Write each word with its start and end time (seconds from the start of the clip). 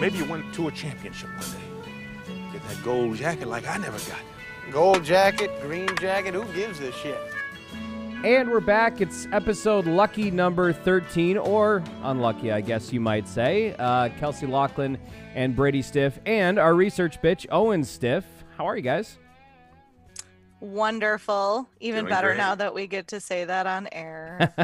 Maybe 0.00 0.16
you 0.16 0.24
win 0.24 0.50
to 0.52 0.68
a 0.68 0.72
championship 0.72 1.28
one 1.28 1.40
day. 1.40 2.52
Get 2.54 2.66
that 2.66 2.82
gold 2.82 3.16
jacket 3.16 3.48
like 3.48 3.68
I 3.68 3.76
never 3.76 3.98
got. 4.10 4.20
Gold 4.72 5.04
jacket, 5.04 5.50
green 5.60 5.94
jacket, 5.98 6.32
who 6.32 6.42
gives 6.54 6.80
a 6.80 6.90
shit? 6.90 7.18
And 8.24 8.50
we're 8.50 8.60
back. 8.60 9.02
It's 9.02 9.28
episode 9.30 9.84
lucky 9.84 10.30
number 10.30 10.72
13, 10.72 11.36
or 11.36 11.84
unlucky, 12.02 12.50
I 12.50 12.62
guess 12.62 12.94
you 12.94 13.00
might 13.00 13.28
say. 13.28 13.74
Uh, 13.78 14.08
Kelsey 14.18 14.46
Laughlin 14.46 14.96
and 15.34 15.54
Brady 15.54 15.82
Stiff, 15.82 16.18
and 16.24 16.58
our 16.58 16.74
research 16.74 17.20
bitch, 17.20 17.44
Owen 17.50 17.84
Stiff. 17.84 18.24
How 18.56 18.66
are 18.66 18.78
you 18.78 18.82
guys? 18.82 19.18
Wonderful. 20.60 21.68
Even 21.80 22.04
Doing 22.04 22.10
better 22.14 22.28
great. 22.28 22.36
now 22.38 22.54
that 22.54 22.74
we 22.74 22.86
get 22.86 23.08
to 23.08 23.20
say 23.20 23.44
that 23.44 23.66
on 23.66 23.88
air. 23.92 24.52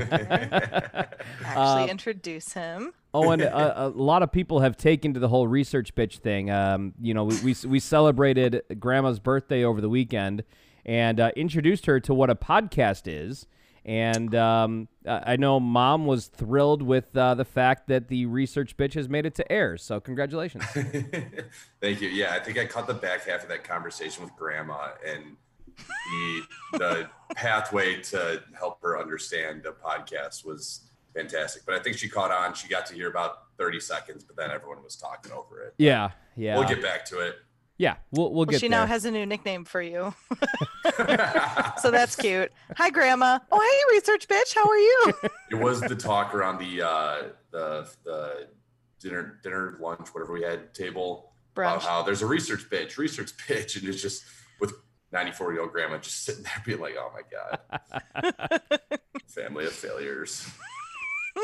Actually, 1.45 1.85
Uh, 1.85 1.87
introduce 1.87 2.53
him. 2.53 2.93
Owen, 3.15 3.41
a, 3.41 3.47
a 3.77 3.89
lot 3.89 4.23
of 4.23 4.31
people 4.31 4.61
have 4.61 4.77
taken 4.77 5.15
to 5.15 5.21
the 5.21 5.29
whole 5.29 5.49
research 5.49 5.95
bitch 5.95 6.19
thing. 6.19 6.51
Um, 6.51 6.93
you 7.01 7.15
know, 7.15 7.25
we, 7.25 7.41
we, 7.41 7.55
we 7.67 7.81
celebrated 7.81 8.63
Grandma's 8.79 9.19
birthday 9.21 9.65
over 9.65 9.81
the 9.81 9.89
weekend 9.89 10.45
and 10.85 11.19
uh, 11.19 11.31
introduced 11.37 11.87
her 11.87 11.99
to 12.01 12.15
what 12.15 12.31
a 12.31 12.35
podcast 12.35 13.03
is. 13.07 13.47
And 13.85 14.35
um, 14.35 14.89
I 15.07 15.35
I 15.35 15.37
know 15.37 15.61
Mom 15.61 16.07
was 16.07 16.27
thrilled 16.27 16.83
with 16.83 17.17
uh, 17.17 17.35
the 17.37 17.45
fact 17.45 17.87
that 17.87 18.09
the 18.09 18.27
research 18.27 18.77
bitch 18.77 18.95
has 18.95 19.09
made 19.09 19.27
it 19.27 19.37
to 19.37 19.51
air. 19.53 19.77
So 19.77 20.01
congratulations. 20.01 20.65
Thank 21.81 22.01
you. 22.01 22.09
Yeah, 22.09 22.35
I 22.35 22.41
think 22.41 22.59
I 22.59 22.67
caught 22.67 22.89
the 22.89 22.95
back 22.95 23.27
half 23.27 23.45
of 23.45 23.49
that 23.49 23.63
conversation 23.63 24.25
with 24.25 24.35
Grandma 24.37 24.89
and 25.07 25.37
the 25.77 26.43
the 26.79 27.11
pathway 27.35 28.01
to 28.03 28.43
help 28.59 28.81
her 28.83 28.99
understand 28.99 29.63
the 29.63 29.73
podcast 29.73 30.45
was 30.45 30.83
fantastic. 31.15 31.63
But 31.67 31.75
I 31.75 31.79
think 31.83 31.97
she 31.99 32.09
caught 32.09 32.31
on. 32.31 32.55
She 32.55 32.69
got 32.69 32.87
to 32.87 32.95
hear 32.95 33.09
about 33.09 33.39
30 33.59 33.81
seconds, 33.81 34.25
but 34.25 34.37
then 34.37 34.51
everyone 34.51 34.83
was 34.83 34.97
talking 34.97 35.33
over 35.33 35.63
it. 35.63 35.75
yeah, 35.79 36.11
yeah, 36.37 36.59
We'll 36.59 36.69
get 36.69 36.83
back 36.83 37.05
to 37.07 37.21
it. 37.21 37.37
yeah. 37.79 37.97
We'll 38.11 38.27
we'll 38.29 38.37
Well, 38.41 38.47
get 38.47 38.61
she 38.61 38.69
there. 38.69 38.81
now 38.81 38.87
has 38.87 39.05
a 39.07 39.11
new 39.11 39.25
nickname 39.27 39.65
for 39.65 39.81
you. 39.83 40.15
so 41.79 41.91
that's 41.91 42.17
cute. 42.17 42.53
Hi, 42.77 42.91
Grandma. 42.91 43.39
Oh, 43.51 43.61
hey, 43.61 43.95
research 43.97 44.29
bitch. 44.29 44.55
How 44.55 44.67
are 44.69 44.79
you? 44.79 45.13
It 45.49 45.55
was 45.55 45.81
the 45.81 45.95
talk 45.95 46.35
around 46.35 46.59
the 46.59 46.83
uh, 46.83 47.23
the 47.53 47.89
the 48.05 48.49
dinner 48.99 49.39
dinner 49.45 49.77
lunch 49.81 50.09
whatever 50.13 50.33
we 50.33 50.43
had 50.43 50.75
table 50.75 51.31
about 51.55 51.85
how 51.85 52.03
there's 52.03 52.21
a 52.21 52.27
research 52.27 52.69
bitch 52.69 52.99
research 52.99 53.31
bitch 53.47 53.79
and 53.79 53.89
it's 53.89 54.03
just 54.03 54.25
with 54.25 54.36
94 55.13 55.53
year 55.53 55.63
old 55.63 55.73
grandma 55.73 55.99
just 55.99 56.25
sitting 56.25 56.43
there 56.43 56.63
being 56.65 56.81
like 56.81 56.95
oh 56.99 57.13
my 57.15 57.23
god 57.31 58.61
family 59.27 59.65
of 59.65 59.73
failures 59.73 60.49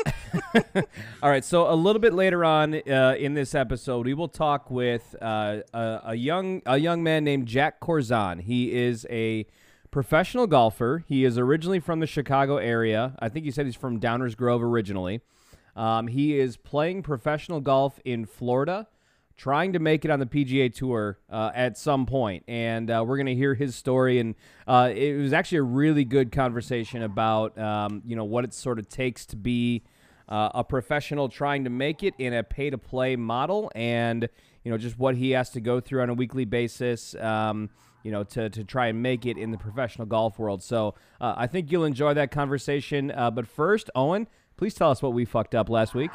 All 1.21 1.29
right, 1.29 1.45
so 1.45 1.71
a 1.71 1.75
little 1.75 1.99
bit 1.99 2.13
later 2.13 2.43
on 2.43 2.73
uh, 2.89 3.15
in 3.17 3.35
this 3.35 3.53
episode, 3.53 4.05
we 4.05 4.13
will 4.13 4.27
talk 4.27 4.71
with 4.71 5.15
uh, 5.21 5.59
a, 5.73 6.01
a 6.05 6.15
young 6.15 6.61
a 6.65 6.77
young 6.77 7.03
man 7.03 7.23
named 7.23 7.47
Jack 7.47 7.79
Korzon. 7.79 8.41
He 8.41 8.73
is 8.73 9.05
a 9.09 9.45
professional 9.91 10.47
golfer. 10.47 11.03
He 11.07 11.23
is 11.23 11.37
originally 11.37 11.79
from 11.79 11.99
the 11.99 12.07
Chicago 12.07 12.57
area. 12.57 13.15
I 13.19 13.29
think 13.29 13.45
he 13.45 13.51
said 13.51 13.65
he's 13.65 13.75
from 13.75 13.99
Downers 13.99 14.35
Grove 14.35 14.63
originally. 14.63 15.21
Um, 15.75 16.07
he 16.07 16.37
is 16.37 16.57
playing 16.57 17.03
professional 17.03 17.61
golf 17.61 17.99
in 18.03 18.25
Florida, 18.25 18.87
trying 19.37 19.73
to 19.73 19.79
make 19.79 20.05
it 20.05 20.11
on 20.11 20.19
the 20.19 20.25
PGA 20.25 20.73
Tour 20.73 21.17
uh, 21.29 21.51
at 21.53 21.77
some 21.77 22.05
point, 22.05 22.43
and 22.47 22.89
uh, 22.89 23.03
we're 23.05 23.17
going 23.17 23.27
to 23.27 23.35
hear 23.35 23.53
his 23.53 23.75
story. 23.75 24.19
And 24.19 24.35
uh, 24.67 24.91
it 24.93 25.17
was 25.17 25.33
actually 25.33 25.59
a 25.59 25.63
really 25.63 26.05
good 26.05 26.31
conversation 26.31 27.03
about 27.03 27.57
um, 27.57 28.01
you 28.05 28.15
know 28.15 28.23
what 28.23 28.43
it 28.43 28.53
sort 28.53 28.79
of 28.79 28.89
takes 28.89 29.25
to 29.27 29.35
be 29.35 29.83
uh, 30.29 30.49
a 30.55 30.63
professional 30.63 31.29
trying 31.29 31.63
to 31.63 31.69
make 31.69 32.03
it 32.03 32.13
in 32.17 32.33
a 32.33 32.43
pay 32.43 32.69
to 32.69 32.77
play 32.77 33.15
model, 33.15 33.71
and 33.75 34.29
you 34.63 34.71
know 34.71 34.77
just 34.77 34.97
what 34.97 35.15
he 35.15 35.31
has 35.31 35.49
to 35.51 35.61
go 35.61 35.79
through 35.79 36.01
on 36.01 36.09
a 36.09 36.13
weekly 36.13 36.45
basis. 36.45 37.15
Um, 37.15 37.69
you 38.03 38.11
know, 38.11 38.25
to, 38.25 38.49
to 38.49 38.65
try 38.65 38.87
and 38.87 39.01
make 39.01 39.25
it 39.25 39.37
in 39.37 39.51
the 39.51 39.57
professional 39.57 40.05
golf 40.05 40.37
world. 40.37 40.61
So 40.61 40.93
uh, 41.21 41.35
I 41.37 41.47
think 41.47 41.71
you'll 41.71 41.85
enjoy 41.85 42.13
that 42.15 42.31
conversation. 42.31 43.11
Uh, 43.11 43.31
but 43.31 43.47
first, 43.47 43.89
Owen, 43.95 44.27
please 44.57 44.73
tell 44.73 44.91
us 44.91 45.01
what 45.01 45.13
we 45.13 45.23
fucked 45.23 45.55
up 45.55 45.69
last 45.69 45.95
week. 45.95 46.11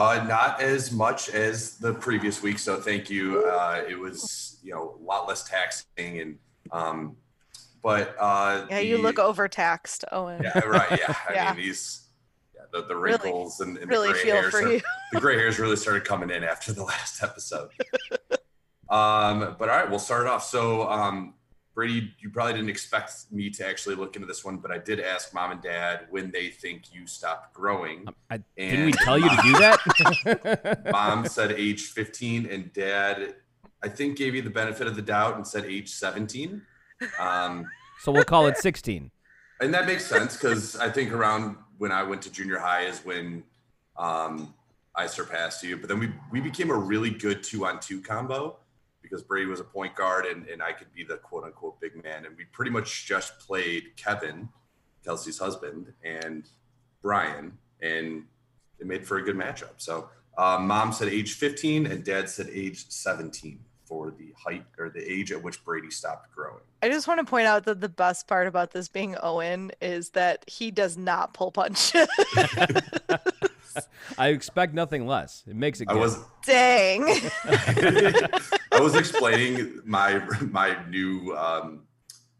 Uh 0.00 0.24
not 0.26 0.60
as 0.62 0.90
much 0.90 1.28
as 1.28 1.76
the 1.78 1.92
previous 1.94 2.42
week 2.42 2.58
so 2.58 2.80
thank 2.80 3.10
you 3.10 3.44
uh 3.46 3.82
it 3.88 3.98
was 3.98 4.58
you 4.62 4.72
know 4.72 4.96
a 4.98 5.02
lot 5.04 5.28
less 5.28 5.42
taxing 5.44 6.20
and 6.20 6.38
um 6.72 7.16
but 7.82 8.14
uh 8.18 8.66
Yeah, 8.70 8.80
you 8.80 8.98
look 8.98 9.18
overtaxed, 9.18 10.04
Owen. 10.12 10.42
yeah 10.42 10.58
right 10.60 10.98
yeah 10.98 11.14
i 11.28 11.32
Yeah. 11.34 11.52
mean 11.54 11.64
these 11.64 12.08
yeah, 12.54 12.62
the, 12.72 12.86
the 12.86 12.96
Really- 12.96 13.18
wrinkles 13.30 13.60
and, 13.60 13.76
and 13.78 13.88
really 13.90 14.08
the 14.08 14.14
gray 14.14 14.22
feel 14.22 14.34
hairs 14.36 14.50
for 14.52 14.62
are- 14.66 14.72
you. 14.72 14.80
the 15.12 15.20
gray 15.20 15.36
hairs 15.36 15.58
really 15.58 15.76
started 15.76 16.04
coming 16.04 16.30
in 16.30 16.44
after 16.44 16.72
the 16.72 16.84
last 16.92 17.22
episode. 17.22 17.70
um, 18.88 19.56
but 19.58 19.68
all 19.68 19.76
right, 19.76 19.88
we'll 19.88 19.98
start 19.98 20.26
off. 20.26 20.44
So, 20.44 20.88
um, 20.90 21.34
Brady, 21.80 22.12
you 22.18 22.28
probably 22.28 22.52
didn't 22.52 22.68
expect 22.68 23.32
me 23.32 23.48
to 23.48 23.66
actually 23.66 23.94
look 23.94 24.14
into 24.14 24.26
this 24.26 24.44
one, 24.44 24.58
but 24.58 24.70
I 24.70 24.76
did 24.76 25.00
ask 25.00 25.32
mom 25.32 25.52
and 25.52 25.62
dad 25.62 26.08
when 26.10 26.30
they 26.30 26.48
think 26.48 26.92
you 26.92 27.06
stopped 27.06 27.54
growing. 27.54 28.04
I, 28.28 28.40
didn't 28.54 28.84
we 28.84 28.92
tell 28.92 29.18
you 29.18 29.30
to 29.30 29.36
do 29.42 29.52
that? 29.52 30.88
Mom 30.92 31.26
said 31.26 31.52
age 31.52 31.84
15, 31.84 32.44
and 32.44 32.70
dad, 32.74 33.36
I 33.82 33.88
think, 33.88 34.18
gave 34.18 34.34
you 34.34 34.42
the 34.42 34.50
benefit 34.50 34.88
of 34.88 34.94
the 34.94 35.00
doubt 35.00 35.36
and 35.36 35.46
said 35.46 35.64
age 35.64 35.88
17. 35.88 36.60
Um, 37.18 37.64
so 38.00 38.12
we'll 38.12 38.24
call 38.24 38.46
it 38.46 38.58
16. 38.58 39.10
and 39.62 39.72
that 39.72 39.86
makes 39.86 40.04
sense 40.04 40.36
because 40.36 40.76
I 40.76 40.90
think 40.90 41.14
around 41.14 41.56
when 41.78 41.92
I 41.92 42.02
went 42.02 42.20
to 42.24 42.30
junior 42.30 42.58
high 42.58 42.82
is 42.82 42.98
when 43.06 43.42
um, 43.96 44.52
I 44.94 45.06
surpassed 45.06 45.62
you. 45.62 45.78
But 45.78 45.88
then 45.88 45.98
we 45.98 46.12
we 46.30 46.42
became 46.42 46.70
a 46.70 46.76
really 46.76 47.08
good 47.08 47.42
two 47.42 47.64
on 47.64 47.80
two 47.80 48.02
combo 48.02 48.58
because 49.02 49.22
Brady 49.22 49.46
was 49.46 49.60
a 49.60 49.64
point 49.64 49.94
guard 49.94 50.26
and, 50.26 50.46
and 50.46 50.62
I 50.62 50.72
could 50.72 50.92
be 50.94 51.04
the 51.04 51.16
quote 51.16 51.44
unquote 51.44 51.80
big 51.80 52.02
man. 52.02 52.26
And 52.26 52.36
we 52.36 52.44
pretty 52.52 52.70
much 52.70 53.06
just 53.06 53.38
played 53.38 53.96
Kevin, 53.96 54.48
Kelsey's 55.04 55.38
husband, 55.38 55.92
and 56.04 56.48
Brian, 57.02 57.58
and 57.80 58.24
it 58.78 58.86
made 58.86 59.06
for 59.06 59.18
a 59.18 59.22
good 59.22 59.36
matchup. 59.36 59.74
So 59.78 60.10
uh, 60.36 60.58
mom 60.58 60.92
said 60.92 61.08
age 61.08 61.34
15 61.34 61.86
and 61.86 62.04
dad 62.04 62.28
said 62.28 62.48
age 62.52 62.88
17 62.88 63.60
for 63.84 64.12
the 64.12 64.32
height 64.36 64.64
or 64.78 64.88
the 64.88 65.00
age 65.00 65.32
at 65.32 65.42
which 65.42 65.64
Brady 65.64 65.90
stopped 65.90 66.32
growing. 66.32 66.62
I 66.82 66.88
just 66.88 67.08
want 67.08 67.18
to 67.18 67.24
point 67.24 67.46
out 67.46 67.64
that 67.64 67.80
the 67.80 67.88
best 67.88 68.28
part 68.28 68.46
about 68.46 68.70
this 68.70 68.88
being 68.88 69.16
Owen 69.20 69.72
is 69.80 70.10
that 70.10 70.44
he 70.48 70.70
does 70.70 70.96
not 70.96 71.34
pull 71.34 71.50
punch. 71.50 71.92
I 74.18 74.28
expect 74.28 74.74
nothing 74.74 75.06
less. 75.06 75.42
It 75.46 75.56
makes 75.56 75.80
it 75.80 75.88
I 75.88 75.94
good. 75.94 76.00
was 76.00 76.18
Dang. 76.44 77.04
I 78.72 78.80
was 78.80 78.94
explaining 78.94 79.80
my 79.84 80.18
my 80.50 80.76
new 80.88 81.34
um, 81.36 81.82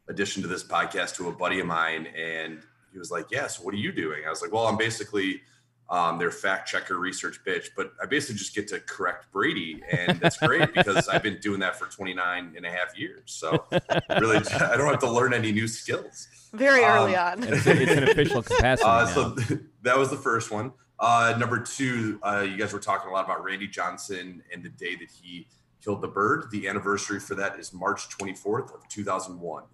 addition 0.09 0.43
to 0.43 0.49
this 0.49 0.65
podcast 0.65 1.17
to 1.17 1.29
a 1.29 1.33
buddy 1.33 1.61
of 1.61 1.67
mine, 1.67 2.07
and 2.07 2.61
he 2.93 2.99
was 2.99 3.11
like, 3.11 3.27
"Yeah, 3.31 3.47
so 3.47 3.63
what 3.63 3.75
are 3.75 3.79
you 3.79 3.93
doing?" 3.93 4.23
I 4.27 4.31
was 4.31 4.43
like, 4.43 4.53
"Well, 4.53 4.67
I'm 4.67 4.77
basically 4.77 5.43
um, 5.89 6.19
their 6.19 6.31
fact 6.31 6.69
checker, 6.69 6.97
research 6.99 7.41
bitch, 7.45 7.67
but 7.77 7.93
I 8.03 8.07
basically 8.07 8.37
just 8.39 8.55
get 8.55 8.69
to 8.69 8.79
correct 8.81 9.27
Brady, 9.33 9.83
and 9.91 10.21
that's 10.21 10.37
great 10.39 10.73
because 10.75 11.09
I've 11.09 11.23
been 11.23 11.39
doing 11.41 11.61
that 11.61 11.77
for 11.77 11.87
29 11.87 12.55
and 12.57 12.65
a 12.65 12.71
half 12.71 12.97
years. 12.97 13.23
So 13.27 13.65
really, 14.09 14.37
I 14.39 14.77
don't 14.77 14.89
have 14.89 15.01
to 15.01 15.11
learn 15.11 15.35
any 15.35 15.53
new 15.53 15.69
skills." 15.69 16.29
Very 16.53 16.83
early 16.85 17.15
Um, 17.15 17.43
on. 17.43 17.45
it's, 17.45 17.65
it's 17.65 17.93
an 17.93 18.05
official 18.09 18.43
capacity 18.43 18.85
Uh, 18.89 19.05
now. 19.05 19.11
so 19.15 19.37
that 19.83 19.97
was 19.97 20.11
the 20.11 20.17
first 20.17 20.51
one. 20.51 20.73
Uh, 21.01 21.35
number 21.39 21.59
two, 21.59 22.21
uh, 22.23 22.47
you 22.47 22.59
guys 22.59 22.73
were 22.73 22.79
talking 22.79 23.11
a 23.11 23.13
lot 23.13 23.25
about 23.25 23.43
Randy 23.43 23.67
Johnson 23.67 24.43
and 24.53 24.63
the 24.63 24.69
day 24.69 24.95
that 24.97 25.09
he 25.11 25.49
killed 25.83 26.03
the 26.03 26.09
bird. 26.09 26.51
The 26.51 26.69
anniversary 26.69 27.19
for 27.19 27.35
that 27.37 27.59
is 27.59 27.73
March 27.73 28.11
24th 28.11 28.75
of 28.75 28.87
2001. 28.89 29.65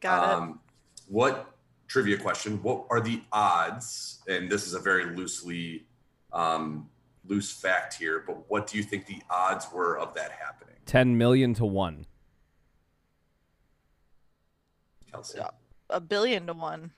Got 0.00 0.22
it. 0.22 0.34
Um, 0.34 0.60
what 1.08 1.54
trivia 1.88 2.18
question? 2.18 2.62
What 2.62 2.84
are 2.90 3.00
the 3.00 3.22
odds? 3.32 4.20
And 4.28 4.50
this 4.50 4.66
is 4.66 4.74
a 4.74 4.80
very 4.80 5.16
loosely 5.16 5.86
um, 6.34 6.90
loose 7.26 7.50
fact 7.50 7.94
here, 7.94 8.22
but 8.26 8.50
what 8.50 8.66
do 8.66 8.76
you 8.76 8.82
think 8.82 9.06
the 9.06 9.22
odds 9.30 9.66
were 9.72 9.98
of 9.98 10.12
that 10.14 10.32
happening, 10.32 10.76
10 10.86 11.16
million 11.16 11.54
to 11.54 11.64
1. 11.64 12.04
Kelsey? 15.10 15.38
Yeah. 15.38 15.50
A 15.90 16.00
billion 16.00 16.46
to 16.46 16.54
one. 16.54 16.92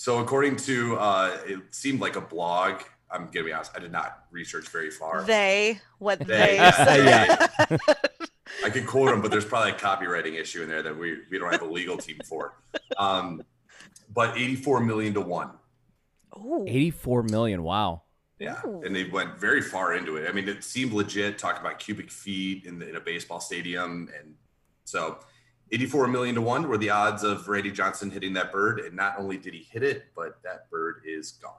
So 0.00 0.20
according 0.20 0.56
to, 0.56 0.96
uh, 0.96 1.36
it 1.46 1.58
seemed 1.72 2.00
like 2.00 2.16
a 2.16 2.22
blog. 2.22 2.80
I'm 3.10 3.28
gonna 3.30 3.44
be 3.44 3.52
honest, 3.52 3.72
I 3.76 3.80
did 3.80 3.92
not 3.92 4.24
research 4.30 4.66
very 4.68 4.90
far. 4.90 5.24
They, 5.24 5.78
what 5.98 6.20
They, 6.20 6.24
they, 6.24 6.54
yeah, 6.56 6.70
said. 6.70 7.68
yeah. 7.68 7.76
I 8.64 8.70
could 8.70 8.86
quote 8.86 9.10
them, 9.10 9.20
but 9.20 9.30
there's 9.30 9.44
probably 9.44 9.72
a 9.72 9.74
copywriting 9.74 10.40
issue 10.40 10.62
in 10.62 10.70
there 10.70 10.82
that 10.82 10.98
we, 10.98 11.18
we 11.30 11.38
don't 11.38 11.52
have 11.52 11.60
a 11.60 11.66
legal 11.66 11.98
team 11.98 12.16
for. 12.24 12.54
Um, 12.96 13.42
but 14.10 14.38
84 14.38 14.80
million 14.80 15.12
to 15.12 15.20
one. 15.20 15.50
Ooh. 16.34 16.64
84 16.66 17.24
million. 17.24 17.62
Wow. 17.62 18.04
Yeah. 18.38 18.58
Ooh. 18.64 18.80
And 18.82 18.96
they 18.96 19.04
went 19.04 19.38
very 19.38 19.60
far 19.60 19.92
into 19.92 20.16
it. 20.16 20.26
I 20.26 20.32
mean, 20.32 20.48
it 20.48 20.64
seemed 20.64 20.94
legit 20.94 21.36
talking 21.36 21.60
about 21.60 21.78
cubic 21.78 22.10
feet 22.10 22.64
in, 22.64 22.78
the, 22.78 22.88
in 22.88 22.96
a 22.96 23.00
baseball 23.00 23.38
stadium. 23.38 24.08
And 24.18 24.34
so 24.86 25.18
84 25.72 26.08
million 26.08 26.34
to 26.34 26.40
one 26.40 26.68
were 26.68 26.78
the 26.78 26.90
odds 26.90 27.22
of 27.22 27.46
Randy 27.48 27.70
Johnson 27.70 28.10
hitting 28.10 28.32
that 28.34 28.52
bird. 28.52 28.80
And 28.80 28.96
not 28.96 29.18
only 29.18 29.36
did 29.36 29.54
he 29.54 29.62
hit 29.62 29.82
it, 29.82 30.06
but 30.16 30.42
that 30.42 30.68
bird 30.70 31.02
is 31.04 31.32
gone. 31.32 31.52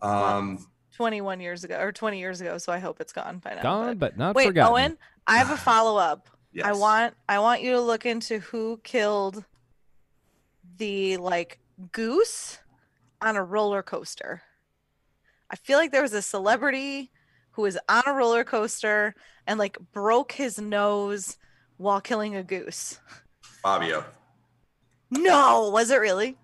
Um, 0.00 0.66
21 0.96 1.40
years 1.40 1.64
ago 1.64 1.78
or 1.80 1.92
20 1.92 2.18
years 2.18 2.40
ago, 2.40 2.58
so 2.58 2.72
I 2.72 2.78
hope 2.78 3.00
it's 3.00 3.12
gone 3.12 3.38
by 3.38 3.54
now. 3.54 3.62
Gone, 3.62 3.98
but 3.98 4.16
not 4.16 4.34
Wait, 4.34 4.46
forgotten. 4.46 4.72
Owen, 4.72 4.98
I 5.26 5.38
have 5.38 5.50
a 5.50 5.56
follow 5.56 5.98
up. 5.98 6.30
Yes. 6.52 6.66
I 6.66 6.72
want 6.72 7.14
I 7.28 7.40
want 7.40 7.62
you 7.62 7.72
to 7.72 7.80
look 7.80 8.06
into 8.06 8.38
who 8.38 8.80
killed 8.84 9.44
the 10.76 11.16
like 11.16 11.58
goose 11.90 12.58
on 13.20 13.36
a 13.36 13.42
roller 13.42 13.82
coaster. 13.82 14.42
I 15.50 15.56
feel 15.56 15.78
like 15.78 15.90
there 15.90 16.02
was 16.02 16.12
a 16.12 16.22
celebrity 16.22 17.10
who 17.52 17.62
was 17.62 17.76
on 17.88 18.02
a 18.06 18.12
roller 18.12 18.44
coaster 18.44 19.14
and 19.46 19.58
like 19.58 19.78
broke 19.92 20.32
his 20.32 20.60
nose 20.60 21.38
while 21.76 22.00
killing 22.00 22.36
a 22.36 22.42
goose. 22.42 23.00
Fabio. 23.62 24.04
No, 25.10 25.70
was 25.70 25.90
it 25.90 26.00
really? 26.00 26.36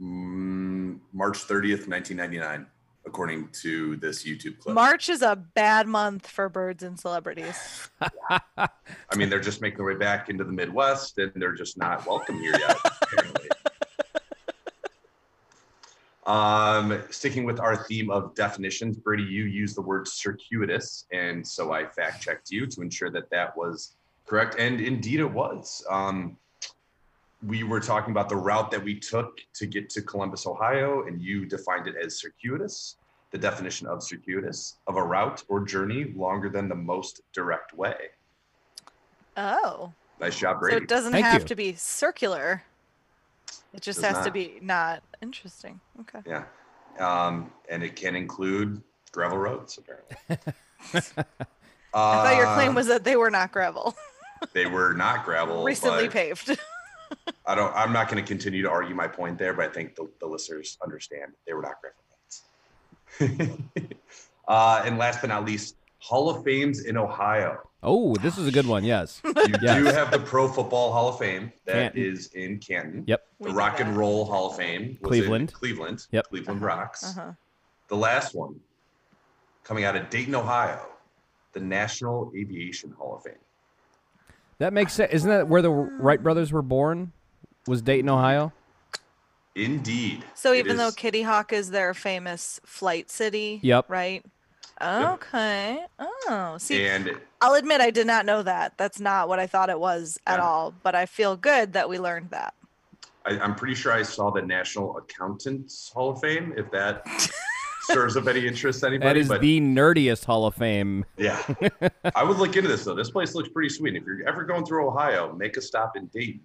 Mm, 0.00 1.00
March 1.12 1.38
30th, 1.38 1.88
1999, 1.88 2.66
according 3.06 3.48
to 3.48 3.96
this 3.96 4.24
YouTube 4.24 4.58
clip. 4.58 4.74
March 4.74 5.08
is 5.08 5.22
a 5.22 5.36
bad 5.36 5.86
month 5.86 6.26
for 6.26 6.48
birds 6.48 6.82
and 6.82 6.98
celebrities. 6.98 7.90
I 8.30 8.68
mean, 9.16 9.28
they're 9.28 9.40
just 9.40 9.60
making 9.60 9.78
their 9.78 9.86
way 9.86 9.96
back 9.96 10.28
into 10.28 10.44
the 10.44 10.52
Midwest 10.52 11.18
and 11.18 11.32
they're 11.36 11.54
just 11.54 11.78
not 11.78 12.06
welcome 12.06 12.38
here 12.38 12.52
yet, 12.58 12.76
apparently. 13.02 13.48
Um, 16.28 17.02
sticking 17.08 17.44
with 17.44 17.58
our 17.58 17.84
theme 17.84 18.10
of 18.10 18.34
definitions, 18.34 18.98
Brady, 18.98 19.22
you 19.22 19.44
used 19.44 19.78
the 19.78 19.80
word 19.80 20.06
circuitous, 20.06 21.06
and 21.10 21.46
so 21.46 21.72
I 21.72 21.86
fact 21.86 22.22
checked 22.22 22.50
you 22.50 22.66
to 22.66 22.82
ensure 22.82 23.10
that 23.10 23.30
that 23.30 23.56
was 23.56 23.96
correct, 24.28 24.56
and 24.58 24.80
indeed 24.80 25.20
it 25.20 25.30
was. 25.30 25.84
Um, 25.90 26.36
we 27.46 27.62
were 27.62 27.80
talking 27.80 28.10
about 28.10 28.28
the 28.28 28.36
route 28.36 28.70
that 28.70 28.82
we 28.82 28.98
took 28.98 29.38
to 29.54 29.66
get 29.66 29.88
to 29.90 30.02
Columbus, 30.02 30.46
Ohio, 30.46 31.06
and 31.06 31.20
you 31.22 31.46
defined 31.46 31.86
it 31.86 31.94
as 32.04 32.18
circuitous. 32.20 32.96
The 33.30 33.38
definition 33.38 33.86
of 33.86 34.02
circuitous 34.02 34.76
of 34.86 34.96
a 34.96 35.02
route 35.02 35.44
or 35.48 35.60
journey 35.64 36.12
longer 36.16 36.48
than 36.48 36.68
the 36.68 36.74
most 36.74 37.20
direct 37.34 37.74
way. 37.74 37.94
Oh. 39.36 39.92
Nice 40.18 40.38
job, 40.38 40.60
Brady. 40.60 40.78
So 40.78 40.82
it 40.82 40.88
doesn't 40.88 41.12
Thank 41.12 41.26
have 41.26 41.42
you. 41.42 41.48
to 41.48 41.54
be 41.54 41.74
circular. 41.74 42.62
It 43.74 43.82
just 43.82 44.00
Does 44.00 44.16
has 44.16 44.24
to 44.24 44.30
be 44.32 44.58
not 44.62 45.02
interesting. 45.22 45.78
Okay. 46.00 46.20
Yeah. 46.26 46.44
Um, 46.98 47.52
and 47.68 47.82
it 47.82 47.96
can 47.96 48.16
include 48.16 48.82
gravel 49.12 49.38
roads, 49.38 49.78
apparently. 49.78 50.16
I 51.94 52.14
thought 52.24 52.36
your 52.36 52.46
claim 52.54 52.72
Uh, 52.72 52.74
was 52.74 52.86
that 52.88 53.04
they 53.04 53.16
were 53.16 53.30
not 53.30 53.52
gravel, 53.52 53.94
they 54.52 54.66
were 54.66 54.94
not 54.94 55.24
gravel. 55.24 55.64
recently 55.64 56.08
paved. 56.08 56.58
I 57.46 57.54
don't 57.54 57.74
I'm 57.74 57.92
not 57.92 58.08
going 58.10 58.22
to 58.22 58.26
continue 58.26 58.62
to 58.62 58.70
argue 58.70 58.94
my 58.94 59.08
point 59.08 59.38
there, 59.38 59.54
but 59.54 59.64
I 59.70 59.72
think 59.72 59.94
the, 59.96 60.08
the 60.20 60.26
listeners 60.26 60.76
understand 60.82 61.32
they 61.46 61.54
were 61.54 61.62
not 61.62 61.74
gravel 61.80 62.02
roads. 63.40 63.52
uh, 64.48 64.82
and 64.84 64.98
last 64.98 65.20
but 65.20 65.28
not 65.28 65.44
least, 65.44 65.76
Hall 65.98 66.28
of 66.30 66.44
Fames 66.44 66.84
in 66.84 66.96
Ohio. 66.96 67.58
Oh, 67.82 68.14
this 68.16 68.36
is 68.38 68.46
a 68.46 68.50
good 68.52 68.66
one. 68.66 68.84
Yes. 68.84 69.20
You 69.24 69.32
Yes. 69.62 69.78
do 69.78 69.84
have 69.84 70.10
the 70.10 70.18
Pro 70.18 70.48
Football 70.48 70.92
Hall 70.92 71.08
of 71.10 71.18
Fame 71.18 71.52
that 71.64 71.94
Canton. 71.94 72.02
is 72.02 72.26
in 72.34 72.58
Canton. 72.58 73.04
Yep. 73.06 73.24
The 73.40 73.50
Rock 73.50 73.80
and. 73.80 73.96
Roll 73.96 74.24
Hall 74.24 74.50
of 74.50 74.56
Fame 74.56 74.98
was 75.00 75.08
Cleveland. 75.08 75.50
in 75.50 75.54
Cleveland. 75.54 76.06
Yep. 76.10 76.28
Cleveland 76.28 76.60
Rocks. 76.60 77.04
Uh-huh. 77.16 77.32
The 77.88 77.96
last 77.96 78.34
one 78.34 78.56
coming 79.64 79.84
out 79.84 79.96
of 79.96 80.10
Dayton, 80.10 80.34
Ohio, 80.34 80.80
the 81.52 81.60
National 81.60 82.30
Aviation 82.36 82.90
Hall 82.90 83.16
of 83.16 83.22
Fame. 83.22 83.34
That 84.58 84.72
makes 84.72 84.92
sense. 84.92 85.12
Isn't 85.12 85.30
that 85.30 85.48
where 85.48 85.62
the 85.62 85.70
Wright 85.70 86.22
brothers 86.22 86.52
were 86.52 86.62
born? 86.62 87.12
Was 87.66 87.82
Dayton, 87.82 88.08
Ohio? 88.08 88.52
Indeed. 89.54 90.24
So 90.34 90.54
even 90.54 90.76
though 90.76 90.92
Kitty 90.92 91.22
Hawk 91.22 91.52
is 91.52 91.70
their 91.70 91.94
famous 91.94 92.60
flight 92.64 93.10
city, 93.10 93.60
Yep. 93.62 93.86
right? 93.88 94.24
Okay. 94.80 95.84
Oh, 95.98 96.56
see, 96.58 96.86
and 96.86 97.10
I'll 97.40 97.54
admit 97.54 97.80
I 97.80 97.90
did 97.90 98.06
not 98.06 98.24
know 98.26 98.42
that. 98.42 98.78
That's 98.78 99.00
not 99.00 99.28
what 99.28 99.38
I 99.40 99.46
thought 99.46 99.70
it 99.70 99.80
was 99.80 100.18
at 100.26 100.38
Yeah. 100.38 100.44
all. 100.44 100.72
But 100.82 100.94
I 100.94 101.06
feel 101.06 101.36
good 101.36 101.72
that 101.72 101.88
we 101.88 101.98
learned 101.98 102.30
that. 102.30 102.54
I, 103.26 103.38
I'm 103.38 103.54
pretty 103.54 103.74
sure 103.74 103.92
I 103.92 104.02
saw 104.02 104.30
the 104.30 104.42
National 104.42 104.96
Accountants 104.96 105.90
Hall 105.92 106.10
of 106.10 106.20
Fame, 106.20 106.54
if 106.56 106.70
that 106.70 107.04
serves 107.88 108.16
of 108.16 108.28
any 108.28 108.46
interest 108.46 108.80
to 108.80 108.86
anybody. 108.86 109.08
That 109.08 109.16
is 109.16 109.28
but 109.28 109.40
the 109.40 109.60
nerdiest 109.60 110.24
Hall 110.24 110.46
of 110.46 110.54
Fame. 110.54 111.04
yeah, 111.16 111.42
I 112.14 112.22
would 112.24 112.38
look 112.38 112.56
into 112.56 112.68
this 112.68 112.84
though. 112.84 112.94
This 112.94 113.10
place 113.10 113.34
looks 113.34 113.48
pretty 113.48 113.68
sweet. 113.70 113.96
If 113.96 114.04
you're 114.04 114.26
ever 114.28 114.44
going 114.44 114.64
through 114.64 114.86
Ohio, 114.88 115.32
make 115.32 115.56
a 115.56 115.60
stop 115.62 115.96
in 115.96 116.06
Dayton. 116.06 116.40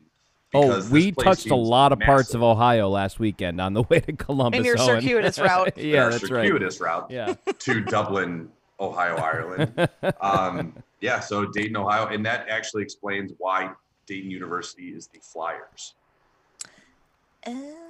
Oh, 0.55 0.87
we 0.91 1.11
touched 1.11 1.49
a 1.49 1.55
lot 1.55 1.91
of 1.91 1.99
parts 1.99 2.35
of 2.35 2.43
Ohio 2.43 2.87
last 2.87 3.19
weekend 3.19 3.59
on 3.59 3.73
the 3.73 3.81
way 3.83 3.99
to 4.01 4.13
Columbus. 4.13 4.59
In 4.59 4.65
your 4.65 4.79
Owen. 4.79 5.01
circuitous 5.01 5.39
route. 5.39 5.75
yeah, 5.77 6.03
Our 6.03 6.11
that's 6.11 6.29
right. 6.29 6.45
circuitous 6.45 6.79
route 6.79 7.07
Yeah. 7.09 7.33
to 7.59 7.81
Dublin, 7.81 8.49
Ohio, 8.79 9.15
Ireland. 9.15 9.89
Um, 10.21 10.75
yeah, 11.01 11.19
so 11.19 11.45
Dayton, 11.47 11.75
Ohio, 11.75 12.07
and 12.07 12.23
that 12.25 12.47
actually 12.49 12.83
explains 12.83 13.33
why 13.39 13.71
Dayton 14.05 14.29
University 14.29 14.89
is 14.89 15.07
the 15.07 15.19
Flyers. 15.21 15.95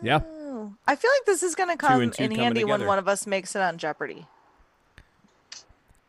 Yeah. 0.01 0.19
I 0.88 0.95
feel 0.95 1.11
like 1.19 1.25
this 1.25 1.44
is 1.44 1.55
going 1.55 1.69
to 1.69 1.77
come 1.77 2.01
and 2.01 2.13
two 2.13 2.23
in 2.23 2.29
coming 2.31 2.44
handy 2.44 2.63
when 2.63 2.85
one 2.85 3.00
of 3.00 3.07
us 3.07 3.25
makes 3.27 3.55
it 3.55 3.61
on 3.61 3.77
Jeopardy. 3.77 4.25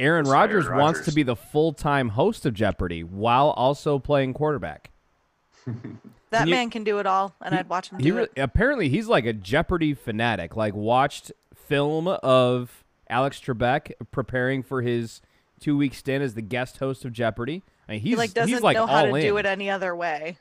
Aaron 0.00 0.26
Aaron 0.26 0.26
Rodgers 0.26 0.68
wants 0.68 1.04
to 1.04 1.12
be 1.12 1.22
the 1.22 1.36
full-time 1.36 2.10
host 2.10 2.44
of 2.46 2.52
Jeopardy 2.54 3.02
while 3.04 3.50
also 3.50 3.98
playing 3.98 4.34
quarterback. 4.34 4.90
That 6.30 6.40
Can 6.40 6.48
you- 6.48 6.54
man 6.56 6.70
can 6.70 6.82
do 6.82 6.98
it 6.98 7.06
all, 7.06 7.32
and 7.40 7.54
I'd 7.54 7.68
watch 7.68 7.90
him 7.90 7.98
He 8.00 8.06
do 8.06 8.16
re- 8.16 8.22
it. 8.24 8.32
apparently 8.36 8.88
he's 8.88 9.06
like 9.06 9.24
a 9.24 9.32
Jeopardy 9.32 9.94
fanatic. 9.94 10.56
Like 10.56 10.74
watched 10.74 11.30
film 11.54 12.08
of 12.08 12.82
Alex 13.08 13.38
Trebek 13.40 13.92
preparing 14.10 14.64
for 14.64 14.82
his 14.82 15.20
two-week 15.60 15.94
stint 15.94 16.24
as 16.24 16.34
the 16.34 16.42
guest 16.42 16.78
host 16.78 17.04
of 17.04 17.12
Jeopardy. 17.12 17.62
I 17.88 17.92
mean, 17.92 18.00
he's 18.00 18.10
He 18.10 18.16
like 18.16 18.34
doesn't 18.34 18.48
he's 18.52 18.62
like 18.62 18.76
know 18.76 18.86
how 18.86 19.02
to 19.04 19.14
in. 19.14 19.22
do 19.22 19.36
it 19.36 19.46
any 19.46 19.70
other 19.70 19.94
way. 19.94 20.38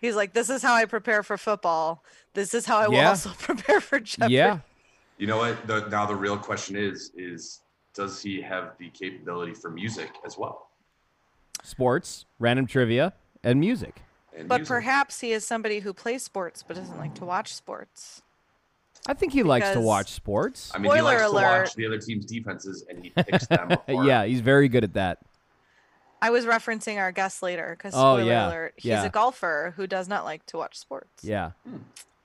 He's 0.00 0.14
like, 0.16 0.32
this 0.34 0.50
is 0.50 0.62
how 0.62 0.74
I 0.74 0.84
prepare 0.84 1.22
for 1.22 1.36
football. 1.38 2.04
This 2.34 2.52
is 2.54 2.66
how 2.66 2.78
I 2.78 2.88
will 2.88 2.98
also 3.00 3.30
prepare 3.38 3.80
for 3.80 3.98
Jeopardy. 4.00 4.34
Yeah, 4.34 4.58
You 5.18 5.26
know 5.26 5.38
what? 5.38 5.66
The, 5.66 5.88
now 5.88 6.04
the 6.06 6.14
real 6.16 6.36
question 6.36 6.76
is: 6.76 7.12
is 7.16 7.62
does 7.94 8.20
he 8.20 8.40
have 8.42 8.72
the 8.78 8.90
capability 8.90 9.54
for 9.54 9.70
music 9.70 10.10
as 10.24 10.36
well? 10.36 10.68
sports, 11.62 12.26
random 12.38 12.66
trivia, 12.66 13.12
and 13.42 13.58
music. 13.58 14.02
And 14.36 14.48
But 14.48 14.58
music? 14.58 14.68
perhaps 14.68 15.20
he 15.20 15.32
is 15.32 15.46
somebody 15.46 15.80
who 15.80 15.92
plays 15.92 16.22
sports 16.22 16.62
but 16.62 16.76
doesn't 16.76 16.98
like 16.98 17.14
to 17.16 17.24
watch 17.24 17.54
sports. 17.54 18.22
I 19.08 19.14
think 19.14 19.32
he 19.32 19.42
likes 19.42 19.70
to 19.70 19.80
watch 19.80 20.10
sports. 20.12 20.70
I 20.74 20.78
mean, 20.78 20.90
he 20.92 20.98
Spoiler 20.98 21.10
likes 21.12 21.22
to 21.22 21.28
alert. 21.28 21.58
watch 21.62 21.74
the 21.74 21.86
other 21.86 21.98
team's 21.98 22.24
defenses 22.26 22.84
and 22.88 23.02
he 23.02 23.10
picks 23.10 23.46
them. 23.46 23.70
apart. 23.70 24.06
yeah, 24.06 24.24
he's 24.26 24.40
very 24.40 24.68
good 24.68 24.84
at 24.84 24.94
that. 24.94 25.18
I 26.22 26.30
was 26.30 26.44
referencing 26.46 26.96
our 26.98 27.12
guest 27.12 27.42
later 27.42 27.74
because 27.76 27.94
Oh, 27.94 28.16
spoiler 28.16 28.22
yeah, 28.24 28.48
alert, 28.48 28.74
he's 28.76 28.84
yeah. 28.86 29.04
a 29.04 29.10
golfer 29.10 29.74
who 29.76 29.86
does 29.86 30.08
not 30.08 30.24
like 30.24 30.44
to 30.46 30.56
watch 30.56 30.76
sports. 30.78 31.22
Yeah, 31.22 31.50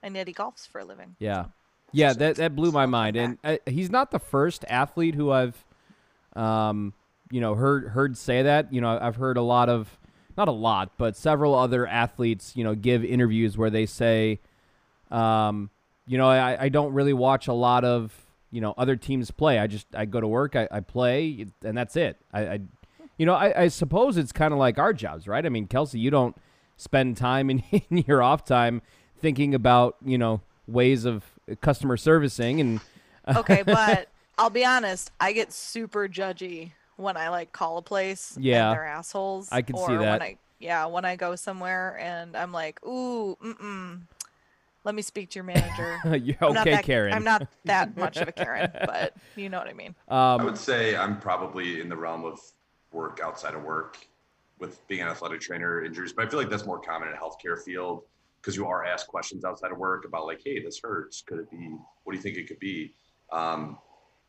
And 0.01 0.15
yet 0.15 0.27
he 0.27 0.33
golfs 0.33 0.67
for 0.67 0.79
a 0.79 0.85
living. 0.85 1.15
yeah, 1.19 1.45
yeah. 1.91 2.13
That 2.13 2.37
that 2.37 2.55
blew 2.55 2.71
my 2.71 2.85
mind, 2.85 3.15
and 3.17 3.37
uh, 3.43 3.57
he's 3.65 3.89
not 3.89 4.11
the 4.11 4.19
first 4.19 4.63
athlete 4.69 5.15
who 5.15 5.31
I've, 5.31 5.63
um, 6.35 6.93
you 7.29 7.41
know, 7.41 7.53
heard 7.55 7.89
heard 7.89 8.17
say 8.17 8.41
that. 8.43 8.71
You 8.73 8.81
know, 8.81 8.97
I've 8.99 9.17
heard 9.17 9.37
a 9.37 9.41
lot 9.41 9.67
of, 9.69 9.97
not 10.37 10.47
a 10.47 10.51
lot, 10.53 10.91
but 10.97 11.15
several 11.17 11.53
other 11.53 11.85
athletes, 11.85 12.53
you 12.55 12.63
know, 12.63 12.75
give 12.75 13.03
interviews 13.03 13.57
where 13.57 13.69
they 13.69 13.85
say, 13.85 14.39
um, 15.11 15.69
you 16.07 16.17
know, 16.17 16.27
I, 16.29 16.63
I 16.63 16.69
don't 16.69 16.93
really 16.93 17.13
watch 17.13 17.47
a 17.47 17.53
lot 17.53 17.83
of 17.83 18.13
you 18.51 18.61
know 18.61 18.73
other 18.77 18.95
teams 18.95 19.31
play. 19.31 19.59
I 19.59 19.67
just 19.67 19.87
I 19.93 20.05
go 20.05 20.19
to 20.21 20.27
work, 20.27 20.55
I, 20.55 20.67
I 20.71 20.79
play, 20.79 21.45
and 21.63 21.77
that's 21.77 21.95
it. 21.95 22.17
I, 22.33 22.41
I 22.47 22.59
you 23.21 23.27
know, 23.27 23.35
I, 23.35 23.65
I 23.65 23.67
suppose 23.67 24.17
it's 24.17 24.31
kind 24.31 24.51
of 24.51 24.57
like 24.57 24.79
our 24.79 24.93
jobs, 24.93 25.27
right? 25.27 25.45
I 25.45 25.49
mean, 25.49 25.67
Kelsey, 25.67 25.99
you 25.99 26.09
don't 26.09 26.35
spend 26.75 27.17
time 27.17 27.51
in, 27.51 27.59
in 27.91 27.97
your 28.07 28.23
off 28.23 28.43
time 28.43 28.81
thinking 29.19 29.53
about 29.53 29.95
you 30.03 30.17
know 30.17 30.41
ways 30.65 31.05
of 31.05 31.23
customer 31.61 31.97
servicing 31.97 32.59
and 32.59 32.79
Okay, 33.35 33.61
but 33.61 34.07
I'll 34.39 34.49
be 34.49 34.65
honest, 34.65 35.11
I 35.19 35.33
get 35.33 35.53
super 35.53 36.07
judgy 36.07 36.71
when 36.95 37.15
I 37.15 37.29
like 37.29 37.51
call 37.51 37.77
a 37.77 37.83
place 37.83 38.35
Yeah. 38.41 38.69
and 38.71 38.75
they're 38.79 38.87
assholes. 38.87 39.49
I 39.51 39.61
can 39.61 39.77
see 39.77 39.83
that. 39.85 40.13
When 40.13 40.21
I, 40.23 40.37
yeah, 40.59 40.87
when 40.87 41.05
I 41.05 41.15
go 41.15 41.35
somewhere 41.35 41.99
and 41.99 42.35
I'm 42.35 42.51
like, 42.51 42.83
ooh, 42.83 43.37
mm-mm, 43.45 44.01
let 44.83 44.95
me 44.95 45.03
speak 45.03 45.29
to 45.29 45.35
your 45.35 45.43
manager. 45.43 46.01
you're 46.17 46.35
I'm 46.41 46.57
okay, 46.57 46.71
that, 46.71 46.85
Karen. 46.85 47.13
I'm 47.13 47.23
not 47.23 47.45
that 47.65 47.95
much 47.95 48.17
of 48.17 48.27
a 48.27 48.31
Karen, 48.31 48.71
but 48.73 49.13
you 49.35 49.47
know 49.47 49.59
what 49.59 49.67
I 49.67 49.73
mean. 49.73 49.93
I 50.09 50.37
Um, 50.37 50.45
would 50.45 50.57
say 50.57 50.95
I'm 50.95 51.19
probably 51.19 51.81
in 51.81 51.87
the 51.87 51.95
realm 51.95 52.25
of 52.25 52.39
work 52.91 53.19
outside 53.23 53.53
of 53.53 53.63
work 53.63 53.97
with 54.59 54.85
being 54.87 55.01
an 55.01 55.07
athletic 55.07 55.41
trainer 55.41 55.83
injuries, 55.83 56.13
but 56.13 56.25
I 56.25 56.29
feel 56.29 56.39
like 56.39 56.49
that's 56.49 56.65
more 56.65 56.79
common 56.79 57.07
in 57.09 57.15
a 57.15 57.17
healthcare 57.17 57.59
field 57.61 58.03
because 58.39 58.55
you 58.55 58.65
are 58.67 58.85
asked 58.85 59.07
questions 59.07 59.43
outside 59.45 59.71
of 59.71 59.77
work 59.77 60.05
about 60.05 60.25
like, 60.25 60.41
hey, 60.45 60.61
this 60.63 60.79
hurts. 60.83 61.21
Could 61.21 61.39
it 61.39 61.49
be? 61.51 61.75
What 62.03 62.13
do 62.13 62.17
you 62.17 62.21
think 62.23 62.37
it 62.37 62.47
could 62.47 62.59
be? 62.59 62.93
Um, 63.31 63.77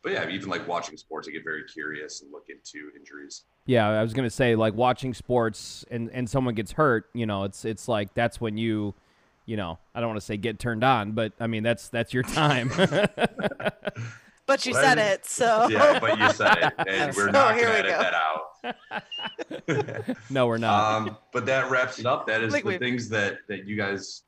but 0.01 0.11
yeah, 0.11 0.27
even 0.29 0.49
like 0.49 0.67
watching 0.67 0.97
sports, 0.97 1.27
I 1.27 1.31
get 1.31 1.43
very 1.43 1.63
curious 1.65 2.21
and 2.21 2.31
look 2.31 2.47
into 2.49 2.89
injuries. 2.97 3.43
yeah, 3.65 3.87
I 3.87 4.01
was 4.01 4.13
gonna 4.13 4.29
say 4.29 4.55
like 4.55 4.73
watching 4.73 5.13
sports 5.13 5.85
and 5.89 6.09
and 6.11 6.29
someone 6.29 6.55
gets 6.55 6.73
hurt. 6.73 7.09
You 7.13 7.25
know, 7.25 7.43
it's 7.43 7.63
it's 7.65 7.87
like 7.87 8.13
that's 8.13 8.41
when 8.41 8.57
you. 8.57 8.93
You 9.45 9.57
know, 9.57 9.77
I 9.93 9.99
don't 9.99 10.07
want 10.07 10.21
to 10.21 10.25
say 10.25 10.37
get 10.37 10.57
turned 10.57 10.85
on, 10.85 11.11
but 11.11 11.33
I 11.37 11.47
mean 11.47 11.63
that's 11.63 11.89
that's 11.89 12.13
your 12.13 12.23
time. 12.23 12.71
But 14.45 14.65
you 14.65 14.73
What? 14.73 14.81
said 14.81 14.97
it, 14.97 15.25
so 15.25 15.67
Yeah, 15.69 15.99
but 15.99 16.17
you 16.19 16.29
said 16.31 16.57
it, 16.57 16.73
and 16.87 17.13
we're 17.15 17.27
So 17.27 17.31
not 17.31 17.55
here 17.55 17.67
going 17.67 17.77
we 17.77 17.83
to 17.83 17.89
edit 17.89 17.91
go. 17.97 18.01
that 18.03 18.13
out. 18.13 18.41
No, 20.29 20.47
we're 20.47 20.57
not. 20.57 20.95
um, 21.07 21.17
but 21.31 21.45
that 21.45 21.69
wraps 21.69 21.99
it 21.99 22.05
up. 22.05 22.27
That 22.27 22.41
is 22.43 22.53
Like 22.53 22.63
the 22.63 22.69
we- 22.69 22.77
things 22.77 23.09
that 23.09 23.39
that 23.47 23.65
you 23.67 23.75
guys, 23.75 24.23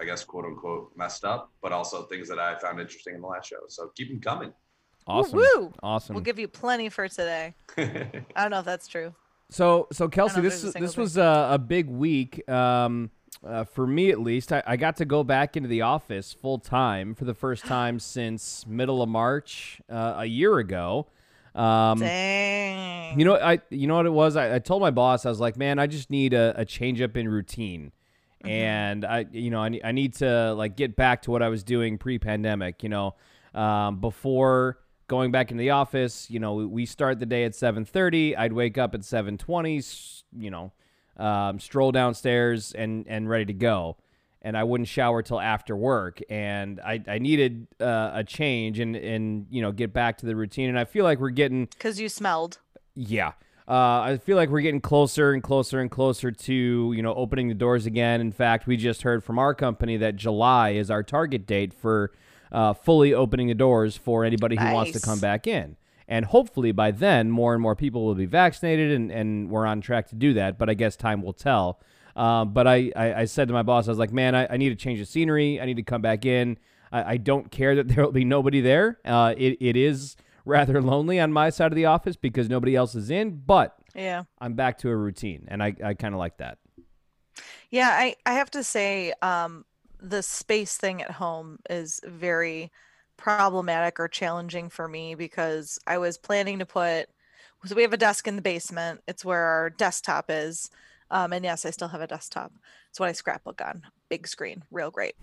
I 0.00 0.04
guess, 0.04 0.24
quote 0.24 0.44
unquote, 0.44 0.92
messed 0.96 1.24
up, 1.24 1.50
but 1.62 1.72
also 1.72 2.04
things 2.04 2.28
that 2.28 2.38
I 2.38 2.58
found 2.58 2.80
interesting 2.80 3.14
in 3.14 3.20
the 3.20 3.26
last 3.26 3.48
show. 3.48 3.56
So 3.68 3.90
keep 3.96 4.08
them 4.08 4.20
coming. 4.20 4.52
awesome. 5.06 5.38
woo. 5.38 5.72
Awesome. 5.82 6.14
we'll 6.14 6.24
give 6.24 6.38
you 6.38 6.48
plenty 6.48 6.88
for 6.88 7.08
today. 7.08 7.54
I 7.76 8.12
don't 8.36 8.50
know 8.50 8.60
if 8.60 8.64
that's 8.64 8.86
true. 8.88 9.14
So, 9.50 9.88
so 9.92 10.08
Kelsey, 10.08 10.40
this 10.42 10.60
this 10.60 10.72
single 10.72 10.92
was 10.96 11.16
a, 11.16 11.48
a 11.52 11.58
big 11.58 11.88
week 11.88 12.46
um, 12.50 13.10
uh, 13.46 13.64
for 13.64 13.86
me 13.86 14.10
at 14.10 14.20
least. 14.20 14.52
I, 14.52 14.62
I 14.66 14.76
got 14.76 14.96
to 14.98 15.06
go 15.06 15.24
back 15.24 15.56
into 15.56 15.68
the 15.70 15.82
office 15.82 16.34
full 16.34 16.58
time 16.58 17.14
for 17.14 17.24
the 17.24 17.32
first 17.34 17.64
time 17.64 17.98
since 17.98 18.66
middle 18.66 19.00
of 19.02 19.08
March 19.08 19.80
uh, 19.90 20.14
a 20.18 20.26
year 20.26 20.58
ago. 20.58 21.06
Um, 21.54 21.98
Dang. 22.00 23.18
you 23.18 23.24
know, 23.24 23.36
I 23.36 23.60
you 23.70 23.86
know 23.86 23.96
what 23.96 24.06
it 24.06 24.12
was. 24.12 24.36
I, 24.36 24.56
I 24.56 24.58
told 24.58 24.80
my 24.82 24.90
boss 24.90 25.26
I 25.26 25.28
was 25.28 25.40
like, 25.40 25.56
man, 25.56 25.78
I 25.78 25.86
just 25.86 26.10
need 26.10 26.34
a, 26.34 26.54
a 26.56 26.64
change 26.64 27.00
up 27.00 27.16
in 27.16 27.28
routine, 27.28 27.92
Mm-hmm. 28.44 28.48
and 28.50 29.04
I 29.04 29.26
you 29.32 29.50
know 29.50 29.60
I 29.60 29.68
need, 29.68 29.82
I 29.82 29.90
need 29.90 30.14
to 30.16 30.54
like 30.54 30.76
get 30.76 30.94
back 30.94 31.22
to 31.22 31.32
what 31.32 31.42
I 31.42 31.48
was 31.48 31.64
doing 31.64 31.98
pre 31.98 32.20
pandemic. 32.20 32.84
You 32.84 32.88
know, 32.88 33.14
um, 33.52 34.00
before 34.00 34.78
going 35.08 35.32
back 35.32 35.50
into 35.50 35.60
the 35.60 35.70
office, 35.70 36.30
you 36.30 36.38
know, 36.38 36.54
we, 36.54 36.86
start 36.86 37.18
the 37.18 37.26
day 37.26 37.44
at 37.44 37.56
seven 37.56 37.84
thirty. 37.84 38.36
I'd 38.36 38.52
wake 38.52 38.78
up 38.78 38.94
at 38.94 39.04
seven 39.04 39.38
twenty. 39.38 39.82
You 40.38 40.50
know, 40.52 40.72
um, 41.16 41.58
stroll 41.58 41.90
downstairs 41.90 42.70
and 42.72 43.06
and 43.08 43.28
ready 43.28 43.46
to 43.46 43.54
go. 43.54 43.96
And 44.48 44.56
I 44.56 44.64
wouldn't 44.64 44.88
shower 44.88 45.20
till 45.22 45.38
after 45.40 45.76
work, 45.76 46.20
and 46.30 46.80
I, 46.80 47.02
I 47.06 47.18
needed 47.18 47.66
uh, 47.80 48.12
a 48.14 48.24
change 48.24 48.78
and 48.78 48.96
and 48.96 49.46
you 49.50 49.60
know 49.60 49.72
get 49.72 49.92
back 49.92 50.16
to 50.18 50.26
the 50.26 50.34
routine. 50.34 50.70
And 50.70 50.78
I 50.78 50.86
feel 50.86 51.04
like 51.04 51.18
we're 51.20 51.28
getting 51.42 51.66
Because 51.66 52.00
you 52.00 52.08
smelled. 52.08 52.58
yeah. 52.94 53.32
Uh, 53.68 54.00
I 54.00 54.16
feel 54.16 54.38
like 54.38 54.48
we're 54.48 54.62
getting 54.62 54.80
closer 54.80 55.34
and 55.34 55.42
closer 55.42 55.78
and 55.80 55.90
closer 55.90 56.30
to, 56.30 56.54
you 56.96 57.02
know, 57.02 57.12
opening 57.14 57.48
the 57.48 57.54
doors 57.54 57.84
again. 57.84 58.22
In 58.22 58.32
fact, 58.32 58.66
we 58.66 58.78
just 58.78 59.02
heard 59.02 59.22
from 59.22 59.38
our 59.38 59.52
company 59.54 59.98
that 59.98 60.16
July 60.16 60.70
is 60.70 60.90
our 60.90 61.02
target 61.02 61.46
date 61.46 61.74
for 61.74 62.10
uh, 62.50 62.72
fully 62.72 63.12
opening 63.12 63.48
the 63.48 63.54
doors 63.54 63.94
for 63.94 64.24
anybody 64.24 64.56
who 64.56 64.72
wants 64.72 64.92
to 64.92 65.00
come 65.00 65.20
back 65.20 65.46
in. 65.46 65.76
And 66.08 66.24
hopefully 66.24 66.72
by 66.72 66.90
then, 66.90 67.30
more 67.30 67.52
and 67.52 67.62
more 67.62 67.76
people 67.76 68.06
will 68.06 68.14
be 68.14 68.26
vaccinated, 68.26 68.92
and, 68.92 69.12
and 69.12 69.50
we're 69.50 69.66
on 69.66 69.82
track 69.82 70.08
to 70.08 70.14
do 70.14 70.32
that. 70.34 70.58
But 70.58 70.70
I 70.70 70.74
guess 70.74 70.96
time 70.96 71.22
will 71.22 71.34
tell. 71.34 71.80
Um, 72.16 72.52
but 72.52 72.66
I, 72.66 72.90
I, 72.96 73.14
I 73.14 73.24
said 73.26 73.48
to 73.48 73.54
my 73.54 73.62
boss, 73.62 73.86
I 73.86 73.90
was 73.90 73.98
like, 73.98 74.12
man, 74.12 74.34
I, 74.34 74.46
I 74.54 74.56
need 74.56 74.70
to 74.70 74.74
change 74.74 74.98
the 74.98 75.06
scenery. 75.06 75.60
I 75.60 75.66
need 75.66 75.76
to 75.76 75.82
come 75.82 76.00
back 76.02 76.24
in. 76.24 76.58
I, 76.90 77.12
I 77.12 77.16
don't 77.18 77.50
care 77.50 77.76
that 77.76 77.88
there 77.94 78.04
will 78.04 78.12
be 78.12 78.24
nobody 78.24 78.60
there. 78.60 78.98
Uh, 79.04 79.34
it, 79.36 79.58
it 79.60 79.76
is 79.76 80.16
rather 80.44 80.80
lonely 80.80 81.20
on 81.20 81.32
my 81.32 81.50
side 81.50 81.70
of 81.70 81.76
the 81.76 81.84
office 81.84 82.16
because 82.16 82.48
nobody 82.48 82.74
else 82.74 82.94
is 82.94 83.10
in, 83.10 83.42
but 83.46 83.76
Yeah. 83.94 84.24
I'm 84.40 84.54
back 84.54 84.78
to 84.78 84.88
a 84.88 84.96
routine, 84.96 85.46
and 85.48 85.62
I, 85.62 85.74
I 85.84 85.92
kind 85.94 86.14
of 86.14 86.18
like 86.18 86.38
that. 86.38 86.58
Yeah, 87.70 87.90
I, 87.90 88.16
I 88.24 88.32
have 88.32 88.50
to 88.52 88.64
say, 88.64 89.12
um, 89.20 89.66
the 90.00 90.22
space 90.22 90.76
thing 90.76 91.02
at 91.02 91.10
home 91.10 91.58
is 91.68 92.00
very 92.04 92.70
problematic 93.18 94.00
or 94.00 94.08
challenging 94.08 94.70
for 94.70 94.88
me 94.88 95.14
because 95.14 95.78
I 95.86 95.98
was 95.98 96.16
planning 96.16 96.60
to 96.60 96.66
put, 96.66 97.08
so 97.66 97.74
we 97.74 97.82
have 97.82 97.92
a 97.92 97.98
desk 97.98 98.26
in 98.26 98.36
the 98.36 98.42
basement. 98.42 99.02
It's 99.06 99.24
where 99.24 99.42
our 99.42 99.70
desktop 99.70 100.26
is. 100.30 100.70
Um, 101.10 101.32
and 101.32 101.44
yes, 101.44 101.66
I 101.66 101.70
still 101.70 101.88
have 101.88 102.00
a 102.00 102.06
desktop. 102.06 102.52
It's 102.90 103.00
what 103.00 103.08
I 103.08 103.12
scrapbook 103.12 103.60
on. 103.60 103.82
Big 104.08 104.26
screen, 104.26 104.62
real 104.70 104.90
great. 104.90 105.16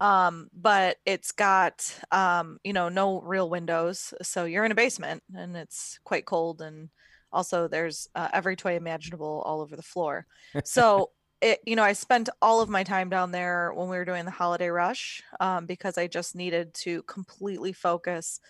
Um, 0.00 0.48
but 0.52 0.96
it's 1.04 1.32
got, 1.32 1.96
um, 2.10 2.58
you 2.64 2.72
know, 2.72 2.88
no 2.88 3.20
real 3.20 3.50
windows. 3.50 4.14
So 4.22 4.44
you're 4.44 4.64
in 4.64 4.72
a 4.72 4.76
basement 4.76 5.22
and 5.34 5.56
it's 5.56 6.00
quite 6.04 6.26
cold. 6.26 6.62
And 6.62 6.88
also 7.32 7.68
there's 7.68 8.08
uh, 8.14 8.28
every 8.32 8.56
toy 8.56 8.76
imaginable 8.76 9.42
all 9.44 9.60
over 9.60 9.76
the 9.76 9.82
floor. 9.82 10.26
So 10.64 11.10
it, 11.42 11.60
you 11.66 11.76
know, 11.76 11.82
I 11.82 11.92
spent 11.92 12.28
all 12.40 12.60
of 12.60 12.68
my 12.70 12.84
time 12.84 13.10
down 13.10 13.32
there 13.32 13.72
when 13.74 13.88
we 13.88 13.96
were 13.96 14.04
doing 14.04 14.24
the 14.24 14.30
holiday 14.30 14.68
rush 14.68 15.22
um, 15.40 15.66
because 15.66 15.98
I 15.98 16.06
just 16.06 16.34
needed 16.34 16.74
to 16.74 17.02
completely 17.04 17.72
focus, 17.72 18.40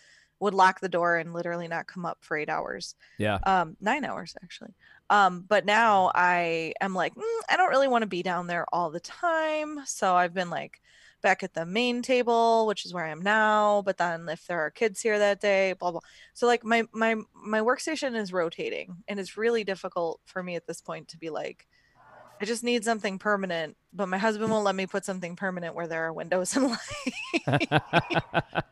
would 0.40 0.54
lock 0.54 0.80
the 0.80 0.88
door 0.88 1.16
and 1.16 1.32
literally 1.32 1.68
not 1.68 1.87
come 1.87 2.04
up 2.04 2.25
for 2.25 2.37
eight 2.37 2.49
hours, 2.50 2.94
Yeah. 3.18 3.38
um, 3.44 3.76
nine 3.80 4.04
hours 4.04 4.37
actually. 4.42 4.75
Um, 5.11 5.42
but 5.42 5.64
now 5.64 6.12
I 6.14 6.75
am 6.80 6.94
like, 6.94 7.14
"Mm, 7.14 7.40
I 7.50 7.56
don't 7.56 7.70
really 7.70 7.88
want 7.88 8.02
to 8.02 8.06
be 8.08 8.22
down 8.22 8.46
there 8.46 8.66
all 8.72 8.90
the 8.90 9.00
time. 9.00 9.84
So 9.87 10.14
I've 10.16 10.34
been 10.34 10.50
like 10.50 10.80
back 11.22 11.42
at 11.42 11.54
the 11.54 11.66
main 11.66 12.02
table, 12.02 12.66
which 12.66 12.84
is 12.87 12.92
where 12.94 13.04
I 13.04 13.11
am 13.11 13.22
now. 13.22 13.82
But 13.82 13.99
then 13.99 14.28
if 14.28 14.46
there 14.46 14.61
are 14.61 14.70
kids 14.70 15.00
here 15.00 15.18
that 15.18 15.40
day, 15.40 15.72
blah 15.75 15.92
blah. 15.92 16.00
So 16.34 16.46
like 16.46 16.64
my 16.64 16.84
my 16.92 17.16
my 17.34 17.61
workstation 17.61 18.14
is 18.16 18.32
rotating, 18.32 19.04
and 19.08 19.20
it's 19.20 19.37
really 19.37 19.64
difficult 19.64 20.20
for 20.25 20.42
me 20.42 20.56
at 20.56 20.66
this 20.66 20.80
point 20.80 21.08
to 21.08 21.18
be 21.18 21.30
like, 21.30 21.66
I 22.42 22.44
just 22.44 22.64
need 22.64 22.84
something 22.84 23.18
permanent. 23.18 23.76
But 23.92 24.08
my 24.08 24.18
husband 24.18 24.50
won't 24.50 24.64
let 24.64 24.75
me 24.75 24.87
put 24.87 25.04
something 25.04 25.37
permanent 25.37 25.75
where 25.76 25.87
there 25.87 26.04
are 26.06 26.12
windows 26.12 26.56
and 26.56 26.70
light 27.46 27.82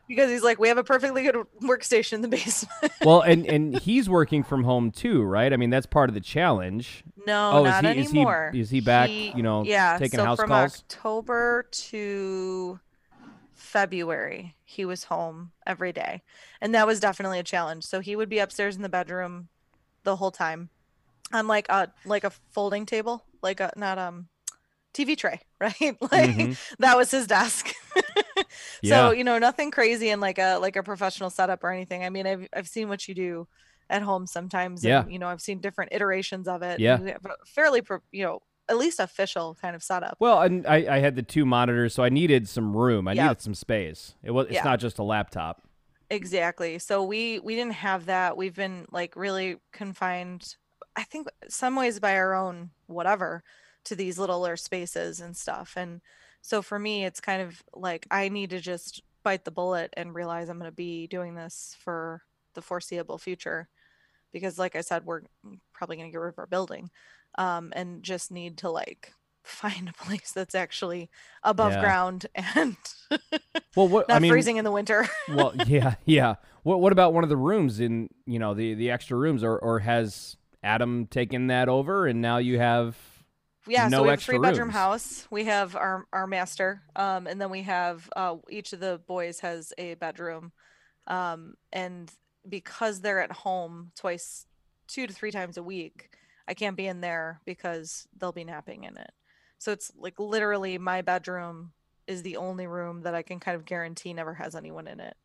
because 0.07 0.29
he's 0.29 0.41
like, 0.43 0.59
we 0.59 0.67
have 0.67 0.77
a 0.77 0.83
perfectly 0.83 1.23
good 1.23 1.35
workstation 1.61 2.13
in 2.13 2.21
the 2.21 2.27
basement. 2.27 2.91
well, 3.05 3.21
and 3.21 3.45
and 3.45 3.79
he's 3.79 4.09
working 4.09 4.43
from 4.43 4.63
home 4.63 4.91
too, 4.91 5.21
right? 5.23 5.53
I 5.53 5.57
mean, 5.57 5.69
that's 5.69 5.85
part 5.85 6.09
of 6.09 6.15
the 6.15 6.21
challenge. 6.21 7.03
No, 7.25 7.51
Oh, 7.53 7.65
is 7.65 7.81
not 7.81 7.95
he- 7.95 8.01
is 8.01 8.11
he- 8.11 8.17
anymore. 8.17 8.51
is 8.53 8.69
he 8.71 8.81
back, 8.81 9.09
you 9.09 9.43
know, 9.43 9.63
yeah, 9.63 9.97
taking 9.97 10.17
so 10.19 10.25
house 10.25 10.39
from 10.39 10.49
calls? 10.49 10.79
October 10.79 11.67
to 11.71 12.79
February, 13.53 14.55
he 14.65 14.85
was 14.85 15.05
home 15.05 15.51
every 15.67 15.93
day, 15.93 16.23
and 16.59 16.73
that 16.73 16.87
was 16.87 16.99
definitely 16.99 17.39
a 17.39 17.43
challenge. 17.43 17.83
So 17.85 17.99
he 17.99 18.15
would 18.15 18.27
be 18.29 18.39
upstairs 18.39 18.75
in 18.75 18.81
the 18.81 18.89
bedroom 18.89 19.49
the 20.03 20.15
whole 20.15 20.31
time, 20.31 20.69
on 21.33 21.47
like 21.47 21.67
a 21.69 21.91
like 22.05 22.23
a 22.23 22.31
folding 22.51 22.85
table, 22.85 23.23
like 23.41 23.59
a 23.59 23.71
not 23.75 23.97
um 23.97 24.27
TV 24.93 25.15
tray, 25.17 25.39
right? 25.59 25.75
like 26.11 26.29
Mhm. 26.31 26.57
that 26.79 26.97
was 26.97 27.11
his 27.11 27.27
desk. 27.27 27.73
Yeah. 28.81 29.09
So 29.09 29.11
you 29.11 29.23
know, 29.23 29.37
nothing 29.37 29.71
crazy 29.71 30.09
in 30.09 30.19
like 30.19 30.37
a 30.39 30.57
like 30.57 30.75
a 30.75 30.83
professional 30.83 31.29
setup 31.29 31.63
or 31.63 31.71
anything. 31.71 32.03
I 32.03 32.09
mean, 32.09 32.25
I've 32.27 32.47
I've 32.53 32.67
seen 32.67 32.89
what 32.89 33.07
you 33.07 33.13
do 33.15 33.47
at 33.89 34.01
home 34.01 34.25
sometimes. 34.25 34.83
Yeah. 34.83 35.01
And, 35.03 35.11
you 35.13 35.19
know, 35.19 35.27
I've 35.27 35.41
seen 35.41 35.59
different 35.59 35.93
iterations 35.93 36.47
of 36.47 36.61
it. 36.63 36.79
Yeah. 36.79 36.99
we 36.99 37.09
have 37.11 37.23
a 37.25 37.35
fairly, 37.45 37.81
pro- 37.81 37.99
you 38.11 38.23
know, 38.23 38.41
at 38.67 38.77
least 38.77 38.99
official 38.99 39.55
kind 39.61 39.75
of 39.75 39.83
setup. 39.83 40.17
Well, 40.19 40.41
and 40.41 40.65
I, 40.65 40.95
I 40.95 40.99
had 40.99 41.15
the 41.15 41.21
two 41.23 41.45
monitors, 41.45 41.93
so 41.93 42.03
I 42.03 42.09
needed 42.09 42.47
some 42.49 42.75
room. 42.75 43.07
I 43.07 43.13
needed 43.13 43.41
some 43.41 43.53
space. 43.53 44.15
It 44.23 44.31
was. 44.31 44.47
It's 44.47 44.55
Yeah. 44.55 44.63
not 44.63 44.79
just 44.79 44.97
a 44.97 45.03
laptop. 45.03 45.61
Exactly. 46.09 46.79
So 46.79 47.03
we 47.03 47.39
we 47.39 47.55
didn't 47.55 47.73
have 47.73 48.07
that. 48.07 48.35
We've 48.35 48.55
been 48.55 48.85
like 48.91 49.15
really 49.15 49.57
confined. 49.71 50.55
I 50.95 51.03
think 51.03 51.27
some 51.47 51.75
ways 51.75 51.99
by 51.99 52.15
our 52.15 52.33
own 52.33 52.71
whatever 52.87 53.43
to 53.85 53.95
these 53.95 54.19
littler 54.19 54.57
spaces 54.57 55.19
and 55.19 55.35
stuff. 55.35 55.73
And 55.75 56.01
so 56.41 56.61
for 56.61 56.77
me, 56.77 57.05
it's 57.05 57.19
kind 57.19 57.41
of 57.41 57.63
like 57.73 58.05
I 58.11 58.29
need 58.29 58.49
to 58.51 58.59
just 58.59 59.01
bite 59.23 59.45
the 59.45 59.51
bullet 59.51 59.93
and 59.95 60.13
realize 60.15 60.49
I'm 60.49 60.57
going 60.59 60.69
to 60.69 60.75
be 60.75 61.07
doing 61.07 61.35
this 61.35 61.75
for 61.79 62.21
the 62.53 62.61
foreseeable 62.61 63.17
future, 63.17 63.69
because 64.33 64.59
like 64.59 64.75
I 64.75 64.81
said, 64.81 65.05
we're 65.05 65.21
probably 65.73 65.95
going 65.95 66.09
to 66.09 66.11
get 66.11 66.19
rid 66.19 66.33
of 66.33 66.39
our 66.39 66.47
building, 66.47 66.89
um, 67.37 67.71
and 67.75 68.03
just 68.03 68.31
need 68.31 68.57
to 68.59 68.69
like 68.69 69.13
find 69.43 69.89
a 69.89 69.93
place 70.03 70.31
that's 70.31 70.55
actually 70.55 71.09
above 71.43 71.73
Yeah. 71.73 71.81
ground 71.81 72.25
and 72.35 72.75
Well, 73.75 73.87
what 73.87 74.09
not 74.09 74.17
I 74.17 74.19
mean, 74.19 74.31
freezing 74.31 74.57
in 74.57 74.65
the 74.65 74.71
winter. 74.71 75.07
well, 75.29 75.53
yeah, 75.55 75.95
yeah. 76.05 76.35
What 76.63 76.81
what 76.81 76.91
about 76.91 77.13
one 77.13 77.23
of 77.23 77.29
the 77.29 77.37
rooms 77.37 77.79
in 77.79 78.09
you 78.25 78.37
know 78.37 78.53
the 78.53 78.73
the 78.73 78.91
extra 78.91 79.17
rooms, 79.17 79.43
or 79.43 79.57
or 79.57 79.79
has 79.79 80.35
Adam 80.63 81.07
taking 81.07 81.47
that 81.47 81.69
over, 81.69 82.07
and 82.07 82.21
now 82.21 82.37
you 82.37 82.59
have 82.59 82.95
yeah 83.67 83.87
no 83.87 83.97
so 83.97 84.03
we 84.03 84.09
have 84.09 84.19
a 84.19 84.21
three 84.21 84.39
bedroom 84.39 84.67
rooms. 84.67 84.73
house. 84.73 85.27
We 85.29 85.45
have 85.45 85.75
our 85.75 86.07
our 86.11 86.27
master 86.27 86.81
um 86.95 87.27
and 87.27 87.39
then 87.39 87.49
we 87.49 87.63
have 87.63 88.09
uh 88.15 88.37
each 88.49 88.73
of 88.73 88.79
the 88.79 89.01
boys 89.07 89.39
has 89.41 89.73
a 89.77 89.95
bedroom. 89.95 90.51
Um 91.07 91.55
and 91.71 92.11
because 92.47 93.01
they're 93.01 93.21
at 93.21 93.31
home 93.31 93.91
twice 93.95 94.45
two 94.87 95.07
to 95.07 95.13
three 95.13 95.31
times 95.31 95.57
a 95.57 95.63
week 95.63 96.09
i 96.47 96.55
can't 96.55 96.75
be 96.75 96.87
in 96.87 97.01
there 97.01 97.39
because 97.45 98.07
they'll 98.17 98.31
be 98.31 98.43
napping 98.43 98.83
in 98.83 98.97
it. 98.97 99.11
So 99.59 99.71
it's 99.71 99.91
like 99.95 100.19
literally 100.19 100.77
my 100.79 101.01
bedroom 101.03 101.71
is 102.07 102.23
the 102.23 102.37
only 102.37 102.65
room 102.67 103.01
that 103.03 103.13
i 103.13 103.21
can 103.21 103.39
kind 103.39 103.55
of 103.55 103.65
guarantee 103.65 104.13
never 104.13 104.33
has 104.33 104.55
anyone 104.55 104.87
in 104.87 104.99
it. 104.99 105.15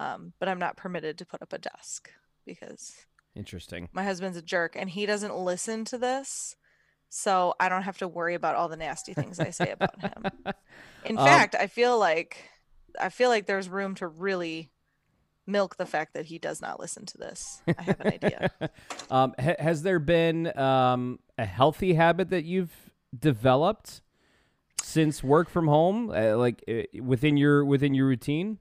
Um 0.00 0.32
but 0.38 0.48
i'm 0.48 0.58
not 0.58 0.76
permitted 0.76 1.18
to 1.18 1.26
put 1.26 1.42
up 1.42 1.52
a 1.52 1.58
desk 1.58 2.10
because 2.46 3.06
interesting. 3.34 3.88
my 3.92 4.04
husband's 4.04 4.36
a 4.38 4.42
jerk 4.42 4.76
and 4.76 4.90
he 4.90 5.06
doesn't 5.06 5.36
listen 5.36 5.84
to 5.84 5.98
this 5.98 6.56
so 7.08 7.54
i 7.60 7.68
don't 7.68 7.82
have 7.82 7.98
to 7.98 8.08
worry 8.08 8.34
about 8.34 8.54
all 8.56 8.68
the 8.68 8.76
nasty 8.76 9.14
things 9.14 9.38
i 9.40 9.50
say 9.50 9.70
about 9.70 10.00
him 10.00 10.24
in 11.04 11.18
Um, 11.18 11.24
fact 11.24 11.54
i 11.54 11.66
feel 11.66 11.98
like 11.98 12.38
i 13.00 13.08
feel 13.08 13.28
like 13.28 13.46
there's 13.46 13.68
room 13.68 13.94
to 13.96 14.06
really 14.06 14.70
milk 15.46 15.76
the 15.76 15.86
fact 15.86 16.14
that 16.14 16.26
he 16.26 16.38
does 16.38 16.60
not 16.62 16.80
listen 16.80 17.04
to 17.06 17.18
this 17.18 17.60
i 17.78 17.82
have 17.82 18.00
an 18.00 18.12
idea 18.12 18.50
um, 19.10 19.34
ha- 19.38 19.56
has 19.58 19.82
there 19.82 19.98
been 19.98 20.56
um, 20.58 21.18
a 21.38 21.44
healthy 21.44 21.94
habit 21.94 22.30
that 22.30 22.44
you've 22.44 22.72
developed 23.16 24.00
since 24.82 25.22
work 25.24 25.48
from 25.48 25.66
home, 25.66 26.10
uh, 26.10 26.36
like 26.36 26.62
uh, 26.68 26.82
within 27.02 27.36
your 27.36 27.64
within 27.64 27.94
your 27.94 28.06
routine? 28.06 28.58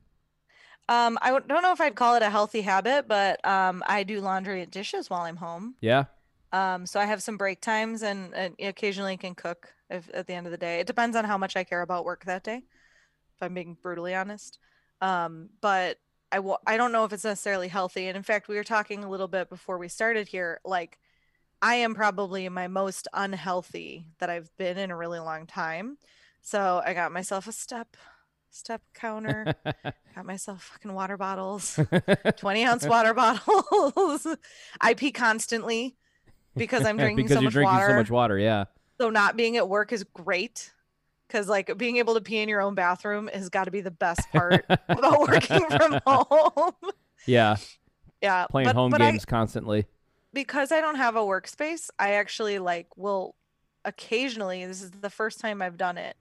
Um, 0.89 1.17
I 1.21 1.29
don't 1.29 1.61
know 1.61 1.71
if 1.71 1.79
I'd 1.79 1.95
call 1.95 2.15
it 2.15 2.21
a 2.21 2.29
healthy 2.29 2.61
habit, 2.61 3.07
but 3.07 3.45
um, 3.47 3.83
I 3.87 4.03
do 4.03 4.19
laundry 4.19 4.61
and 4.61 4.71
dishes 4.71 5.09
while 5.09 5.21
I'm 5.21 5.37
home. 5.37 5.75
Yeah. 5.81 6.05
Um, 6.51 6.85
so 6.85 6.99
I 6.99 7.05
have 7.05 7.23
some 7.23 7.37
break 7.37 7.61
times 7.61 8.03
and, 8.03 8.33
and 8.35 8.55
occasionally 8.59 9.17
can 9.17 9.33
cook 9.33 9.73
if, 9.89 10.09
at 10.13 10.27
the 10.27 10.33
end 10.33 10.45
of 10.45 10.51
the 10.51 10.57
day. 10.57 10.79
It 10.79 10.87
depends 10.87 11.15
on 11.15 11.25
how 11.25 11.37
much 11.37 11.55
I 11.55 11.63
care 11.63 11.81
about 11.81 12.05
work 12.05 12.25
that 12.25 12.43
day, 12.43 12.57
if 12.57 13.41
I'm 13.41 13.53
being 13.53 13.77
brutally 13.81 14.13
honest. 14.13 14.59
Um, 15.01 15.49
but 15.61 15.97
I 16.31 16.37
w- 16.37 16.57
I 16.67 16.77
don't 16.77 16.91
know 16.91 17.05
if 17.05 17.13
it's 17.13 17.23
necessarily 17.23 17.69
healthy. 17.69 18.07
And 18.07 18.17
in 18.17 18.23
fact, 18.23 18.47
we 18.47 18.55
were 18.55 18.63
talking 18.63 19.03
a 19.03 19.09
little 19.09 19.27
bit 19.27 19.49
before 19.49 19.77
we 19.77 19.87
started 19.87 20.27
here. 20.27 20.59
Like, 20.63 20.99
I 21.61 21.75
am 21.75 21.95
probably 21.95 22.47
my 22.49 22.67
most 22.67 23.07
unhealthy 23.13 24.07
that 24.19 24.29
I've 24.29 24.49
been 24.57 24.77
in 24.77 24.91
a 24.91 24.97
really 24.97 25.19
long 25.19 25.47
time. 25.47 25.97
So 26.41 26.81
I 26.85 26.93
got 26.93 27.13
myself 27.13 27.47
a 27.47 27.53
step 27.53 27.95
step 28.53 28.81
counter, 28.93 29.55
got 30.15 30.25
myself 30.25 30.63
fucking 30.63 30.93
water 30.93 31.17
bottles, 31.17 31.79
20 32.38 32.63
ounce 32.65 32.86
water 32.88 33.13
bottles. 33.13 34.27
I 34.79 34.93
pee 34.93 35.12
constantly 35.12 35.95
because 36.55 36.86
I'm 36.86 36.98
drinking 36.98 37.25
because 37.25 37.36
so 37.38 37.41
you're 37.41 37.48
much 37.48 37.53
drinking 37.53 37.74
water. 37.75 37.88
so 37.89 37.95
much 37.95 38.12
water. 38.12 38.38
Yeah. 38.38 38.65
So 39.01 39.10
not 39.10 39.36
being 39.36 39.57
at 39.57 39.67
work 39.67 39.91
is 39.91 40.03
great 40.03 40.72
because 41.27 41.48
like 41.50 41.77
being 41.77 41.98
able 41.98 42.13
to 42.13 42.22
pee 42.22 42.38
in 42.39 42.48
your 42.50 42.62
own 42.62 42.75
bathroom 42.75 43.27
has 43.33 43.50
got 43.50 43.65
to 43.65 43.72
be 43.72 43.81
the 43.81 43.91
best 43.91 44.22
part 44.31 44.63
about 44.88 45.19
working 45.19 45.65
from 45.69 46.00
home. 46.05 46.74
Yeah. 47.25 47.55
yeah, 48.22 48.45
Playing 48.48 48.67
but, 48.69 48.75
home 48.75 48.91
but 48.91 49.01
I- 49.01 49.12
games 49.12 49.25
constantly. 49.25 49.88
because 50.31 50.72
I 50.72 50.79
don't 50.79 50.95
have 50.95 51.15
a 51.15 51.22
workspace, 51.22 51.89
I 51.98 52.13
actually 52.13 52.60
like 52.60 52.88
will 52.95 53.36
occasionally. 53.83 54.65
This 54.65 54.81
is 54.81 54.91
the 54.91 55.10
first 55.10 55.39
time 55.39 55.62
I've 55.62 55.77
done 55.77 55.98
it. 55.98 56.15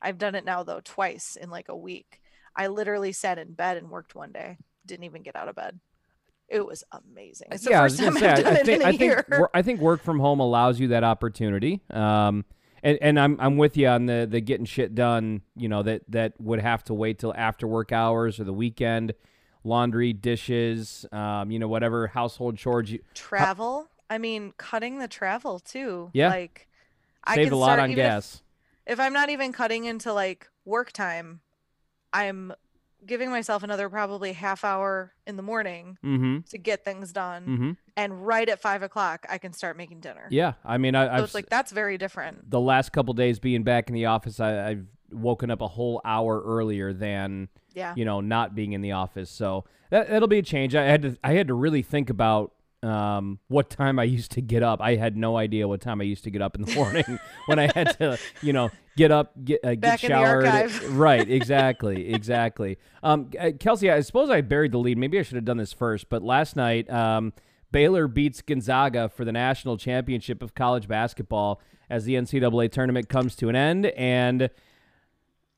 I've 0.00 0.18
done 0.18 0.34
it 0.34 0.44
now 0.44 0.62
though 0.62 0.80
twice 0.82 1.36
in 1.36 1.50
like 1.50 1.68
a 1.68 1.76
week. 1.76 2.20
I 2.54 2.68
literally 2.68 3.12
sat 3.12 3.38
in 3.38 3.52
bed 3.52 3.76
and 3.76 3.90
worked 3.90 4.14
one 4.14 4.32
day. 4.32 4.58
Didn't 4.86 5.04
even 5.04 5.22
get 5.22 5.36
out 5.36 5.48
of 5.48 5.56
bed. 5.56 5.78
It 6.48 6.64
was 6.64 6.84
amazing. 6.92 7.48
It's 7.50 7.64
the 7.64 7.70
yeah, 7.70 7.80
I 7.80 7.84
first 7.84 8.00
was 8.00 8.14
gonna 8.14 8.26
I've 8.26 8.36
say, 8.36 8.42
done 8.42 8.52
I, 8.52 8.62
think 8.62 8.68
in 8.68 8.82
a 8.82 8.84
I 8.84 8.90
think 8.90 9.00
year. 9.00 9.50
I 9.52 9.62
think 9.62 9.80
work 9.80 10.02
from 10.02 10.20
home 10.20 10.38
allows 10.40 10.78
you 10.78 10.88
that 10.88 11.02
opportunity. 11.02 11.82
Um, 11.90 12.44
and, 12.82 12.98
and 13.02 13.18
I'm 13.18 13.36
I'm 13.40 13.56
with 13.56 13.76
you 13.76 13.88
on 13.88 14.06
the 14.06 14.28
the 14.30 14.40
getting 14.40 14.66
shit 14.66 14.94
done. 14.94 15.42
You 15.56 15.68
know 15.68 15.82
that 15.82 16.02
that 16.08 16.40
would 16.40 16.60
have 16.60 16.84
to 16.84 16.94
wait 16.94 17.18
till 17.18 17.34
after 17.36 17.66
work 17.66 17.90
hours 17.90 18.38
or 18.38 18.44
the 18.44 18.52
weekend. 18.52 19.14
Laundry, 19.64 20.12
dishes, 20.12 21.04
um, 21.10 21.50
you 21.50 21.58
know, 21.58 21.66
whatever 21.66 22.06
household 22.06 22.56
chores 22.56 22.92
you 22.92 23.00
travel. 23.14 23.88
I 24.08 24.18
mean, 24.18 24.52
cutting 24.56 25.00
the 25.00 25.08
travel 25.08 25.58
too. 25.58 26.10
Yeah. 26.12 26.28
Like 26.28 26.68
I 27.24 27.34
can 27.34 27.52
a 27.52 27.56
lot 27.56 27.66
start 27.66 27.80
on 27.80 27.90
even 27.90 28.04
if- 28.04 28.08
gas. 28.08 28.42
If 28.86 29.00
I'm 29.00 29.12
not 29.12 29.30
even 29.30 29.52
cutting 29.52 29.84
into 29.84 30.12
like 30.12 30.48
work 30.64 30.92
time, 30.92 31.40
I'm 32.12 32.52
giving 33.04 33.30
myself 33.30 33.62
another 33.62 33.88
probably 33.88 34.32
half 34.32 34.64
hour 34.64 35.12
in 35.26 35.36
the 35.36 35.42
morning 35.42 35.96
Mm-hmm. 36.04 36.38
to 36.50 36.58
get 36.58 36.84
things 36.84 37.12
done. 37.12 37.46
Mm-hmm. 37.46 37.70
And 37.96 38.26
right 38.26 38.48
at 38.48 38.60
five 38.60 38.82
o'clock, 38.82 39.26
I 39.28 39.38
can 39.38 39.52
start 39.52 39.76
making 39.76 40.00
dinner. 40.00 40.26
Yeah, 40.30 40.54
I 40.64 40.78
mean, 40.78 40.94
I, 40.94 41.18
So 41.18 41.24
it's 41.24 41.34
like 41.34 41.48
that's 41.48 41.72
very 41.72 41.98
different. 41.98 42.50
the 42.50 42.60
last 42.60 42.92
couple 42.92 43.14
days 43.14 43.38
being 43.38 43.62
back 43.62 43.88
in 43.88 43.94
the 43.94 44.06
office, 44.06 44.40
I, 44.40 44.68
I've 44.70 44.86
woken 45.12 45.50
up 45.52 45.60
a 45.60 45.68
whole 45.68 46.00
hour 46.04 46.42
earlier 46.44 46.92
than 46.92 47.48
Yeah. 47.74 47.94
you 47.96 48.04
know 48.04 48.20
not 48.20 48.54
being 48.56 48.72
in 48.72 48.80
the 48.80 48.92
office. 48.92 49.30
So 49.30 49.64
that 49.90 50.08
that'll 50.08 50.26
be 50.28 50.38
a 50.38 50.42
change. 50.42 50.74
I 50.74 50.84
had 50.84 51.02
to 51.02 51.16
I 51.22 51.34
had 51.34 51.46
to 51.48 51.54
really 51.54 51.82
think 51.82 52.10
about 52.10 52.52
um, 52.82 53.38
what 53.48 53.70
time 53.70 53.98
I 53.98 54.04
used 54.04 54.32
to 54.32 54.40
get 54.40 54.62
up. 54.62 54.80
I 54.80 54.96
had 54.96 55.16
no 55.16 55.36
idea 55.36 55.66
what 55.66 55.80
time 55.80 56.00
I 56.00 56.04
used 56.04 56.24
to 56.24 56.30
get 56.30 56.42
up 56.42 56.54
in 56.54 56.62
the 56.62 56.74
morning 56.74 57.18
when 57.46 57.58
I 57.58 57.70
had 57.74 57.98
to 57.98 58.18
you 58.42 58.52
know 58.52 58.70
get 58.96 59.10
up, 59.10 59.32
get 59.44 59.64
uh, 59.64 59.70
get 59.70 59.80
Back 59.80 60.04
in 60.04 60.12
the 60.12 60.16
showered. 60.16 60.82
right, 60.90 61.28
exactly, 61.28 62.12
exactly. 62.12 62.78
Um, 63.02 63.30
uh, 63.38 63.50
Kelsey, 63.58 63.90
I 63.90 64.00
suppose 64.00 64.30
I 64.30 64.40
buried 64.40 64.72
the 64.72 64.78
lead. 64.78 64.98
Maybe 64.98 65.18
I 65.18 65.22
should 65.22 65.36
have 65.36 65.44
done 65.44 65.58
this 65.58 65.72
first. 65.72 66.08
But 66.08 66.22
last 66.22 66.56
night, 66.56 66.90
um, 66.90 67.32
Baylor 67.72 68.08
beats 68.08 68.42
Gonzaga 68.42 69.08
for 69.08 69.24
the 69.24 69.32
national 69.32 69.76
championship 69.76 70.42
of 70.42 70.54
college 70.54 70.88
basketball 70.88 71.60
as 71.90 72.04
the 72.04 72.14
NCAA 72.14 72.70
tournament 72.70 73.08
comes 73.08 73.36
to 73.36 73.48
an 73.48 73.56
end. 73.56 73.86
And 73.86 74.50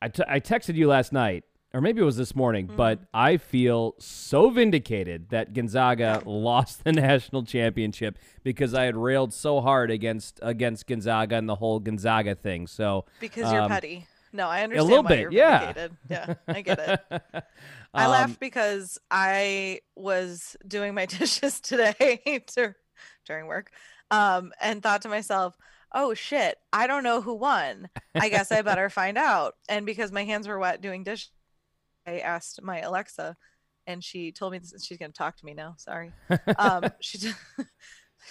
I, 0.00 0.08
t- 0.08 0.24
I 0.28 0.40
texted 0.40 0.74
you 0.74 0.88
last 0.88 1.12
night, 1.12 1.44
or 1.74 1.80
maybe 1.80 2.00
it 2.00 2.04
was 2.04 2.16
this 2.16 2.34
morning, 2.34 2.70
but 2.74 3.00
I 3.12 3.36
feel 3.36 3.94
so 3.98 4.48
vindicated 4.48 5.28
that 5.30 5.52
Gonzaga 5.52 6.22
lost 6.26 6.84
the 6.84 6.92
national 6.92 7.44
championship 7.44 8.18
because 8.42 8.72
I 8.72 8.84
had 8.84 8.96
railed 8.96 9.34
so 9.34 9.60
hard 9.60 9.90
against 9.90 10.40
against 10.42 10.86
Gonzaga 10.86 11.36
and 11.36 11.48
the 11.48 11.56
whole 11.56 11.78
Gonzaga 11.78 12.34
thing. 12.34 12.66
So 12.66 13.04
Because 13.20 13.52
you're 13.52 13.62
um, 13.62 13.68
petty. 13.70 14.06
No, 14.32 14.48
I 14.48 14.62
understand 14.62 14.88
little 14.88 15.04
why 15.04 15.08
bit, 15.08 15.20
you're 15.20 15.32
yeah. 15.32 15.58
vindicated. 15.72 15.96
Yeah, 16.10 16.34
I 16.46 16.60
get 16.62 16.78
it. 16.78 17.22
I 17.94 18.04
um, 18.04 18.10
laugh 18.10 18.38
because 18.38 18.98
I 19.10 19.80
was 19.96 20.56
doing 20.66 20.94
my 20.94 21.06
dishes 21.06 21.60
today 21.60 22.44
dur- 22.54 22.76
during 23.26 23.46
work, 23.46 23.70
um, 24.10 24.52
and 24.60 24.82
thought 24.82 25.02
to 25.02 25.08
myself, 25.08 25.54
"Oh 25.94 26.12
shit, 26.14 26.56
I 26.72 26.86
don't 26.86 27.04
know 27.04 27.20
who 27.22 27.34
won. 27.34 27.88
I 28.14 28.28
guess 28.28 28.52
I 28.52 28.60
better 28.62 28.90
find 28.90 29.16
out." 29.16 29.54
And 29.68 29.86
because 29.86 30.12
my 30.12 30.24
hands 30.24 30.46
were 30.46 30.58
wet 30.58 30.82
doing 30.82 31.04
dishes, 31.04 31.30
I 32.08 32.18
asked 32.18 32.62
my 32.62 32.80
Alexa, 32.80 33.36
and 33.86 34.02
she 34.02 34.32
told 34.32 34.52
me 34.52 34.58
this, 34.58 34.74
she's 34.84 34.98
going 34.98 35.12
to 35.12 35.16
talk 35.18 35.36
to 35.36 35.44
me 35.44 35.54
now. 35.54 35.74
Sorry, 35.78 36.12
um, 36.58 36.84
she 37.00 37.18
t- 37.18 37.32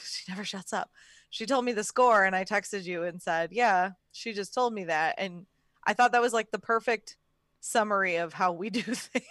she 0.03 0.23
never 0.29 0.43
shuts 0.43 0.73
up. 0.73 0.89
She 1.29 1.45
told 1.45 1.65
me 1.65 1.73
the 1.73 1.83
score, 1.83 2.23
and 2.23 2.35
I 2.35 2.43
texted 2.43 2.83
you 2.83 3.03
and 3.03 3.21
said, 3.21 3.51
"Yeah, 3.51 3.91
she 4.11 4.33
just 4.33 4.53
told 4.53 4.73
me 4.73 4.85
that," 4.85 5.15
and 5.17 5.45
I 5.85 5.93
thought 5.93 6.11
that 6.11 6.21
was 6.21 6.33
like 6.33 6.51
the 6.51 6.59
perfect 6.59 7.17
summary 7.59 8.17
of 8.17 8.33
how 8.33 8.51
we 8.53 8.69
do 8.69 8.81
things. 8.83 9.25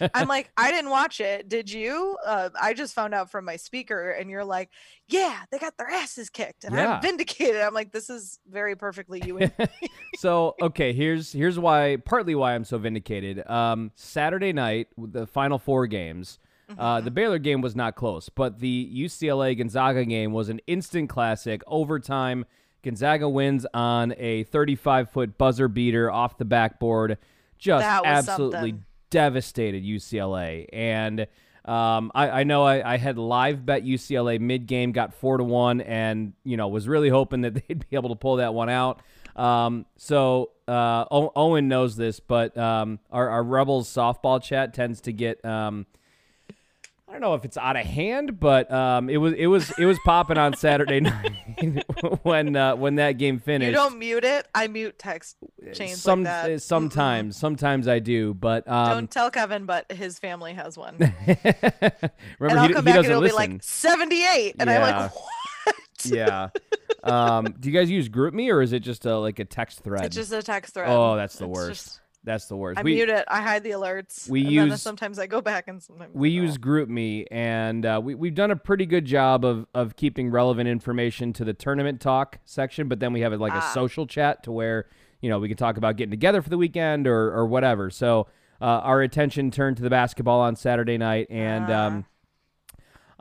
I'm 0.14 0.28
like, 0.28 0.50
I 0.56 0.70
didn't 0.70 0.90
watch 0.90 1.20
it. 1.20 1.48
Did 1.48 1.70
you? 1.70 2.16
Uh, 2.24 2.50
I 2.60 2.74
just 2.74 2.94
found 2.94 3.14
out 3.14 3.30
from 3.30 3.44
my 3.44 3.56
speaker, 3.56 4.10
and 4.10 4.30
you're 4.30 4.44
like, 4.44 4.70
yeah, 5.08 5.40
they 5.50 5.58
got 5.58 5.76
their 5.76 5.90
asses 5.90 6.30
kicked, 6.30 6.64
and 6.64 6.74
Yeah. 6.74 6.96
I'm 6.96 7.02
vindicated. 7.02 7.60
I'm 7.60 7.74
like, 7.74 7.92
this 7.92 8.10
is 8.10 8.38
very 8.48 8.76
perfectly 8.76 9.22
you. 9.24 9.38
So 10.18 10.54
okay, 10.60 10.92
here's 10.92 11.32
here's 11.32 11.58
why 11.58 11.96
partly 12.04 12.34
why 12.34 12.54
I'm 12.54 12.64
so 12.64 12.78
vindicated. 12.78 13.48
Um, 13.48 13.90
Saturday 13.94 14.52
night, 14.52 14.88
the 14.96 15.26
final 15.26 15.58
four 15.58 15.86
games, 15.86 16.38
uh, 16.78 16.96
Mm-hmm. 16.96 17.04
the 17.04 17.10
Baylor 17.10 17.38
game 17.38 17.60
was 17.60 17.74
not 17.74 17.96
close, 17.96 18.28
but 18.28 18.60
the 18.60 18.90
UCLA 18.94 19.56
Gonzaga 19.56 20.04
game 20.04 20.32
was 20.32 20.48
an 20.48 20.60
instant 20.66 21.08
classic. 21.08 21.62
Overtime, 21.66 22.44
Gonzaga 22.82 23.28
wins 23.28 23.66
on 23.72 24.14
a 24.18 24.44
35 24.44 25.10
foot 25.10 25.38
buzzer 25.38 25.68
beater 25.68 26.10
off 26.10 26.38
the 26.38 26.44
backboard. 26.44 27.18
Just 27.58 27.86
absolutely 27.86 28.70
something. 28.70 28.84
devastated 29.10 29.84
UCLA 29.84 30.66
and. 30.72 31.26
Um, 31.64 32.10
I, 32.12 32.40
I 32.40 32.42
know 32.42 32.64
I, 32.64 32.94
I 32.94 32.96
had 32.96 33.18
live 33.18 33.64
bet 33.64 33.84
UCLA 33.84 34.40
mid 34.40 34.66
game, 34.66 34.90
got 34.90 35.14
four 35.14 35.36
to 35.36 35.44
one, 35.44 35.80
and 35.80 36.32
you 36.42 36.56
know 36.56 36.66
was 36.66 36.88
really 36.88 37.08
hoping 37.08 37.42
that 37.42 37.54
they'd 37.68 37.88
be 37.88 37.96
able 37.96 38.08
to 38.08 38.16
pull 38.16 38.34
that 38.38 38.52
one 38.52 38.68
out. 38.68 39.00
Um, 39.36 39.86
so 39.96 40.50
uh, 40.66 41.04
o- 41.08 41.30
Owen 41.36 41.68
knows 41.68 41.94
this, 41.94 42.18
but 42.18 42.58
um, 42.58 42.98
our, 43.12 43.28
our 43.28 43.44
Rebels 43.44 43.88
softball 43.88 44.42
chat 44.42 44.74
tends 44.74 45.00
to 45.02 45.12
get 45.12 45.44
um, 45.44 45.86
I 47.12 47.16
don't 47.16 47.20
know 47.20 47.34
if 47.34 47.44
it's 47.44 47.58
out 47.58 47.76
of 47.76 47.84
hand, 47.84 48.40
but 48.40 48.72
um, 48.72 49.10
it 49.10 49.18
was 49.18 49.34
it 49.34 49.44
was 49.44 49.70
it 49.78 49.84
was 49.84 49.98
popping 50.02 50.38
on 50.38 50.54
Saturday 50.56 51.00
night 51.00 51.84
when 52.22 52.56
uh, 52.56 52.74
when 52.74 52.94
that 52.94 53.18
game 53.18 53.38
finished. 53.38 53.66
you 53.68 53.74
don't 53.74 53.98
mute 53.98 54.24
it. 54.24 54.46
I 54.54 54.66
mute 54.68 54.98
text 54.98 55.36
chains 55.74 56.00
Some 56.00 56.20
like 56.24 56.32
that. 56.32 56.50
uh, 56.52 56.58
sometimes 56.58 57.36
sometimes 57.38 57.86
I 57.86 57.98
do, 57.98 58.32
but 58.32 58.66
um, 58.66 58.88
Don't 58.88 59.10
tell 59.10 59.30
Kevin, 59.30 59.66
but 59.66 59.92
his 59.92 60.18
family 60.18 60.54
has 60.54 60.78
one. 60.78 60.96
remember 60.98 61.52
and 62.40 62.52
I'll 62.58 62.68
he, 62.68 62.72
come 62.72 62.86
he 62.86 62.92
back 62.92 62.96
and 63.00 63.06
it'll 63.06 63.20
listen. 63.20 63.36
be 63.46 63.52
like 63.54 63.62
78, 63.62 64.56
and 64.58 64.70
I'm 64.70 64.80
like, 64.80 65.14
what? 65.14 65.74
yeah. 66.06 66.48
Um, 67.04 67.54
do 67.60 67.68
you 67.70 67.78
guys 67.78 67.90
use 67.90 68.08
GroupMe 68.08 68.50
or 68.50 68.62
is 68.62 68.72
it 68.72 68.80
just 68.80 69.04
a, 69.04 69.18
like 69.18 69.38
a 69.38 69.44
text 69.44 69.80
thread? 69.80 70.06
It's 70.06 70.16
just 70.16 70.32
a 70.32 70.42
text 70.42 70.72
thread. 70.74 70.88
oh, 70.88 71.16
that's 71.16 71.36
the 71.36 71.44
It's 71.44 71.54
worst. 71.58 71.84
just- 71.84 72.00
that's 72.24 72.46
the 72.46 72.56
worst. 72.56 72.78
I 72.78 72.82
we 72.82 72.94
mute 72.94 73.08
it. 73.08 73.24
I 73.28 73.40
hide 73.42 73.62
the 73.64 73.70
alerts. 73.70 74.28
we 74.28 74.40
use- 74.42 74.80
sometimes 74.82 75.18
I 75.18 75.26
go 75.26 75.40
back 75.40 75.68
and 75.68 75.82
sometimes 75.82 76.14
we 76.14 76.30
use 76.30 76.56
GroupMe, 76.58 77.26
and 77.30 77.84
uh, 77.84 78.00
we 78.02 78.14
we've 78.14 78.34
done 78.34 78.50
a 78.50 78.56
pretty 78.56 78.86
good 78.86 79.04
job 79.04 79.44
of 79.44 79.66
of 79.74 79.96
keeping 79.96 80.30
relevant 80.30 80.68
information 80.68 81.32
to 81.34 81.44
the 81.44 81.52
tournament 81.54 82.00
talk 82.00 82.38
section. 82.44 82.88
But 82.88 83.00
then 83.00 83.12
we 83.12 83.20
have 83.22 83.32
it 83.32 83.40
like 83.40 83.52
a 83.52 83.56
Ah. 83.56 83.72
social 83.74 84.06
chat 84.06 84.42
to 84.44 84.52
where 84.52 84.86
you 85.20 85.28
know 85.30 85.38
we 85.38 85.48
can 85.48 85.56
talk 85.56 85.76
about 85.76 85.96
getting 85.96 86.10
together 86.10 86.42
for 86.42 86.50
the 86.50 86.58
weekend 86.58 87.06
or 87.06 87.32
or 87.34 87.46
whatever. 87.46 87.90
So 87.90 88.28
uh, 88.60 88.64
our 88.64 89.02
attention 89.02 89.50
turned 89.50 89.76
to 89.78 89.82
the 89.82 89.90
basketball 89.90 90.40
on 90.40 90.54
Saturday 90.56 90.98
night, 90.98 91.26
and 91.30 91.66
Ah. 91.68 91.86
um, 91.86 92.04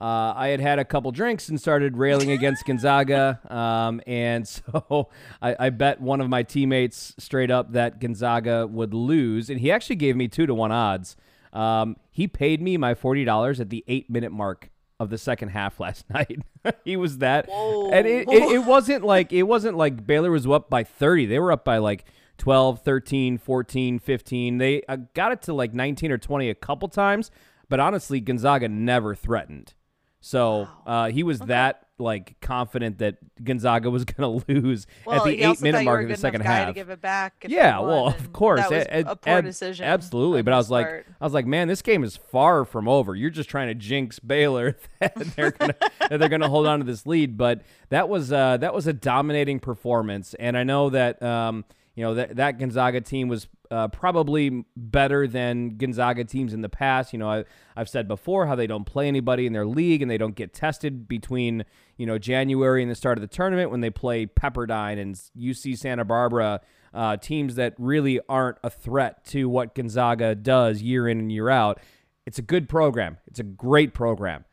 uh, 0.01 0.33
I 0.35 0.47
had 0.47 0.59
had 0.59 0.79
a 0.79 0.85
couple 0.85 1.11
drinks 1.11 1.47
and 1.47 1.61
started 1.61 1.95
railing 1.95 2.31
against 2.31 2.65
Gonzaga, 2.65 3.39
um, 3.53 4.01
and 4.07 4.47
so 4.47 5.09
I, 5.39 5.55
I 5.59 5.69
bet 5.69 6.01
one 6.01 6.21
of 6.21 6.27
my 6.27 6.41
teammates 6.41 7.13
straight 7.19 7.51
up 7.51 7.73
that 7.73 7.99
Gonzaga 7.99 8.65
would 8.65 8.95
lose, 8.95 9.51
and 9.51 9.59
he 9.59 9.71
actually 9.71 9.97
gave 9.97 10.15
me 10.15 10.27
two 10.27 10.47
to 10.47 10.55
one 10.55 10.71
odds. 10.71 11.15
Um, 11.53 11.97
he 12.09 12.27
paid 12.27 12.63
me 12.63 12.77
my 12.77 12.95
forty 12.95 13.23
dollars 13.23 13.59
at 13.59 13.69
the 13.69 13.83
eight 13.87 14.09
minute 14.09 14.31
mark 14.31 14.71
of 14.99 15.11
the 15.11 15.19
second 15.19 15.49
half 15.49 15.79
last 15.79 16.09
night. 16.09 16.39
he 16.83 16.97
was 16.97 17.19
that, 17.19 17.47
and 17.47 18.07
it, 18.07 18.27
it, 18.27 18.51
it 18.53 18.65
wasn't 18.65 19.05
like 19.05 19.31
it 19.31 19.43
wasn't 19.43 19.77
like 19.77 20.07
Baylor 20.07 20.31
was 20.31 20.47
up 20.47 20.67
by 20.67 20.83
thirty; 20.83 21.27
they 21.27 21.37
were 21.37 21.51
up 21.51 21.63
by 21.63 21.77
like 21.77 22.05
12, 22.39 22.81
13, 22.81 23.37
14, 23.37 23.99
15. 23.99 24.57
They 24.57 24.81
uh, 24.89 24.97
got 25.13 25.31
it 25.31 25.43
to 25.43 25.53
like 25.53 25.75
19 25.75 26.11
or 26.11 26.17
20 26.17 26.49
a 26.49 26.55
couple 26.55 26.87
times, 26.87 27.29
but 27.69 27.79
honestly, 27.79 28.19
Gonzaga 28.19 28.67
never 28.67 29.13
threatened. 29.13 29.75
So 30.21 30.67
uh, 30.86 31.10
he 31.10 31.23
was 31.23 31.39
that 31.39 31.88
like 31.97 32.36
confident 32.41 32.99
that 32.99 33.17
Gonzaga 33.43 33.89
was 33.89 34.05
going 34.05 34.41
to 34.41 34.45
lose 34.51 34.88
Well, 35.05 35.17
at 35.17 35.23
the 35.23 35.41
eight 35.41 35.62
minute 35.62 35.79
thought 35.79 35.84
you 35.84 35.89
were 35.89 35.93
mark 35.95 36.03
of 36.03 36.10
the 36.10 36.17
second 36.17 36.41
half. 36.41 36.67
To 36.67 36.73
give 36.73 36.89
it 36.89 37.01
back. 37.01 37.45
Yeah, 37.47 37.79
well, 37.79 38.07
of 38.07 38.31
course, 38.34 38.67
that 38.69 38.88
a- 38.91 39.12
a- 39.12 39.15
poor 39.15 39.38
ab- 39.39 39.43
decision. 39.43 39.86
Absolutely, 39.86 40.41
but 40.41 40.53
I 40.53 40.57
was 40.57 40.69
like. 40.69 41.05
I 41.19 41.23
was 41.23 41.34
like, 41.34 41.45
man, 41.45 41.67
this 41.67 41.81
game 41.81 42.03
is 42.03 42.15
far 42.17 42.65
from 42.65 42.88
over. 42.88 43.15
You're 43.15 43.29
just 43.29 43.49
trying 43.49 43.67
to 43.67 43.75
jinx 43.75 44.19
Baylor 44.19 44.77
that 44.99 45.15
they're 45.36 45.51
gonna 45.51 45.75
that 46.10 46.17
they're 46.19 46.29
gonna 46.29 46.49
hold 46.49 46.65
on 46.67 46.79
to 46.79 46.86
this 46.86 47.05
lead. 47.05 47.38
But 47.38 47.62
that 47.89 48.10
was 48.10 48.31
uh, 48.31 48.57
that 48.57 48.73
was 48.73 48.88
a 48.88 48.93
dominating 48.93 49.60
performance, 49.60 50.34
and 50.36 50.57
I 50.57 50.63
know 50.63 50.89
that 50.91 51.21
um, 51.21 51.65
you 51.95 52.04
know 52.04 52.13
that 52.13 52.36
that 52.38 52.58
Gonzaga 52.58 53.01
team 53.01 53.27
was 53.27 53.47
uh, 53.69 53.88
probably 53.88 54.65
better 54.75 55.27
than 55.27 55.77
Gonzaga 55.77 56.23
teams 56.23 56.54
in 56.54 56.62
the 56.62 56.69
past. 56.69 57.13
You 57.13 57.19
know, 57.19 57.30
I, 57.30 57.45
I've 57.75 57.89
said 57.89 58.08
before 58.08 58.47
how 58.47 58.56
they 58.56 58.67
don't 58.67 58.86
play 58.86 59.08
anybody 59.08 59.45
in 59.45 59.54
their 59.54 59.65
league 59.65 60.01
and 60.01 60.10
they 60.10 60.17
don't 60.17 60.36
get 60.36 60.54
tested 60.54 61.08
between 61.08 61.65
you 61.97 62.06
know 62.06 62.17
January 62.17 62.82
and 62.82 62.91
the 62.91 62.95
start 62.95 63.17
of 63.17 63.21
the 63.21 63.27
tournament 63.27 63.71
when 63.71 63.82
they 63.82 63.89
play 63.89 64.25
Pepperdine 64.25 64.99
and 64.99 65.15
UC 65.38 65.77
Santa 65.77 66.06
Barbara. 66.06 66.62
Uh, 66.93 67.15
teams 67.15 67.56
that 67.56 67.73
really 67.77 68.19
aren't 68.27 68.58
a 68.65 68.69
threat 68.69 69.23
to 69.23 69.47
what 69.47 69.73
Gonzaga 69.73 70.36
does 70.36 70.82
year 70.82 71.08
in 71.08 71.19
and 71.19 71.32
year 71.32 71.49
out. 71.49 71.80
It's 72.25 72.38
a 72.38 72.41
good 72.41 72.67
program. 72.67 73.17
It's 73.27 73.39
a 73.39 73.43
great 73.43 73.93
program 73.93 74.43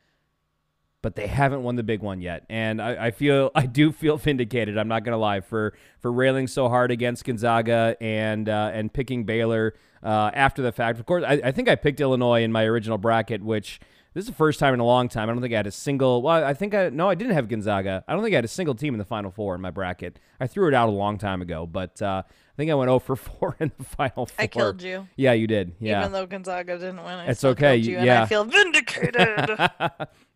but 1.02 1.14
they 1.14 1.26
haven't 1.26 1.62
won 1.62 1.76
the 1.76 1.82
big 1.82 2.00
one 2.02 2.20
yet. 2.20 2.44
And 2.48 2.82
I, 2.82 3.06
I 3.06 3.10
feel 3.10 3.50
I 3.54 3.66
do 3.66 3.92
feel 3.92 4.16
vindicated. 4.16 4.76
I'm 4.78 4.88
not 4.88 5.04
gonna 5.04 5.18
lie 5.18 5.40
for 5.40 5.74
for 6.00 6.12
railing 6.12 6.46
so 6.46 6.68
hard 6.68 6.90
against 6.90 7.24
Gonzaga 7.24 7.96
and 8.00 8.48
uh, 8.48 8.70
and 8.72 8.92
picking 8.92 9.24
Baylor 9.24 9.74
uh, 10.02 10.30
after 10.34 10.62
the 10.62 10.72
fact. 10.72 10.98
Of 10.98 11.06
course, 11.06 11.24
I, 11.26 11.40
I 11.44 11.52
think 11.52 11.68
I 11.68 11.74
picked 11.76 12.00
Illinois 12.00 12.42
in 12.42 12.52
my 12.52 12.64
original 12.64 12.98
bracket, 12.98 13.42
which 13.42 13.80
this 14.14 14.22
is 14.22 14.28
the 14.28 14.34
first 14.34 14.58
time 14.58 14.74
in 14.74 14.80
a 14.80 14.84
long 14.84 15.08
time. 15.08 15.28
I 15.28 15.32
don't 15.32 15.42
think 15.42 15.54
I 15.54 15.58
had 15.58 15.66
a 15.66 15.72
single. 15.72 16.22
Well, 16.22 16.44
I 16.44 16.54
think 16.54 16.74
I 16.74 16.88
no, 16.88 17.08
I 17.08 17.14
didn't 17.14 17.34
have 17.34 17.48
Gonzaga. 17.48 18.04
I 18.08 18.14
don't 18.14 18.22
think 18.22 18.34
I 18.34 18.36
had 18.38 18.44
a 18.44 18.48
single 18.48 18.74
team 18.74 18.94
in 18.94 18.98
the 18.98 19.04
Final 19.04 19.30
Four 19.30 19.54
in 19.54 19.60
my 19.60 19.70
bracket. 19.70 20.18
I 20.40 20.46
threw 20.46 20.66
it 20.68 20.74
out 20.74 20.88
a 20.88 20.92
long 20.92 21.18
time 21.18 21.42
ago, 21.42 21.66
but 21.66 22.00
uh, 22.02 22.22
I 22.26 22.56
think 22.56 22.70
I 22.70 22.74
went 22.74 22.88
0 22.88 22.98
for 23.00 23.16
4 23.16 23.56
in 23.60 23.72
the 23.78 23.84
Final 23.84 24.26
Four. 24.26 24.42
I 24.42 24.46
killed 24.46 24.82
you. 24.82 25.06
Yeah, 25.16 25.32
you 25.34 25.46
did. 25.46 25.74
Yeah. 25.78 26.00
Even 26.00 26.12
though 26.12 26.26
Gonzaga 26.26 26.78
didn't 26.78 27.04
win, 27.04 27.06
I 27.14 27.26
It's 27.26 27.44
okay, 27.44 27.76
killed 27.76 27.86
you, 27.86 27.96
and 27.98 28.06
yeah. 28.06 28.22
I 28.22 28.26
feel 28.26 28.44
vindicated. 28.44 29.50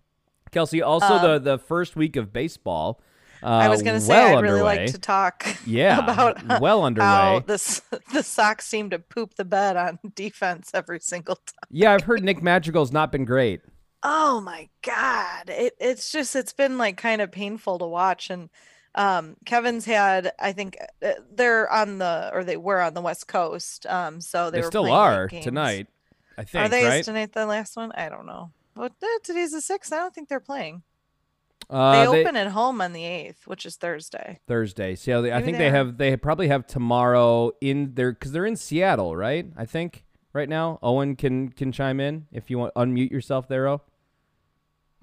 Kelsey, 0.53 0.83
also 0.83 1.19
the 1.19 1.39
the 1.39 1.59
first 1.59 1.97
week 1.97 2.17
of 2.17 2.33
baseball. 2.33 3.01
Uh, 3.43 3.47
Um, 3.47 3.53
I 3.55 3.69
was 3.69 3.83
going 3.83 3.97
to 3.97 4.01
say 4.01 4.15
well 4.15 4.39
I'd 4.39 4.43
really 4.43 4.61
underway. 4.61 4.85
like 4.85 4.93
to 4.93 4.99
talk 5.01 5.45
Yeah, 5.67 5.99
about 5.99 6.61
well 6.61 6.85
underway. 6.85 7.07
how 7.07 7.41
the 7.41 7.81
the 8.13 8.23
Sox 8.23 8.67
seem 8.67 8.91
to 8.91 9.01
poop 9.01 9.35
the 9.35 9.45
bed 9.45 9.77
on 9.77 9.99
defense 10.15 10.71
every 10.73 11.01
single 11.01 11.35
time. 11.37 11.69
Yeah, 11.71 11.93
I've 11.93 12.05
heard 12.05 12.23
Nick 12.23 12.41
Madrigal's 12.43 12.93
not 12.93 13.11
been 13.11 13.25
great. 13.25 13.61
Oh 14.05 14.41
my 14.41 14.69
god, 14.85 15.49
it 15.49 15.75
it's 15.81 16.13
just 16.13 16.37
it's 16.37 16.53
been 16.53 16.79
like 16.79 16.97
kind 16.97 17.21
of 17.21 17.33
painful 17.33 17.79
to 17.81 17.87
watch 17.87 18.31
and. 18.31 18.49
Um, 18.95 19.37
Kevin's 19.47 19.87
had, 19.87 20.33
I 20.39 20.53
think 20.53 20.77
uh, 21.03 21.13
they're 21.35 21.67
on 21.73 21.97
the, 21.97 22.29
or 22.31 22.45
they 22.45 22.59
were 22.59 22.79
on 22.83 22.93
the 22.93 23.01
West 23.01 23.27
Coast. 23.27 23.87
Um, 23.87 24.21
so 24.21 24.51
they, 24.51 24.59
They, 24.59 24.63
were 24.65 24.71
still 24.71 24.93
are 24.93 25.29
tonight. 25.29 25.87
I 26.37 26.45
think 26.45 26.63
Are 26.67 26.69
they 26.69 26.85
right. 26.85 27.03
tonight 27.03 27.33
the 27.33 27.47
last 27.47 27.75
one? 27.75 27.91
I 27.93 28.11
don't 28.11 28.27
know. 28.27 28.51
But 28.75 28.93
uh, 29.03 29.07
today's 29.23 29.53
the 29.53 29.61
sixth. 29.61 29.93
I 29.93 29.99
don't 29.99 30.15
think 30.15 30.29
they're 30.29 30.41
playing. 30.41 30.83
Uh, 31.71 31.93
they 31.93 32.21
open 32.21 32.37
at 32.37 32.49
home 32.49 32.81
on 32.81 32.93
the 32.93 33.05
eighth, 33.05 33.47
which 33.47 33.65
is 33.65 33.77
Thursday. 33.77 34.41
Thursday. 34.47 34.95
So 34.95 35.23
they, 35.23 35.33
I 35.33 35.43
think 35.43 35.57
they 35.57 35.65
they 35.65 35.71
have 35.71 35.97
they 35.97 36.17
probably 36.17 36.49
have 36.49 36.67
tomorrow 36.67 37.53
in 37.61 37.95
there 37.95 38.13
because 38.13 38.33
they're 38.33 38.47
in 38.47 38.57
Seattle, 38.57 39.17
right? 39.17 39.47
I 39.57 39.65
think 39.65 40.05
right 40.33 40.49
now. 40.49 40.79
Owen 40.83 41.17
can 41.17 41.51
can 41.51 41.73
chime 41.73 42.01
in 42.01 42.27
if 42.33 42.51
you 42.51 42.59
want 42.59 42.75
unmute 42.75 43.11
yourself 43.11 43.49
there. 43.49 43.69
Oh, 43.69 43.81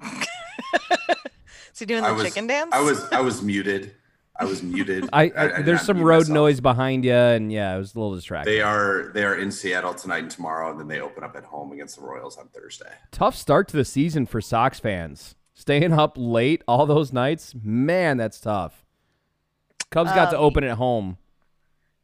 Is 0.03 1.79
he 1.79 1.86
doing 1.86 2.03
the 2.03 2.13
was, 2.13 2.23
chicken 2.23 2.47
dance? 2.47 2.69
I 2.73 2.82
was 2.82 3.03
I 3.12 3.21
was 3.21 3.41
muted. 3.41 3.95
I 4.39 4.45
was 4.45 4.63
muted. 4.63 5.10
I, 5.12 5.23
I, 5.36 5.47
did 5.58 5.65
there's 5.65 5.82
some 5.82 6.02
road 6.02 6.21
myself. 6.21 6.34
noise 6.34 6.60
behind 6.62 7.04
you, 7.04 7.13
and 7.13 7.52
yeah, 7.52 7.75
it 7.75 7.78
was 7.78 7.93
a 7.93 7.99
little 7.99 8.15
distracting. 8.15 8.54
They 8.54 8.62
are 8.62 9.12
they 9.13 9.25
are 9.25 9.36
in 9.36 9.52
Seattle 9.52 9.93
tonight 9.93 10.19
and 10.23 10.32
tomorrow, 10.32 10.71
and 10.71 10.80
then 10.80 10.88
they 10.88 11.02
open 11.02 11.23
up 11.23 11.36
at 11.36 11.43
home 11.43 11.73
against 11.73 11.97
the 11.97 12.04
Royals 12.04 12.38
on 12.38 12.47
Thursday. 12.47 12.91
Tough 13.12 13.36
start 13.36 13.67
to 13.69 13.78
the 13.78 13.86
season 13.86 14.25
for 14.25 14.39
Sox 14.39 14.80
fans. 14.80 15.36
Staying 15.54 15.91
up 15.91 16.13
late 16.15 16.63
all 16.69 16.86
those 16.86 17.12
nights, 17.12 17.54
man, 17.62 18.15
that's 18.15 18.39
tough. 18.39 18.86
Cubs 19.91 20.12
got 20.12 20.30
to 20.32 20.38
Um, 20.38 20.45
open 20.45 20.63
at 20.63 20.78
home. 20.78 21.17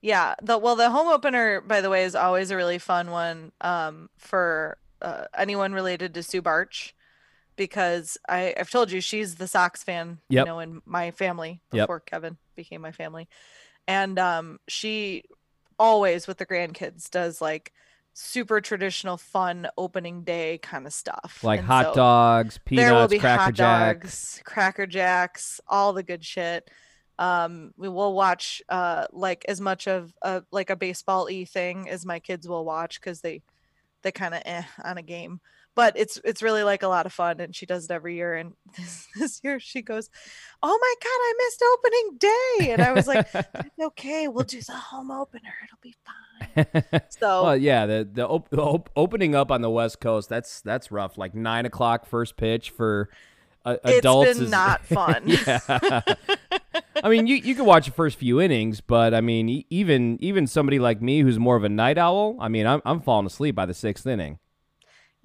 Yeah. 0.01 0.35
The 0.41 0.57
well, 0.57 0.75
the 0.75 0.89
home 0.89 1.07
opener, 1.07 1.61
by 1.61 1.79
the 1.79 1.89
way, 1.89 2.03
is 2.03 2.15
always 2.15 2.51
a 2.51 2.57
really 2.57 2.79
fun 2.79 3.11
one 3.11 3.53
um, 3.61 4.09
for 4.17 4.77
uh, 5.01 5.25
anyone 5.37 5.71
related 5.71 6.13
to 6.15 6.23
Sue 6.23 6.41
Barch, 6.41 6.93
because 7.55 8.17
I 8.27 8.53
I've 8.57 8.69
told 8.69 8.91
you 8.91 9.01
she's 9.01 9.35
the 9.35 9.47
Sox 9.47 9.83
fan, 9.83 10.19
Yep. 10.29 10.41
you 10.41 10.45
know, 10.51 10.59
in 10.59 10.81
my 10.85 11.11
family 11.11 11.61
Yep. 11.71 11.83
before 11.83 11.99
Kevin 11.99 12.37
became 12.55 12.81
my 12.81 12.91
family, 12.91 13.27
and 13.87 14.17
um, 14.19 14.59
she 14.67 15.23
always 15.77 16.27
with 16.27 16.37
the 16.37 16.45
grandkids 16.45 17.09
does 17.09 17.41
like 17.41 17.73
super 18.13 18.61
traditional 18.61 19.17
fun 19.17 19.67
opening 19.77 20.23
day 20.23 20.57
kind 20.59 20.87
of 20.87 20.93
stuff 20.93 21.41
Like 21.43 21.59
And 21.59 21.67
hot 21.67 21.87
so- 21.87 21.93
dogs, 21.95 22.59
there 22.71 22.93
will 22.93 22.99
peanuts, 23.09 23.11
be 23.11 23.19
cracker 23.19 23.41
hot 23.43 23.53
jack. 23.53 23.99
dogs, 24.01 24.41
cracker 24.45 24.87
jacks, 24.87 25.59
all 25.67 25.91
the 25.91 26.03
good 26.03 26.23
shit. 26.23 26.69
Um, 27.19 27.73
we 27.77 27.87
will 27.89 28.13
watch 28.13 28.61
uh 28.69 29.07
like 29.11 29.45
as 29.47 29.59
much 29.61 29.87
of 29.87 30.13
a 30.21 30.43
like 30.51 30.69
a 30.69 30.75
baseball 30.75 31.29
e 31.29 31.45
thing 31.45 31.89
as 31.89 32.05
my 32.05 32.19
kids 32.19 32.47
will 32.47 32.63
watch 32.65 32.99
because 33.01 33.21
they 33.21 33.41
they 34.01 34.11
kind 34.11 34.33
of 34.33 34.41
eh 34.45 34.63
on 34.83 34.97
a 34.97 35.01
game. 35.01 35.39
But 35.75 35.97
it's 35.97 36.19
it's 36.23 36.41
really 36.41 36.63
like 36.63 36.83
a 36.83 36.87
lot 36.87 37.05
of 37.05 37.11
fun, 37.13 37.41
and 37.41 37.53
she 37.53 37.65
does 37.65 37.85
it 37.85 37.91
every 37.91 38.15
year. 38.15 38.35
And 38.35 38.53
this, 38.77 39.07
this 39.19 39.41
year 39.43 39.59
she 39.59 39.81
goes, 39.81 40.09
"Oh 40.63 40.79
my 40.81 40.93
god, 41.03 41.09
I 41.09 41.33
missed 41.43 41.63
opening 41.73 42.17
day!" 42.17 42.71
And 42.73 42.81
I 42.81 42.93
was 42.93 43.07
like, 43.07 43.27
"It's 43.33 43.79
okay, 43.87 44.27
we'll 44.29 44.45
do 44.45 44.61
the 44.61 44.71
home 44.73 45.11
opener. 45.11 45.53
It'll 45.65 45.77
be 45.81 45.95
fine." 46.05 47.01
So 47.09 47.43
well, 47.43 47.57
yeah, 47.57 47.85
the 47.85 48.07
the, 48.11 48.27
op- 48.27 48.49
the 48.49 48.61
op- 48.61 48.89
opening 48.95 49.35
up 49.35 49.51
on 49.51 49.61
the 49.61 49.69
West 49.69 49.99
Coast 49.99 50.29
that's 50.29 50.61
that's 50.61 50.91
rough. 50.91 51.17
Like 51.17 51.33
nine 51.35 51.65
o'clock 51.65 52.05
first 52.05 52.35
pitch 52.37 52.69
for 52.71 53.09
uh, 53.65 53.77
It's 53.83 53.99
adults. 53.99 54.33
been 54.33 54.43
is- 54.45 54.51
not 54.51 54.85
fun. 54.85 55.23
yeah. 55.25 56.01
I 57.03 57.09
mean, 57.09 57.27
you 57.27 57.35
you 57.35 57.55
can 57.55 57.65
watch 57.65 57.85
the 57.85 57.91
first 57.91 58.17
few 58.17 58.39
innings, 58.41 58.79
but 58.81 59.13
I 59.13 59.21
mean, 59.21 59.65
even 59.69 60.17
even 60.21 60.47
somebody 60.47 60.79
like 60.79 61.01
me 61.01 61.19
who's 61.21 61.37
more 61.39 61.55
of 61.55 61.63
a 61.63 61.69
night 61.69 61.97
owl, 61.97 62.37
I 62.39 62.47
mean, 62.47 62.65
I'm 62.65 62.81
I'm 62.85 63.01
falling 63.01 63.25
asleep 63.25 63.55
by 63.55 63.65
the 63.65 63.73
sixth 63.73 64.05
inning. 64.07 64.39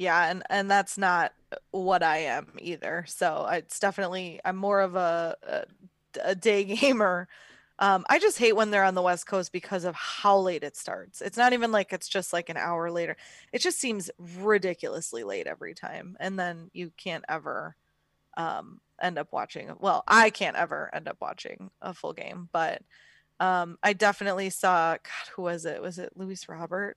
Yeah, 0.00 0.30
and 0.30 0.42
and 0.48 0.70
that's 0.70 0.96
not 0.96 1.34
what 1.72 2.02
I 2.02 2.20
am 2.20 2.46
either. 2.58 3.04
So 3.06 3.46
it's 3.52 3.78
definitely 3.78 4.40
I'm 4.46 4.56
more 4.56 4.80
of 4.80 4.96
a 4.96 5.36
a, 5.46 5.64
a 6.24 6.34
day 6.34 6.64
gamer. 6.76 7.28
Um, 7.78 8.06
I 8.08 8.18
just 8.18 8.38
hate 8.38 8.56
when 8.56 8.70
they're 8.70 8.84
on 8.84 8.94
the 8.94 9.02
West 9.02 9.26
Coast 9.26 9.52
because 9.52 9.84
of 9.84 9.94
how 9.94 10.38
late 10.38 10.64
it 10.64 10.74
starts. 10.76 11.20
It's 11.20 11.36
not 11.36 11.52
even 11.52 11.70
like 11.70 11.92
it's 11.92 12.08
just 12.08 12.32
like 12.32 12.48
an 12.48 12.56
hour 12.56 12.90
later. 12.90 13.14
It 13.52 13.60
just 13.60 13.78
seems 13.78 14.10
ridiculously 14.18 15.22
late 15.22 15.46
every 15.46 15.74
time, 15.74 16.16
and 16.18 16.38
then 16.38 16.70
you 16.72 16.92
can't 16.96 17.24
ever 17.28 17.76
um, 18.36 18.80
end 19.02 19.18
up 19.18 19.28
watching. 19.32 19.72
Well, 19.80 20.04
I 20.08 20.30
can't 20.30 20.56
ever 20.56 20.90
end 20.94 21.08
up 21.08 21.18
watching 21.20 21.70
a 21.82 21.94
full 21.94 22.14
game, 22.14 22.48
but 22.52 22.82
um, 23.40 23.78
I 23.82 23.94
definitely 23.94 24.50
saw. 24.50 24.92
God, 24.94 25.32
who 25.36 25.42
was 25.42 25.66
it? 25.66 25.82
Was 25.82 25.98
it 25.98 26.12
Luis 26.16 26.48
Robert? 26.48 26.96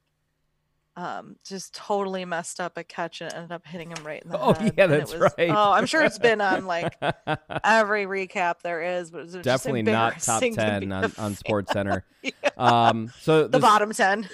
Um, 0.95 1.37
just 1.43 1.73
totally 1.73 2.23
messed 2.23 2.59
up 2.59 2.77
a 2.77 2.83
catch 2.83 3.21
and 3.21 3.33
ended 3.33 3.51
up 3.51 3.65
hitting 3.65 3.89
him 3.89 4.03
right 4.05 4.21
in 4.23 4.29
the 4.29 4.39
Oh, 4.39 4.53
head. 4.59 4.73
yeah, 4.77 4.83
and 4.83 4.93
that's 4.93 5.11
was- 5.13 5.31
right. 5.37 5.49
Oh, 5.49 5.71
I'm 5.71 5.85
sure 5.87 6.03
it's 6.03 6.19
been 6.19 6.39
on 6.39 6.65
like 6.67 6.95
every 7.63 8.05
recap 8.05 8.61
there 8.61 8.81
is, 8.99 9.09
but 9.11 9.19
it 9.19 9.23
was 9.23 9.33
just 9.33 9.43
Definitely 9.43 9.83
not 9.83 10.19
top 10.21 10.43
embarrassing 10.43 10.55
to 10.55 10.61
ten 10.61 10.91
on, 10.91 11.11
on. 11.17 11.35
Sports 11.35 11.71
Center. 11.71 12.05
Yeah. 12.23 12.31
Um, 12.55 13.11
so 13.19 13.43
the 13.43 13.47
this- 13.49 13.61
bottom 13.61 13.91
ten. 13.91 14.29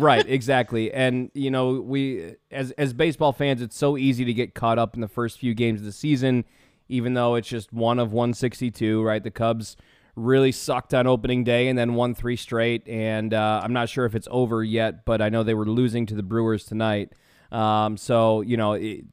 Right 0.00 0.26
exactly 0.26 0.90
and 0.90 1.30
you 1.34 1.50
know 1.50 1.72
we 1.82 2.36
as 2.50 2.70
as 2.78 2.94
baseball 2.94 3.32
fans 3.34 3.60
it's 3.60 3.76
so 3.76 3.98
easy 3.98 4.24
to 4.24 4.32
get 4.32 4.54
caught 4.54 4.78
up 4.78 4.94
in 4.94 5.02
the 5.02 5.08
first 5.08 5.38
few 5.38 5.52
games 5.52 5.80
of 5.80 5.84
the 5.86 5.92
season 5.92 6.46
even 6.88 7.12
though 7.12 7.34
it's 7.34 7.46
just 7.48 7.74
one 7.74 7.98
of 7.98 8.14
162 8.14 9.02
right 9.02 9.22
the 9.22 9.30
cubs 9.30 9.76
really 10.20 10.52
sucked 10.52 10.92
on 10.94 11.06
opening 11.06 11.44
day 11.44 11.68
and 11.68 11.78
then 11.78 11.94
won 11.94 12.14
three 12.14 12.36
straight 12.36 12.86
and 12.86 13.32
uh, 13.34 13.60
i'm 13.64 13.72
not 13.72 13.88
sure 13.88 14.04
if 14.04 14.14
it's 14.14 14.28
over 14.30 14.62
yet 14.62 15.04
but 15.04 15.20
i 15.20 15.28
know 15.28 15.42
they 15.42 15.54
were 15.54 15.66
losing 15.66 16.06
to 16.06 16.14
the 16.14 16.22
brewers 16.22 16.64
tonight 16.64 17.12
um, 17.52 17.96
so 17.96 18.42
you 18.42 18.56
know 18.56 18.74
it, 18.74 19.04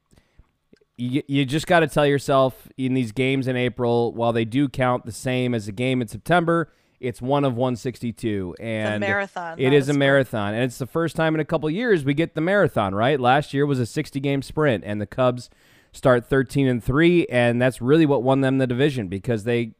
you, 0.97 1.21
you 1.27 1.45
just 1.45 1.67
got 1.67 1.81
to 1.81 1.87
tell 1.87 2.05
yourself 2.05 2.67
in 2.77 2.93
these 2.95 3.11
games 3.11 3.47
in 3.47 3.55
April, 3.55 4.13
while 4.13 4.33
they 4.33 4.45
do 4.45 4.67
count 4.67 5.05
the 5.05 5.11
same 5.11 5.53
as 5.53 5.67
a 5.67 5.71
game 5.71 6.01
in 6.01 6.07
September, 6.07 6.73
it's 6.99 7.21
one 7.21 7.45
of 7.45 7.53
162, 7.55 8.55
and 8.59 9.01
marathon, 9.01 9.59
It 9.59 9.73
is 9.73 9.83
a 9.83 9.85
sprint. 9.93 9.99
marathon, 9.99 10.53
and 10.55 10.63
it's 10.63 10.79
the 10.79 10.87
first 10.87 11.15
time 11.15 11.35
in 11.35 11.39
a 11.39 11.45
couple 11.45 11.69
years 11.69 12.03
we 12.03 12.15
get 12.15 12.33
the 12.33 12.41
marathon. 12.41 12.95
Right? 12.95 13.19
Last 13.19 13.53
year 13.53 13.67
was 13.67 13.79
a 13.79 13.85
60 13.85 14.19
game 14.19 14.41
sprint, 14.41 14.83
and 14.83 14.99
the 14.99 15.05
Cubs 15.05 15.51
start 15.91 16.25
13 16.25 16.67
and 16.67 16.83
three, 16.83 17.27
and 17.27 17.61
that's 17.61 17.79
really 17.79 18.07
what 18.07 18.23
won 18.23 18.41
them 18.41 18.57
the 18.57 18.65
division 18.65 19.07
because 19.07 19.43
they 19.43 19.73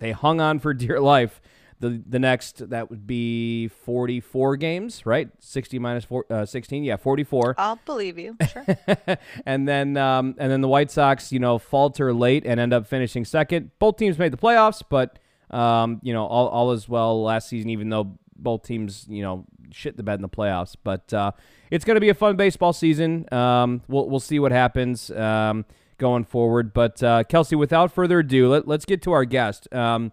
they 0.00 0.12
hung 0.12 0.40
on 0.40 0.58
for 0.58 0.74
dear 0.74 1.00
life 1.00 1.40
the 1.80 2.02
the 2.06 2.18
next 2.18 2.68
that 2.70 2.90
would 2.90 3.06
be 3.06 3.68
44 3.68 4.56
games, 4.56 5.04
right? 5.06 5.28
60 5.40 5.78
minus 5.78 6.04
four, 6.04 6.26
uh, 6.30 6.44
16, 6.44 6.84
yeah, 6.84 6.96
44. 6.96 7.54
I'll 7.58 7.80
believe 7.86 8.18
you. 8.18 8.36
Sure. 8.52 8.66
and 9.46 9.66
then 9.66 9.96
um, 9.96 10.36
and 10.38 10.52
then 10.52 10.60
the 10.60 10.68
White 10.68 10.90
Sox, 10.90 11.32
you 11.32 11.40
know, 11.40 11.58
falter 11.58 12.12
late 12.12 12.44
and 12.46 12.60
end 12.60 12.72
up 12.72 12.86
finishing 12.86 13.24
second. 13.24 13.70
Both 13.78 13.96
teams 13.96 14.18
made 14.18 14.32
the 14.32 14.36
playoffs, 14.36 14.82
but 14.88 15.18
um, 15.50 16.00
you 16.02 16.12
know, 16.12 16.26
all 16.26 16.48
all 16.48 16.72
is 16.72 16.88
well 16.88 17.22
last 17.22 17.48
season, 17.48 17.70
even 17.70 17.88
though 17.88 18.18
both 18.36 18.62
teams, 18.62 19.06
you 19.08 19.22
know, 19.22 19.46
shit 19.70 19.96
the 19.96 20.02
bed 20.02 20.16
in 20.16 20.22
the 20.22 20.28
playoffs. 20.28 20.76
But 20.82 21.12
uh, 21.14 21.32
it's 21.70 21.86
going 21.86 21.96
to 21.96 22.00
be 22.00 22.10
a 22.10 22.14
fun 22.14 22.36
baseball 22.36 22.74
season. 22.74 23.26
Um, 23.32 23.80
we'll 23.88 24.08
we'll 24.08 24.20
see 24.20 24.38
what 24.38 24.52
happens 24.52 25.10
um, 25.12 25.64
going 26.00 26.24
forward. 26.24 26.72
But 26.74 27.00
uh, 27.00 27.22
Kelsey, 27.22 27.54
without 27.54 27.92
further 27.92 28.18
ado, 28.18 28.48
let, 28.48 28.66
let's 28.66 28.84
get 28.84 29.02
to 29.02 29.12
our 29.12 29.24
guest. 29.24 29.72
Um, 29.72 30.12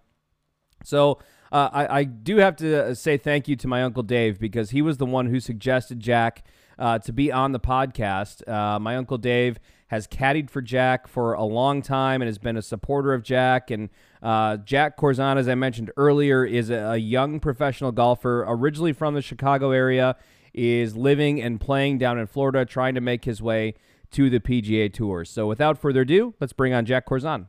so. 0.83 1.17
Uh, 1.49 1.69
I, 1.71 1.99
I 1.99 2.03
do 2.03 2.39
have 2.39 2.57
to 2.57 2.93
say 2.93 3.15
thank 3.15 3.47
you 3.47 3.55
to 3.55 3.69
my 3.69 3.81
uncle 3.81 4.03
Dave 4.03 4.37
because 4.37 4.71
he 4.71 4.81
was 4.81 4.97
the 4.97 5.05
one 5.05 5.27
who 5.27 5.39
suggested 5.39 5.97
Jack 5.97 6.43
uh, 6.77 6.99
to 6.99 7.13
be 7.13 7.31
on 7.31 7.53
the 7.53 7.59
podcast. 7.59 8.45
Uh, 8.45 8.79
my 8.79 8.97
uncle 8.97 9.17
Dave 9.17 9.57
has 9.87 10.07
caddied 10.07 10.49
for 10.49 10.61
Jack 10.61 11.07
for 11.07 11.33
a 11.33 11.43
long 11.43 11.81
time 11.81 12.21
and 12.21 12.27
has 12.27 12.37
been 12.37 12.57
a 12.57 12.61
supporter 12.61 13.13
of 13.13 13.23
Jack. 13.23 13.71
And 13.71 13.89
uh, 14.21 14.57
Jack 14.57 14.97
Korzon, 14.97 15.37
as 15.37 15.47
I 15.47 15.55
mentioned 15.55 15.91
earlier, 15.95 16.43
is 16.43 16.69
a, 16.69 16.91
a 16.91 16.97
young 16.97 17.39
professional 17.39 17.91
golfer, 17.91 18.43
originally 18.47 18.93
from 18.93 19.13
the 19.13 19.21
Chicago 19.21 19.71
area, 19.71 20.17
is 20.53 20.97
living 20.97 21.41
and 21.41 21.61
playing 21.61 21.97
down 21.99 22.19
in 22.19 22.27
Florida, 22.27 22.65
trying 22.65 22.95
to 22.95 23.01
make 23.01 23.23
his 23.25 23.41
way 23.41 23.75
to 24.11 24.29
the 24.29 24.39
PGA 24.39 24.91
Tour. 24.91 25.25
So 25.25 25.47
without 25.47 25.77
further 25.77 26.01
ado, 26.01 26.33
let's 26.39 26.53
bring 26.53 26.73
on 26.73 26.85
Jack 26.85 27.07
Korzon. 27.07 27.47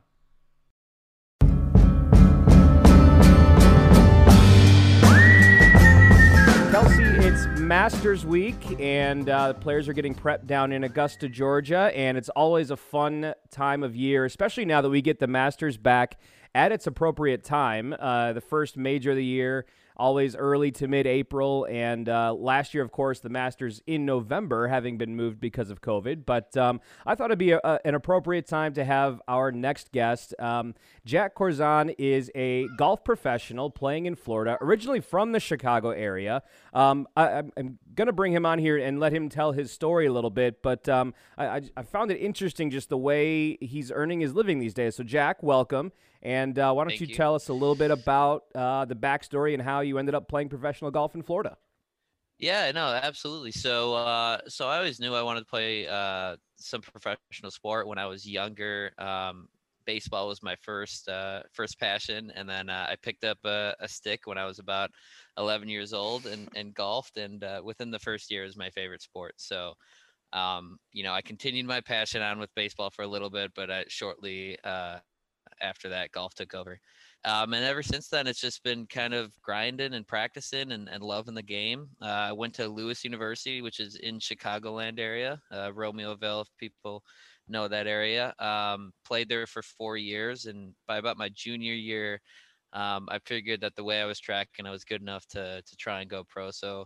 Kelsey, 6.71 7.03
it's 7.03 7.45
Masters 7.59 8.25
Week, 8.25 8.55
and 8.79 9.29
uh, 9.29 9.49
the 9.49 9.53
players 9.55 9.87
are 9.89 9.93
getting 9.93 10.13
prepped 10.13 10.45
down 10.47 10.71
in 10.71 10.83
Augusta, 10.83 11.27
Georgia, 11.27 11.91
and 11.95 12.17
it's 12.17 12.29
always 12.29 12.71
a 12.71 12.77
fun 12.77 13.33
time 13.51 13.83
of 13.83 13.95
year, 13.95 14.25
especially 14.25 14.65
now 14.65 14.81
that 14.81 14.89
we 14.89 15.01
get 15.01 15.19
the 15.19 15.27
Masters 15.27 15.77
back 15.77 16.19
at 16.55 16.71
its 16.71 16.87
appropriate 16.87 17.43
time. 17.43 17.95
Uh, 17.99 18.33
the 18.33 18.41
first 18.41 18.77
major 18.77 19.11
of 19.11 19.17
the 19.17 19.25
year, 19.25 19.65
always 19.99 20.35
early 20.35 20.71
to 20.71 20.87
mid 20.87 21.05
April. 21.05 21.67
And 21.69 22.09
uh, 22.09 22.33
last 22.33 22.73
year, 22.73 22.83
of 22.83 22.91
course, 22.91 23.19
the 23.19 23.29
Masters 23.29 23.83
in 23.85 24.05
November, 24.05 24.67
having 24.67 24.97
been 24.97 25.15
moved 25.15 25.39
because 25.39 25.69
of 25.69 25.81
COVID. 25.81 26.25
But 26.25 26.55
um, 26.57 26.81
I 27.05 27.13
thought 27.13 27.25
it'd 27.25 27.37
be 27.37 27.51
a, 27.51 27.59
a, 27.63 27.79
an 27.85 27.93
appropriate 27.93 28.47
time 28.47 28.73
to 28.73 28.85
have 28.85 29.21
our 29.27 29.51
next 29.51 29.91
guest. 29.91 30.33
Um, 30.39 30.73
Jack 31.05 31.35
Korzon 31.35 31.93
is 31.99 32.31
a 32.33 32.67
golf 32.77 33.03
professional 33.03 33.69
playing 33.69 34.05
in 34.05 34.15
Florida, 34.15 34.57
originally 34.61 35.01
from 35.01 35.33
the 35.33 35.39
Chicago 35.39 35.89
area. 35.89 36.41
Um, 36.73 37.07
I, 37.15 37.43
am 37.57 37.79
going 37.95 38.07
to 38.07 38.13
bring 38.13 38.33
him 38.33 38.45
on 38.45 38.59
here 38.59 38.77
and 38.77 38.99
let 38.99 39.13
him 39.13 39.29
tell 39.29 39.51
his 39.51 39.71
story 39.71 40.05
a 40.05 40.13
little 40.13 40.29
bit. 40.29 40.61
But 40.61 40.87
um, 40.89 41.13
I, 41.37 41.47
I, 41.47 41.61
I 41.77 41.83
found 41.83 42.11
it 42.11 42.17
interesting 42.17 42.69
just 42.69 42.89
the 42.89 42.97
way 42.97 43.57
he's 43.61 43.91
earning 43.91 44.19
his 44.19 44.33
living 44.33 44.59
these 44.59 44.73
days. 44.73 44.95
So, 44.95 45.03
Jack, 45.03 45.41
welcome. 45.43 45.91
And 46.21 46.59
uh, 46.59 46.73
why 46.73 46.83
don't 46.83 46.99
you, 46.99 47.07
you, 47.07 47.15
tell 47.15 47.35
us 47.35 47.47
a 47.47 47.53
little 47.53 47.75
bit 47.75 47.91
about 47.91 48.45
uh, 48.53 48.85
the 48.85 48.95
backstory 48.95 49.53
and 49.53 49.61
how 49.63 49.79
you 49.81 49.97
ended 49.97 50.15
up 50.15 50.27
playing 50.27 50.49
professional 50.49 50.91
golf 50.91 51.15
in 51.15 51.23
Florida? 51.23 51.57
Yeah, 52.39 52.71
no, 52.71 52.87
absolutely. 52.87 53.51
So, 53.51 53.93
uh, 53.95 54.39
so 54.47 54.67
I 54.67 54.77
always 54.77 54.99
knew 54.99 55.13
I 55.13 55.21
wanted 55.21 55.41
to 55.41 55.45
play 55.45 55.87
uh, 55.87 56.37
some 56.55 56.81
professional 56.81 57.51
sport 57.51 57.87
when 57.87 57.97
I 57.97 58.05
was 58.05 58.27
younger. 58.27 58.91
Um, 58.97 59.49
baseball 59.85 60.27
was 60.27 60.43
my 60.43 60.55
first 60.61 61.07
uh, 61.07 61.41
first 61.53 61.79
passion, 61.79 62.31
and 62.35 62.47
then 62.47 62.69
uh, 62.69 62.87
I 62.89 62.95
picked 63.01 63.23
up 63.23 63.37
a, 63.45 63.75
a, 63.79 63.87
stick 63.87 64.21
when 64.25 64.37
I 64.37 64.45
was 64.45 64.59
about 64.59 64.91
11 65.37 65.67
years 65.67 65.93
old 65.93 66.25
and, 66.25 66.49
and 66.55 66.73
golfed. 66.73 67.17
And 67.17 67.43
within 67.63 67.91
the 67.91 67.99
first 67.99 68.31
year, 68.31 68.43
is 68.43 68.57
my 68.57 68.69
favorite 68.69 69.01
sport. 69.01 69.35
So, 69.37 69.73
um, 70.33 70.77
you 70.91 71.03
know, 71.03 71.13
I 71.13 71.21
continued 71.21 71.65
my 71.65 71.81
passion 71.81 72.21
on 72.21 72.39
with 72.39 72.53
baseball 72.55 72.91
for 72.91 73.03
a 73.03 73.07
little 73.07 73.29
bit, 73.29 73.51
but 73.55 73.71
I 73.71 73.85
shortly 73.87 74.57
after 75.61 75.89
that 75.89 76.11
golf 76.11 76.33
took 76.33 76.53
over 76.53 76.79
um, 77.25 77.53
and 77.53 77.65
ever 77.65 77.83
since 77.83 78.07
then 78.07 78.27
it's 78.27 78.39
just 78.39 78.63
been 78.63 78.85
kind 78.87 79.13
of 79.13 79.31
grinding 79.41 79.93
and 79.93 80.07
practicing 80.07 80.71
and, 80.71 80.87
and 80.89 81.03
loving 81.03 81.33
the 81.33 81.41
game 81.41 81.87
uh, 82.01 82.05
i 82.05 82.31
went 82.31 82.53
to 82.53 82.67
lewis 82.67 83.03
university 83.03 83.61
which 83.61 83.79
is 83.79 83.95
in 83.95 84.19
chicagoland 84.19 84.99
area 84.99 85.39
uh, 85.51 85.69
romeoville 85.71 86.41
if 86.41 86.47
people 86.57 87.03
know 87.49 87.67
that 87.67 87.87
area 87.87 88.33
um, 88.39 88.91
played 89.03 89.29
there 89.29 89.47
for 89.47 89.61
four 89.63 89.97
years 89.97 90.45
and 90.45 90.75
by 90.87 90.97
about 90.97 91.17
my 91.17 91.29
junior 91.29 91.73
year 91.73 92.21
um, 92.73 93.07
i 93.11 93.19
figured 93.25 93.61
that 93.61 93.75
the 93.75 93.83
way 93.83 94.01
i 94.01 94.05
was 94.05 94.19
tracking 94.19 94.65
i 94.65 94.71
was 94.71 94.83
good 94.85 95.01
enough 95.01 95.25
to, 95.27 95.61
to 95.65 95.75
try 95.77 96.01
and 96.01 96.09
go 96.09 96.23
pro 96.23 96.51
so 96.51 96.85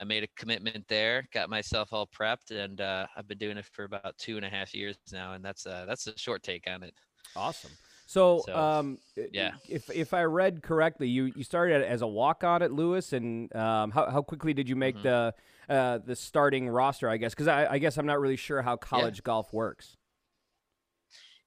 I 0.00 0.04
made 0.04 0.24
a 0.24 0.28
commitment 0.36 0.88
there, 0.88 1.28
got 1.32 1.48
myself 1.50 1.92
all 1.92 2.08
prepped, 2.08 2.50
and 2.50 2.80
uh, 2.80 3.06
I've 3.16 3.28
been 3.28 3.38
doing 3.38 3.56
it 3.58 3.64
for 3.66 3.84
about 3.84 4.18
two 4.18 4.36
and 4.36 4.44
a 4.44 4.48
half 4.50 4.74
years 4.74 4.98
now, 5.12 5.34
and 5.34 5.44
that's 5.44 5.66
uh, 5.66 5.84
that's 5.86 6.08
a 6.08 6.18
short 6.18 6.42
take 6.42 6.66
on 6.68 6.82
it. 6.82 6.94
Awesome. 7.36 7.78
So, 8.06 8.46
So, 8.46 8.52
um, 8.52 9.00
yeah. 9.30 9.56
if 9.68 9.88
if 9.90 10.12
I 10.12 10.24
read 10.24 10.62
correctly, 10.62 11.08
you, 11.08 11.24
you 11.34 11.42
started 11.42 11.82
as 11.82 12.02
a 12.02 12.06
walk 12.06 12.44
on 12.44 12.62
at 12.62 12.70
Lewis, 12.70 13.12
and 13.12 13.54
um, 13.56 13.90
how 13.90 14.10
how 14.10 14.22
quickly 14.22 14.52
did 14.54 14.68
you 14.68 14.76
make 14.76 15.00
Mhm. 15.00 15.02
the 15.02 15.34
uh, 15.68 15.98
the 15.98 16.14
starting 16.14 16.68
roster? 16.68 17.08
I 17.08 17.16
guess 17.16 17.32
because 17.32 17.48
I, 17.48 17.66
I 17.72 17.78
guess 17.78 17.96
I'm 17.96 18.06
not 18.06 18.20
really 18.20 18.36
sure 18.36 18.62
how 18.62 18.76
college 18.76 19.22
golf 19.22 19.52
works. 19.52 19.96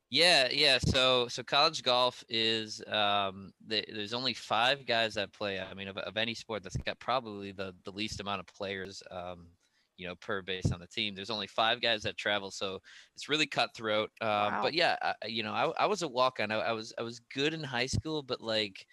Yeah, 0.10 0.48
yeah. 0.52 0.78
So 0.80 1.28
so 1.28 1.43
college 1.43 1.84
golf 1.84 2.24
is 2.30 2.82
um 2.88 3.52
the, 3.65 3.86
there's 3.91 4.13
only 4.13 4.34
five 4.34 4.86
guys 4.86 5.15
that 5.15 5.34
play. 5.34 5.60
I 5.60 5.74
mean, 5.74 5.89
of, 5.89 5.98
of 5.98 6.15
any 6.17 6.34
sport 6.34 6.63
that's 6.63 6.78
got 6.78 7.00
probably 7.00 7.52
the 7.52 7.76
the 7.84 7.91
least 7.91 8.20
amount 8.22 8.39
of 8.39 8.48
players. 8.48 9.04
Um, 9.12 9.52
you 9.98 10.06
know, 10.08 10.15
per 10.15 10.43
base 10.43 10.72
on 10.72 10.80
the 10.80 10.86
team. 10.88 11.15
There's 11.15 11.32
only 11.32 11.48
five 11.48 11.82
guys 11.82 12.04
that 12.04 12.17
travel, 12.17 12.52
so 12.52 12.80
it's 13.15 13.28
really 13.30 13.48
cutthroat. 13.48 14.12
Um, 14.22 14.28
Wow. 14.28 14.62
But 14.62 14.76
yeah, 14.76 14.96
I, 15.02 15.26
you 15.26 15.41
know, 15.41 15.54
I, 15.54 15.70
I 15.72 15.86
was 15.88 16.04
a 16.04 16.08
walk 16.08 16.39
on. 16.39 16.52
I, 16.52 16.58
I 16.58 16.72
was 16.72 16.93
I 17.00 17.02
was 17.02 17.20
good 17.20 17.52
in 17.54 17.63
high 17.63 17.88
school, 17.88 18.22
but 18.22 18.39
like 18.39 18.86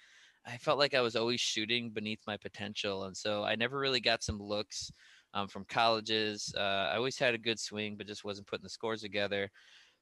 I 0.46 0.56
felt 0.58 0.78
like 0.78 0.94
I 0.94 1.00
was 1.02 1.14
always 1.16 1.40
shooting 1.40 1.90
beneath 1.90 2.22
my 2.26 2.36
potential, 2.38 3.04
and 3.04 3.16
so 3.16 3.44
I 3.44 3.54
never 3.54 3.78
really 3.78 4.00
got 4.00 4.22
some 4.22 4.38
looks 4.38 4.90
um, 5.34 5.46
from 5.48 5.64
colleges. 5.66 6.54
Uh, 6.56 6.88
I 6.92 6.96
always 6.96 7.18
had 7.18 7.34
a 7.34 7.38
good 7.38 7.60
swing, 7.60 7.96
but 7.96 8.06
just 8.06 8.24
wasn't 8.24 8.46
putting 8.46 8.62
the 8.64 8.68
scores 8.70 9.02
together. 9.02 9.50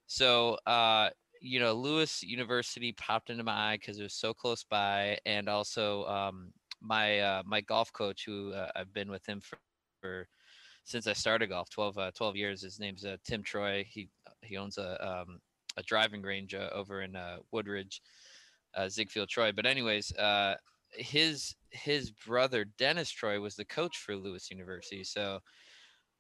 So 0.06 0.58
uh, 0.66 1.10
you 1.42 1.58
know, 1.58 1.72
Lewis 1.72 2.22
University 2.22 2.92
popped 2.92 3.28
into 3.28 3.42
my 3.42 3.72
eye 3.72 3.78
because 3.80 3.98
it 3.98 4.02
was 4.04 4.14
so 4.14 4.32
close 4.32 4.64
by, 4.64 5.18
and 5.26 5.48
also 5.48 6.04
um, 6.06 6.52
my 6.80 7.18
uh, 7.20 7.42
my 7.44 7.60
golf 7.60 7.92
coach, 7.92 8.24
who 8.24 8.52
uh, 8.52 8.70
I've 8.76 8.92
been 8.94 9.10
with 9.10 9.26
him 9.26 9.40
for, 9.40 9.58
for 10.00 10.28
since 10.84 11.06
I 11.06 11.12
started 11.12 11.48
golf 11.48 11.68
12, 11.70 11.98
uh, 11.98 12.10
12 12.12 12.36
years. 12.36 12.62
His 12.62 12.78
name's 12.78 13.04
uh, 13.04 13.16
Tim 13.24 13.42
Troy. 13.42 13.84
He 13.88 14.08
he 14.42 14.56
owns 14.56 14.78
a 14.78 15.04
um, 15.06 15.40
a 15.76 15.82
driving 15.82 16.22
range 16.22 16.54
uh, 16.54 16.68
over 16.72 17.02
in 17.02 17.16
uh, 17.16 17.38
Woodridge, 17.50 18.02
Ziegfeld 18.88 19.28
Troy. 19.28 19.52
But 19.52 19.66
anyways, 19.66 20.12
uh, 20.16 20.54
his 20.92 21.56
his 21.70 22.10
brother 22.10 22.64
Dennis 22.78 23.10
Troy 23.10 23.40
was 23.40 23.56
the 23.56 23.64
coach 23.64 23.98
for 23.98 24.14
Lewis 24.14 24.50
University. 24.50 25.02
So 25.02 25.40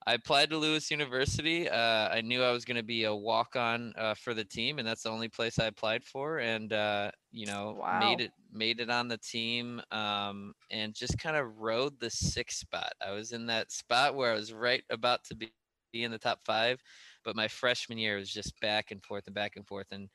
I 0.06 0.14
applied 0.14 0.50
to 0.50 0.58
Lewis 0.58 0.90
University. 0.90 1.68
Uh, 1.68 2.08
I 2.08 2.20
knew 2.22 2.42
I 2.42 2.52
was 2.52 2.64
going 2.64 2.76
to 2.76 2.82
be 2.82 3.04
a 3.04 3.14
walk 3.14 3.56
on 3.56 3.92
uh, 3.96 4.14
for 4.14 4.34
the 4.34 4.44
team, 4.44 4.78
and 4.78 4.86
that's 4.86 5.02
the 5.04 5.10
only 5.10 5.28
place 5.28 5.58
I 5.58 5.66
applied 5.66 6.04
for. 6.04 6.38
And 6.38 6.72
uh, 6.72 7.10
you 7.30 7.46
know, 7.46 7.78
Wow. 7.78 7.88
made 7.90 8.20
it 8.20 8.32
made 8.52 8.80
it 8.80 8.90
on 8.90 9.08
the 9.08 9.18
team, 9.18 9.80
um, 9.90 10.54
and 10.70 10.94
just 10.94 11.18
kind 11.18 11.36
of 11.36 11.58
rode 11.58 12.00
the 12.00 12.10
sixth 12.10 12.58
spot. 12.58 12.92
I 13.04 13.12
was 13.12 13.32
in 13.32 13.46
that 13.46 13.72
spot 13.72 14.14
where 14.14 14.32
I 14.32 14.36
was 14.36 14.52
right 14.52 14.82
about 14.90 15.24
to 15.26 15.36
be, 15.36 15.52
be 15.92 16.02
in 16.04 16.10
the 16.12 16.18
top 16.18 16.40
five, 16.44 16.82
but 17.24 17.36
my 17.36 17.48
freshman 17.48 17.98
year 17.98 18.16
was 18.16 18.30
just 18.32 18.58
back 18.60 18.90
and 18.90 19.04
forth 19.04 19.26
and 19.26 19.34
back 19.34 19.56
and 19.56 19.66
forth, 19.66 19.86
and 19.92 20.08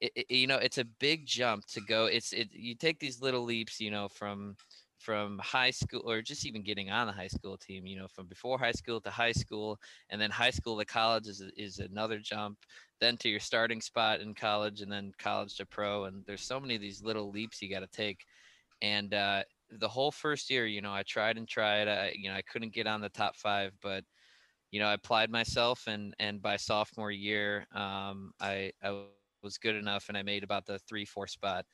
it, 0.00 0.12
it- 0.16 0.30
you 0.30 0.46
know, 0.46 0.56
it's 0.56 0.78
a 0.78 0.84
big 0.84 1.26
jump 1.26 1.66
to 1.68 1.80
go. 1.80 2.06
It's 2.06 2.32
it. 2.32 2.48
You 2.52 2.74
take 2.74 3.00
these 3.00 3.20
little 3.20 3.42
leaps, 3.44 3.80
you 3.80 3.90
know, 3.90 4.08
from 4.08 4.56
from 4.98 5.38
high 5.38 5.70
school 5.70 6.02
or 6.04 6.20
just 6.20 6.44
even 6.44 6.62
getting 6.62 6.90
on 6.90 7.06
the 7.06 7.12
high 7.12 7.28
school 7.28 7.56
team 7.56 7.86
you 7.86 7.96
know 7.96 8.08
from 8.08 8.26
before 8.26 8.58
high 8.58 8.72
school 8.72 9.00
to 9.00 9.10
high 9.10 9.32
school 9.32 9.78
and 10.10 10.20
then 10.20 10.30
high 10.30 10.50
school 10.50 10.78
to 10.78 10.84
college 10.84 11.26
is, 11.26 11.42
is 11.56 11.78
another 11.78 12.18
jump 12.18 12.58
then 13.00 13.16
to 13.16 13.28
your 13.28 13.40
starting 13.40 13.80
spot 13.80 14.20
in 14.20 14.34
college 14.34 14.80
and 14.80 14.90
then 14.90 15.12
college 15.18 15.56
to 15.56 15.64
pro 15.64 16.04
and 16.04 16.24
there's 16.26 16.42
so 16.42 16.58
many 16.58 16.74
of 16.74 16.80
these 16.80 17.02
little 17.02 17.30
leaps 17.30 17.62
you 17.62 17.70
got 17.70 17.80
to 17.80 17.86
take 17.88 18.24
and 18.82 19.14
uh, 19.14 19.42
the 19.70 19.88
whole 19.88 20.10
first 20.10 20.50
year 20.50 20.66
you 20.66 20.80
know 20.80 20.92
i 20.92 21.02
tried 21.04 21.36
and 21.36 21.48
tried 21.48 21.88
i 21.88 22.12
you 22.16 22.28
know 22.28 22.36
i 22.36 22.42
couldn't 22.42 22.74
get 22.74 22.86
on 22.86 23.00
the 23.00 23.08
top 23.10 23.36
five 23.36 23.72
but 23.82 24.02
you 24.70 24.80
know 24.80 24.86
i 24.86 24.94
applied 24.94 25.30
myself 25.30 25.84
and 25.86 26.14
and 26.18 26.42
by 26.42 26.56
sophomore 26.56 27.12
year 27.12 27.66
um, 27.74 28.32
i 28.40 28.72
i 28.82 29.04
was 29.42 29.58
good 29.58 29.76
enough 29.76 30.08
and 30.08 30.18
i 30.18 30.22
made 30.22 30.42
about 30.42 30.66
the 30.66 30.78
three 30.80 31.04
four 31.04 31.26
spot 31.26 31.64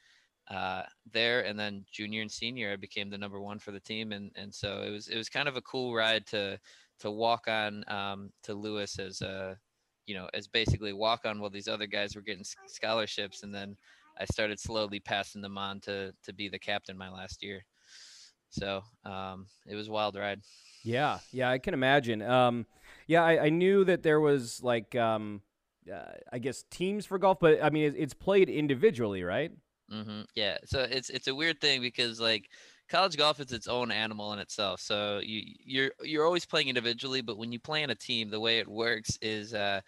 uh, 0.50 0.82
there 1.12 1.44
and 1.44 1.58
then 1.58 1.84
junior 1.90 2.20
and 2.22 2.30
senior 2.30 2.72
i 2.72 2.76
became 2.76 3.08
the 3.08 3.18
number 3.18 3.40
one 3.40 3.58
for 3.58 3.70
the 3.70 3.80
team 3.80 4.12
and 4.12 4.30
and 4.36 4.54
so 4.54 4.82
it 4.82 4.90
was 4.90 5.08
it 5.08 5.16
was 5.16 5.28
kind 5.28 5.48
of 5.48 5.56
a 5.56 5.62
cool 5.62 5.94
ride 5.94 6.26
to 6.26 6.58
to 6.98 7.10
walk 7.10 7.48
on 7.48 7.84
um, 7.88 8.30
to 8.42 8.54
lewis 8.54 8.98
as 8.98 9.22
a 9.22 9.56
you 10.06 10.14
know 10.14 10.28
as 10.34 10.46
basically 10.46 10.92
walk 10.92 11.24
on 11.24 11.40
while 11.40 11.50
these 11.50 11.68
other 11.68 11.86
guys 11.86 12.14
were 12.14 12.22
getting 12.22 12.44
scholarships 12.66 13.42
and 13.42 13.54
then 13.54 13.74
i 14.20 14.24
started 14.26 14.60
slowly 14.60 15.00
passing 15.00 15.40
them 15.40 15.56
on 15.56 15.80
to 15.80 16.12
to 16.22 16.32
be 16.32 16.48
the 16.48 16.58
captain 16.58 16.96
my 16.96 17.10
last 17.10 17.42
year 17.42 17.64
So 18.50 18.82
um, 19.04 19.46
it 19.66 19.74
was 19.74 19.90
wild 19.90 20.16
ride. 20.16 20.40
Yeah, 20.84 21.18
yeah, 21.32 21.50
I 21.50 21.58
can 21.58 21.74
imagine. 21.74 22.22
Um, 22.22 22.66
yeah, 23.06 23.24
I, 23.24 23.46
I 23.46 23.48
knew 23.48 23.84
that 23.84 24.02
there 24.02 24.20
was 24.20 24.62
like, 24.62 24.94
um, 24.94 25.42
uh, 25.92 26.12
I 26.32 26.38
guess 26.38 26.64
teams 26.70 27.04
for 27.06 27.18
golf, 27.18 27.38
but 27.40 27.62
I 27.62 27.70
mean, 27.70 27.94
it's 27.96 28.14
played 28.14 28.48
individually, 28.48 29.24
right? 29.24 29.50
Hmm 29.90 30.22
Yeah. 30.34 30.58
So 30.64 30.80
it's 30.82 31.10
it's 31.10 31.28
a 31.28 31.34
weird 31.34 31.60
thing 31.60 31.80
because 31.80 32.20
like 32.20 32.50
college 32.88 33.16
golf 33.16 33.40
is 33.40 33.52
its 33.52 33.66
own 33.68 33.90
animal 33.90 34.32
in 34.32 34.38
itself. 34.38 34.80
So 34.80 35.20
you 35.22 35.42
you're 35.64 35.92
you're 36.02 36.24
always 36.24 36.46
playing 36.46 36.68
individually, 36.68 37.20
but 37.20 37.38
when 37.38 37.52
you 37.52 37.60
play 37.60 37.82
in 37.82 37.90
a 37.90 37.94
team, 37.94 38.30
the 38.30 38.40
way 38.40 38.58
it 38.58 38.68
works 38.68 39.18
is 39.20 39.54
uh, 39.54 39.80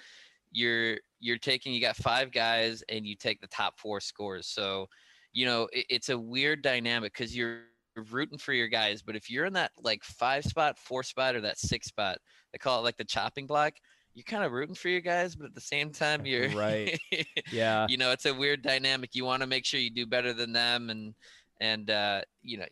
you're 0.50 0.98
you're 1.20 1.38
taking 1.38 1.72
you 1.74 1.80
got 1.80 1.96
five 1.96 2.32
guys 2.32 2.82
and 2.88 3.06
you 3.06 3.16
take 3.16 3.40
the 3.40 3.48
top 3.48 3.78
four 3.78 4.00
scores. 4.00 4.46
So 4.48 4.88
you 5.32 5.46
know 5.46 5.68
it, 5.72 5.87
it's 5.90 6.09
a 6.11 6.18
weird 6.18 6.62
dynamic 6.62 7.12
because 7.14 7.37
you're 7.37 7.64
rooting 8.11 8.38
for 8.38 8.52
your 8.52 8.68
guys, 8.68 9.02
but 9.02 9.16
if 9.16 9.30
you're 9.30 9.46
in 9.46 9.54
that 9.54 9.72
like 9.82 10.04
five 10.04 10.44
spot, 10.44 10.78
four 10.78 11.02
spot, 11.02 11.35
or 11.37 11.40
that 11.42 11.59
six 11.59 11.87
spot, 11.88 12.18
they 12.52 12.59
call 12.59 12.80
it 12.80 12.85
like 12.85 12.96
the 12.96 13.04
chopping 13.04 13.46
block. 13.46 13.74
You're 14.16 14.24
kind 14.24 14.44
of 14.44 14.52
rooting 14.52 14.74
for 14.74 14.88
your 14.88 15.02
guys, 15.02 15.37
but 15.37 15.44
at 15.44 15.55
the 15.55 15.61
same 15.61 15.92
time, 15.92 16.24
you're 16.24 16.48
Right. 16.48 16.98
Yeah. 17.52 17.87
you 17.87 17.98
know 17.98 18.11
it's 18.12 18.26
a 18.26 18.35
weird 18.35 18.62
dynamic 18.62 19.14
you 19.14 19.24
want 19.24 19.42
to 19.42 19.46
make 19.46 19.64
sure 19.64 19.79
you 19.79 19.90
do 19.90 20.07
better 20.07 20.33
than 20.33 20.52
them 20.52 20.90
and 20.90 21.14
and 21.61 21.90
uh 21.90 22.22
you 22.42 22.59
know 22.59 22.64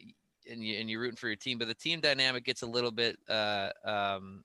and, 0.51 0.65
you, 0.65 0.79
and 0.79 0.91
you're 0.91 1.01
rooting 1.01 1.17
for 1.17 1.29
your 1.29 1.37
team 1.37 1.59
but 1.59 1.69
the 1.69 1.75
team 1.75 2.01
dynamic 2.01 2.45
gets 2.45 2.63
a 2.63 2.67
little 2.67 2.91
bit 2.91 3.17
uh 3.29 3.71
um 3.85 4.43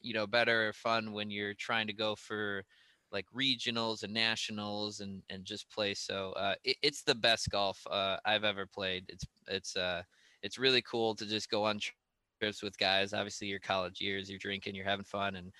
you 0.00 0.14
know 0.14 0.26
better 0.26 0.68
or 0.68 0.72
fun 0.72 1.12
when 1.12 1.30
you're 1.30 1.52
trying 1.54 1.86
to 1.86 1.92
go 1.92 2.14
for 2.14 2.64
like 3.12 3.26
regionals 3.36 4.02
and 4.02 4.14
nationals 4.14 5.00
and 5.00 5.22
and 5.28 5.44
just 5.44 5.70
play 5.70 5.92
so 5.94 6.32
uh 6.32 6.54
it, 6.64 6.76
it's 6.82 7.02
the 7.02 7.14
best 7.14 7.50
golf 7.50 7.86
uh 7.90 8.16
i've 8.24 8.44
ever 8.44 8.66
played 8.66 9.04
it's 9.08 9.24
it's 9.48 9.76
uh 9.76 10.02
it's 10.42 10.58
really 10.58 10.82
cool 10.82 11.14
to 11.14 11.26
just 11.26 11.50
go 11.50 11.64
on 11.64 11.78
trips 12.40 12.62
with 12.62 12.78
guys 12.78 13.12
obviously 13.12 13.46
your 13.46 13.60
college 13.60 14.00
years 14.00 14.30
you're 14.30 14.38
drinking 14.38 14.74
you're 14.74 14.84
having 14.84 15.04
fun 15.04 15.36
and 15.36 15.52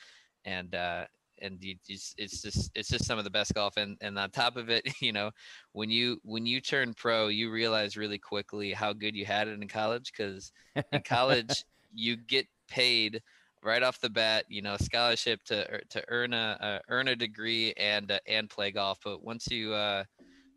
and 0.47 0.75
uh 0.75 1.05
and 1.43 1.63
you 1.63 1.75
just 1.87 2.15
it's 2.19 2.41
just 2.41 2.71
it's 2.75 2.89
just 2.89 3.05
some 3.05 3.19
of 3.19 3.25
the 3.25 3.31
best 3.31 3.53
golf 3.55 3.77
and 3.77 3.97
and 4.01 4.19
on 4.19 4.31
top 4.31 4.57
of 4.57 4.71
it 4.71 4.89
you 5.01 5.13
know 5.13 5.31
when 5.73 5.91
you 5.91 6.19
when 6.25 6.47
you 6.47 6.61
turn 6.61 6.95
pro 6.95 7.29
you 7.29 7.51
realize 7.51 7.97
really 7.97 8.19
quickly 8.19 8.73
how 8.73 8.93
good 8.93 9.15
you 9.15 9.27
had 9.27 9.49
it 9.49 9.61
in 9.61 9.69
college 9.69 10.13
because 10.17 10.53
in 10.93 11.03
college 11.03 11.65
you 11.95 12.17
get 12.17 12.47
paid 12.69 13.21
right 13.63 13.83
off 13.83 14.01
the 14.01 14.09
bat 14.11 14.45
you 14.49 14.63
know 14.63 14.77
scholarship 14.81 15.43
to 15.45 15.81
to 15.89 16.03
earn 16.09 16.33
a 16.33 16.57
uh, 16.61 16.79
earn 16.89 17.09
a 17.09 17.17
degree 17.17 17.73
and 17.77 18.11
uh, 18.11 18.19
and 18.27 18.49
play 18.49 18.71
golf 18.71 18.99
but 19.05 19.23
once 19.23 19.47
you 19.51 19.73
uh 19.73 20.05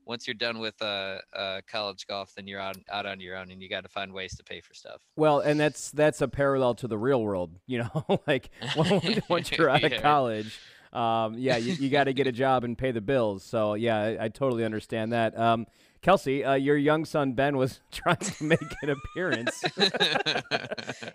once 0.09 0.27
you're 0.27 0.33
done 0.33 0.57
with 0.57 0.81
uh, 0.81 1.19
uh 1.35 1.61
college 1.71 2.07
golf 2.07 2.33
then 2.35 2.47
you're 2.47 2.59
out 2.59 2.75
out 2.91 3.05
on 3.05 3.19
your 3.19 3.37
own 3.37 3.51
and 3.51 3.61
you 3.61 3.69
got 3.69 3.83
to 3.83 3.89
find 3.89 4.11
ways 4.11 4.35
to 4.35 4.43
pay 4.43 4.59
for 4.59 4.73
stuff 4.73 4.99
Well, 5.15 5.39
and 5.39 5.59
that's 5.59 5.91
that's 5.91 6.19
a 6.21 6.27
parallel 6.27 6.73
to 6.75 6.87
the 6.87 6.97
real 6.97 7.21
world, 7.21 7.51
you 7.67 7.79
know. 7.79 8.19
like 8.27 8.49
once 8.75 9.19
once 9.29 9.51
you're 9.51 9.69
out 9.69 9.83
of 9.83 10.01
college, 10.01 10.59
um, 10.91 11.35
yeah, 11.37 11.57
you, 11.57 11.73
you 11.73 11.89
got 11.89 12.05
to 12.05 12.13
get 12.13 12.27
a 12.27 12.31
job 12.31 12.63
and 12.63 12.77
pay 12.77 12.91
the 12.91 13.01
bills. 13.01 13.43
So 13.43 13.75
yeah, 13.75 13.97
I, 13.97 14.25
I 14.25 14.27
totally 14.29 14.65
understand 14.65 15.13
that. 15.13 15.37
Um, 15.37 15.67
Kelsey, 16.01 16.43
uh, 16.43 16.53
your 16.53 16.77
young 16.77 17.05
son 17.05 17.33
Ben 17.33 17.57
was 17.57 17.81
trying 17.91 18.17
to 18.17 18.43
make 18.43 18.59
an 18.81 18.89
appearance. 18.89 19.61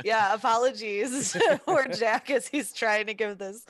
yeah, 0.05 0.35
apologies 0.35 1.37
for 1.65 1.87
Jack 1.89 2.31
as 2.31 2.47
he's 2.47 2.73
trying 2.73 3.07
to 3.07 3.15
give 3.15 3.39
this 3.39 3.65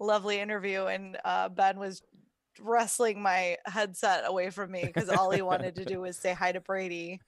lovely 0.00 0.40
interview, 0.40 0.86
and 0.86 1.16
uh, 1.24 1.48
Ben 1.48 1.78
was 1.78 2.02
wrestling 2.62 3.22
my 3.22 3.56
headset 3.66 4.24
away 4.26 4.50
from 4.50 4.70
me 4.70 4.84
because 4.84 5.08
all 5.08 5.30
he 5.30 5.42
wanted 5.42 5.74
to 5.76 5.84
do 5.84 6.00
was 6.00 6.16
say 6.16 6.32
hi 6.32 6.52
to 6.52 6.60
Brady. 6.60 7.20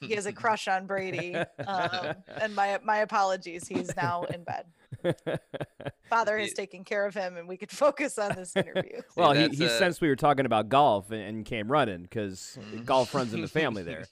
He 0.00 0.14
has 0.14 0.26
a 0.26 0.32
crush 0.34 0.68
on 0.68 0.86
Brady, 0.86 1.34
um, 1.66 2.14
and 2.40 2.54
my 2.54 2.78
my 2.84 2.98
apologies. 2.98 3.66
He's 3.66 3.94
now 3.96 4.24
in 4.24 4.44
bed. 4.44 4.66
Father 6.10 6.38
has 6.38 6.52
taken 6.54 6.84
care 6.84 7.06
of 7.06 7.14
him, 7.14 7.36
and 7.36 7.48
we 7.48 7.56
could 7.56 7.70
focus 7.84 8.18
on 8.18 8.34
this 8.34 8.56
interview. 8.56 9.00
well, 9.16 9.32
he, 9.32 9.48
that's, 9.48 9.54
he 9.54 9.68
uh, 9.68 9.68
sensed 9.68 10.00
we 10.00 10.08
were 10.08 10.16
talking 10.16 10.46
about 10.46 10.68
golf 10.68 11.10
and, 11.10 11.22
and 11.22 11.44
came 11.46 11.70
running 11.70 12.02
because 12.02 12.58
Mhm. 12.58 12.84
golf 12.84 13.14
runs 13.14 13.32
in 13.34 13.40
the 13.40 13.48
family 13.48 13.82
there. 13.82 14.08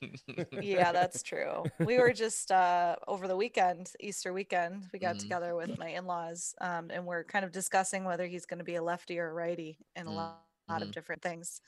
yeah, 0.59 0.93
that's 0.93 1.23
true. 1.23 1.71
We 1.83 1.99
were 1.99 2.13
just 2.13 2.51
uh, 2.53 2.97
over 3.09 3.27
the 3.29 3.37
weekend, 3.37 3.93
Easter 4.01 4.33
weekend, 4.33 4.89
we 4.93 4.99
got 4.99 5.19
Mhm. 5.19 5.19
together 5.19 5.55
with 5.57 5.77
my 5.79 5.89
in-laws, 5.89 6.55
um, 6.61 6.91
and 6.91 7.07
we're 7.07 7.25
kind 7.25 7.45
of 7.45 7.53
discussing 7.53 8.05
whether 8.05 8.27
he's 8.27 8.47
going 8.47 8.59
to 8.59 8.65
be 8.65 8.77
a 8.77 8.83
lefty 8.83 9.19
or 9.19 9.29
a 9.31 9.33
righty 9.33 9.79
in 9.97 10.07
a 10.07 10.13
Mm, 10.13 10.15
lot, 10.15 10.43
lot 10.71 10.83
of 10.83 10.91
mhm. 10.91 10.93
different 10.93 11.23
things. 11.23 11.61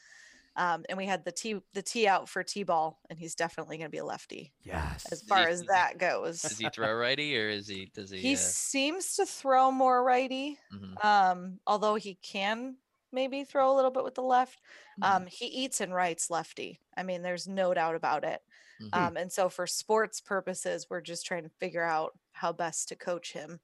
Um, 0.56 0.84
and 0.88 0.96
we 0.98 1.06
had 1.06 1.24
the 1.24 1.32
tee 1.32 1.60
the 1.72 1.82
tee 1.82 2.06
out 2.06 2.28
for 2.28 2.42
t-ball, 2.44 3.00
and 3.10 3.18
he's 3.18 3.34
definitely 3.34 3.76
going 3.78 3.88
to 3.88 3.92
be 3.92 3.98
a 3.98 4.04
lefty 4.04 4.54
Yes. 4.62 5.04
as 5.12 5.22
he- 5.22 5.28
far 5.28 5.48
as 5.48 5.64
that 5.64 5.98
goes. 5.98 6.40
does 6.42 6.58
he 6.58 6.68
throw 6.68 6.92
righty 6.94 7.36
or 7.38 7.48
is 7.48 7.66
he 7.68 7.86
does 7.86 8.10
he, 8.10 8.18
He 8.20 8.34
uh, 8.34 8.36
seems 8.36 9.16
to 9.16 9.26
throw 9.26 9.70
more 9.70 10.02
righty, 10.04 10.58
mhm. 10.72 11.04
um, 11.04 11.60
although 11.66 11.96
he 11.96 12.14
can 12.14 12.78
maybe 13.12 13.44
throw 13.44 13.72
a 13.72 13.76
little 13.76 13.90
bit 13.92 14.04
with 14.04 14.14
the 14.14 14.22
left. 14.22 14.60
Mhm. 14.98 15.04
Um, 15.06 15.26
he 15.26 15.46
eats 15.46 15.80
and 15.80 15.94
writes 15.94 16.30
lefty. 16.30 16.80
I 16.96 17.02
mean, 17.04 17.22
there's 17.22 17.46
no 17.48 17.72
doubt 17.74 17.94
about 17.94 18.24
it. 18.24 18.42
Mhm. 18.80 18.88
Um, 18.92 19.16
and 19.16 19.32
so, 19.32 19.48
for 19.48 19.66
sports 19.66 20.20
purposes, 20.20 20.88
we're 20.90 21.00
just 21.00 21.26
trying 21.26 21.44
to 21.44 21.48
figure 21.60 21.82
out 21.84 22.18
how 22.32 22.52
best 22.52 22.88
to 22.88 22.96
coach 22.96 23.32
him. 23.32 23.60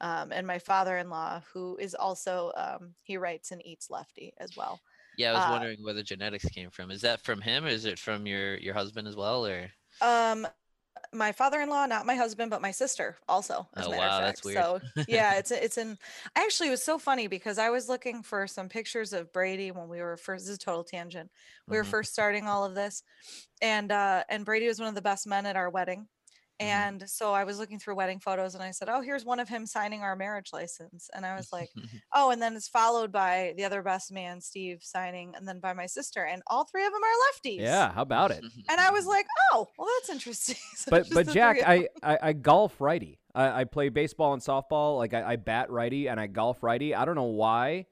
Um, 0.00 0.32
and 0.32 0.46
my 0.46 0.58
father-in-law, 0.58 1.42
who 1.52 1.76
is 1.78 1.94
also 1.94 2.52
um, 2.56 2.94
he 3.02 3.16
writes 3.16 3.50
and 3.52 3.64
eats 3.66 3.90
lefty 3.90 4.34
as 4.38 4.56
well. 4.56 4.82
Yeah, 5.16 5.30
I 5.30 5.34
was 5.34 5.46
Uh, 5.46 5.48
wondering 5.48 5.82
where 5.82 5.94
the 5.94 6.02
genetics 6.02 6.44
came 6.50 6.70
from. 6.70 6.90
Is 6.90 7.02
that 7.02 7.20
from 7.24 7.40
him 7.40 7.64
or 7.64 7.68
is 7.68 7.84
it 7.84 7.98
from 7.98 8.26
your 8.26 8.56
your 8.58 8.74
husband 8.74 9.08
as 9.08 9.16
well 9.16 9.46
or 9.46 9.72
Um, 10.00 10.46
my 11.12 11.32
father-in-law, 11.32 11.86
not 11.86 12.06
my 12.06 12.16
husband, 12.16 12.50
but 12.50 12.62
my 12.62 12.70
sister 12.70 13.18
also. 13.28 13.68
As 13.76 13.88
Oh, 13.88 13.90
matter 13.90 14.06
wow, 14.06 14.20
of 14.20 14.22
that's 14.22 14.40
fact. 14.42 14.44
So 14.44 14.82
yeah, 15.06 15.36
it's 15.38 15.50
it's 15.50 15.78
in. 15.78 15.98
Actually, 16.36 16.68
it 16.68 16.72
was 16.72 16.82
so 16.84 16.98
funny 16.98 17.26
because 17.28 17.58
I 17.58 17.70
was 17.70 17.88
looking 17.88 18.22
for 18.22 18.46
some 18.46 18.68
pictures 18.68 19.12
of 19.12 19.32
Brady 19.32 19.70
when 19.70 19.88
we 19.88 20.00
were 20.02 20.16
first. 20.16 20.44
This 20.46 20.50
is 20.52 20.56
a 20.56 20.60
total 20.60 20.84
tangent. 20.84 21.30
We 21.70 21.76
were 21.78 21.84
Mhm. 21.84 21.84
first 21.84 22.12
starting 22.12 22.46
all 22.48 22.64
of 22.64 22.74
this, 22.74 23.02
and 23.62 23.92
uh, 23.92 24.24
and 24.28 24.44
Brady 24.44 24.68
was 24.68 24.80
one 24.80 24.88
of 24.88 24.94
the 24.96 25.02
best 25.02 25.26
men 25.26 25.46
at 25.46 25.56
our 25.56 25.70
wedding. 25.70 26.08
Mhm. 26.60 26.66
And 26.66 27.10
so 27.10 27.32
I 27.32 27.44
was 27.44 27.58
looking 27.58 27.78
through 27.78 27.96
wedding 27.96 28.20
photos 28.20 28.54
and 28.54 28.62
I 28.62 28.70
said, 28.70 28.88
Oh, 28.88 29.00
here's 29.00 29.24
one 29.24 29.40
of 29.40 29.48
him 29.48 29.66
signing 29.66 30.02
our 30.02 30.14
marriage 30.14 30.50
license. 30.52 31.10
And 31.14 31.26
I 31.26 31.34
was 31.36 31.52
like, 31.52 31.70
Oh, 32.14 32.30
and 32.30 32.40
then 32.40 32.54
it's 32.54 32.68
followed 32.68 33.10
by 33.10 33.54
the 33.56 33.64
other 33.64 33.82
best 33.82 34.12
man, 34.12 34.40
Steve, 34.40 34.78
signing, 34.82 35.34
and 35.36 35.48
then 35.48 35.58
by 35.58 35.72
my 35.72 35.86
sister. 35.86 36.24
And 36.24 36.42
all 36.46 36.64
three 36.64 36.86
of 36.86 36.92
them 36.92 37.02
are 37.02 37.50
lefties. 37.50 37.60
Yeah. 37.60 37.92
How 37.92 38.02
about 38.02 38.30
it? 38.30 38.44
And 38.68 38.80
I 38.80 38.90
was 38.90 39.06
like, 39.06 39.26
Oh, 39.52 39.68
well, 39.78 39.88
that's 39.98 40.10
interesting. 40.10 40.56
So 40.76 40.90
but 40.90 41.08
but 41.12 41.28
Jack, 41.28 41.58
I, 41.66 41.88
I 42.02 42.18
I 42.22 42.32
golf 42.32 42.80
righty. 42.80 43.18
I, 43.34 43.60
I 43.62 43.64
play 43.64 43.88
baseball 43.88 44.32
and 44.32 44.42
softball. 44.42 44.96
Like 44.98 45.14
I, 45.14 45.32
I 45.32 45.36
bat 45.36 45.70
righty 45.70 46.08
and 46.08 46.20
I 46.20 46.26
golf 46.28 46.62
righty. 46.62 46.94
I 46.94 47.04
don't 47.04 47.14
know 47.16 47.24
why 47.24 47.86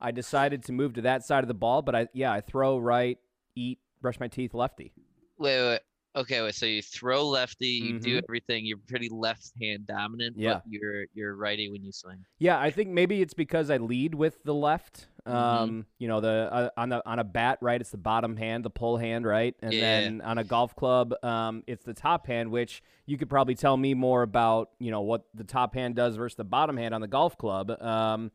I 0.00 0.10
decided 0.12 0.64
to 0.64 0.72
move 0.72 0.94
to 0.94 1.02
that 1.02 1.24
side 1.24 1.44
of 1.44 1.48
the 1.48 1.54
ball, 1.54 1.82
but 1.82 1.94
I 1.94 2.08
yeah 2.14 2.32
I 2.32 2.40
throw 2.40 2.78
right, 2.78 3.18
eat, 3.54 3.78
brush 4.00 4.18
my 4.18 4.28
teeth 4.28 4.54
lefty. 4.54 4.92
Wait, 5.38 5.60
wait. 5.60 5.80
Okay, 6.18 6.42
wait. 6.42 6.54
So 6.54 6.66
you 6.66 6.82
throw 6.82 7.26
lefty, 7.28 7.66
you 7.68 7.98
do 8.00 8.16
Mhm. 8.18 8.22
everything. 8.28 8.66
You're 8.66 8.78
pretty 8.88 9.08
left 9.08 9.52
hand 9.60 9.86
dominant, 9.86 10.36
Yeah. 10.36 10.54
but 10.54 10.62
you're 10.68 11.06
you're 11.14 11.34
righty 11.36 11.70
when 11.70 11.84
you 11.84 11.92
swing. 11.92 12.24
Yeah, 12.38 12.58
I 12.58 12.70
think 12.70 12.90
maybe 12.90 13.22
it's 13.22 13.34
because 13.34 13.70
I 13.70 13.76
lead 13.76 14.14
with 14.14 14.42
the 14.42 14.54
left. 14.54 15.06
Mhm. 15.26 15.32
Um, 15.32 15.86
you 15.98 16.08
know, 16.08 16.20
the 16.20 16.48
uh, 16.52 16.70
on 16.76 16.88
the 16.88 17.06
on 17.08 17.18
a 17.18 17.24
bat, 17.24 17.58
right? 17.60 17.80
It's 17.80 17.90
the 17.90 17.98
bottom 17.98 18.36
hand, 18.36 18.64
the 18.64 18.70
pull 18.70 18.96
hand, 18.96 19.26
right? 19.26 19.54
And 19.62 19.72
Yeah. 19.74 19.80
then 19.80 20.20
on 20.22 20.38
a 20.38 20.44
golf 20.44 20.74
club, 20.74 21.12
um, 21.22 21.62
it's 21.66 21.84
the 21.84 21.94
top 21.94 22.26
hand, 22.26 22.50
which 22.50 22.82
you 23.06 23.16
could 23.18 23.28
probably 23.30 23.54
tell 23.54 23.76
me 23.76 23.94
more 23.94 24.22
about. 24.22 24.70
You 24.80 24.90
know 24.90 25.02
what 25.02 25.26
the 25.34 25.44
top 25.44 25.74
hand 25.74 25.94
does 25.96 26.16
versus 26.16 26.36
the 26.36 26.44
bottom 26.44 26.76
hand 26.76 26.94
on 26.94 27.00
the 27.00 27.08
golf 27.08 27.36
club. 27.38 27.70
Um, 27.80 28.32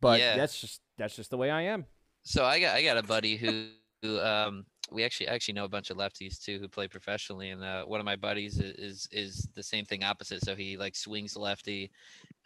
but 0.00 0.20
Yeah. 0.20 0.36
that's 0.36 0.60
just 0.60 0.82
that's 0.98 1.16
just 1.16 1.30
the 1.30 1.36
way 1.38 1.50
I 1.50 1.62
am. 1.62 1.86
So 2.22 2.44
I 2.44 2.60
got 2.60 2.76
I 2.76 2.82
got 2.84 2.96
a 2.96 3.02
buddy 3.02 3.36
who, 3.36 3.70
who 4.02 4.20
um 4.20 4.66
we 4.90 5.04
actually 5.04 5.28
actually 5.28 5.54
know 5.54 5.64
a 5.64 5.68
bunch 5.68 5.90
of 5.90 5.96
lefties 5.96 6.38
too 6.42 6.58
who 6.58 6.68
play 6.68 6.88
professionally, 6.88 7.50
and 7.50 7.62
uh, 7.62 7.84
one 7.84 8.00
of 8.00 8.06
my 8.06 8.16
buddies 8.16 8.60
i- 8.60 8.74
is 8.78 9.08
is 9.12 9.48
the 9.54 9.62
same 9.62 9.84
thing 9.84 10.04
opposite. 10.04 10.44
So 10.44 10.54
he 10.54 10.76
like 10.76 10.96
swings 10.96 11.36
lefty, 11.36 11.90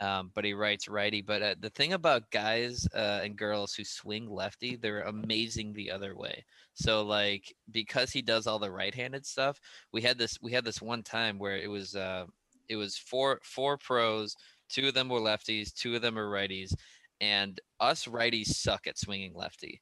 um, 0.01 0.31
but 0.35 0.45
he 0.45 0.55
writes 0.55 0.89
righty. 0.89 1.23
But 1.23 1.43
uh, 1.43 1.55
the 1.61 1.71
thing 1.71 1.93
about 1.95 2.31
guys 2.31 2.87
uh, 2.95 3.21
and 3.25 3.37
girls 3.37 3.75
who 3.75 3.85
swing 3.85 4.29
lefty, 4.31 4.77
they're 4.77 5.03
amazing 5.03 5.73
the 5.73 5.91
other 5.91 6.17
way. 6.17 6.45
So 6.75 7.05
like 7.05 7.55
because 7.71 8.11
he 8.13 8.23
does 8.23 8.47
all 8.47 8.59
the 8.59 8.71
right-handed 8.71 9.27
stuff, 9.27 9.61
we 9.93 10.03
had 10.03 10.19
this 10.19 10.39
we 10.43 10.53
had 10.53 10.65
this 10.65 10.81
one 10.83 11.03
time 11.03 11.39
where 11.39 11.57
it 11.57 11.71
was 11.71 11.97
uh 11.97 12.27
it 12.69 12.77
was 12.77 12.97
four 12.97 13.41
four 13.43 13.77
pros, 13.79 14.37
two 14.69 14.89
of 14.89 14.95
them 14.95 15.09
were 15.09 15.21
lefties, 15.21 15.73
two 15.75 15.97
of 15.97 16.03
them 16.03 16.19
are 16.19 16.31
righties, 16.31 16.75
and 17.21 17.61
us 17.81 18.07
righties 18.07 18.49
suck 18.49 18.87
at 18.87 18.99
swinging 18.99 19.33
lefty. 19.35 19.81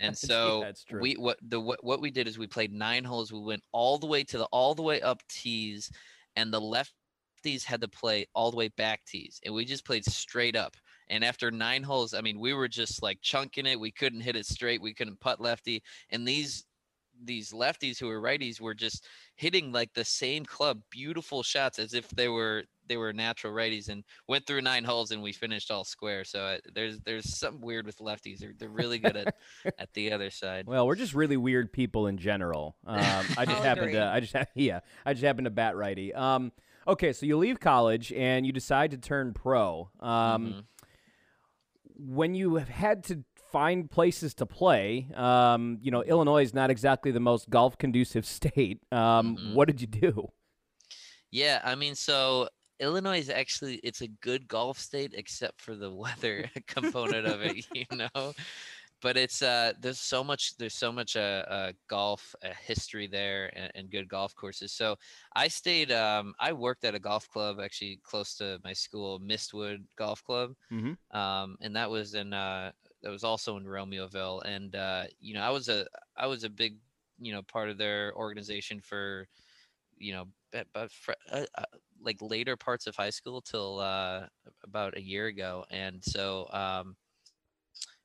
And 0.00 0.16
so 0.18 0.64
yeah, 0.64 0.98
we 0.98 1.14
what 1.14 1.38
the 1.48 1.60
what, 1.60 1.82
what 1.84 2.00
we 2.00 2.10
did 2.10 2.28
is 2.28 2.38
we 2.38 2.46
played 2.46 2.72
nine 2.72 3.04
holes. 3.04 3.32
We 3.32 3.40
went 3.40 3.62
all 3.72 3.98
the 3.98 4.06
way 4.06 4.24
to 4.24 4.38
the 4.38 4.44
all 4.46 4.74
the 4.74 4.82
way 4.82 5.00
up 5.00 5.22
tees, 5.28 5.90
and 6.36 6.52
the 6.52 6.60
lefties 6.60 7.64
had 7.64 7.80
to 7.80 7.88
play 7.88 8.26
all 8.34 8.50
the 8.50 8.56
way 8.56 8.68
back 8.68 9.04
tees, 9.06 9.40
and 9.44 9.54
we 9.54 9.64
just 9.64 9.86
played 9.86 10.04
straight 10.04 10.56
up. 10.56 10.76
And 11.08 11.24
after 11.24 11.50
nine 11.50 11.82
holes, 11.82 12.14
I 12.14 12.20
mean, 12.20 12.40
we 12.40 12.52
were 12.52 12.68
just 12.68 13.02
like 13.02 13.20
chunking 13.22 13.66
it. 13.66 13.78
We 13.78 13.92
couldn't 13.92 14.22
hit 14.22 14.36
it 14.36 14.46
straight. 14.46 14.82
We 14.82 14.92
couldn't 14.92 15.20
putt 15.20 15.40
lefty. 15.40 15.82
And 16.10 16.26
these 16.26 16.65
these 17.24 17.50
lefties 17.52 17.98
who 17.98 18.06
were 18.08 18.20
righties 18.20 18.60
were 18.60 18.74
just 18.74 19.04
hitting 19.36 19.72
like 19.72 19.92
the 19.94 20.04
same 20.04 20.44
club, 20.44 20.80
beautiful 20.90 21.42
shots 21.42 21.78
as 21.78 21.94
if 21.94 22.08
they 22.10 22.28
were 22.28 22.64
they 22.88 22.96
were 22.96 23.12
natural 23.12 23.52
righties, 23.52 23.88
and 23.88 24.04
went 24.28 24.46
through 24.46 24.60
nine 24.60 24.84
holes 24.84 25.10
and 25.10 25.20
we 25.22 25.32
finished 25.32 25.70
all 25.72 25.82
square. 25.84 26.22
So 26.24 26.40
uh, 26.44 26.58
there's 26.74 27.00
there's 27.00 27.36
something 27.36 27.60
weird 27.60 27.84
with 27.86 27.98
lefties. 27.98 28.38
They're, 28.38 28.52
they're 28.56 28.68
really 28.68 28.98
good 28.98 29.16
at 29.16 29.34
at 29.78 29.92
the 29.94 30.12
other 30.12 30.30
side. 30.30 30.66
Well, 30.66 30.86
we're 30.86 30.94
just 30.94 31.14
really 31.14 31.36
weird 31.36 31.72
people 31.72 32.06
in 32.06 32.16
general. 32.18 32.76
Um, 32.86 33.00
I 33.36 33.44
just 33.44 33.64
agree. 33.64 33.92
to, 33.92 34.06
I 34.06 34.20
just, 34.20 34.34
yeah, 34.54 34.80
I 35.04 35.14
just 35.14 35.24
happened 35.24 35.46
to 35.46 35.50
bat 35.50 35.76
righty. 35.76 36.14
Um, 36.14 36.52
okay, 36.86 37.12
so 37.12 37.26
you 37.26 37.36
leave 37.38 37.58
college 37.58 38.12
and 38.12 38.46
you 38.46 38.52
decide 38.52 38.92
to 38.92 38.98
turn 38.98 39.32
pro. 39.32 39.90
Um, 40.00 40.46
Mhm. 40.46 40.64
When 41.98 42.34
you 42.34 42.56
have 42.56 42.68
had 42.68 43.04
to 43.04 43.24
find 43.52 43.90
places 43.90 44.34
to 44.34 44.46
play, 44.46 45.08
um, 45.14 45.78
you 45.80 45.90
know, 45.90 46.02
Illinois 46.02 46.42
is 46.42 46.54
not 46.54 46.70
exactly 46.70 47.10
the 47.10 47.20
most 47.20 47.50
golf 47.50 47.78
conducive 47.78 48.26
state. 48.38 48.80
Um, 48.92 49.38
Mhm. 49.38 49.54
What 49.54 49.66
did 49.68 49.80
you 49.80 49.86
do? 49.86 50.32
Yeah, 51.30 51.60
I 51.64 51.74
mean, 51.74 51.94
so 51.94 52.48
Illinois 52.80 53.18
is 53.18 53.30
actually 53.30 53.76
it's 53.76 54.02
a 54.02 54.08
good 54.08 54.46
golf 54.48 54.78
state 54.78 55.12
except 55.14 55.60
for 55.60 55.74
the 55.76 55.90
weather 55.94 56.50
component 56.66 57.26
of 57.26 57.42
it, 57.42 57.64
you 57.74 57.84
know. 57.92 58.32
But 59.02 59.16
it's 59.18 59.42
uh 59.42 59.74
there's 59.80 60.00
so 60.00 60.24
much 60.24 60.56
there's 60.58 60.74
so 60.74 60.90
much 60.92 61.16
uh, 61.16 61.44
uh 61.48 61.72
golf 61.88 62.34
uh, 62.44 62.48
history 62.66 63.06
there 63.06 63.50
and, 63.56 63.70
and 63.74 63.90
good 63.90 64.08
golf 64.08 64.34
courses. 64.34 64.72
So 64.72 64.96
I 65.34 65.48
stayed 65.48 65.92
um 65.92 66.34
I 66.40 66.52
worked 66.52 66.84
at 66.84 66.94
a 66.94 66.98
golf 67.00 67.28
club 67.28 67.58
actually 67.60 68.00
close 68.02 68.36
to 68.36 68.58
my 68.64 68.72
school, 68.72 69.20
Mistwood 69.20 69.84
Golf 69.98 70.22
Club. 70.24 70.54
Mhm. 70.72 70.96
Um 71.12 71.56
and 71.60 71.76
that 71.76 71.90
was 71.90 72.14
in 72.14 72.32
uh 72.32 72.72
that 73.06 73.12
was 73.12 73.22
also 73.22 73.56
in 73.56 73.62
Romeoville 73.64 74.44
and 74.44 74.74
uh 74.74 75.04
you 75.20 75.32
know 75.32 75.40
I 75.40 75.50
was 75.50 75.68
a 75.68 75.86
I 76.16 76.26
was 76.26 76.42
a 76.42 76.50
big 76.50 76.76
you 77.20 77.32
know 77.32 77.42
part 77.42 77.70
of 77.70 77.78
their 77.78 78.12
organization 78.16 78.80
for 78.80 79.28
you 79.96 80.12
know 80.12 80.26
but, 80.74 80.90
uh, 81.30 81.44
like 82.00 82.16
later 82.20 82.56
parts 82.56 82.88
of 82.88 82.96
high 82.96 83.10
school 83.10 83.40
till 83.40 83.78
uh, 83.78 84.26
about 84.64 84.96
a 84.96 85.00
year 85.00 85.26
ago 85.26 85.64
and 85.70 86.02
so 86.02 86.48
um, 86.52 86.96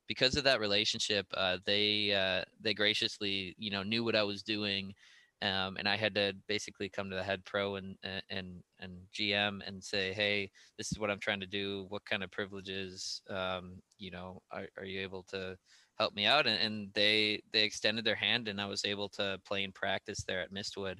because 0.07 0.35
of 0.35 0.43
that 0.43 0.59
relationship 0.59 1.25
uh, 1.33 1.57
they 1.65 2.13
uh, 2.13 2.43
they 2.59 2.75
graciously 2.75 3.55
you 3.57 3.71
know 3.71 3.81
knew 3.81 4.03
what 4.03 4.15
i 4.15 4.23
was 4.23 4.43
doing 4.43 4.93
um, 5.41 5.77
and 5.77 5.87
i 5.87 5.95
had 5.95 6.13
to 6.15 6.33
basically 6.47 6.89
come 6.89 7.09
to 7.09 7.15
the 7.15 7.23
head 7.23 7.43
pro 7.45 7.75
and 7.75 7.95
and 8.29 8.63
and 8.79 8.93
gm 9.13 9.61
and 9.67 9.83
say 9.83 10.13
hey 10.13 10.49
this 10.77 10.91
is 10.91 10.99
what 10.99 11.09
i'm 11.09 11.19
trying 11.19 11.39
to 11.39 11.47
do. 11.47 11.85
What 11.89 12.05
kind 12.05 12.23
of 12.23 12.31
privileges 12.31 13.21
um, 13.29 13.81
you 13.97 14.11
know 14.11 14.41
are, 14.51 14.67
are 14.77 14.85
you 14.85 15.01
able 15.01 15.23
to 15.29 15.57
help 15.99 16.15
me 16.15 16.25
out? 16.25 16.47
And, 16.47 16.59
and 16.59 16.89
they 16.93 17.41
they 17.53 17.63
extended 17.63 18.05
their 18.05 18.15
hand 18.15 18.47
and 18.47 18.59
i 18.59 18.65
was 18.65 18.85
able 18.85 19.09
to 19.09 19.39
play 19.45 19.63
in 19.63 19.71
practice 19.71 20.23
there 20.23 20.41
at 20.41 20.53
mistwood. 20.53 20.97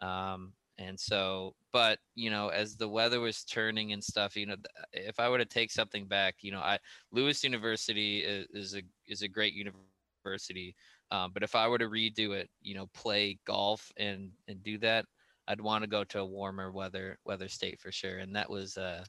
Um, 0.00 0.52
and 0.78 0.98
so 0.98 1.54
but 1.72 1.98
you 2.14 2.30
know 2.30 2.48
as 2.48 2.76
the 2.76 2.88
weather 2.88 3.20
was 3.20 3.44
turning 3.44 3.92
and 3.92 4.02
stuff 4.02 4.36
you 4.36 4.46
know 4.46 4.56
if 4.92 5.20
i 5.20 5.28
were 5.28 5.38
to 5.38 5.44
take 5.44 5.70
something 5.70 6.06
back 6.06 6.36
you 6.40 6.50
know 6.50 6.60
i 6.60 6.78
lewis 7.12 7.44
university 7.44 8.20
is, 8.20 8.46
is 8.52 8.74
a 8.74 8.82
is 9.06 9.22
a 9.22 9.28
great 9.28 9.52
university 9.54 10.74
um, 11.12 11.30
but 11.32 11.42
if 11.44 11.54
i 11.54 11.68
were 11.68 11.78
to 11.78 11.88
redo 11.88 12.32
it 12.32 12.50
you 12.60 12.74
know 12.74 12.86
play 12.94 13.38
golf 13.44 13.92
and 13.96 14.30
and 14.48 14.62
do 14.64 14.78
that 14.78 15.04
i'd 15.48 15.60
want 15.60 15.82
to 15.84 15.88
go 15.88 16.02
to 16.02 16.18
a 16.20 16.26
warmer 16.26 16.72
weather 16.72 17.18
weather 17.24 17.48
state 17.48 17.78
for 17.80 17.92
sure 17.92 18.18
and 18.18 18.34
that 18.34 18.50
was 18.50 18.76
uh 18.76 19.04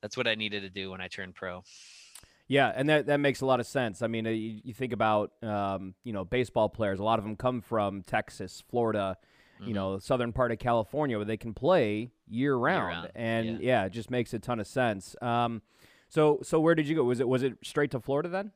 that's 0.00 0.16
what 0.16 0.28
i 0.28 0.34
needed 0.36 0.60
to 0.62 0.70
do 0.70 0.90
when 0.90 1.00
i 1.00 1.08
turned 1.08 1.34
pro 1.34 1.62
Yeah, 2.48 2.72
and 2.74 2.88
that, 2.88 3.06
that 3.06 3.18
makes 3.20 3.40
a 3.40 3.46
lot 3.46 3.60
of 3.60 3.66
sense. 3.66 4.02
I 4.02 4.08
mean, 4.08 4.26
uh, 4.26 4.30
you, 4.30 4.60
you 4.64 4.74
think 4.74 4.92
about 4.92 5.32
um, 5.42 5.94
you 6.04 6.12
know 6.12 6.24
baseball 6.24 6.68
players. 6.68 6.98
A 7.00 7.04
lot 7.04 7.18
of 7.18 7.24
them 7.24 7.36
come 7.36 7.60
from 7.62 8.02
Texas, 8.02 8.62
Florida, 8.68 9.16
you 9.64 9.70
Mhm. 9.70 9.74
know, 9.74 9.98
southern 10.00 10.32
part 10.32 10.52
of 10.52 10.58
California, 10.58 11.16
where 11.16 11.24
they 11.24 11.36
can 11.38 11.54
play 11.54 12.10
year 12.28 12.54
round, 12.56 13.04
round, 13.04 13.10
and 13.14 13.62
yeah. 13.62 13.84
it 13.84 13.90
just 13.90 14.10
makes 14.10 14.34
a 14.34 14.38
ton 14.38 14.60
of 14.60 14.66
sense. 14.66 15.14
Um, 15.22 15.62
so 16.08 16.40
so 16.42 16.60
where 16.60 16.74
did 16.74 16.86
you 16.88 16.96
go? 16.96 17.04
Was 17.04 17.20
it 17.20 17.28
was 17.28 17.42
it 17.42 17.56
straight 17.62 17.90
to 17.92 18.00
Florida 18.00 18.28
then? 18.28 18.52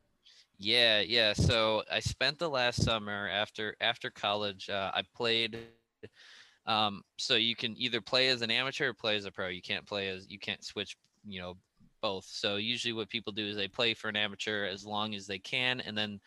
Yeah, 0.58 1.00
yeah. 1.00 1.34
So 1.34 1.82
I 1.90 2.00
spent 2.00 2.38
the 2.38 2.48
last 2.48 2.82
summer 2.82 3.28
after 3.28 3.76
after 3.80 4.10
college. 4.10 4.70
Uh, 4.70 4.90
I 4.94 5.02
played. 5.14 5.58
Um, 6.66 7.02
so 7.16 7.36
you 7.36 7.54
can 7.54 7.76
either 7.76 8.00
play 8.00 8.28
as 8.28 8.42
an 8.42 8.50
amateur 8.50 8.88
or 8.88 8.94
play 8.94 9.16
as 9.16 9.24
a 9.24 9.30
pro. 9.30 9.48
You 9.48 9.62
can't 9.62 9.86
play 9.86 10.08
as 10.08 10.26
you 10.28 10.38
can't 10.38 10.64
switch. 10.64 10.96
You 11.24 11.40
know, 11.40 11.54
both. 12.00 12.24
So 12.24 12.56
usually 12.56 12.92
what 12.92 13.08
people 13.08 13.32
do 13.32 13.46
is 13.46 13.56
they 13.56 13.68
play 13.68 13.94
for 13.94 14.08
an 14.08 14.16
amateur 14.16 14.64
as 14.64 14.84
long 14.84 15.14
as 15.14 15.26
they 15.26 15.38
can, 15.38 15.80
and 15.80 15.96
then 15.96 16.20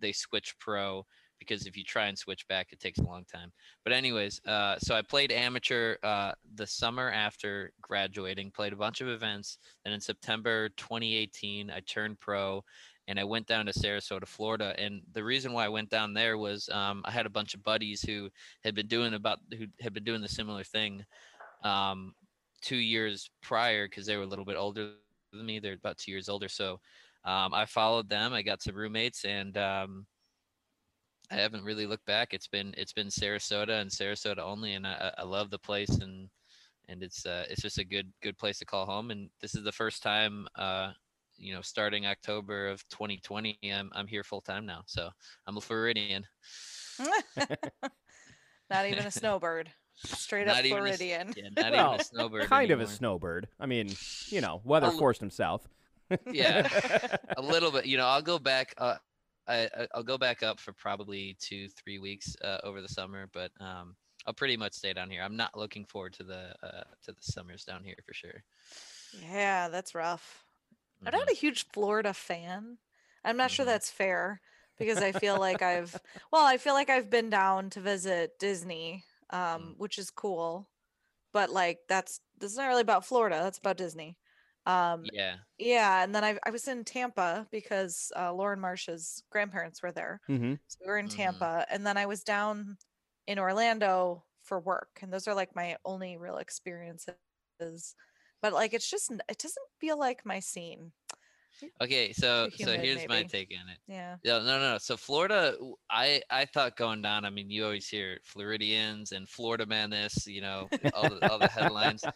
they 0.00 0.12
switch 0.12 0.56
pro 0.58 1.06
because 1.38 1.66
if 1.66 1.76
you 1.76 1.82
try 1.82 2.06
and 2.06 2.16
switch 2.16 2.46
back, 2.46 2.68
it 2.70 2.78
takes 2.78 3.00
a 3.00 3.04
long 3.04 3.24
time. 3.24 3.52
But 3.82 3.92
anyways, 3.92 4.40
uh, 4.46 4.76
so 4.78 4.94
I 4.94 5.02
played 5.02 5.32
amateur 5.32 5.96
uh, 6.02 6.32
the 6.54 6.66
summer 6.66 7.10
after 7.10 7.72
graduating. 7.80 8.52
Played 8.52 8.72
a 8.72 8.76
bunch 8.76 9.00
of 9.00 9.08
events. 9.08 9.58
Then 9.84 9.92
in 9.92 10.00
September 10.00 10.68
2018, 10.76 11.70
I 11.70 11.80
turned 11.80 12.20
pro 12.20 12.62
and 13.08 13.18
I 13.18 13.24
went 13.24 13.46
down 13.46 13.66
to 13.66 13.72
Sarasota, 13.72 14.26
Florida. 14.26 14.74
And 14.78 15.02
the 15.12 15.24
reason 15.24 15.52
why 15.52 15.64
I 15.64 15.70
went 15.70 15.90
down 15.90 16.14
there 16.14 16.38
was 16.38 16.68
um, 16.68 17.02
I 17.04 17.10
had 17.10 17.26
a 17.26 17.30
bunch 17.30 17.54
of 17.54 17.62
buddies 17.62 18.02
who 18.02 18.30
had 18.62 18.74
been 18.74 18.86
doing 18.86 19.14
about 19.14 19.40
who 19.56 19.66
had 19.80 19.92
been 19.92 20.04
doing 20.04 20.20
the 20.20 20.28
similar 20.28 20.64
thing 20.64 21.04
um, 21.64 22.14
two 22.60 22.76
years 22.76 23.30
prior 23.42 23.86
because 23.86 24.06
they 24.06 24.16
were 24.16 24.22
a 24.22 24.26
little 24.26 24.44
bit 24.44 24.56
older 24.56 24.92
than 25.32 25.46
me. 25.46 25.58
They're 25.58 25.74
about 25.74 25.98
two 25.98 26.12
years 26.12 26.28
older, 26.28 26.48
so 26.48 26.80
um, 27.24 27.54
I 27.54 27.66
followed 27.66 28.08
them. 28.08 28.32
I 28.32 28.42
got 28.42 28.62
some 28.62 28.76
roommates, 28.76 29.24
and 29.24 29.56
um, 29.56 30.06
I 31.30 31.36
haven't 31.36 31.64
really 31.64 31.86
looked 31.86 32.06
back. 32.06 32.34
It's 32.34 32.48
been 32.48 32.74
it's 32.76 32.92
been 32.92 33.08
Sarasota 33.08 33.80
and 33.80 33.90
Sarasota 33.90 34.40
only, 34.40 34.74
and 34.74 34.86
I, 34.86 35.12
I 35.18 35.22
love 35.24 35.50
the 35.50 35.58
place 35.58 35.90
and 35.90 36.28
and 36.88 37.02
it's 37.02 37.26
uh, 37.26 37.44
it's 37.48 37.62
just 37.62 37.78
a 37.78 37.84
good 37.84 38.12
good 38.22 38.38
place 38.38 38.58
to 38.58 38.64
call 38.64 38.86
home. 38.86 39.10
And 39.10 39.30
this 39.40 39.54
is 39.54 39.64
the 39.64 39.72
first 39.72 40.02
time 40.02 40.46
uh, 40.56 40.92
you 41.42 41.52
know, 41.54 41.60
starting 41.60 42.06
October 42.06 42.68
of 42.68 42.86
2020, 42.90 43.58
I'm 43.72 43.90
I'm 43.94 44.06
here 44.06 44.22
full 44.24 44.40
time 44.40 44.64
now. 44.66 44.82
So 44.86 45.10
I'm 45.46 45.56
a 45.56 45.60
Floridian. 45.60 46.24
Not 48.70 48.86
even 48.86 49.06
a 49.06 49.10
snowbird. 49.10 49.70
Straight 49.96 50.48
up 50.48 50.56
Not 50.56 50.64
even 50.64 50.78
a 50.86 50.88
s- 50.90 50.96
Floridian. 50.98 51.34
Yeah, 51.36 51.48
not 51.56 51.72
Well, 51.72 51.88
even 51.94 52.00
a 52.00 52.04
snowbird. 52.04 52.44
kind 52.46 52.70
of 52.70 52.80
a 52.80 52.86
snowbird. 52.86 53.46
I 53.60 53.66
mean, 53.66 53.90
you 54.28 54.40
know, 54.40 54.60
weather 54.64 54.86
l- 54.86 54.98
forced 54.98 55.22
him 55.22 55.30
south. 55.30 55.68
Yeah, 56.30 56.68
a 57.36 57.42
little 57.42 57.70
bit. 57.70 57.86
You 57.86 57.98
know, 57.98 58.06
I'll 58.06 58.22
go 58.22 58.38
back. 58.38 58.74
Uh, 58.78 58.96
I 59.46 59.68
I- 59.76 59.88
I'll 59.94 60.02
go 60.02 60.16
back 60.18 60.42
up 60.42 60.58
for 60.60 60.72
probably 60.72 61.36
two 61.40 61.68
three 61.68 61.98
weeks 61.98 62.34
uh, 62.42 62.58
over 62.64 62.80
the 62.80 62.88
summer, 62.88 63.28
but 63.32 63.50
um, 63.60 63.94
I'll 64.26 64.32
pretty 64.34 64.56
much 64.56 64.72
stay 64.74 64.92
down 64.92 65.10
here. 65.10 65.22
I'm 65.22 65.36
not 65.36 65.56
looking 65.58 65.84
forward 65.84 66.14
to 66.14 66.22
the 66.24 66.54
uh, 66.62 66.84
to 67.04 67.12
the 67.12 67.22
summers 67.22 67.64
down 67.64 67.84
here 67.84 67.96
for 68.06 68.14
sure. 68.14 68.42
Yeah, 69.30 69.68
that's 69.68 69.94
rough. 69.94 70.42
I'm 71.06 71.12
Mhm. 71.12 71.26
not 71.26 71.32
a 71.32 71.36
huge 71.36 71.68
Florida 71.72 72.14
fan. 72.14 72.78
I'm 73.24 73.36
not 73.36 73.50
sure 73.50 73.64
Mhm. 73.64 73.66
that's 73.66 73.90
fair 73.90 74.40
because 74.78 75.00
I 75.00 75.12
feel 75.12 75.38
like 75.38 75.62
I've 75.62 76.02
well, 76.32 76.44
I 76.46 76.58
feel 76.58 76.74
like 76.74 76.90
I've 76.90 77.10
been 77.10 77.30
down 77.30 77.70
to 77.70 77.80
visit 77.80 78.38
Disney, 78.38 79.04
um, 79.30 79.74
which 79.78 79.98
is 79.98 80.10
cool. 80.10 80.70
But 81.32 81.50
like 81.50 81.80
that's 81.88 82.20
this 82.38 82.52
is 82.52 82.58
not 82.58 82.68
really 82.68 82.82
about 82.82 83.06
Florida, 83.06 83.36
that's 83.42 83.58
about 83.58 83.76
Disney. 83.78 84.18
Um 84.66 85.10
Yeah. 85.12 85.40
yeah, 85.58 86.02
and 86.04 86.14
then 86.14 86.24
I 86.24 86.38
I 86.46 86.50
was 86.50 86.68
in 86.68 86.84
Tampa 86.84 87.48
because 87.50 88.12
uh, 88.16 88.32
Lauren 88.32 88.60
Marsh's 88.60 89.22
grandparents 89.30 89.82
were 89.82 89.92
there. 89.92 90.20
hmm 90.28 90.54
So 90.68 90.78
we 90.82 90.88
were 90.88 90.98
in 90.98 91.08
Mhm. 91.08 91.08
Tampa, 91.08 91.66
and 91.70 91.86
then 91.86 91.96
I 91.96 92.06
was 92.06 92.24
down 92.24 92.78
in 93.26 93.38
Orlando 93.38 94.24
for 94.42 94.58
work, 94.60 94.98
and 95.02 95.12
those 95.12 95.28
are 95.28 95.34
like 95.34 95.54
my 95.56 95.76
only 95.84 96.16
real 96.16 96.38
experiences. 96.38 97.16
But 98.42 98.52
like, 98.52 98.74
it's 98.74 98.90
just 98.90 99.10
it 99.10 99.38
doesn't 99.38 99.66
feel 99.78 99.98
like 99.98 100.26
my 100.26 100.40
scene. 100.40 100.92
Okay, 101.80 102.12
so 102.12 102.48
so 102.56 102.72
humid, 102.72 102.80
here's 102.80 103.08
my 103.08 103.22
take 103.22 103.52
on 103.60 103.68
it. 103.68 103.78
Yeah. 103.86 104.16
Yeah, 104.24 104.38
no, 104.38 104.58
no. 104.58 104.72
no. 104.72 104.78
So 104.78 104.96
Florida, 104.96 105.54
i 105.90 106.20
i 106.30 106.44
thought 106.46 106.76
going 106.76 107.02
down. 107.02 107.24
I 107.24 107.30
mean, 107.30 107.50
you 107.50 107.64
always 107.64 107.86
hear 107.86 108.18
Floridians 108.24 109.12
and 109.12 109.28
Florida 109.28 109.66
man 109.66 109.90
this, 109.90 110.26
you 110.26 110.40
know, 110.40 110.68
all 110.94 111.08
the 111.08 111.30
all 111.30 111.38
the 111.38 111.48
headlines. 111.48 112.04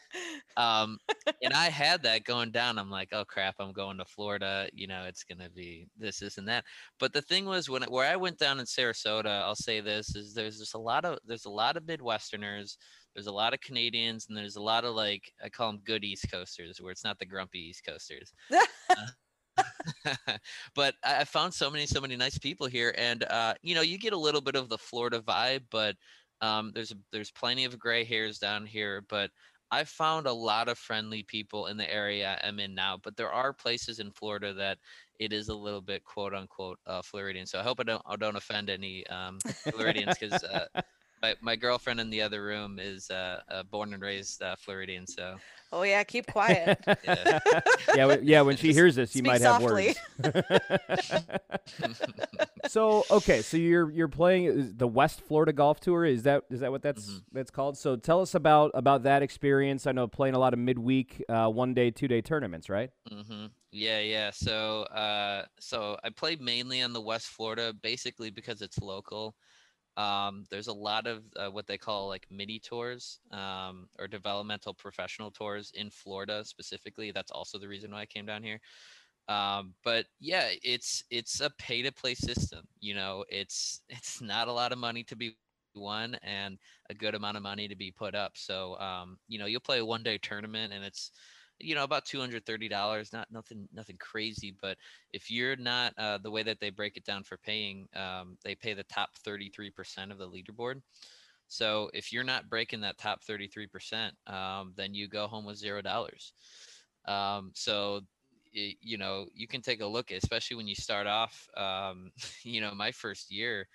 Um, 0.58 0.98
and 1.42 1.52
I 1.52 1.68
had 1.68 2.02
that 2.04 2.24
going 2.24 2.50
down. 2.50 2.78
I'm 2.78 2.88
like, 2.90 3.10
oh 3.12 3.26
crap, 3.26 3.56
I'm 3.60 3.72
going 3.72 3.98
to 3.98 4.06
Florida. 4.06 4.70
You 4.72 4.86
know, 4.86 5.04
it's 5.04 5.22
gonna 5.22 5.50
be 5.50 5.86
this, 5.98 6.20
this, 6.20 6.38
and 6.38 6.48
that. 6.48 6.64
But 6.98 7.12
the 7.12 7.20
thing 7.20 7.44
was, 7.44 7.68
when 7.68 7.82
I- 7.82 7.88
where 7.88 8.10
I 8.10 8.16
went 8.16 8.38
down 8.38 8.58
in 8.58 8.64
Sarasota, 8.64 9.42
I'll 9.42 9.54
say 9.54 9.82
this 9.82 10.16
is 10.16 10.32
there's 10.32 10.58
just 10.58 10.74
a 10.74 10.78
lot 10.78 11.04
of 11.04 11.18
there's 11.26 11.44
a 11.44 11.50
lot 11.50 11.76
of 11.76 11.82
Midwesterners. 11.84 12.78
There's 13.16 13.28
a 13.28 13.32
lot 13.32 13.54
of 13.54 13.62
Canadians, 13.62 14.26
and 14.28 14.36
there's 14.36 14.56
a 14.56 14.62
lot 14.62 14.84
of 14.84 14.94
like 14.94 15.32
I 15.42 15.48
call 15.48 15.72
them 15.72 15.80
good 15.86 16.04
East 16.04 16.26
Coasters, 16.30 16.82
where 16.82 16.92
it's 16.92 17.02
not 17.02 17.18
the 17.18 17.24
grumpy 17.24 17.60
East 17.60 17.82
Coasters. 17.86 18.34
but 20.74 20.94
I 21.02 21.20
I 21.20 21.24
found 21.24 21.54
so 21.54 21.70
many, 21.70 21.86
so 21.86 21.98
many 21.98 22.14
nice 22.14 22.36
people 22.36 22.66
here, 22.66 22.94
and 22.98 23.24
uh, 23.24 23.54
you 23.62 23.74
know, 23.74 23.80
you 23.80 23.98
get 23.98 24.12
a 24.12 24.18
little 24.18 24.42
bit 24.42 24.54
of 24.54 24.68
the 24.68 24.76
Florida 24.76 25.20
vibe, 25.20 25.62
but 25.70 25.96
um, 26.42 26.72
there's 26.74 26.92
there's 27.10 27.30
plenty 27.30 27.64
of 27.64 27.78
gray 27.78 28.04
hairs 28.04 28.38
down 28.38 28.66
here. 28.66 29.02
But 29.08 29.30
I've 29.70 29.88
found 29.88 30.26
a 30.26 30.32
lot 30.32 30.68
of 30.68 30.78
friendly 30.78 31.22
people 31.22 31.66
in 31.66 31.76
the 31.76 31.92
area 31.92 32.38
I'm 32.44 32.60
in 32.60 32.74
now, 32.74 32.98
but 33.02 33.16
there 33.16 33.32
are 33.32 33.52
places 33.52 33.98
in 33.98 34.10
Florida 34.10 34.52
that 34.54 34.78
it 35.18 35.32
is 35.32 35.48
a 35.48 35.54
little 35.54 35.80
bit 35.80 36.04
quote 36.04 36.34
unquote 36.34 36.78
uh, 36.86 37.02
Floridian. 37.02 37.46
So 37.46 37.58
I 37.58 37.62
hope 37.62 37.80
I 37.80 37.84
don't 37.84 38.02
I 38.06 38.16
don't 38.16 38.36
offend 38.36 38.70
any 38.70 39.06
um, 39.08 39.38
Floridians 39.72 40.16
because 40.18 40.44
uh, 40.44 40.66
my 41.26 41.34
my 41.40 41.56
girlfriend 41.56 42.00
in 42.00 42.10
the 42.10 42.22
other 42.22 42.42
room 42.44 42.78
is 42.78 43.10
uh, 43.10 43.40
uh, 43.50 43.62
born 43.64 43.92
and 43.94 44.02
raised 44.02 44.42
uh, 44.42 44.56
Floridian. 44.58 45.06
So 45.06 45.40
Oh 45.72 45.82
yeah, 45.82 46.02
keep 46.04 46.26
quiet. 46.26 46.74
yeah. 47.02 47.38
yeah, 47.92 48.16
yeah. 48.22 48.40
When 48.42 48.56
she 48.56 48.72
hears 48.72 48.96
this, 48.96 49.14
you 49.14 49.22
Speak 49.22 49.22
might 49.22 49.40
have 49.42 49.58
softly. 49.58 49.58
words. 49.58 50.02
so 52.64 53.06
okay, 53.10 53.42
so 53.42 53.56
you're 53.56 53.90
you're 53.90 54.08
playing 54.08 54.74
the 54.76 54.86
West 54.88 55.20
Florida 55.20 55.52
Golf 55.52 55.80
Tour. 55.80 56.04
Is 56.04 56.22
that 56.24 56.42
is 56.50 56.60
that 56.60 56.70
what 56.70 56.82
that's 56.82 57.10
Mhm. 57.10 57.24
that's 57.32 57.50
called? 57.50 57.76
So 57.78 57.96
tell 57.96 58.20
us 58.20 58.34
about 58.34 58.70
about 58.74 59.02
that 59.04 59.22
experience. 59.22 59.86
I 59.86 59.92
know 59.92 60.06
playing 60.08 60.34
a 60.34 60.38
lot 60.38 60.52
of 60.52 60.58
midweek, 60.58 61.22
uh, 61.28 61.48
one 61.48 61.74
day, 61.74 61.90
two 61.90 62.08
day 62.08 62.20
tournaments, 62.22 62.68
right? 62.68 62.90
hmm 63.08 63.46
Yeah, 63.70 64.00
yeah. 64.00 64.30
So, 64.30 64.82
uh, 64.84 65.44
so 65.60 65.96
I 66.04 66.10
play 66.10 66.36
mainly 66.36 66.82
on 66.82 66.92
the 66.92 67.00
West 67.00 67.28
Florida, 67.28 67.72
basically 67.82 68.30
because 68.30 68.62
it's 68.62 68.78
local. 68.78 69.36
Um, 69.96 70.44
there's 70.50 70.68
a 70.68 70.72
lot 70.74 71.06
of 71.06 71.24
uh, 71.36 71.48
what 71.50 71.66
they 71.66 71.78
call 71.78 72.08
like 72.08 72.26
mini 72.30 72.58
tours 72.58 73.20
um, 73.30 73.88
or 73.98 74.08
developmental 74.08 74.74
professional 74.74 75.30
tours 75.30 75.72
in 75.74 75.90
Florida 75.90 76.44
specifically. 76.44 77.12
That's 77.12 77.30
also 77.30 77.58
the 77.58 77.68
reason 77.68 77.90
why 77.92 78.02
I 78.02 78.06
came 78.06 78.26
down 78.26 78.42
here. 78.42 78.60
Um, 79.28 79.74
but 79.84 80.06
yeah, 80.20 80.50
it's 80.62 81.04
it's 81.10 81.40
a 81.40 81.50
pay 81.58 81.82
to 81.82 81.92
play 81.92 82.14
system. 82.14 82.66
You 82.80 82.94
know, 82.94 83.24
it's 83.28 83.82
it's 83.88 84.20
not 84.20 84.48
a 84.48 84.52
lot 84.52 84.72
of 84.72 84.78
money 84.78 85.04
to 85.04 85.16
be 85.16 85.36
won 85.74 86.14
and 86.22 86.58
a 86.90 86.94
good 86.94 87.14
amount 87.14 87.36
of 87.36 87.42
money 87.42 87.68
to 87.68 87.76
be 87.76 87.90
put 87.90 88.14
up. 88.14 88.32
So, 88.36 88.78
um, 88.78 89.18
you 89.28 89.38
know, 89.38 89.46
you'll 89.46 89.60
play 89.60 89.78
a 89.80 89.84
one 89.84 90.02
day 90.02 90.18
tournament 90.18 90.72
and 90.72 90.84
it's 90.84 91.10
you 91.58 91.74
know 91.74 91.84
about 91.84 92.04
$230 92.04 93.12
not 93.12 93.30
nothing 93.30 93.68
nothing 93.72 93.96
crazy 93.98 94.50
but 94.60 94.78
if 95.12 95.30
you're 95.30 95.56
not 95.56 95.94
uh, 95.98 96.18
the 96.18 96.30
way 96.30 96.42
that 96.42 96.60
they 96.60 96.70
break 96.70 96.96
it 96.96 97.04
down 97.04 97.22
for 97.24 97.36
paying 97.36 97.88
um, 97.94 98.36
they 98.44 98.54
pay 98.54 98.74
the 98.74 98.84
top 98.84 99.16
33% 99.16 100.12
of 100.12 100.18
the 100.18 100.28
leaderboard. 100.28 100.82
So 101.48 101.90
if 101.94 102.12
you're 102.12 102.24
not 102.24 102.48
breaking 102.48 102.80
that 102.82 102.98
top 102.98 103.22
33% 103.22 104.16
um, 104.26 104.72
then 104.76 104.94
you 104.94 105.08
go 105.08 105.26
home 105.28 105.44
with 105.44 105.56
zero 105.56 105.82
dollars. 105.82 106.32
Um, 107.06 107.52
so 107.54 108.02
y- 108.54 108.76
you 108.80 108.98
know 108.98 109.26
you 109.34 109.46
can 109.46 109.62
take 109.62 109.80
a 109.80 109.86
look 109.86 110.10
especially 110.10 110.56
when 110.56 110.68
you 110.68 110.74
start 110.74 111.06
off 111.06 111.48
um, 111.56 112.12
you 112.42 112.60
know 112.60 112.74
my 112.74 112.92
first 112.92 113.30
year 113.30 113.68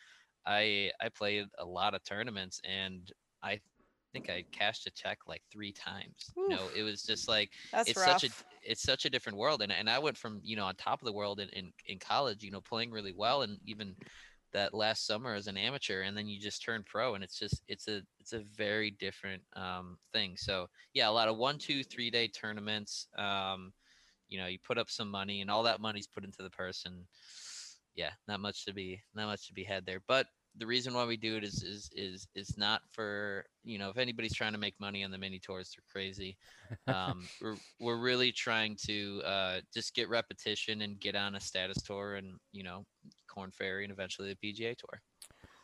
i 0.45 0.91
i 0.99 1.09
played 1.09 1.45
a 1.59 1.65
lot 1.65 1.93
of 1.93 2.03
tournaments 2.03 2.59
and 2.63 3.11
i 3.43 3.59
think 4.13 4.29
i 4.29 4.43
cashed 4.51 4.87
a 4.87 4.91
check 4.91 5.19
like 5.27 5.41
three 5.51 5.71
times 5.71 6.31
you 6.35 6.49
know? 6.49 6.69
It 6.75 6.83
was 6.83 7.03
just 7.03 7.27
like 7.27 7.51
That's 7.71 7.89
it's 7.89 7.99
rough. 7.99 8.21
such 8.21 8.23
a 8.25 8.33
it's 8.63 8.83
such 8.83 9.05
a 9.05 9.09
different 9.09 9.37
world 9.37 9.61
and, 9.61 9.71
and 9.71 9.89
i 9.89 9.97
went 9.99 10.17
from 10.17 10.39
you 10.43 10.55
know 10.55 10.65
on 10.65 10.75
top 10.75 11.01
of 11.01 11.05
the 11.05 11.13
world 11.13 11.39
in, 11.39 11.49
in 11.49 11.71
in 11.87 11.99
college 11.99 12.43
you 12.43 12.51
know 12.51 12.61
playing 12.61 12.91
really 12.91 13.13
well 13.15 13.41
and 13.41 13.57
even 13.65 13.95
that 14.53 14.73
last 14.73 15.05
summer 15.05 15.33
as 15.33 15.47
an 15.47 15.57
amateur 15.57 16.01
and 16.01 16.15
then 16.15 16.27
you 16.27 16.39
just 16.39 16.63
turn 16.63 16.83
pro 16.85 17.15
and 17.15 17.23
it's 17.23 17.39
just 17.39 17.63
it's 17.67 17.87
a 17.87 18.01
it's 18.19 18.33
a 18.33 18.43
very 18.55 18.91
different 18.91 19.41
um 19.55 19.97
thing. 20.13 20.35
So 20.37 20.67
yeah 20.93 21.09
a 21.09 21.11
lot 21.11 21.27
of 21.27 21.37
one 21.37 21.57
two 21.57 21.83
three 21.83 22.09
day 22.09 22.27
tournaments 22.27 23.07
um 23.17 23.71
you 24.27 24.37
know 24.39 24.47
you 24.47 24.59
put 24.65 24.77
up 24.77 24.89
some 24.89 25.09
money 25.09 25.41
and 25.41 25.49
all 25.49 25.63
that 25.63 25.81
money's 25.81 26.07
put 26.07 26.23
into 26.23 26.43
the 26.43 26.49
purse 26.49 26.83
and 26.85 26.95
yeah 27.95 28.11
not 28.27 28.39
much 28.39 28.65
to 28.65 28.73
be 28.73 29.01
not 29.15 29.27
much 29.27 29.47
to 29.47 29.53
be 29.53 29.63
had 29.63 29.85
there. 29.85 30.01
But 30.07 30.27
the 30.57 30.65
reason 30.67 30.93
why 30.93 31.05
we 31.05 31.17
do 31.17 31.37
it 31.37 31.43
is 31.43 31.63
is 31.63 31.89
is 31.95 32.27
is 32.35 32.57
not 32.57 32.81
for 32.91 33.45
you 33.63 33.77
know 33.79 33.89
if 33.89 33.97
anybody's 33.97 34.33
trying 34.33 34.51
to 34.51 34.57
make 34.57 34.77
money 34.79 35.03
on 35.03 35.11
the 35.11 35.17
mini 35.17 35.39
tours 35.39 35.73
they're 35.75 35.83
crazy 35.91 36.37
um, 36.87 37.25
we're, 37.41 37.55
we're 37.79 37.97
really 38.01 38.31
trying 38.31 38.75
to 38.85 39.21
uh, 39.25 39.59
just 39.73 39.95
get 39.95 40.09
repetition 40.09 40.81
and 40.81 40.99
get 40.99 41.15
on 41.15 41.35
a 41.35 41.39
status 41.39 41.81
tour 41.81 42.15
and 42.15 42.33
you 42.51 42.63
know 42.63 42.85
Korn 43.27 43.51
Ferry 43.51 43.83
and 43.83 43.93
eventually 43.93 44.33
the 44.41 44.53
pga 44.53 44.75
tour 44.75 45.01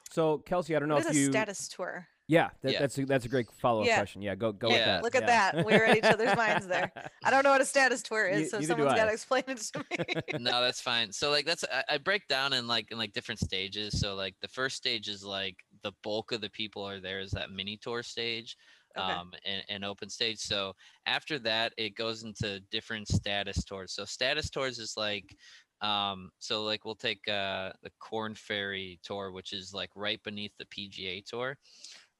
So 0.09 0.37
Kelsey, 0.39 0.75
I 0.75 0.79
don't 0.79 0.87
know 0.87 0.95
What 0.95 1.05
if 1.05 1.11
is 1.11 1.17
a 1.17 1.19
you. 1.19 1.31
status 1.31 1.67
tour? 1.67 2.07
Yeah, 2.29 2.49
that, 2.61 2.73
Yeah. 2.73 2.79
that's 2.79 2.97
a, 2.97 3.05
that's 3.05 3.25
a 3.25 3.29
great 3.29 3.47
follow 3.61 3.81
up 3.81 3.87
Yeah. 3.87 3.97
question. 3.97 4.21
Yeah, 4.21 4.35
go 4.35 4.51
go 4.51 4.67
with 4.67 4.83
that. 4.83 5.01
Look 5.01 5.15
at 5.15 5.23
yeah. 5.23 5.51
that. 5.51 5.65
We 5.65 5.73
read 5.73 5.97
each 5.97 6.03
other's 6.03 6.35
minds 6.35 6.67
there. 6.67 6.91
I 7.23 7.31
don't 7.31 7.43
know 7.43 7.51
what 7.51 7.61
a 7.61 7.65
status 7.65 8.01
tour 8.01 8.27
is, 8.27 8.41
Ne- 8.41 8.47
so 8.49 8.61
someone's 8.61 8.95
got 8.95 9.05
to 9.05 9.13
explain 9.13 9.43
it 9.47 9.57
to 9.57 9.79
me. 9.79 10.37
no 10.39 10.61
that's 10.61 10.81
fine 10.81 11.11
so 11.11 11.29
like 11.29 11.45
that's 11.45 11.63
I, 11.71 11.95
I 11.95 11.97
break 11.97 12.27
down 12.27 12.53
in 12.53 12.67
like 12.67 12.91
in 12.91 12.97
like 12.97 13.13
different 13.13 13.39
stages 13.39 13.99
so 13.99 14.15
like 14.15 14.35
the 14.41 14.47
first 14.47 14.75
stage 14.75 15.07
is 15.07 15.23
like 15.23 15.55
the 15.83 15.91
bulk 16.03 16.31
of 16.31 16.41
the 16.41 16.49
people 16.49 16.83
are 16.83 16.99
there 16.99 17.19
is 17.19 17.31
that 17.31 17.51
mini 17.51 17.77
tour 17.77 18.03
stage 18.03 18.57
Okay. 18.97 19.11
um 19.11 19.31
and, 19.45 19.63
and 19.69 19.85
open 19.85 20.09
stage 20.09 20.39
so 20.39 20.73
after 21.05 21.37
that 21.39 21.73
it 21.77 21.95
goes 21.95 22.23
into 22.23 22.59
different 22.71 23.07
status 23.07 23.63
tours 23.63 23.93
so 23.93 24.05
status 24.05 24.49
tours 24.49 24.79
is 24.79 24.95
like 24.97 25.35
um 25.81 26.29
so 26.39 26.63
like 26.63 26.83
we'll 26.83 26.95
take 26.95 27.27
uh 27.27 27.71
the 27.83 27.91
Korn 27.99 28.33
Ferry 28.35 28.99
tour 29.03 29.31
which 29.31 29.53
is 29.53 29.73
like 29.73 29.89
right 29.95 30.21
beneath 30.23 30.51
the 30.57 30.65
pga 30.65 31.23
tour 31.25 31.57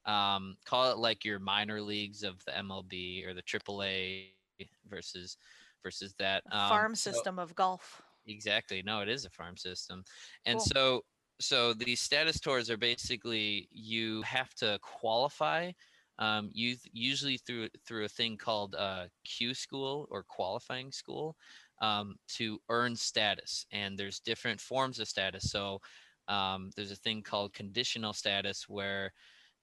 um 0.08 0.58
call 0.66 0.92
it 0.92 0.98
like 0.98 1.26
your 1.26 1.40
minor 1.40 1.82
leagues 1.82 2.24
of 2.24 2.44
the 2.46 2.52
mlb 2.52 3.28
or 3.28 3.34
the 3.34 3.44
aaa 3.44 4.70
versus 4.88 5.38
versus 5.84 6.16
that 6.16 6.44
um, 6.52 6.70
Farm 6.70 6.96
so- 7.06 7.12
system 7.12 7.40
of 7.40 7.56
golf. 7.56 8.02
Exactly. 8.26 8.82
No, 8.84 9.02
it 9.02 9.10
is 9.10 9.26
a 9.26 9.30
farm 9.30 9.58
system. 9.58 10.04
And 10.46 10.60
Cool. 10.60 10.66
so 10.66 11.06
so 11.40 11.74
these 11.74 12.02
status 12.02 12.40
tours 12.40 12.70
are 12.70 12.78
basically 12.78 13.70
you 13.72 14.22
have 14.24 14.54
to 14.56 14.80
qualify 14.82 15.72
um, 16.20 16.50
you 16.52 16.76
usually 16.92 17.38
through 17.38 17.70
through 17.86 18.06
a 18.06 18.10
thing 18.10 18.38
called 18.38 18.76
uh, 18.76 19.08
Q 19.24 19.54
school 19.54 20.08
or 20.10 20.24
qualifying 20.24 20.92
school 20.92 21.38
um, 21.80 22.16
to 22.30 22.60
earn 22.70 22.96
status. 22.96 23.66
And 23.72 23.98
there's 23.98 24.20
different 24.20 24.60
forms 24.60 25.00
of 25.00 25.08
status. 25.08 25.50
So 25.52 25.80
um, 26.28 26.72
there's 26.76 26.92
a 26.92 26.96
thing 26.96 27.22
called 27.22 27.54
conditional 27.54 28.14
status 28.14 28.68
where 28.68 29.14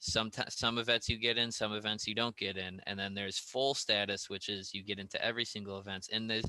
sometimes 0.04 0.56
some 0.56 0.78
events 0.78 1.08
you 1.08 1.18
get 1.18 1.38
in, 1.38 1.50
some 1.50 1.72
events 1.72 2.06
you 2.06 2.14
don't 2.14 2.36
get 2.36 2.56
in, 2.56 2.80
and 2.86 2.98
then 2.98 3.14
there's 3.14 3.38
full 3.38 3.74
status, 3.74 4.28
which 4.28 4.48
is 4.48 4.74
you 4.74 4.84
get 4.84 4.98
into 4.98 5.22
every 5.24 5.44
single 5.44 5.78
event. 5.78 6.08
And 6.12 6.28
there's 6.28 6.44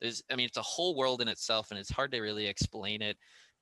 there's 0.00 0.22
i 0.30 0.36
mean 0.36 0.46
it's 0.46 0.56
a 0.56 0.62
whole 0.62 0.96
world 0.96 1.20
in 1.20 1.28
itself 1.28 1.70
and 1.70 1.80
it's 1.80 1.90
hard 1.90 2.12
to 2.12 2.20
really 2.20 2.46
explain 2.46 3.00
it 3.02 3.16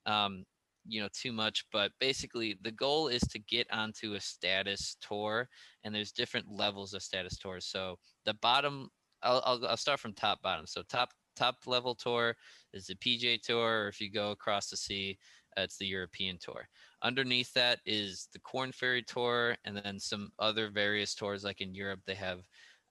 um 0.07 0.45
you 0.87 1.01
know 1.01 1.09
too 1.12 1.33
much 1.33 1.64
but 1.73 1.93
basically 2.01 2.57
the 2.62 2.73
goal 2.73 3.09
is 3.09 3.21
to 3.23 3.39
get 3.41 3.66
onto 3.73 4.14
a 4.14 4.21
status 4.21 4.97
tour 5.01 5.49
and 5.85 5.95
there's 5.95 6.12
different 6.12 6.47
levels 6.51 6.95
of 6.95 7.03
status 7.03 7.37
tours 7.37 7.66
so 7.66 7.97
the 8.25 8.35
bottom 8.35 8.89
i'll, 9.23 9.43
I'll, 9.45 9.66
I'll 9.66 9.77
start 9.77 10.01
from 10.01 10.14
top 10.14 10.41
bottom 10.43 10.66
so 10.66 10.83
top 10.89 11.11
top 11.37 11.57
level 11.66 11.95
tour 11.95 12.35
is 12.73 12.87
the 12.87 12.95
pga 12.97 13.41
tour 13.41 13.85
or 13.85 13.89
if 13.89 14.01
you 14.01 14.11
go 14.11 14.31
across 14.31 14.69
the 14.71 14.77
sea 14.77 15.19
it's 15.63 15.79
the 15.79 15.87
european 15.87 16.39
tour 16.41 16.69
underneath 17.03 17.53
that 17.55 17.79
is 17.87 18.29
the 18.33 18.41
Korn 18.41 18.73
Ferry 18.73 19.03
tour 19.03 19.57
and 19.65 19.77
then 19.77 20.01
some 20.01 20.33
other 20.39 20.69
various 20.69 21.15
tours 21.15 21.45
like 21.45 21.61
in 21.61 21.75
europe 21.75 22.01
they 22.07 22.15
have 22.15 22.41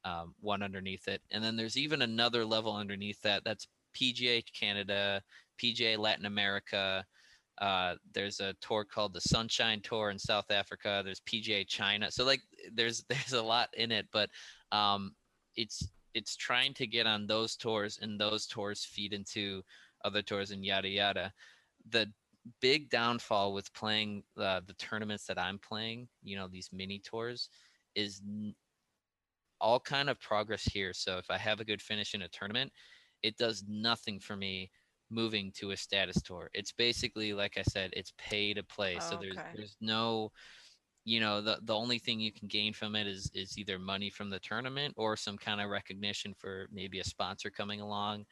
um, 0.07 0.33
one 0.39 0.63
underneath 0.63 1.07
it. 1.07 1.21
And 1.31 1.43
then 1.43 1.55
there's 1.55 1.77
even 1.77 2.01
another 2.01 2.45
level 2.45 2.75
underneath 2.75 3.21
that. 3.21 3.43
That's 3.43 3.67
PGA 3.95 4.43
Canada, 4.57 5.21
PGA 5.61 5.97
Latin 5.97 6.25
America. 6.25 7.05
Uh, 7.59 7.95
there's 8.13 8.39
a 8.39 8.55
tour 8.61 8.85
called 8.85 9.13
the 9.13 9.21
Sunshine 9.21 9.81
Tour 9.81 10.11
in 10.11 10.19
South 10.19 10.51
Africa. 10.51 11.01
There's 11.03 11.21
PGA 11.21 11.67
China. 11.67 12.11
So 12.11 12.23
like 12.23 12.41
there's 12.73 13.03
there's 13.09 13.33
a 13.33 13.41
lot 13.41 13.69
in 13.75 13.91
it, 13.91 14.07
but 14.11 14.29
um, 14.71 15.13
it's 15.55 15.87
it's 16.13 16.35
trying 16.35 16.73
to 16.75 16.87
get 16.87 17.05
on 17.05 17.27
those 17.27 17.55
tours, 17.55 17.99
and 18.01 18.19
those 18.19 18.47
tours 18.47 18.85
feed 18.85 19.13
into 19.13 19.61
other 20.05 20.21
tours 20.21 20.51
and 20.51 20.63
yada 20.63 20.87
yada. 20.87 21.33
The 21.89 22.11
big 22.61 22.89
downfall 22.89 23.53
with 23.53 23.73
playing 23.73 24.23
uh, 24.37 24.61
the 24.65 24.73
tournaments 24.73 25.25
that 25.27 25.39
I'm 25.39 25.59
playing, 25.59 26.09
you 26.23 26.35
know, 26.37 26.47
these 26.47 26.69
mini 26.71 26.99
tours, 26.99 27.49
is 27.95 28.21
n- 28.25 28.55
all 29.59 29.79
kind 29.79 30.09
of 30.09 30.19
progress 30.19 30.63
here. 30.63 30.93
So 30.93 31.17
if 31.17 31.29
I 31.29 31.37
have 31.37 31.59
a 31.59 31.65
good 31.65 31.81
finish 31.81 32.13
in 32.13 32.21
a 32.21 32.29
tournament, 32.29 32.71
it 33.23 33.37
does 33.37 33.63
nothing 33.67 34.19
for 34.19 34.35
me 34.35 34.71
moving 35.09 35.51
to 35.53 35.71
a 35.71 35.77
status 35.77 36.21
tour. 36.21 36.49
It's 36.53 36.71
basically 36.71 37.33
like 37.33 37.57
I 37.57 37.63
said, 37.63 37.91
it's 37.93 38.13
pay 38.17 38.53
to 38.53 38.63
play. 38.63 38.99
so 38.99 39.17
there's 39.17 39.41
Okay. 39.41 39.53
there's 39.53 39.77
no 39.81 40.31
you 41.05 41.19
know 41.19 41.41
the 41.41 41.59
the 41.63 41.75
only 41.75 41.99
thing 41.99 42.19
you 42.19 42.31
can 42.33 42.47
gain 42.47 42.73
from 42.73 42.95
it 42.95 43.07
is 43.07 43.29
is 43.33 43.57
either 43.57 43.79
money 43.79 44.09
from 44.09 44.29
the 44.29 44.39
tournament 44.39 44.93
or 44.97 45.15
some 45.15 45.37
kind 45.37 45.61
of 45.61 45.69
recognition 45.69 46.33
for 46.35 46.67
maybe 46.71 46.99
a 46.99 47.03
sponsor 47.03 47.49
coming 47.49 47.81
along 47.81 48.25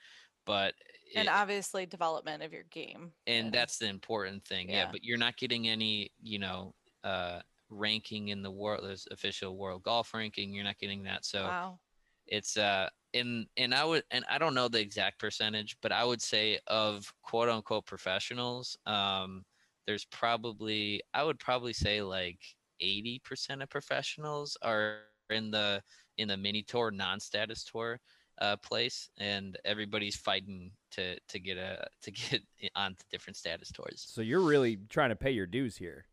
but 0.46 0.74
and 1.16 1.28
it- 1.28 1.32
obviously 1.32 1.86
development 1.86 2.44
of 2.44 2.54
your 2.54 2.64
game. 2.72 3.12
and 3.28 3.52
that's 3.52 3.78
the 3.78 3.88
important 3.88 4.44
thing 4.46 4.70
yeah. 4.70 4.84
Yeah. 4.86 4.92
but 4.92 5.04
you're 5.04 5.18
not 5.18 5.38
getting 5.38 5.68
any 5.68 6.12
you 6.22 6.40
know 6.40 6.74
uh 7.04 7.40
ranking 7.70 8.30
in 8.30 8.42
the 8.42 8.52
world 8.52 8.84
there's 8.84 9.08
official 9.12 9.58
world 9.58 9.84
golf 9.84 10.14
ranking 10.14 10.54
you're 10.54 10.64
not 10.64 10.78
getting 10.78 11.04
that 11.04 11.26
so 11.26 11.44
wow. 11.44 11.80
it's 12.28 12.58
uh 12.58 12.88
and 13.14 13.48
and 13.58 13.74
i 13.74 13.84
would 13.84 14.04
and 14.12 14.24
i 14.30 14.38
don't 14.38 14.54
know 14.54 14.68
the 14.68 14.80
exact 14.80 15.20
percentage 15.20 15.76
but 15.82 15.92
i 15.92 16.04
would 16.04 16.22
say 16.22 16.60
of 16.68 17.12
quote 17.24 17.50
unquote 17.50 17.86
professionals 17.86 18.78
um 18.86 19.44
there's 19.88 20.06
probably 20.06 21.02
i 21.14 21.24
would 21.24 21.40
probably 21.40 21.74
say 21.74 22.02
like 22.02 22.40
80% 22.84 23.64
of 23.64 23.70
professionals 23.70 24.58
are 24.62 25.00
in 25.30 25.50
the 25.50 25.82
in 26.18 26.28
the 26.28 26.38
mini 26.38 26.62
tour 26.64 26.92
non-status 26.92 27.64
tour 27.64 28.00
uh, 28.40 28.58
place, 28.58 29.10
and 29.18 29.58
everybody's 29.66 30.16
fighting 30.16 30.72
to 30.92 31.18
to 31.30 31.40
get 31.40 31.58
a 31.58 31.86
to 32.04 32.12
get 32.12 32.42
onto 32.76 33.04
different 33.12 33.38
status 33.38 33.72
tours. 33.72 34.06
So 34.08 34.22
you're 34.22 34.42
really 34.42 34.80
trying 34.90 35.10
to 35.10 35.16
pay 35.16 35.32
your 35.32 35.48
dues 35.48 35.78
here. 35.78 36.06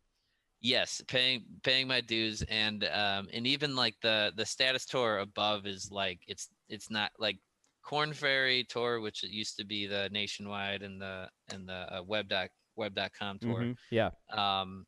Yes, 0.61 1.01
paying 1.07 1.43
paying 1.63 1.87
my 1.87 1.99
dues 1.99 2.41
and 2.49 2.85
um 2.85 3.27
and 3.33 3.45
even 3.45 3.75
like 3.75 3.95
the 4.01 4.31
the 4.37 4.45
status 4.45 4.85
tour 4.85 5.19
above 5.19 5.65
is 5.65 5.91
like 5.91 6.21
it's 6.27 6.47
it's 6.69 6.89
not 6.89 7.11
like 7.19 7.37
Korn 7.83 8.13
Ferry 8.13 8.63
tour, 8.63 9.01
which 9.01 9.23
it 9.25 9.31
used 9.31 9.57
to 9.57 9.65
be 9.65 9.87
the 9.87 10.09
nationwide 10.11 10.81
and 10.81 11.01
the 11.01 11.27
and 11.51 11.67
the 11.67 11.97
uh, 11.97 12.03
web 12.05 12.29
dot 12.29 12.49
web.com 12.75 13.39
tour. 13.39 13.59
Mhm. 13.59 13.77
Yeah. 13.91 14.11
Um, 14.31 14.85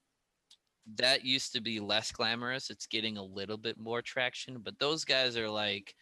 that 0.96 1.26
used 1.26 1.52
to 1.54 1.62
be 1.62 1.80
less 1.80 2.12
glamorous. 2.12 2.70
It's 2.70 2.88
getting 2.88 3.18
a 3.18 3.24
little 3.24 3.58
bit 3.58 3.78
more 3.78 4.02
traction, 4.02 4.60
but 4.64 4.80
those 4.80 5.04
guys 5.04 5.36
are 5.36 5.50
like, 5.50 5.96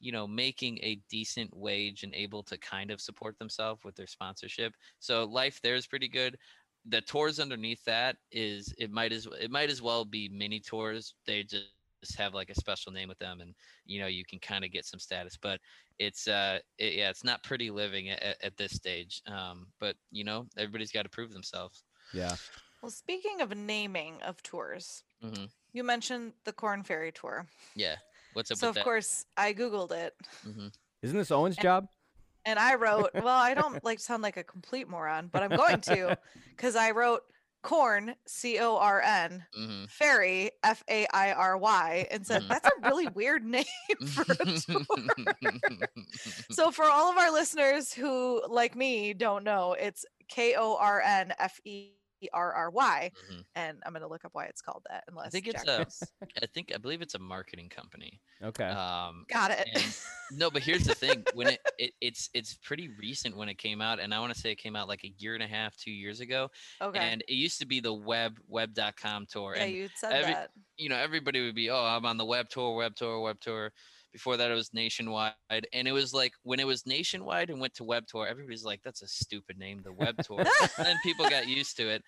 you 0.00 0.12
know, 0.12 0.26
making 0.26 0.78
a 0.82 0.96
decent 1.08 1.56
wage 1.56 2.02
and 2.04 2.14
able 2.14 2.42
to 2.44 2.58
kind 2.58 2.90
of 2.90 3.00
support 3.00 3.38
themselves 3.38 3.84
with 3.84 3.96
their 3.96 4.06
sponsorship. 4.06 4.74
So 4.98 5.24
life 5.24 5.60
there 5.62 5.76
is 5.76 5.86
pretty 5.86 6.08
good. 6.08 6.38
The 6.86 7.02
tours 7.02 7.38
underneath 7.40 7.84
that 7.84 8.16
is 8.32 8.74
it 8.78 8.90
might 8.90 9.12
as 9.12 9.26
it 9.40 9.50
might 9.50 9.70
as 9.70 9.82
well 9.82 10.04
be 10.04 10.28
mini 10.30 10.60
tours. 10.60 11.14
They 11.26 11.44
just 11.44 11.74
have 12.16 12.34
like 12.34 12.48
a 12.50 12.54
special 12.54 12.92
name 12.92 13.08
with 13.08 13.18
them, 13.18 13.40
and 13.40 13.54
you 13.84 14.00
know 14.00 14.06
you 14.06 14.24
can 14.24 14.40
kind 14.40 14.64
of 14.64 14.72
get 14.72 14.86
some 14.86 15.00
status. 15.00 15.36
But 15.36 15.60
it's 15.98 16.26
uh 16.28 16.60
it, 16.78 16.94
yeah, 16.94 17.10
it's 17.10 17.24
not 17.24 17.42
pretty 17.44 17.70
living 17.70 18.08
at, 18.10 18.22
at- 18.22 18.42
at 18.42 18.56
this 18.56 18.72
stage. 18.72 19.22
Um, 19.26 19.72
but 19.78 19.96
you 20.10 20.24
know 20.24 20.48
everybody's 20.56 20.92
got 20.92 21.02
to 21.02 21.10
prove 21.10 21.32
themselves. 21.32 21.84
Yeah. 22.12 22.36
Well, 22.82 22.90
speaking 22.90 23.40
of 23.40 23.54
naming 23.56 24.22
of 24.22 24.42
tours, 24.42 25.04
hmm 25.22 25.50
you 25.72 25.84
mentioned 25.84 26.34
the 26.44 26.52
Korn 26.54 26.84
Ferry 26.84 27.12
tour. 27.12 27.48
Yeah. 27.74 27.96
What's 28.32 28.50
up 28.50 28.58
So 28.58 28.66
with 28.66 28.70
of 28.70 28.74
that? 28.74 28.84
course 28.84 29.24
I 29.36 29.52
googled 29.54 29.92
it 29.92 30.14
hmm 30.44 30.68
Isn't 31.02 31.16
this 31.16 31.30
Owen's 31.30 31.56
job? 31.58 31.88
and 32.44 32.58
I 32.58 32.74
wrote, 32.74 33.12
well, 33.18 33.38
I 33.38 33.54
don't 33.54 33.82
like 33.84 34.00
sound 34.00 34.22
like 34.22 34.36
a 34.36 34.44
complete 34.44 34.88
moron, 34.88 35.28
but 35.32 35.42
I'm 35.42 35.52
going 35.52 35.80
to 35.82 36.16
because 36.56 36.74
I 36.76 36.90
wrote 36.92 37.22
corn, 37.62 38.14
C 38.26 38.58
O 38.58 38.76
R 38.76 39.00
N, 39.02 39.44
hmm 39.54 39.84
ferry, 39.86 40.50
F 40.64 40.82
A 40.88 41.06
I 41.12 41.32
R 41.32 41.56
Y, 41.58 42.06
and 42.10 42.26
said 42.26 42.44
Mhm. 42.44 42.48
that's 42.48 42.68
a 42.68 42.80
really 42.82 43.08
weird 43.08 43.44
name 43.44 43.64
for 44.04 44.24
a 44.40 44.46
tour. 44.54 45.08
so 46.50 46.70
for 46.70 46.84
all 46.84 47.10
of 47.10 47.18
our 47.18 47.30
listeners 47.32 47.92
who, 47.92 48.42
like 48.48 48.74
me, 48.76 49.12
don't 49.14 49.44
know, 49.44 49.74
it's 49.74 50.04
K 50.28 50.54
O 50.56 50.76
R 50.76 51.00
N 51.00 51.32
F 51.38 51.60
E 51.64 51.92
R 52.32 52.52
R 52.52 52.70
Y, 52.70 53.10
Mhm. 53.30 53.44
and 53.54 53.78
I'm 53.86 53.92
gonna 53.92 54.06
look 54.08 54.24
up 54.24 54.30
why 54.34 54.46
it's 54.46 54.60
called 54.60 54.84
that. 54.90 55.04
Unless 55.08 55.32
think 55.32 55.46
it's 55.48 55.64
Jack 55.64 55.68
a- 55.74 55.78
knows. 55.78 56.02
I 56.42 56.46
think 56.46 56.72
I 56.74 56.78
believe 56.78 57.00
it's 57.02 57.14
a 57.14 57.18
marketing 57.18 57.68
company. 57.68 58.20
Okay. 58.42 58.64
Um, 58.64 59.24
got 59.28 59.50
it. 59.50 59.68
and- 59.74 59.96
no, 60.38 60.50
but 60.50 60.62
here's 60.62 60.84
the 60.84 60.94
thing: 60.94 61.24
when 61.34 61.48
it, 61.48 61.60
it 61.78 61.92
it's 62.00 62.28
it's 62.34 62.54
pretty 62.54 62.88
recent 62.98 63.36
when 63.36 63.48
it 63.48 63.58
came 63.58 63.80
out, 63.80 64.00
and 64.00 64.12
I 64.14 64.20
want 64.20 64.34
to 64.34 64.38
say 64.40 64.50
it 64.52 64.56
came 64.58 64.76
out 64.76 64.88
like 64.88 65.04
a 65.04 65.12
year 65.18 65.34
and 65.34 65.42
a 65.42 65.46
half, 65.46 65.76
two 65.76 65.90
years 65.92 66.20
ago. 66.20 66.50
okay. 66.80 66.98
And 66.98 67.22
it 67.28 67.34
used 67.34 67.58
to 67.60 67.66
be 67.66 67.80
the 67.80 67.92
web 67.94 68.38
web.com 68.48 69.26
tour, 69.26 69.54
yeah, 69.56 69.62
and 69.64 69.72
you 69.72 69.88
said 69.96 70.12
every- 70.12 70.32
that. 70.34 70.50
you 70.76 70.88
know 70.88 70.96
everybody 70.96 71.44
would 71.44 71.54
be, 71.54 71.70
oh, 71.70 71.84
I'm 71.84 72.04
on 72.06 72.16
the 72.16 72.24
web 72.24 72.48
tour, 72.48 72.74
web 72.76 72.94
tour, 72.96 73.20
web 73.20 73.40
tour. 73.40 73.72
Before 74.12 74.36
that, 74.36 74.50
it 74.50 74.54
was 74.54 74.74
nationwide, 74.74 75.34
and 75.72 75.86
it 75.86 75.92
was 75.92 76.12
like 76.12 76.32
when 76.42 76.58
it 76.60 76.66
was 76.66 76.86
nationwide 76.86 77.48
and 77.50 77.60
went 77.60 77.74
to 77.74 77.84
web 77.84 78.06
tour, 78.06 78.26
everybody's 78.26 78.64
like, 78.64 78.80
"That's 78.82 79.02
a 79.02 79.08
stupid 79.08 79.58
name, 79.58 79.82
the 79.84 79.92
web 79.92 80.16
tour." 80.24 80.40
and 80.40 80.86
then 80.86 80.96
people 81.02 81.28
got 81.28 81.46
used 81.46 81.76
to 81.76 81.88
it, 81.88 82.02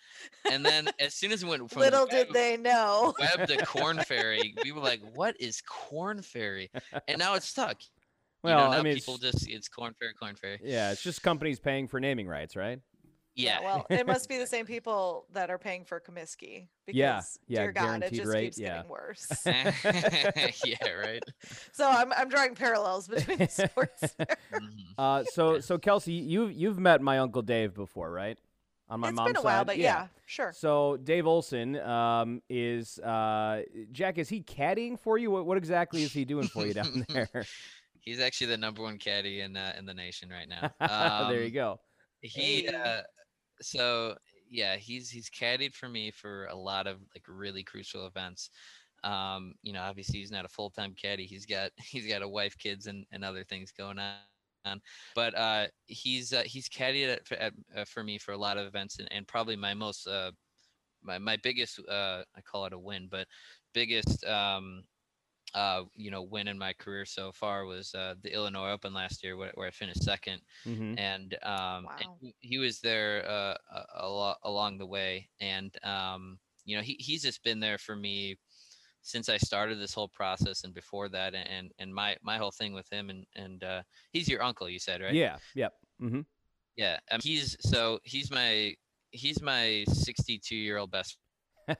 and 0.51 0.65
then 0.65 0.89
as 0.99 1.15
soon 1.15 1.33
as 1.33 1.43
it 1.43 1.47
went 1.49 1.71
from 1.71 1.81
Little 1.81 2.07
web- 2.11 2.11
did 2.11 2.33
they 2.33 2.57
know. 2.57 3.15
web 3.19 3.47
to 3.49 3.65
Korn 3.65 3.99
Ferry 3.99 4.55
we 4.65 4.73
were 4.73 4.81
like 4.81 5.01
what 5.15 5.41
is 5.41 5.63
Korn 5.67 6.23
Ferry 6.23 6.71
and 7.09 7.19
now 7.19 7.35
it's 7.35 7.47
stuck 7.49 7.77
well, 8.43 8.59
you 8.59 8.65
know, 8.65 8.71
now 8.73 8.79
I 8.79 8.83
mean, 8.83 8.95
people 8.95 9.19
just 9.19 9.49
it's 9.49 9.69
Korn 9.69 9.95
Ferry 9.99 10.15
Korn 10.15 10.35
Ferry 10.37 10.59
yeah, 10.65 10.91
it's 10.93 11.03
just 11.03 11.23
companies 11.23 11.59
paying 11.61 11.89
for 11.89 12.01
naming 12.01 12.27
rights, 12.27 12.57
right? 12.57 12.81
Yeah, 13.35 13.61
Well, 13.63 13.87
it 13.91 14.07
must 14.07 14.29
be 14.29 14.39
the 14.39 14.47
same 14.47 14.67
people 14.67 15.27
that 15.33 15.49
are 15.51 15.59
paying 15.59 15.85
for 15.85 16.01
Comiskey. 16.01 16.69
Because, 16.87 16.97
Yeah, 16.99 17.23
yeah, 17.49 17.63
dear 17.63 17.73
God, 17.73 18.03
it 18.03 18.13
just 18.13 18.27
rate, 18.33 18.45
keeps 18.45 18.59
yeah. 18.59 18.77
getting 18.77 18.91
worse. 18.91 19.27
yeah 20.65 20.91
right 20.91 21.23
so 21.73 21.89
I'm 21.89 22.13
I'm 22.13 22.29
drawing 22.29 22.55
parallels 22.55 23.09
between 23.09 23.49
sports. 23.49 24.15
Mhm. 24.53 24.71
Uh, 24.99 25.25
so 25.25 25.61
so 25.61 25.79
Kelsey, 25.79 26.13
you 26.13 26.47
you've 26.47 26.79
met 26.79 27.01
my 27.01 27.19
uncle 27.19 27.43
Dave 27.43 27.75
before, 27.75 28.11
right? 28.11 28.39
On 28.89 29.01
my 29.01 29.09
it's 29.09 29.17
mom's 29.17 29.29
been 29.29 29.37
a 29.37 29.43
while, 29.43 29.61
side? 29.61 29.67
but 29.69 29.79
yeah, 29.79 30.09
sure. 30.27 30.53
So 30.55 30.99
Dave 30.99 31.27
Olson 31.27 31.77
um, 31.81 32.43
is 32.51 32.99
uh, 32.99 33.63
Jack. 33.93 34.19
Is 34.19 34.29
he 34.29 34.43
caddying 34.43 34.99
for 35.01 35.17
you? 35.17 35.31
What, 35.31 35.47
what 35.47 35.57
exactly 35.57 36.03
is 36.03 36.13
he 36.13 36.27
doing 36.27 36.47
for 36.49 36.67
you 36.67 36.75
down 36.75 37.07
there? 37.09 37.29
he's 38.01 38.21
actually 38.21 38.49
the 38.49 38.57
number 38.59 38.83
one 38.83 38.99
caddy 38.99 39.41
in 39.41 39.57
uh, 39.57 39.73
in 39.79 39.87
the 39.87 39.95
nation 39.95 40.29
right 40.29 40.49
now 40.49 40.73
there 41.31 41.41
you 41.41 41.47
Um, 41.47 41.53
go. 41.53 41.81
he 42.21 42.65
Hey. 42.65 42.67
uh 42.69 43.03
so 43.63 44.17
yeah 44.51 44.77
he's 44.77 45.11
he's 45.11 45.31
caddied 45.31 45.75
for 45.75 45.89
me 45.89 46.11
for 46.11 46.47
a 46.47 46.57
lot 46.57 46.87
of 46.87 46.99
like 47.15 47.25
really 47.29 47.63
crucial 47.63 48.07
events. 48.07 48.51
Um 49.05 49.55
you 49.63 49.73
know 49.73 49.83
obviously 49.83 50.21
he's 50.21 50.31
not 50.31 50.45
a 50.45 50.49
full-time 50.49 50.95
caddy 51.01 51.27
he's 51.27 51.47
got 51.47 51.71
he's 51.79 52.07
got 52.07 52.23
a 52.23 52.29
wife 52.29 52.57
kids 52.59 52.87
and, 52.87 53.07
and 53.13 53.25
other 53.25 53.45
things 53.45 53.73
going 53.73 53.99
on. 53.99 54.81
But 55.15 55.35
uh 55.37 55.67
he's 55.87 56.33
uh, 56.33 56.43
he's 56.45 56.69
caddied 56.69 57.27
for, 57.27 57.35
at, 57.35 57.53
uh, 57.77 57.85
for 57.85 58.05
me 58.05 58.19
for 58.19 58.33
a 58.33 58.39
lot 58.39 58.59
of 58.59 58.67
events 58.67 58.99
and, 58.99 59.09
and 59.11 59.27
probably 59.27 59.57
my 59.57 59.75
most 59.75 60.07
uh 60.07 60.31
my, 61.03 61.19
my 61.19 61.37
biggest 61.43 61.81
uh 61.89 62.23
i 62.37 62.41
call 62.43 62.67
it 62.67 62.73
a 62.73 62.79
win 62.79 63.09
but 63.11 63.27
biggest 63.75 64.25
um 64.25 64.85
uh 65.55 65.85
you 65.95 66.11
know 66.11 66.23
win 66.23 66.49
in 66.49 66.59
my 66.59 66.73
career 66.73 67.05
so 67.05 67.33
far 67.33 67.65
was 67.67 67.95
uh 67.95 68.15
the 68.23 68.33
illinois 68.33 68.71
open 68.71 68.93
last 68.95 69.23
year 69.23 69.37
where, 69.37 69.53
where 69.55 69.69
i 69.69 69.71
finished 69.71 70.03
second 70.03 70.41
hmm 70.65 70.95
and 70.97 71.37
um 71.43 71.89
and 71.99 72.09
he, 72.21 72.35
he 72.41 72.59
was 72.59 72.81
there 72.81 73.29
uh 73.29 73.57
a, 73.71 73.85
a 74.01 74.09
lot 74.09 74.39
along 74.45 74.79
the 74.79 74.87
way 74.87 75.29
and 75.41 75.77
um 75.85 76.39
you 76.65 76.77
know 76.77 76.83
he, 76.83 76.97
he's 76.99 77.23
just 77.23 77.43
been 77.43 77.61
there 77.61 77.79
for 77.79 77.97
me 77.97 78.37
since 79.03 79.29
I 79.29 79.37
started 79.37 79.79
this 79.81 79.95
whole 79.95 80.09
process 80.09 80.65
and 80.65 80.73
before 80.75 81.09
that 81.11 81.35
and 81.35 81.73
and 81.79 81.95
my 81.95 82.17
my 82.23 82.39
whole 82.39 82.53
thing 82.53 82.73
with 82.73 82.89
him 82.91 83.11
and 83.11 83.27
and 83.35 83.63
uh 83.65 83.83
he's 84.13 84.29
your 84.29 84.43
uncle 84.43 84.69
you 84.69 84.79
said 84.79 85.01
right 85.03 85.15
Yeah. 85.15 85.39
Yep. 85.55 85.75
hmm 85.99 86.21
yeah 86.77 86.99
um, 87.11 87.21
he's 87.23 87.57
so 87.61 87.99
he's 88.05 88.31
my 88.31 88.75
he's 89.11 89.43
my 89.43 89.85
62 89.89 90.57
year 90.57 90.79
old 90.79 90.91
best 90.91 91.19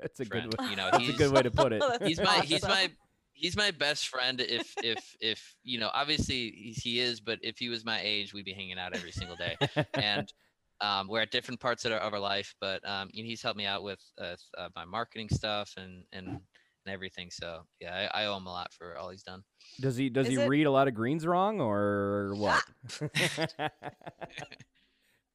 That's 0.00 0.20
a 0.20 0.24
friend 0.24 0.50
good. 0.50 0.60
Way, 0.60 0.70
you 0.70 0.76
know 0.76 0.88
that's 0.92 1.08
a 1.08 1.12
good 1.12 1.32
way 1.32 1.42
to 1.42 1.50
put 1.50 1.72
it. 1.72 1.82
He's 2.02 2.20
my 2.20 2.40
he's 2.40 2.64
awesome. 2.64 2.70
my 2.70 2.90
he's 3.32 3.56
my 3.56 3.70
best 3.70 4.08
friend 4.08 4.40
if 4.40 4.74
if 4.82 5.16
if 5.20 5.54
you 5.62 5.78
know 5.78 5.90
obviously 5.94 6.50
he 6.76 6.98
is 7.00 7.20
but 7.20 7.38
if 7.42 7.58
he 7.58 7.68
was 7.68 7.84
my 7.84 8.00
age 8.02 8.34
we'd 8.34 8.44
be 8.44 8.52
hanging 8.52 8.78
out 8.78 8.94
every 8.94 9.10
single 9.12 9.36
day 9.36 9.56
and 9.94 10.32
um, 10.80 11.08
we're 11.08 11.20
at 11.22 11.30
different 11.30 11.60
parts 11.60 11.84
of 11.84 11.92
our, 11.92 11.98
of 11.98 12.12
our 12.12 12.20
life 12.20 12.54
but 12.60 12.86
um, 12.88 13.08
you 13.12 13.22
know, 13.22 13.28
he's 13.28 13.40
helped 13.42 13.56
me 13.56 13.64
out 13.64 13.82
with 13.82 14.00
uh, 14.20 14.36
uh, 14.58 14.68
my 14.76 14.84
marketing 14.84 15.28
stuff 15.30 15.72
and 15.76 16.04
and 16.12 16.26
and 16.28 16.92
everything 16.92 17.30
so 17.30 17.60
yeah 17.80 18.08
I, 18.12 18.22
I 18.22 18.26
owe 18.26 18.36
him 18.36 18.46
a 18.46 18.50
lot 18.52 18.72
for 18.72 18.96
all 18.98 19.08
he's 19.10 19.22
done 19.22 19.42
Does 19.80 19.96
he 19.96 20.08
does 20.10 20.26
Is 20.26 20.34
he 20.34 20.40
it- 20.40 20.48
read 20.48 20.66
a 20.66 20.70
lot 20.70 20.88
of 20.88 20.94
greens 20.94 21.26
wrong 21.26 21.60
or 21.60 22.34
what? 22.36 22.62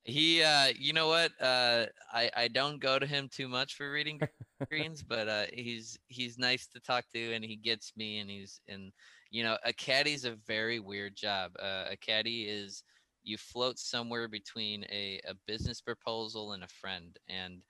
He 0.07 0.41
uh 0.41 0.67
you 0.79 0.93
know 0.93 1.09
what 1.09 1.31
uh 1.41 1.85
i 2.13 2.31
i 2.35 2.47
don't 2.47 2.79
go 2.79 2.97
to 2.97 3.05
him 3.05 3.27
too 3.29 3.47
much 3.47 3.75
for 3.75 3.91
reading 3.91 4.17
greens 4.69 5.03
but 5.03 5.27
uh 5.27 5.45
he's 5.51 5.99
he's 6.07 6.37
nice 6.37 6.65
to 6.65 6.79
talk 6.79 7.03
to 7.13 7.33
and 7.33 7.43
he 7.43 7.57
gets 7.57 7.91
me 7.97 8.19
and 8.19 8.29
he's 8.29 8.61
and 8.69 8.93
you 9.31 9.43
know 9.43 9.57
a 9.65 9.73
caddy's 9.73 10.25
a 10.25 10.35
very 10.47 10.79
weird 10.79 11.15
job. 11.15 11.51
Uh, 11.59 11.85
a 11.89 11.97
caddy 11.97 12.43
is 12.43 12.83
you 13.23 13.37
float 13.37 13.77
somewhere 13.77 14.29
between 14.29 14.85
a, 14.85 15.19
a 15.27 15.33
business 15.45 15.81
proposal 15.81 16.53
and 16.53 16.63
a 16.63 16.67
friend 16.67 17.17
and 17.27 17.61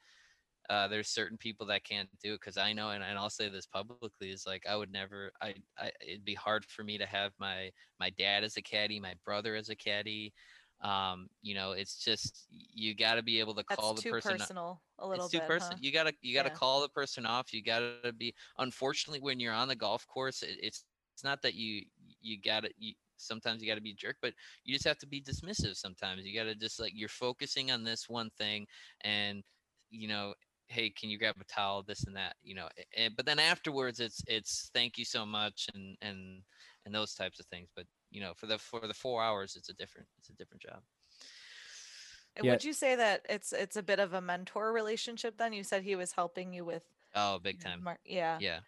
uh, 0.69 0.87
there's 0.87 1.07
certain 1.07 1.37
people 1.37 1.65
that 1.65 1.85
can't 1.85 2.09
do 2.21 2.33
it 2.33 2.41
because 2.41 2.57
I 2.57 2.73
know, 2.73 2.89
and, 2.89 3.01
and 3.01 3.17
I'll 3.17 3.29
say 3.29 3.47
this 3.47 3.65
publicly, 3.65 4.31
is 4.31 4.45
like 4.45 4.65
I 4.69 4.75
would 4.75 4.91
never, 4.91 5.31
I, 5.41 5.55
I, 5.77 5.91
it'd 6.05 6.25
be 6.25 6.33
hard 6.33 6.65
for 6.65 6.83
me 6.83 6.97
to 6.97 7.05
have 7.05 7.31
my 7.39 7.71
my 8.01 8.09
dad 8.09 8.43
as 8.43 8.57
a 8.57 8.61
caddy, 8.61 8.99
my 8.99 9.13
brother 9.23 9.55
as 9.55 9.69
a 9.69 9.77
caddy, 9.77 10.33
um 10.81 11.27
you 11.41 11.55
know 11.55 11.71
it's 11.71 12.03
just 12.03 12.47
you 12.49 12.95
got 12.95 13.15
to 13.15 13.23
be 13.23 13.39
able 13.39 13.55
to 13.55 13.63
That's 13.69 13.91
call 13.91 13.95
the 13.95 14.01
too 14.01 14.13
person 14.13 14.41
o- 14.41 14.47
personal. 14.51 14.83
A 14.97 15.07
little 15.07 15.29
it's 15.29 15.29
too 15.29 15.41
bit. 15.41 15.53
person 15.53 15.77
huh? 15.77 15.79
you 15.79 15.91
gotta 15.91 16.13
you 16.21 16.33
gotta 16.33 16.49
Yeah. 16.49 16.59
call 16.59 16.81
the 16.81 16.89
person 16.89 17.25
off 17.25 17.53
you 17.53 17.63
gotta 17.63 18.13
be 18.13 18.33
unfortunately 18.57 19.19
when 19.21 19.39
you're 19.39 19.53
on 19.53 19.67
the 19.67 19.75
golf 19.75 20.05
course 20.07 20.43
it, 20.43 20.57
it's 20.61 20.85
it's 21.13 21.23
not 21.23 21.41
that 21.41 21.55
you 21.55 21.85
you 22.21 22.39
gotta 22.41 22.71
you 22.77 22.93
sometimes 23.17 23.61
you 23.61 23.67
gotta 23.67 23.81
be 23.81 23.91
a 23.91 23.95
jerk 23.95 24.17
but 24.21 24.33
you 24.63 24.73
just 24.73 24.85
have 24.85 24.97
to 24.99 25.07
be 25.07 25.21
dismissive 25.21 25.75
sometimes 25.75 26.25
you 26.25 26.33
gotta 26.35 26.55
just 26.55 26.79
like 26.79 26.93
you're 26.95 27.09
focusing 27.09 27.71
on 27.71 27.83
this 27.83 28.07
one 28.09 28.29
thing 28.31 28.67
and 29.01 29.43
you 29.89 30.07
know 30.07 30.33
hey 30.67 30.89
can 30.89 31.09
you 31.09 31.17
grab 31.17 31.35
a 31.39 31.43
towel 31.45 31.81
this 31.83 32.03
and 32.03 32.15
that 32.15 32.35
you 32.43 32.53
know 32.53 32.69
and, 32.95 33.15
but 33.15 33.25
then 33.25 33.39
afterwards 33.39 33.99
it's 33.99 34.21
it's 34.27 34.69
thank 34.73 34.97
you 34.97 35.05
so 35.05 35.25
much 35.25 35.67
and 35.73 35.97
and 36.01 36.43
and 36.85 36.93
those 36.93 37.15
types 37.15 37.39
of 37.39 37.45
things 37.47 37.69
but 37.75 37.87
you 38.09 38.21
know 38.21 38.33
for 38.33 38.47
the 38.47 38.57
for 38.57 38.87
the 38.87 38.93
four 38.93 39.21
hours 39.21 39.55
it's 39.55 39.69
a 39.69 39.73
different 39.73 40.07
it's 40.17 40.29
a 40.29 40.33
different 40.33 40.61
job 40.61 40.81
And 42.35 42.45
Yeah. 42.45 42.51
Would 42.53 42.63
you 42.63 42.73
say 42.73 42.95
that 42.95 43.25
it's 43.29 43.51
it's 43.51 43.75
a 43.75 43.83
bit 43.83 43.99
of 43.99 44.13
a 44.13 44.21
mentor 44.21 44.71
relationship 44.71 45.37
then? 45.37 45.53
You 45.53 45.63
said 45.63 45.83
he 45.83 45.95
was 45.95 46.11
helping 46.11 46.53
you 46.53 46.65
with 46.65 46.83
oh 47.15 47.39
big 47.39 47.59
time 47.59 47.83
mar- 47.83 47.99
yeah. 48.05 48.37
yeah 48.39 48.59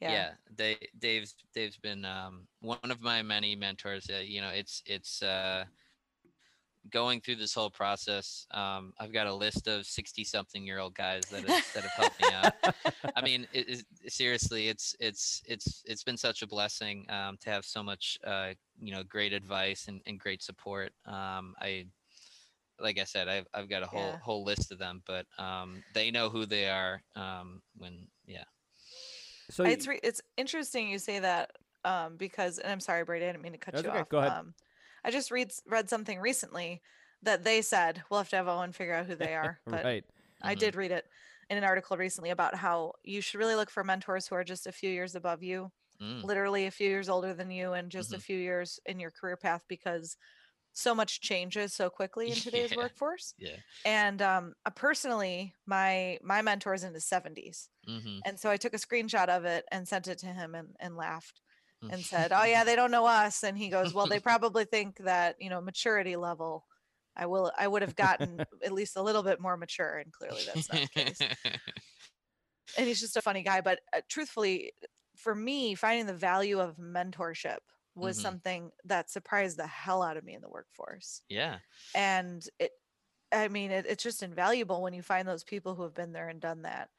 Yeah. 0.00 0.10
yeah, 0.10 0.34
Dave, 0.54 0.88
Dave's 0.98 1.34
Dave's 1.54 1.78
been 1.78 2.04
um, 2.04 2.48
one 2.60 2.90
of 2.90 3.00
my 3.00 3.22
many 3.22 3.56
mentors. 3.56 4.10
Uh, 4.10 4.18
you 4.18 4.40
know, 4.40 4.50
it's 4.50 4.82
it's 4.86 5.22
uh, 5.22 5.64
going 6.90 7.20
through 7.20 7.36
this 7.36 7.54
whole 7.54 7.70
process. 7.70 8.46
Um, 8.50 8.92
I've 8.98 9.12
got 9.12 9.26
a 9.26 9.34
list 9.34 9.66
of 9.68 9.86
sixty-something-year-old 9.86 10.94
guys 10.94 11.22
that 11.30 11.48
have, 11.48 11.64
that 11.74 11.82
have 11.82 11.92
helped 11.92 12.20
me 12.20 12.28
out. 12.32 12.52
I 13.16 13.20
mean, 13.24 13.46
it, 13.52 13.84
it, 14.02 14.12
seriously, 14.12 14.68
it's 14.68 14.94
it's 15.00 15.42
it's 15.46 15.82
it's 15.86 16.04
been 16.04 16.16
such 16.16 16.42
a 16.42 16.46
blessing 16.46 17.06
um, 17.10 17.36
to 17.42 17.50
have 17.50 17.64
so 17.64 17.82
much 17.82 18.18
uh, 18.24 18.50
you 18.80 18.92
know 18.92 19.02
great 19.02 19.32
advice 19.32 19.88
and, 19.88 20.00
and 20.06 20.18
great 20.18 20.42
support. 20.42 20.92
Um, 21.06 21.54
I 21.60 21.86
like 22.80 22.98
I 22.98 23.04
said, 23.04 23.28
I've 23.28 23.46
I've 23.54 23.68
got 23.68 23.82
a 23.82 23.86
whole 23.86 24.00
Yeah. 24.00 24.18
whole 24.20 24.44
list 24.44 24.72
of 24.72 24.78
them, 24.78 25.02
but 25.06 25.26
um, 25.38 25.82
they 25.94 26.10
know 26.10 26.28
who 26.28 26.46
they 26.46 26.68
are. 26.68 27.02
Um, 27.16 27.62
when 27.76 28.06
yeah. 28.26 28.44
So 29.50 29.64
it's 29.64 29.86
re- 29.86 30.00
it's 30.02 30.20
interesting 30.36 30.88
you 30.88 30.98
say 30.98 31.18
that 31.18 31.52
um, 31.84 32.16
because, 32.16 32.58
and 32.58 32.72
I'm 32.72 32.80
sorry, 32.80 33.04
Brady, 33.04 33.26
I 33.26 33.32
didn't 33.32 33.42
mean 33.42 33.52
to 33.52 33.58
cut 33.58 33.74
That's 33.74 33.84
you 33.84 33.90
okay, 33.90 34.00
off. 34.00 34.08
go 34.08 34.18
ahead. 34.18 34.32
I 35.04 35.10
just 35.10 35.30
read 35.30 35.52
read 35.66 35.88
something 35.90 36.20
recently 36.20 36.82
that 37.22 37.44
they 37.44 37.62
said 37.62 38.02
we'll 38.10 38.20
have 38.20 38.28
to 38.30 38.36
have 38.36 38.48
Owen 38.48 38.72
figure 38.72 38.94
out 38.94 39.06
who 39.06 39.16
they 39.16 39.34
are, 39.34 39.60
but 39.70 39.88
right. 39.88 40.04
I 40.42 40.54
Mhm. 40.54 40.54
did 40.54 40.76
read 40.76 40.90
it 40.92 41.06
in 41.50 41.58
an 41.58 41.64
article 41.64 41.96
recently 41.96 42.30
about 42.30 42.54
how 42.56 42.94
you 43.04 43.20
should 43.20 43.38
really 43.38 43.54
look 43.54 43.70
for 43.70 43.84
mentors 43.84 44.26
who 44.28 44.34
are 44.36 44.44
just 44.44 44.66
a 44.66 44.72
few 44.72 44.90
years 44.90 45.14
above 45.14 45.42
you, 45.42 45.72
Mm, 46.00 46.24
literally 46.24 46.66
a 46.66 46.70
few 46.70 46.88
years 46.88 47.08
older 47.08 47.34
than 47.34 47.50
you, 47.50 47.72
and 47.74 47.90
just 47.90 48.12
a 48.14 48.18
Mhm. 48.18 48.20
few 48.20 48.36
years 48.38 48.78
in 48.86 49.00
your 49.00 49.10
career 49.10 49.36
path 49.36 49.64
because 49.68 50.16
so 50.72 50.94
much 50.94 51.20
changes 51.20 51.74
so 51.74 51.90
quickly 51.90 52.30
in 52.32 52.40
today's 52.40 52.74
Yeah. 52.74 52.76
workforce. 52.76 53.34
yeah. 53.38 53.60
And 53.84 54.22
um, 54.22 54.54
uh, 54.64 54.70
personally, 54.70 55.54
my 55.66 56.18
my 56.22 56.42
mentor 56.42 56.74
is 56.74 56.84
in 56.84 56.94
his 56.94 57.04
70s, 57.06 57.68
hmm 57.86 58.20
and 58.24 58.40
so 58.40 58.50
I 58.50 58.56
took 58.56 58.74
a 58.74 58.78
screenshot 58.78 59.28
of 59.28 59.44
it 59.44 59.64
and 59.70 59.86
sent 59.88 60.08
it 60.08 60.18
to 60.20 60.26
him 60.26 60.54
and, 60.54 60.76
and 60.80 60.96
laughed. 60.96 61.42
And 61.90 62.06
said, 62.06 62.32
"Oh 62.32 62.44
yeah, 62.44 62.64
they 62.64 62.76
don't 62.76 62.90
know 62.90 63.06
us." 63.06 63.42
And 63.44 63.58
he 63.58 63.70
goes, 63.70 63.94
"Well, 63.94 64.06
they 64.08 64.20
probably 64.20 64.64
think 64.64 64.98
that 64.98 65.36
you 65.40 65.50
know 65.50 65.60
maturity 65.60 66.16
level. 66.16 66.66
I 67.16 67.26
will. 67.26 67.52
I 67.56 67.68
would 67.68 67.82
have 67.82 67.96
gotten 67.96 68.44
at 68.64 68.72
least 68.72 68.96
a 68.96 69.02
little 69.02 69.22
bit 69.22 69.40
more 69.40 69.56
mature, 69.56 69.98
and 69.98 70.12
clearly 70.12 70.44
that's 70.44 70.68
not 70.68 70.82
the 70.84 70.90
case." 70.90 71.24
And 72.76 72.86
he's 72.86 73.00
just 73.00 73.16
a 73.16 73.22
funny 73.22 73.42
guy. 73.42 73.60
But 73.60 73.80
uh, 73.92 74.00
truthfully, 74.08 74.72
for 75.16 75.34
me, 75.34 75.74
finding 75.74 76.06
the 76.06 76.14
value 76.14 76.60
of 76.60 76.76
mentorship 76.76 77.58
was 77.94 78.18
Mhm. 78.18 78.18
something 78.18 78.70
that 78.84 79.10
surprised 79.10 79.56
the 79.56 79.66
hell 79.66 80.02
out 80.02 80.16
of 80.16 80.24
me 80.24 80.34
in 80.34 80.42
the 80.42 80.48
workforce. 80.48 81.22
yeah. 81.28 81.60
And 81.94 82.48
it, 82.58 82.72
I 83.32 83.48
mean, 83.48 83.72
it, 83.72 83.86
it's 83.86 84.04
just 84.04 84.22
invaluable 84.22 84.82
when 84.82 84.94
you 84.94 85.02
find 85.02 85.28
those 85.28 85.44
people 85.44 85.74
who 85.76 85.84
have 85.84 85.94
been 85.94 86.12
there 86.12 86.28
and 86.28 86.40
done 86.40 86.62
that, 86.62 86.90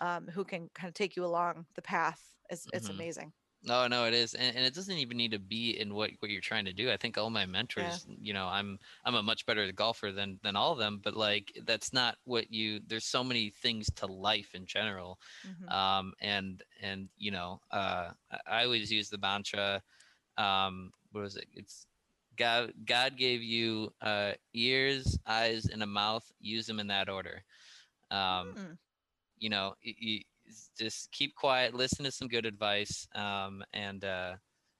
um, 0.00 0.28
who 0.28 0.44
can 0.44 0.70
kind 0.74 0.88
of 0.88 0.94
take 0.94 1.16
you 1.16 1.24
along 1.24 1.66
the 1.76 1.82
path. 1.82 2.32
It's, 2.50 2.68
it's 2.72 2.88
Mhm. 2.88 2.90
amazing. 2.90 3.34
No, 3.64 3.86
no, 3.88 4.04
it 4.06 4.12
is, 4.14 4.34
and, 4.34 4.56
and 4.56 4.64
it 4.66 4.74
doesn't 4.74 4.98
even 4.98 5.16
need 5.16 5.32
to 5.32 5.38
be 5.38 5.78
in 5.80 5.94
what, 5.94 6.10
what 6.20 6.30
you're 6.30 6.40
trying 6.42 6.66
to 6.66 6.72
do. 6.72 6.90
I 6.90 6.96
think 6.98 7.16
all 7.16 7.30
my 7.30 7.46
mentors, 7.46 8.04
you 8.20 8.32
know, 8.34 8.46
I'm 8.46 8.78
I'm 9.04 9.14
a 9.14 9.22
much 9.22 9.46
better 9.46 9.70
golfer 9.72 10.12
than 10.12 10.38
than 10.42 10.56
all 10.56 10.72
of 10.72 10.78
them, 10.78 11.00
but 11.02 11.14
like 11.16 11.52
that's 11.64 11.92
not 11.92 12.18
what 12.24 12.50
you. 12.52 12.80
There's 12.86 13.06
so 13.06 13.24
many 13.24 13.50
things 13.50 13.90
to 13.96 14.06
life 14.06 14.54
in 14.54 14.66
general, 14.66 15.18
Mhm. 15.46 15.70
um, 15.72 16.14
and 16.20 16.62
and 16.80 17.08
you 17.16 17.30
know, 17.30 17.60
uh, 17.70 18.12
I- 18.46 18.64
always 18.64 18.92
use 18.92 19.08
the 19.08 19.18
mantra. 19.18 19.82
Um, 20.36 20.92
what 21.12 21.22
was 21.22 21.36
it? 21.36 21.48
It's 21.54 21.86
God. 22.36 22.72
God 22.84 23.16
gave 23.16 23.42
you 23.42 23.94
uh, 24.00 24.34
ears, 24.52 25.18
eyes, 25.26 25.66
and 25.66 25.82
a 25.82 25.86
mouth. 25.86 26.30
Use 26.40 26.66
them 26.66 26.80
in 26.80 26.88
that 26.88 27.08
order. 27.08 27.44
Um, 28.10 28.54
Mm. 28.54 28.78
you 29.38 29.48
know, 29.50 29.76
y- 29.84 29.96
y- 30.02 30.24
s- 30.26 30.33
just 30.78 31.10
keep 31.12 31.34
quiet, 31.34 31.74
listen 31.74 32.04
to 32.04 32.10
some 32.12 32.28
good 32.28 32.46
advice, 32.46 33.06
um, 33.14 33.62
and 33.72 34.04
uh, 34.04 34.34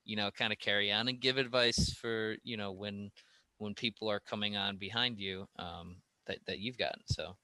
you 0.04 0.16
know, 0.16 0.30
kind 0.30 0.52
of 0.52 0.58
carry 0.58 0.92
on 0.92 1.08
and 1.08 1.20
give 1.20 1.36
advice 1.38 1.92
for 1.92 2.36
you 2.42 2.56
know 2.56 2.72
when 2.72 3.10
when 3.58 3.74
people 3.74 4.10
are 4.10 4.20
coming 4.20 4.56
on 4.56 4.76
behind 4.76 5.18
you 5.18 5.46
um, 5.58 5.96
that 6.26 6.38
that 6.46 6.58
you've 6.58 6.78
gotten. 6.78 7.02
So 7.06 7.36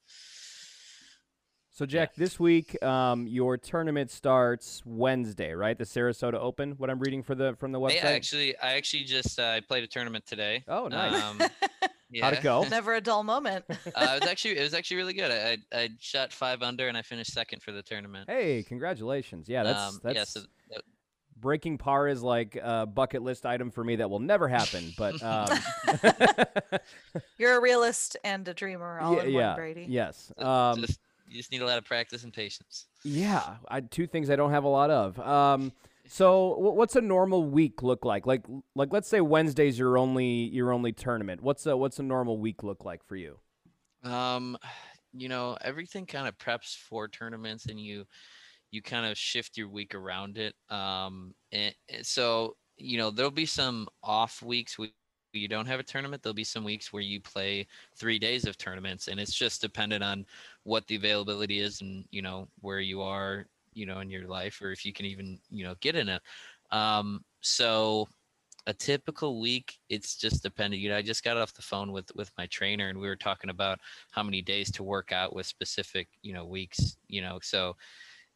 So 1.72 1.86
Jack, 1.86 2.14
this 2.14 2.38
week 2.38 2.82
um, 2.82 3.26
your 3.26 3.56
tournament 3.56 4.10
starts 4.10 4.82
Wednesday, 4.84 5.52
right? 5.52 5.78
The 5.78 5.84
Sarasota 5.84 6.34
Open. 6.34 6.72
What 6.72 6.90
I'm 6.90 6.98
reading 6.98 7.22
for 7.22 7.34
the 7.34 7.54
from 7.56 7.72
the 7.72 7.80
Hey, 7.80 7.96
website. 7.96 8.04
I 8.04 8.12
actually, 8.12 8.58
I 8.58 8.72
actually 8.74 9.04
just 9.04 9.38
uh, 9.38 9.44
I 9.44 9.60
played 9.60 9.84
a 9.84 9.86
tournament 9.86 10.26
today. 10.26 10.62
oh, 10.68 10.88
nice. 10.88 11.48
Yeah. 12.10 12.24
How'd 12.24 12.34
it 12.34 12.42
go? 12.42 12.64
Never 12.64 12.94
a 12.94 13.00
dull 13.00 13.22
moment. 13.22 13.64
uh, 13.70 13.74
it 13.74 14.20
was 14.20 14.28
actually 14.28 14.58
it 14.58 14.62
was 14.62 14.74
actually 14.74 14.96
really 14.98 15.14
good. 15.14 15.30
I, 15.30 15.58
I 15.72 15.80
I 15.82 15.88
shot 16.00 16.32
five 16.32 16.62
under 16.62 16.88
and 16.88 16.96
I 16.96 17.02
finished 17.02 17.32
second 17.32 17.62
for 17.62 17.72
the 17.72 17.82
tournament. 17.82 18.28
Hey, 18.28 18.64
congratulations! 18.64 19.48
Yeah, 19.48 19.62
that's 19.62 19.94
um, 19.94 20.00
that's 20.02 20.16
yeah, 20.16 20.24
so 20.24 20.40
that- 20.70 20.82
breaking 21.40 21.78
par 21.78 22.06
is 22.08 22.22
like 22.22 22.58
a 22.62 22.86
bucket 22.86 23.22
list 23.22 23.46
item 23.46 23.70
for 23.70 23.82
me 23.82 23.96
that 23.96 24.10
will 24.10 24.18
never 24.18 24.48
happen. 24.48 24.92
But 24.96 25.22
um, 25.22 25.48
You're 27.38 27.56
a 27.56 27.60
realist 27.60 28.16
and 28.24 28.46
a 28.46 28.54
dreamer 28.54 29.00
all 29.00 29.16
yeah, 29.16 29.22
in 29.22 29.30
yeah, 29.30 29.46
one, 29.48 29.56
Brady. 29.56 29.86
yes. 29.88 30.32
Um, 30.38 30.80
just 30.80 31.00
you 31.28 31.36
just 31.36 31.52
need 31.52 31.62
a 31.62 31.66
lot 31.66 31.78
of 31.78 31.84
practice 31.84 32.24
and 32.24 32.32
patience. 32.32 32.86
Yeah, 33.04 33.56
I, 33.68 33.80
two 33.80 34.06
things 34.06 34.30
I 34.30 34.36
don't 34.36 34.50
have 34.50 34.64
a 34.64 34.68
lot 34.68 34.90
of. 34.90 35.18
Um, 35.20 35.72
so 36.12 36.56
what's 36.58 36.96
a 36.96 37.00
normal 37.00 37.44
week 37.44 37.84
look 37.84 38.04
like? 38.04 38.26
Like 38.26 38.44
like 38.74 38.92
let's 38.92 39.08
say 39.08 39.20
Wednesday's 39.20 39.78
your 39.78 39.96
only 39.96 40.26
your 40.26 40.72
only 40.72 40.90
tournament. 40.90 41.40
What's 41.40 41.64
a 41.66 41.76
what's 41.76 42.00
a 42.00 42.02
normal 42.02 42.36
week 42.36 42.64
look 42.64 42.84
like 42.84 43.06
for 43.06 43.14
you? 43.14 43.38
Um, 44.02 44.58
you 45.12 45.28
know, 45.28 45.56
everything 45.60 46.06
kind 46.06 46.26
of 46.26 46.36
preps 46.36 46.76
for 46.76 47.06
tournaments, 47.06 47.66
and 47.66 47.78
you 47.78 48.06
you 48.72 48.82
kind 48.82 49.06
of 49.06 49.16
shift 49.16 49.56
your 49.56 49.68
week 49.68 49.94
around 49.94 50.36
it. 50.36 50.56
Um, 50.68 51.32
and, 51.52 51.72
and 51.88 52.04
so 52.04 52.56
you 52.76 52.98
know 52.98 53.12
there'll 53.12 53.30
be 53.30 53.46
some 53.46 53.86
off 54.02 54.42
weeks 54.42 54.80
where 54.80 54.88
you 55.32 55.46
don't 55.46 55.66
have 55.66 55.78
a 55.78 55.84
tournament. 55.84 56.24
There'll 56.24 56.34
be 56.34 56.42
some 56.42 56.64
weeks 56.64 56.92
where 56.92 57.04
you 57.04 57.20
play 57.20 57.68
three 57.96 58.18
days 58.18 58.46
of 58.46 58.58
tournaments, 58.58 59.06
and 59.06 59.20
it's 59.20 59.32
just 59.32 59.60
dependent 59.60 60.02
on 60.02 60.26
what 60.64 60.88
the 60.88 60.96
availability 60.96 61.60
is, 61.60 61.82
and 61.82 62.04
you 62.10 62.20
know 62.20 62.48
where 62.62 62.80
you 62.80 63.00
are, 63.00 63.46
you 63.80 63.86
know, 63.86 64.00
in 64.00 64.10
your 64.10 64.28
life, 64.28 64.60
or 64.62 64.72
if 64.72 64.84
you 64.84 64.92
can 64.92 65.06
even 65.06 65.38
you 65.50 65.64
know 65.64 65.74
get 65.80 65.96
in 65.96 66.08
it. 66.08 66.22
Um, 66.70 67.24
so 67.40 68.08
a 68.66 68.74
typical 68.74 69.40
week 69.40 69.78
it's 69.88 70.16
just 70.16 70.42
dependent 70.42 70.82
you 70.82 70.88
know 70.88 70.96
i 70.96 71.02
just 71.02 71.24
got 71.24 71.36
off 71.36 71.54
the 71.54 71.62
phone 71.62 71.92
with 71.92 72.10
with 72.14 72.30
my 72.36 72.46
trainer 72.46 72.88
and 72.88 72.98
we 72.98 73.08
were 73.08 73.16
talking 73.16 73.50
about 73.50 73.78
how 74.10 74.22
many 74.22 74.42
days 74.42 74.70
to 74.70 74.82
work 74.82 75.12
out 75.12 75.34
with 75.34 75.46
specific 75.46 76.08
you 76.22 76.32
know 76.32 76.44
weeks 76.44 76.96
you 77.08 77.22
know 77.22 77.38
so 77.42 77.74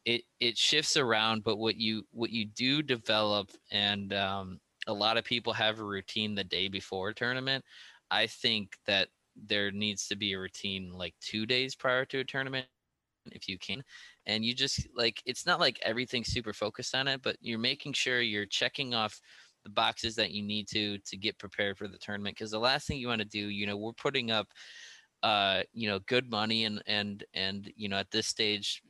it 0.05 0.23
it 0.39 0.57
shifts 0.57 0.97
around 0.97 1.43
but 1.43 1.57
what 1.57 1.77
you 1.77 2.03
what 2.11 2.31
you 2.31 2.45
do 2.45 2.81
develop 2.81 3.51
and 3.71 4.13
um, 4.13 4.59
a 4.87 4.93
lot 4.93 5.17
of 5.17 5.23
people 5.23 5.53
have 5.53 5.79
a 5.79 5.83
routine 5.83 6.35
the 6.35 6.43
day 6.43 6.67
before 6.67 7.09
a 7.09 7.13
tournament 7.13 7.63
i 8.11 8.25
think 8.27 8.77
that 8.87 9.09
there 9.47 9.71
needs 9.71 10.07
to 10.07 10.15
be 10.15 10.33
a 10.33 10.39
routine 10.39 10.91
like 10.91 11.13
two 11.21 11.45
days 11.45 11.75
prior 11.75 12.05
to 12.05 12.19
a 12.19 12.23
tournament 12.23 12.65
if 13.31 13.47
you 13.49 13.57
can 13.57 13.83
and 14.27 14.43
you 14.43 14.53
just 14.53 14.87
like 14.95 15.21
it's 15.25 15.45
not 15.45 15.59
like 15.59 15.79
everything's 15.81 16.31
super 16.31 16.53
focused 16.53 16.95
on 16.95 17.07
it 17.07 17.21
but 17.21 17.37
you're 17.41 17.59
making 17.59 17.93
sure 17.93 18.21
you're 18.21 18.45
checking 18.45 18.93
off 18.93 19.19
the 19.63 19.69
boxes 19.69 20.15
that 20.15 20.31
you 20.31 20.43
need 20.43 20.67
to 20.67 20.97
to 20.99 21.17
get 21.17 21.37
prepared 21.37 21.77
for 21.77 21.87
the 21.87 21.97
tournament 21.97 22.35
because 22.35 22.51
the 22.51 22.59
last 22.59 22.87
thing 22.87 22.97
you 22.97 23.07
want 23.07 23.21
to 23.21 23.27
do 23.27 23.49
you 23.49 23.65
know 23.65 23.77
we're 23.77 23.93
putting 23.93 24.31
up 24.31 24.47
uh 25.23 25.61
you 25.73 25.87
know 25.87 25.99
good 26.07 26.29
money 26.29 26.65
and 26.65 26.81
and 26.87 27.23
and 27.33 27.71
you 27.75 27.89
know 27.89 27.97
at 27.97 28.11
this 28.11 28.27
stage 28.27 28.81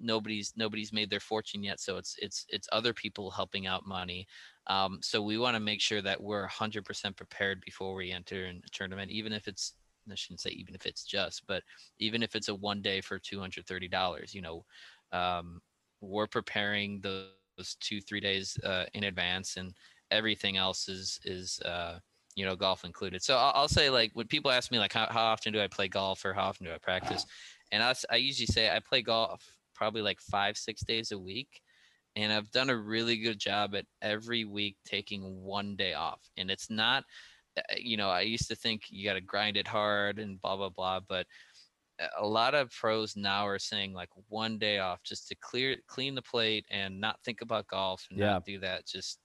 nobody's 0.00 0.52
nobody's 0.56 0.92
made 0.92 1.08
their 1.08 1.20
fortune 1.20 1.62
yet 1.62 1.78
so 1.78 1.96
it's 1.96 2.16
it's 2.18 2.44
it's 2.48 2.68
other 2.72 2.92
people 2.92 3.30
helping 3.30 3.66
out 3.66 3.86
money 3.86 4.26
um 4.66 4.98
so 5.02 5.22
we 5.22 5.38
want 5.38 5.54
to 5.54 5.60
make 5.60 5.80
sure 5.80 6.02
that 6.02 6.20
we're 6.20 6.48
100% 6.48 7.16
prepared 7.16 7.60
before 7.60 7.94
we 7.94 8.10
enter 8.10 8.46
in 8.46 8.56
a 8.56 8.70
tournament 8.70 9.10
even 9.10 9.32
if 9.32 9.46
it's 9.46 9.74
i 10.10 10.14
shouldn't 10.14 10.40
say 10.40 10.50
even 10.50 10.74
if 10.74 10.86
it's 10.86 11.04
just 11.04 11.46
but 11.46 11.62
even 11.98 12.22
if 12.22 12.34
it's 12.34 12.48
a 12.48 12.54
one 12.54 12.82
day 12.82 13.00
for 13.00 13.18
$230 13.18 14.34
you 14.34 14.42
know 14.42 14.64
um 15.12 15.60
we're 16.00 16.26
preparing 16.26 17.00
those 17.00 17.76
two 17.80 18.00
three 18.00 18.20
days 18.20 18.58
uh, 18.64 18.86
in 18.94 19.04
advance 19.04 19.56
and 19.56 19.74
everything 20.10 20.56
else 20.56 20.88
is 20.88 21.20
is 21.24 21.60
uh 21.60 21.98
you 22.34 22.44
know 22.44 22.56
golf 22.56 22.84
included. 22.84 23.22
So 23.22 23.36
I'll, 23.36 23.52
I'll 23.54 23.68
say 23.68 23.90
like 23.90 24.10
when 24.14 24.26
people 24.26 24.50
ask 24.50 24.70
me 24.70 24.78
like 24.78 24.92
how, 24.92 25.06
how 25.10 25.22
often 25.24 25.52
do 25.52 25.60
i 25.60 25.68
play 25.68 25.88
golf 25.88 26.24
or 26.24 26.32
how 26.32 26.44
often 26.44 26.66
do 26.66 26.72
i 26.72 26.78
practice? 26.78 27.24
And 27.70 27.82
I, 27.82 27.94
I 28.10 28.16
usually 28.16 28.46
say 28.46 28.70
i 28.70 28.80
play 28.80 29.02
golf 29.02 29.56
probably 29.74 30.02
like 30.02 30.20
five 30.20 30.56
six 30.56 30.82
days 30.82 31.12
a 31.12 31.18
week 31.18 31.62
and 32.16 32.32
i've 32.32 32.50
done 32.50 32.70
a 32.70 32.76
really 32.76 33.18
good 33.18 33.38
job 33.38 33.74
at 33.74 33.86
every 34.00 34.44
week 34.44 34.76
taking 34.84 35.42
one 35.42 35.76
day 35.76 35.94
off. 35.94 36.20
And 36.36 36.50
it's 36.50 36.70
not 36.70 37.04
you 37.76 37.96
know 37.96 38.08
i 38.08 38.20
used 38.20 38.48
to 38.48 38.56
think 38.56 38.84
you 38.88 39.04
got 39.04 39.14
to 39.14 39.20
grind 39.20 39.56
it 39.56 39.66
hard 39.68 40.18
and 40.18 40.40
blah 40.40 40.56
blah 40.56 40.68
blah 40.70 41.00
but 41.00 41.26
a 42.18 42.26
lot 42.26 42.54
of 42.54 42.70
pros 42.72 43.14
now 43.16 43.46
are 43.46 43.58
saying 43.58 43.92
like 43.92 44.08
one 44.28 44.58
day 44.58 44.78
off 44.78 45.02
just 45.02 45.28
to 45.28 45.34
clear 45.36 45.76
clean 45.86 46.14
the 46.14 46.22
plate 46.22 46.64
and 46.70 47.00
not 47.00 47.20
think 47.24 47.42
about 47.42 47.66
golf 47.68 48.06
and 48.10 48.18
Yeah. 48.18 48.32
not 48.32 48.44
do 48.44 48.58
that 48.60 48.86
just 48.86 49.18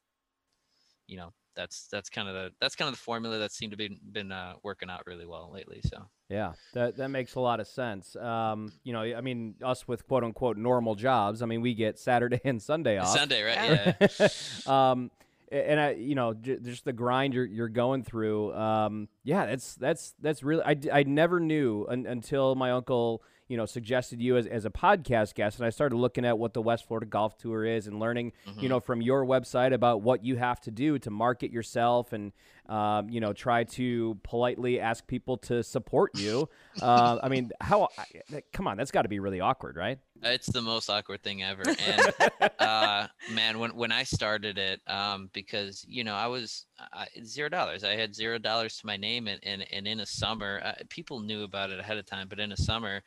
you 1.07 1.17
know 1.17 1.33
that's 1.55 1.87
that's 1.91 2.09
kind 2.09 2.27
of 2.27 2.35
the 2.35 2.51
that's 2.61 2.75
kind 2.75 2.87
of 2.87 2.93
the 2.93 2.99
formula 3.01 3.39
that 3.39 3.51
seemed 3.51 3.71
to 3.71 3.77
be 3.77 3.99
been 4.11 4.31
uh, 4.31 4.53
working 4.63 4.91
out 4.91 5.01
really 5.07 5.25
well 5.25 5.49
lately. 5.51 5.81
So 5.85 6.03
Yeah, 6.29 6.53
that 6.73 6.97
that 6.97 7.07
makes 7.07 7.33
a 7.33 7.39
lot 7.39 7.59
of 7.59 7.67
sense. 7.67 8.15
Um, 8.15 8.71
you 8.83 8.93
know, 8.93 9.01
I 9.01 9.21
mean, 9.21 9.55
us 9.63 9.87
with 9.87 10.07
quote 10.07 10.23
unquote 10.23 10.57
normal 10.57 10.93
jobs. 10.93 11.41
I 11.41 11.47
mean, 11.47 11.61
we 11.61 11.73
get 11.73 11.97
Saturday 11.97 12.39
and 12.45 12.61
Sunday 12.61 12.99
off. 12.99 13.17
Sunday, 13.17 13.41
right? 13.41 13.97
Yeah. 14.67 14.91
um, 14.91 15.09
and 15.51 15.79
I, 15.79 15.91
you 15.91 16.15
know, 16.15 16.33
j- 16.33 16.57
just 16.61 16.85
the 16.85 16.93
grind 16.93 17.33
you're 17.33 17.45
you're 17.45 17.69
going 17.69 18.03
through. 18.03 18.53
Um, 18.53 19.07
yeah, 19.23 19.45
that's 19.45 19.75
that's 19.75 20.13
that's 20.21 20.43
really. 20.43 20.63
I, 20.63 20.75
I 20.99 21.03
never 21.03 21.39
knew 21.39 21.85
un- 21.89 22.05
until 22.05 22.55
my 22.55 22.71
uncle, 22.71 23.23
you 23.47 23.55
know, 23.55 23.65
suggested 23.65 24.21
you 24.21 24.35
as, 24.37 24.45
as 24.45 24.65
a 24.65 24.69
podcast 24.69 25.35
guest, 25.35 25.57
and 25.59 25.65
I 25.65 25.69
started 25.69 25.95
looking 25.95 26.25
at 26.25 26.37
what 26.37 26.53
the 26.53 26.61
West 26.61 26.87
Florida 26.87 27.05
Golf 27.05 27.37
Tour 27.37 27.63
is 27.65 27.87
and 27.87 27.99
learning, 27.99 28.33
you 28.59 28.67
know, 28.67 28.79
from 28.79 29.01
your 29.01 29.25
website 29.25 29.73
about 29.73 30.01
what 30.01 30.23
you 30.23 30.35
have 30.35 30.59
to 30.61 30.71
do 30.71 30.99
to 30.99 31.09
market 31.09 31.51
yourself 31.51 32.11
and, 32.11 32.33
um, 32.67 33.09
you 33.09 33.21
know, 33.21 33.31
try 33.31 33.63
to 33.63 34.17
politely 34.23 34.81
ask 34.81 35.07
people 35.07 35.37
to 35.37 35.63
support 35.63 36.11
you. 36.19 36.49
uh, 36.81 37.19
I 37.23 37.29
mean, 37.29 37.51
how? 37.61 37.87
I, 37.97 38.41
come 38.51 38.67
on, 38.67 38.75
that's 38.75 38.91
got 38.91 39.03
to 39.03 39.09
be 39.09 39.19
really 39.19 39.39
awkward, 39.39 39.77
right? 39.77 39.99
It's 40.23 40.47
the 40.47 40.61
most 40.61 40.89
awkward 40.89 41.23
thing 41.23 41.43
ever. 41.43 41.63
And 41.67 42.51
uh, 42.59 43.07
man, 43.31 43.59
when 43.59 43.75
when 43.75 43.91
I 43.91 44.03
started 44.03 44.57
it, 44.57 44.81
um, 44.87 45.29
because 45.33 45.85
you 45.87 46.03
know 46.03 46.15
I 46.15 46.27
was 46.27 46.65
I, 46.93 47.07
zero 47.23 47.49
dollars. 47.49 47.83
I 47.83 47.95
had 47.95 48.15
zero 48.15 48.37
dollars 48.37 48.77
to 48.77 48.85
my 48.85 48.97
name, 48.97 49.27
and 49.27 49.39
and, 49.43 49.65
and 49.71 49.87
in 49.87 49.99
a 49.99 50.05
summer, 50.05 50.61
uh, 50.63 50.73
people 50.89 51.19
knew 51.19 51.43
about 51.43 51.69
it 51.69 51.79
ahead 51.79 51.97
of 51.97 52.05
time. 52.05 52.27
But 52.27 52.39
in 52.39 52.51
a 52.51 52.57
summer, 52.57 53.01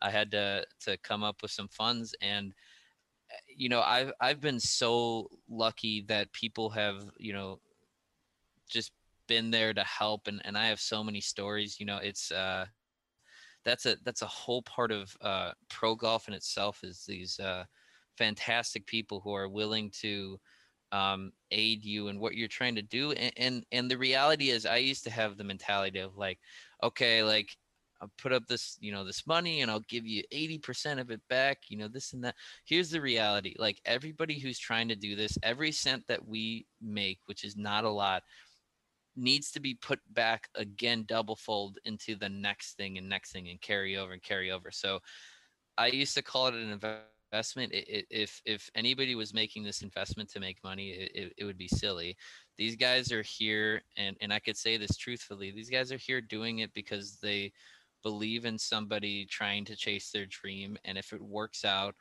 I 0.00 0.10
had 0.10 0.30
to 0.32 0.64
to 0.80 0.96
come 0.98 1.22
up 1.22 1.42
with 1.42 1.50
some 1.50 1.68
funds, 1.68 2.14
and 2.20 2.52
uh, 3.30 3.36
you 3.56 3.68
know 3.68 3.80
I've 3.80 4.12
I've 4.20 4.40
been 4.40 4.60
so 4.60 5.28
lucky 5.48 6.04
that 6.08 6.32
people 6.32 6.70
have 6.70 7.02
you 7.18 7.32
know 7.32 7.60
just 8.68 8.92
been 9.26 9.50
there 9.50 9.74
to 9.74 9.84
help, 9.84 10.26
and 10.28 10.40
and 10.44 10.56
I 10.56 10.66
have 10.68 10.80
so 10.80 11.02
many 11.02 11.20
stories. 11.20 11.78
You 11.80 11.86
know, 11.86 11.98
it's 11.98 12.30
uh 12.30 12.66
that's 13.64 13.86
a 13.86 13.96
that's 14.04 14.22
a 14.22 14.26
whole 14.26 14.62
part 14.62 14.90
of 14.90 15.16
uh, 15.20 15.52
pro 15.68 15.94
golf 15.94 16.28
in 16.28 16.34
itself 16.34 16.82
is 16.82 17.04
these 17.06 17.38
uh, 17.40 17.64
fantastic 18.16 18.86
people 18.86 19.20
who 19.20 19.34
are 19.34 19.48
willing 19.48 19.90
to 20.00 20.38
um, 20.92 21.32
aid 21.50 21.84
you 21.84 22.08
in 22.08 22.20
what 22.20 22.34
you're 22.34 22.48
trying 22.48 22.74
to 22.74 22.82
do 22.82 23.12
and, 23.12 23.32
and 23.36 23.66
and 23.72 23.90
the 23.90 23.96
reality 23.96 24.50
is 24.50 24.66
i 24.66 24.76
used 24.76 25.04
to 25.04 25.10
have 25.10 25.36
the 25.36 25.44
mentality 25.44 26.00
of 26.00 26.18
like 26.18 26.38
okay 26.82 27.22
like 27.22 27.48
i'll 28.02 28.12
put 28.18 28.32
up 28.32 28.46
this 28.46 28.76
you 28.78 28.92
know 28.92 29.02
this 29.02 29.26
money 29.26 29.62
and 29.62 29.70
i'll 29.70 29.80
give 29.88 30.06
you 30.06 30.22
80% 30.30 31.00
of 31.00 31.10
it 31.10 31.22
back 31.30 31.58
you 31.68 31.78
know 31.78 31.88
this 31.88 32.12
and 32.12 32.24
that. 32.24 32.34
Here's 32.66 32.90
the 32.90 33.00
reality 33.00 33.54
like 33.58 33.80
everybody 33.86 34.38
who's 34.38 34.58
trying 34.58 34.88
to 34.88 34.96
do 34.96 35.16
this 35.16 35.38
every 35.42 35.72
cent 35.72 36.02
that 36.08 36.26
we 36.28 36.66
make 36.82 37.20
which 37.24 37.42
is 37.42 37.56
not 37.56 37.84
a 37.84 37.90
lot 37.90 38.22
needs 39.16 39.50
to 39.52 39.60
be 39.60 39.74
put 39.74 40.00
back 40.12 40.48
again 40.54 41.04
double 41.06 41.36
fold 41.36 41.78
into 41.84 42.14
the 42.16 42.28
next 42.28 42.76
thing 42.76 42.98
and 42.98 43.08
next 43.08 43.32
thing 43.32 43.48
and 43.48 43.60
carry 43.60 43.96
over 43.96 44.12
and 44.12 44.22
carry 44.22 44.50
over. 44.50 44.70
So 44.70 45.00
i 45.78 45.86
used 45.86 46.14
to 46.14 46.22
call 46.22 46.48
it 46.48 46.54
an 46.54 46.70
investment. 46.70 47.24
I- 47.24 47.36
i- 47.38 47.64
if 47.64 47.96
if 48.02 48.20
anybody 48.30 48.68
was 48.68 48.86
making 48.86 49.24
this 49.24 49.38
investment 49.38 49.90
to 49.90 50.04
make 50.04 50.26
money 50.26 50.58
it, 50.58 50.90
it, 50.94 51.06
it 51.12 51.24
would 51.26 51.36
be 51.36 51.48
silly. 51.50 52.16
These 52.46 52.76
guys 52.76 53.10
are 53.12 53.22
here 53.22 53.82
and 53.96 54.16
and 54.20 54.32
i 54.32 54.38
could 54.38 54.56
say 54.56 54.76
this 54.76 54.96
truthfully 54.96 55.50
these 55.50 55.70
guys 55.70 55.90
are 55.92 55.96
here 55.98 56.20
doing 56.20 56.58
it 56.60 56.72
because 56.74 57.18
they 57.20 57.52
believe 58.02 58.44
in 58.44 58.58
somebody 58.58 59.24
trying 59.26 59.64
to 59.66 59.76
chase 59.76 60.10
their 60.10 60.26
dream 60.26 60.76
and 60.84 60.98
if 60.98 61.12
it 61.12 61.20
works 61.22 61.64
out 61.64 61.94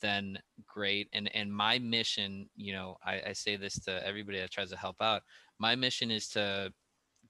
then 0.00 0.38
great 0.66 1.08
and 1.12 1.34
and 1.34 1.52
my 1.52 1.78
mission 1.78 2.48
you 2.56 2.72
know 2.72 2.96
i, 3.04 3.20
I 3.28 3.32
say 3.32 3.56
this 3.56 3.78
to 3.80 4.06
everybody 4.06 4.38
that 4.40 4.50
tries 4.50 4.70
to 4.70 4.76
help 4.76 5.00
out 5.00 5.22
my 5.58 5.74
mission 5.74 6.10
is 6.10 6.28
to 6.30 6.72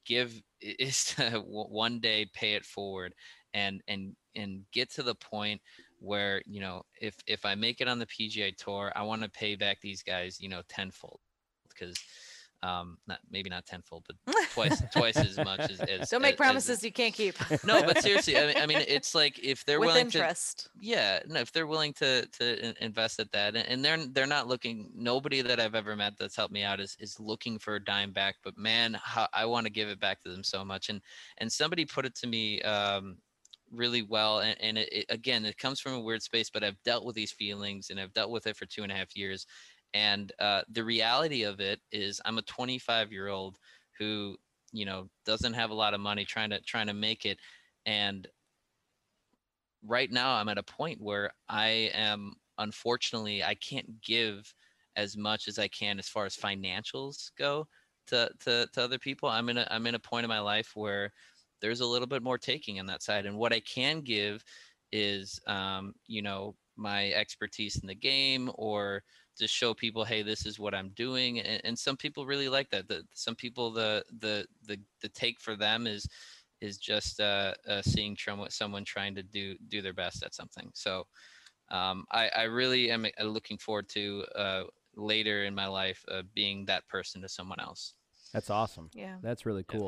give 0.04 0.40
is 0.60 1.04
to 1.16 1.40
one 1.46 2.00
day 2.00 2.26
pay 2.32 2.54
it 2.54 2.64
forward 2.64 3.14
and 3.54 3.82
and 3.88 4.14
and 4.36 4.64
get 4.72 4.90
to 4.92 5.02
the 5.02 5.14
point 5.14 5.60
where 5.98 6.40
you 6.46 6.60
know 6.60 6.82
if 7.00 7.14
if 7.26 7.44
i 7.44 7.54
make 7.54 7.80
it 7.80 7.88
on 7.88 7.98
the 7.98 8.06
pga 8.06 8.56
tour 8.56 8.92
i 8.94 9.02
want 9.02 9.22
to 9.22 9.28
pay 9.28 9.54
back 9.54 9.80
these 9.80 10.02
guys 10.02 10.40
you 10.40 10.48
know 10.48 10.62
tenfold 10.68 11.20
because 11.68 11.96
um 12.62 12.98
not 13.06 13.18
maybe 13.30 13.48
not 13.48 13.64
tenfold 13.64 14.04
but 14.06 14.34
twice 14.52 14.82
twice 14.92 15.16
as 15.16 15.36
much 15.38 15.60
as, 15.60 15.80
as 15.80 16.10
Don't 16.10 16.20
make 16.20 16.30
as- 16.30 16.32
as- 16.32 16.36
promises 16.36 16.84
you 16.84 16.92
can't 16.92 17.14
keep. 17.14 17.34
no 17.64 17.82
but 17.82 18.02
seriously 18.02 18.36
I 18.36 18.46
mean, 18.46 18.56
I 18.58 18.66
mean 18.66 18.84
it's 18.86 19.14
like 19.14 19.38
if 19.42 19.64
they're 19.64 19.80
with 19.80 19.88
willing 19.88 20.10
to 20.10 20.18
interest. 20.18 20.68
yeah 20.78 21.20
no 21.26 21.40
if 21.40 21.52
they're 21.52 21.66
willing 21.66 21.92
to 21.94 22.26
to 22.38 22.84
invest 22.84 23.18
at 23.18 23.32
that 23.32 23.56
and, 23.56 23.66
and 23.66 23.84
they're 23.84 24.06
they're 24.08 24.26
not 24.26 24.46
looking 24.46 24.90
nobody 24.94 25.40
that 25.42 25.58
i've 25.58 25.74
ever 25.74 25.96
met 25.96 26.14
that's 26.18 26.36
helped 26.36 26.52
me 26.52 26.62
out 26.62 26.80
is 26.80 26.96
is 27.00 27.18
looking 27.18 27.58
for 27.58 27.76
a 27.76 27.84
dime 27.84 28.12
back 28.12 28.36
but 28.44 28.56
man 28.58 28.96
how, 29.02 29.26
i 29.32 29.44
want 29.46 29.64
to 29.66 29.72
give 29.72 29.88
it 29.88 29.98
back 29.98 30.20
to 30.22 30.28
them 30.30 30.44
so 30.44 30.62
much 30.64 30.88
and 30.90 31.00
and 31.38 31.50
somebody 31.50 31.84
put 31.86 32.04
it 32.04 32.14
to 32.14 32.26
me 32.26 32.60
um 32.62 33.16
really 33.72 34.02
well 34.02 34.40
and, 34.40 34.56
and 34.60 34.76
it, 34.78 34.88
it, 34.92 35.06
again 35.10 35.44
it 35.44 35.56
comes 35.56 35.78
from 35.80 35.94
a 35.94 36.00
weird 36.00 36.20
space 36.22 36.50
but 36.50 36.64
i've 36.64 36.82
dealt 36.84 37.04
with 37.04 37.14
these 37.14 37.30
feelings 37.32 37.88
and 37.90 38.00
i've 38.00 38.12
dealt 38.12 38.30
with 38.30 38.46
it 38.46 38.56
for 38.56 38.66
two 38.66 38.82
and 38.82 38.90
a 38.90 38.94
half 38.94 39.16
years 39.16 39.46
and 39.94 40.32
uh, 40.38 40.62
the 40.70 40.84
reality 40.84 41.42
of 41.42 41.60
it 41.60 41.80
is 41.92 42.20
i'm 42.24 42.38
a 42.38 42.42
25 42.42 43.12
year 43.12 43.28
old 43.28 43.58
who 43.98 44.36
you 44.72 44.84
know 44.84 45.08
doesn't 45.26 45.54
have 45.54 45.70
a 45.70 45.74
lot 45.74 45.94
of 45.94 46.00
money 46.00 46.24
trying 46.24 46.50
to 46.50 46.60
trying 46.60 46.86
to 46.86 46.94
make 46.94 47.26
it 47.26 47.38
and 47.86 48.28
right 49.86 50.10
now 50.10 50.34
i'm 50.34 50.48
at 50.48 50.58
a 50.58 50.62
point 50.62 51.00
where 51.00 51.32
i 51.48 51.90
am 51.94 52.34
unfortunately 52.58 53.42
i 53.42 53.54
can't 53.54 54.00
give 54.02 54.52
as 54.96 55.16
much 55.16 55.48
as 55.48 55.58
i 55.58 55.66
can 55.68 55.98
as 55.98 56.08
far 56.08 56.26
as 56.26 56.36
financials 56.36 57.30
go 57.38 57.66
to 58.10 58.28
to, 58.40 58.68
to 58.72 58.82
other 58.82 58.98
people. 58.98 59.28
I'm 59.28 59.48
in 59.48 59.58
a 59.58 59.66
i'm 59.70 59.86
in 59.86 59.94
a 59.94 59.98
point 59.98 60.24
in 60.24 60.28
my 60.28 60.40
life 60.40 60.72
where 60.74 61.12
there's 61.60 61.80
a 61.80 61.86
little 61.86 62.06
bit 62.06 62.22
more 62.22 62.38
taking 62.38 62.78
on 62.78 62.86
that 62.86 63.02
side 63.02 63.26
and 63.26 63.36
what 63.36 63.52
i 63.52 63.60
can 63.60 64.00
give 64.00 64.44
is 64.92 65.40
um, 65.46 65.94
you 66.06 66.22
know 66.22 66.54
my 66.76 67.10
expertise 67.12 67.76
in 67.76 67.86
the 67.86 67.94
game 67.94 68.50
or 68.54 69.02
just 69.40 69.54
show 69.54 69.74
people 69.74 70.04
hey 70.04 70.22
this 70.22 70.46
is 70.46 70.58
what 70.58 70.74
i'm 70.74 70.90
doing 70.90 71.40
and, 71.40 71.60
and 71.64 71.78
some 71.78 71.96
people 71.96 72.26
really 72.26 72.48
like 72.48 72.70
that 72.70 72.86
the, 72.86 73.02
some 73.14 73.34
people 73.34 73.72
the 73.72 74.04
the 74.20 74.46
the 74.66 74.78
the 75.00 75.08
take 75.08 75.40
for 75.40 75.56
them 75.56 75.86
is 75.86 76.06
is 76.60 76.76
just 76.76 77.20
uh, 77.20 77.54
uh 77.68 77.82
seeing 77.82 78.14
trum- 78.14 78.46
someone 78.50 78.84
trying 78.84 79.14
to 79.14 79.22
do 79.22 79.56
do 79.68 79.80
their 79.82 79.94
best 79.94 80.22
at 80.22 80.34
something 80.34 80.70
so 80.74 81.06
um 81.70 82.04
i 82.12 82.30
i 82.36 82.42
really 82.42 82.90
am 82.90 83.06
uh, 83.06 83.24
looking 83.24 83.58
forward 83.58 83.88
to 83.88 84.24
uh 84.36 84.62
later 84.96 85.44
in 85.44 85.54
my 85.54 85.66
life 85.66 86.04
uh, 86.10 86.22
being 86.34 86.66
that 86.66 86.86
person 86.88 87.22
to 87.22 87.28
someone 87.28 87.60
else 87.60 87.94
That's 88.32 88.50
awesome. 88.50 88.90
Yeah. 88.92 89.16
That's 89.22 89.46
really 89.46 89.64
Yeah. 89.72 89.78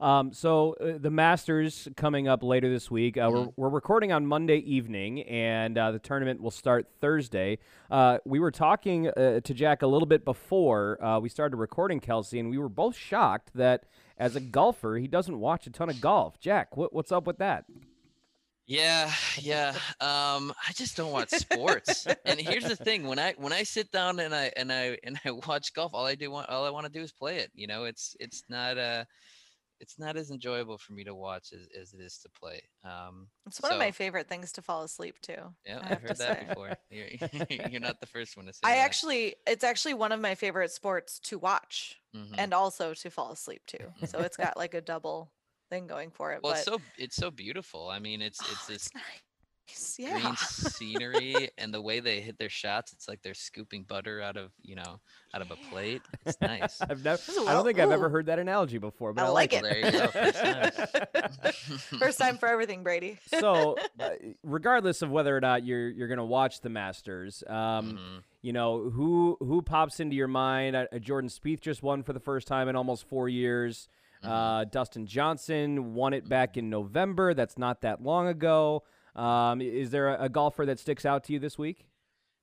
Um, 0.00 0.32
so 0.32 0.74
uh, 0.74 0.98
the 0.98 1.10
Masters 1.10 1.88
coming 1.96 2.28
up 2.28 2.42
later 2.42 2.70
this 2.70 2.90
week. 2.90 3.16
Uh, 3.16 3.30
we're, 3.32 3.48
we're 3.56 3.68
recording 3.68 4.12
on 4.12 4.26
Monday 4.26 4.58
evening, 4.58 5.22
and 5.22 5.76
uh, 5.76 5.90
the 5.90 5.98
tournament 5.98 6.40
will 6.40 6.52
start 6.52 6.86
Thursday. 7.00 7.58
Uh, 7.90 8.18
we 8.24 8.38
were 8.38 8.52
talking 8.52 9.08
uh, 9.08 9.40
to 9.40 9.54
Jack 9.54 9.82
a 9.82 9.88
little 9.88 10.06
bit 10.06 10.24
before 10.24 11.02
uh, 11.04 11.18
we 11.18 11.28
started 11.28 11.56
recording, 11.56 11.98
Kelsey, 11.98 12.38
and 12.38 12.48
we 12.48 12.58
were 12.58 12.68
both 12.68 12.96
shocked 12.96 13.50
that 13.54 13.86
as 14.16 14.36
a 14.36 14.40
golfer, 14.40 14.96
he 14.96 15.08
doesn't 15.08 15.38
watch 15.38 15.66
a 15.66 15.70
ton 15.70 15.88
of 15.88 16.00
golf. 16.00 16.38
Jack, 16.38 16.76
what, 16.76 16.92
what's 16.92 17.10
up 17.10 17.26
with 17.26 17.38
that? 17.38 17.64
Yeah, 18.66 19.10
yeah. 19.40 19.70
Um, 20.00 20.52
I 20.68 20.72
just 20.74 20.96
don't 20.96 21.10
watch 21.10 21.30
sports. 21.30 22.06
and 22.26 22.38
here's 22.38 22.64
the 22.64 22.76
thing: 22.76 23.06
when 23.06 23.18
I 23.18 23.32
when 23.38 23.52
I 23.52 23.62
sit 23.62 23.90
down 23.90 24.20
and 24.20 24.34
I 24.34 24.52
and 24.58 24.70
I 24.70 24.98
and 25.02 25.18
I 25.24 25.30
watch 25.30 25.72
golf, 25.72 25.92
all 25.94 26.04
I 26.04 26.14
do 26.14 26.30
want 26.30 26.50
all 26.50 26.66
I 26.66 26.70
want 26.70 26.84
to 26.84 26.92
do 26.92 27.00
is 27.00 27.10
play 27.10 27.38
it. 27.38 27.50
You 27.54 27.66
know, 27.66 27.84
it's 27.84 28.14
it's 28.20 28.44
not 28.50 28.76
uh 28.76 29.04
it's 29.80 29.98
not 29.98 30.16
as 30.16 30.30
enjoyable 30.30 30.78
for 30.78 30.92
me 30.92 31.04
to 31.04 31.14
watch 31.14 31.52
as, 31.52 31.68
as 31.78 31.94
it 31.94 32.00
is 32.00 32.18
to 32.18 32.28
play. 32.30 32.62
Um, 32.84 33.28
It's 33.46 33.62
one 33.62 33.72
of 33.72 33.78
my 33.78 33.90
favorite 33.92 34.28
things 34.28 34.52
to 34.52 34.62
fall 34.62 34.82
asleep 34.82 35.20
to. 35.22 35.54
yeah, 35.64 35.82
I've 35.84 36.02
heard 36.02 36.18
that 36.18 36.34
say. 36.34 36.38
before. 36.38 36.74
You're, 36.90 37.08
you're 37.50 37.80
not 37.80 38.00
the 38.00 38.06
first 38.06 38.36
one 38.36 38.46
to 38.46 38.52
say 38.52 38.68
I 38.68 38.76
that. 38.76 38.78
actually, 38.84 39.36
it's 39.46 39.64
actually 39.64 39.94
one 39.94 40.12
of 40.12 40.20
my 40.20 40.34
favorite 40.34 40.70
sports 40.72 41.18
to 41.20 41.38
watch 41.38 42.00
Mhm. 42.14 42.34
and 42.36 42.52
also 42.52 42.94
to 42.94 43.10
fall 43.10 43.30
asleep 43.32 43.66
to. 43.66 43.94
So 44.04 44.20
it's 44.22 44.36
got 44.36 44.56
like 44.56 44.74
a 44.74 44.80
double 44.80 45.32
thing 45.70 45.86
going 45.86 46.10
for 46.10 46.32
it. 46.32 46.42
well, 46.42 46.52
but 46.52 46.58
it's 46.58 46.62
so 46.62 46.82
it's 46.96 47.16
so 47.16 47.30
beautiful. 47.30 47.88
I 47.88 47.98
mean, 47.98 48.22
it's 48.22 48.42
it's 48.42 48.66
Oh, 48.66 48.72
this 48.72 48.90
nice. 48.94 49.22
Green 49.96 50.06
Yeah. 50.08 50.34
scenery 50.36 51.50
and 51.58 51.72
the 51.72 51.80
way 51.80 52.00
they 52.00 52.20
hit 52.20 52.38
their 52.38 52.48
shots. 52.48 52.92
It's 52.92 53.08
like 53.08 53.22
they're 53.22 53.34
scooping 53.34 53.82
butter 53.84 54.20
out 54.20 54.36
of 54.36 54.50
you 54.62 54.74
know 54.76 55.00
out 55.34 55.42
of 55.42 55.50
a 55.50 55.56
plate. 55.70 56.02
It's 56.26 56.40
nice. 56.40 56.80
I've 56.80 57.04
never, 57.04 57.16
This 57.16 57.28
is 57.28 57.46
I 57.46 57.52
don't 57.52 57.64
think 57.64 57.78
I've 57.78 57.90
ever 57.90 58.08
heard 58.08 58.26
that 58.26 58.38
analogy 58.38 58.78
before, 58.78 59.12
but 59.12 59.22
I 59.22 59.26
I, 59.26 59.28
like 59.30 59.52
like 59.52 59.62
it. 59.62 59.62
There 59.62 59.84
you 59.84 59.90
go. 59.92 60.06
First 60.08 60.38
time. 60.38 61.52
First 61.98 62.18
time 62.18 62.38
for 62.38 62.48
everything, 62.48 62.82
Brady. 62.82 63.18
so, 63.38 63.76
uh, 64.00 64.10
regardless 64.42 65.02
of 65.02 65.10
whether 65.10 65.36
or 65.36 65.40
not 65.40 65.64
you're 65.64 65.88
you're 65.88 66.08
gonna 66.08 66.24
watch 66.24 66.60
the 66.60 66.68
Masters, 66.70 67.42
um, 67.46 67.92
Mhm. 67.98 68.22
you 68.42 68.52
know 68.52 68.90
who 68.90 69.36
who 69.40 69.62
pops 69.62 70.00
into 70.00 70.16
your 70.16 70.28
mind? 70.28 70.76
Uh, 70.76 70.86
uh, 70.92 70.98
Jordan 70.98 71.30
Spieth 71.30 71.60
just 71.60 71.82
won 71.82 72.02
for 72.02 72.12
the 72.12 72.20
first 72.20 72.46
time 72.48 72.68
in 72.68 72.76
almost 72.76 73.08
four 73.08 73.28
years. 73.28 73.88
Mm-hmm. 74.22 74.32
Uh, 74.32 74.64
Dustin 74.64 75.06
Johnson 75.06 75.94
won 75.94 76.12
it 76.12 76.28
back 76.28 76.56
in 76.56 76.68
November. 76.70 77.34
That's 77.34 77.56
not 77.56 77.82
that 77.82 78.02
long 78.02 78.26
ago. 78.26 78.82
Um, 79.18 79.60
is 79.60 79.90
there 79.90 80.08
a, 80.14 80.24
a 80.24 80.28
golfer 80.28 80.64
that 80.66 80.78
sticks 80.78 81.04
out 81.04 81.24
to 81.24 81.32
you 81.32 81.38
this 81.38 81.58
week? 81.58 81.86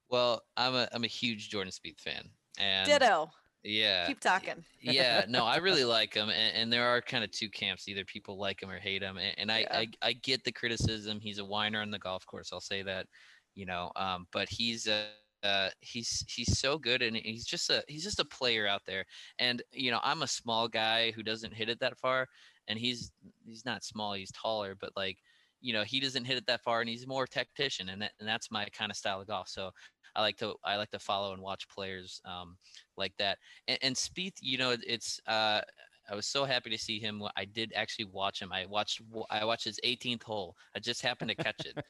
Well, 0.10 0.42
I'm 0.58 0.76
a 0.76 0.88
I'm 0.92 1.04
a 1.04 1.08
huge 1.08 1.50
Jordan 1.50 1.72
Spieth 1.72 2.00
fan, 2.00 2.30
and 2.60 2.88
Ditto. 2.88 3.32
Yeah. 3.64 4.06
Keep 4.06 4.20
talking. 4.20 4.64
yeah, 4.80 5.26
no, 5.28 5.44
I 5.44 5.58
really 5.58 5.86
like 5.86 6.14
him, 6.14 6.30
and, 6.30 6.56
and 6.56 6.72
there 6.72 6.88
are 6.88 7.02
kind 7.02 7.24
of 7.24 7.32
two 7.32 7.50
camps. 7.50 7.88
Either 7.88 8.06
people 8.06 8.38
like 8.38 8.62
him 8.62 8.70
or 8.70 8.78
hate 8.78 9.02
him, 9.02 9.18
and, 9.18 9.34
and 9.40 9.52
I, 9.52 9.60
Yeah. 9.62 9.78
I 9.80 9.88
I 10.04 10.14
get 10.14 10.44
the 10.44 10.52
criticism. 10.52 11.20
He's 11.20 11.40
a 11.40 11.46
whiner 11.46 11.82
on 11.82 11.90
the 11.90 11.98
golf 11.98 12.26
course. 12.28 12.52
I'll 12.54 12.62
say 12.62 12.84
that, 12.84 13.08
you 13.56 13.66
know. 13.66 13.92
Um, 13.96 14.28
but 14.32 14.50
he's 14.50 14.88
uh, 14.88 15.08
uh 15.42 15.70
he's 15.82 16.24
he's 16.28 16.60
so 16.60 16.78
good, 16.78 17.02
and 17.02 17.16
he's 17.16 17.46
just 17.46 17.72
a 17.72 17.84
he's 17.88 18.04
just 18.04 18.20
a 18.20 18.26
player 18.26 18.68
out 18.68 18.84
there. 18.86 19.06
And 19.40 19.64
you 19.72 19.90
know, 19.90 20.00
I'm 20.04 20.22
a 20.22 20.28
small 20.28 20.68
guy 20.68 21.12
who 21.12 21.24
doesn't 21.24 21.54
hit 21.54 21.70
it 21.70 21.80
that 21.80 21.98
far, 21.98 22.28
and 22.68 22.78
he's 22.78 23.12
he's 23.44 23.66
not 23.66 23.84
small. 23.84 24.14
He's 24.14 24.32
taller, 24.32 24.76
but 24.80 24.92
like 24.96 25.18
you 25.66 25.74
know, 25.74 25.84
he 25.84 26.00
doesn't 26.00 26.26
hit 26.26 26.38
it 26.38 26.46
that 26.46 26.62
far, 26.62 26.82
and 26.82 26.90
he's 26.90 27.08
more 27.08 27.26
tactician, 27.26 27.90
and 27.90 28.00
that, 28.04 28.12
and 28.20 28.30
that's 28.30 28.52
my 28.52 28.66
kind 28.66 28.92
of 28.92 28.96
style 28.96 29.20
of 29.20 29.26
golf. 29.26 29.50
So 29.50 29.72
I 30.16 30.22
like 30.22 30.38
to 30.38 30.54
I 30.64 30.76
like 30.76 30.92
to 30.92 31.00
follow 31.00 31.34
and 31.34 31.42
watch 31.42 31.68
players 31.68 32.22
um 32.24 32.56
like 32.98 33.14
that. 33.18 33.40
And, 33.68 33.80
and 33.82 33.96
Spieth, 33.96 34.36
you 34.42 34.60
know, 34.60 34.76
it's 34.86 35.20
uh, 35.28 35.62
I 36.08 36.14
was 36.14 36.28
so 36.28 36.46
happy 36.46 36.70
to 36.70 36.78
see 36.78 37.00
him. 37.00 37.24
I 37.36 37.46
did 37.46 37.74
actually 37.76 38.06
watch 38.06 38.40
him. 38.40 38.54
I 38.54 38.68
watched 38.68 39.02
I 39.32 39.44
watched 39.44 39.66
his 39.66 39.80
18th 39.84 40.22
hole. 40.22 40.56
I 40.76 40.80
just 40.80 41.02
happened 41.02 41.30
to 41.30 41.36
catch 41.36 41.66
it. 41.66 41.84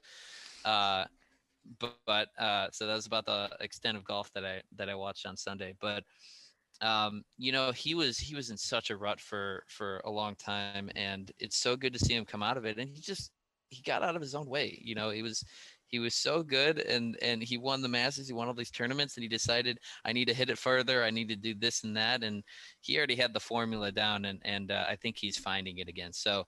uh, 0.65 1.03
but, 1.79 1.97
but 2.05 2.29
uh, 2.39 2.69
so 2.71 2.87
that 2.87 2.95
was 2.95 3.07
about 3.07 3.25
the 3.25 3.49
extent 3.59 3.97
of 3.97 4.05
golf 4.05 4.31
that 4.35 4.45
I 4.45 4.61
that 4.77 4.89
I 4.89 4.95
watched 4.95 5.25
on 5.25 5.35
Sunday. 5.35 5.75
But 5.81 6.05
um, 6.79 7.23
you 7.37 7.51
know, 7.51 7.73
he 7.73 7.93
was 7.93 8.17
he 8.17 8.35
was 8.35 8.51
in 8.51 8.57
such 8.57 8.89
a 8.89 8.95
rut 8.95 9.19
for 9.19 9.63
for 9.67 10.01
a 10.05 10.09
long 10.09 10.35
time, 10.35 10.89
and 10.95 11.29
it's 11.39 11.57
so 11.57 11.75
good 11.75 11.91
to 11.91 11.99
see 11.99 12.13
him 12.15 12.23
come 12.23 12.41
out 12.41 12.55
of 12.55 12.65
it. 12.65 12.77
And 12.77 12.89
he 12.89 13.01
just 13.01 13.31
he 13.75 13.83
got 13.83 14.03
out 14.03 14.15
of 14.15 14.21
his 14.21 14.35
own 14.35 14.47
way. 14.47 14.79
You 14.83 14.95
know, 14.95 15.09
he 15.09 15.21
was 15.21 15.43
he 15.87 15.99
was 15.99 16.15
so 16.15 16.43
good 16.43 16.79
and 16.79 17.17
and 17.21 17.41
he 17.41 17.57
won 17.57 17.81
the 17.81 17.87
masters 17.87 18.27
he 18.27 18.33
won 18.33 18.47
all 18.47 18.53
these 18.53 18.71
tournaments 18.71 19.15
and 19.15 19.23
he 19.23 19.29
decided 19.29 19.79
i 20.03 20.11
need 20.11 20.27
to 20.27 20.33
hit 20.33 20.49
it 20.49 20.57
further 20.57 21.03
i 21.03 21.09
need 21.09 21.29
to 21.29 21.35
do 21.35 21.53
this 21.53 21.83
and 21.83 21.95
that 21.95 22.23
and 22.23 22.43
he 22.81 22.97
already 22.97 23.15
had 23.15 23.33
the 23.33 23.39
formula 23.39 23.91
down 23.91 24.25
and 24.25 24.41
and 24.43 24.71
uh, 24.71 24.83
i 24.89 24.95
think 24.95 25.15
he's 25.15 25.37
finding 25.37 25.77
it 25.77 25.87
again 25.87 26.11
so 26.11 26.43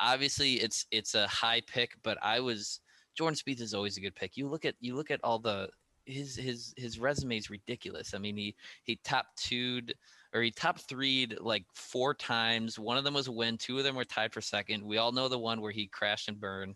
obviously 0.00 0.54
it's 0.54 0.86
it's 0.90 1.14
a 1.14 1.26
high 1.26 1.60
pick 1.66 1.92
but 2.02 2.18
i 2.22 2.38
was 2.38 2.80
jordan 3.16 3.36
Spieth 3.36 3.60
is 3.60 3.74
always 3.74 3.96
a 3.96 4.00
good 4.00 4.14
pick 4.14 4.36
you 4.36 4.46
look 4.46 4.64
at 4.64 4.74
you 4.80 4.94
look 4.94 5.10
at 5.10 5.20
all 5.24 5.38
the 5.38 5.68
his 6.04 6.36
his 6.36 6.74
his 6.76 6.98
resume 6.98 7.36
is 7.36 7.50
ridiculous 7.50 8.14
i 8.14 8.18
mean 8.18 8.36
he 8.36 8.54
he 8.84 9.00
top 9.04 9.26
two'd 9.36 9.94
or 10.34 10.42
he 10.42 10.50
top 10.50 10.80
three'd 10.80 11.36
like 11.40 11.64
four 11.74 12.14
times 12.14 12.78
one 12.78 12.96
of 12.96 13.04
them 13.04 13.14
was 13.14 13.28
a 13.28 13.32
win 13.32 13.56
two 13.56 13.78
of 13.78 13.84
them 13.84 13.94
were 13.94 14.04
tied 14.04 14.32
for 14.32 14.40
second 14.40 14.84
we 14.84 14.98
all 14.98 15.12
know 15.12 15.28
the 15.28 15.38
one 15.38 15.60
where 15.60 15.72
he 15.72 15.86
crashed 15.86 16.28
and 16.28 16.40
burned 16.40 16.74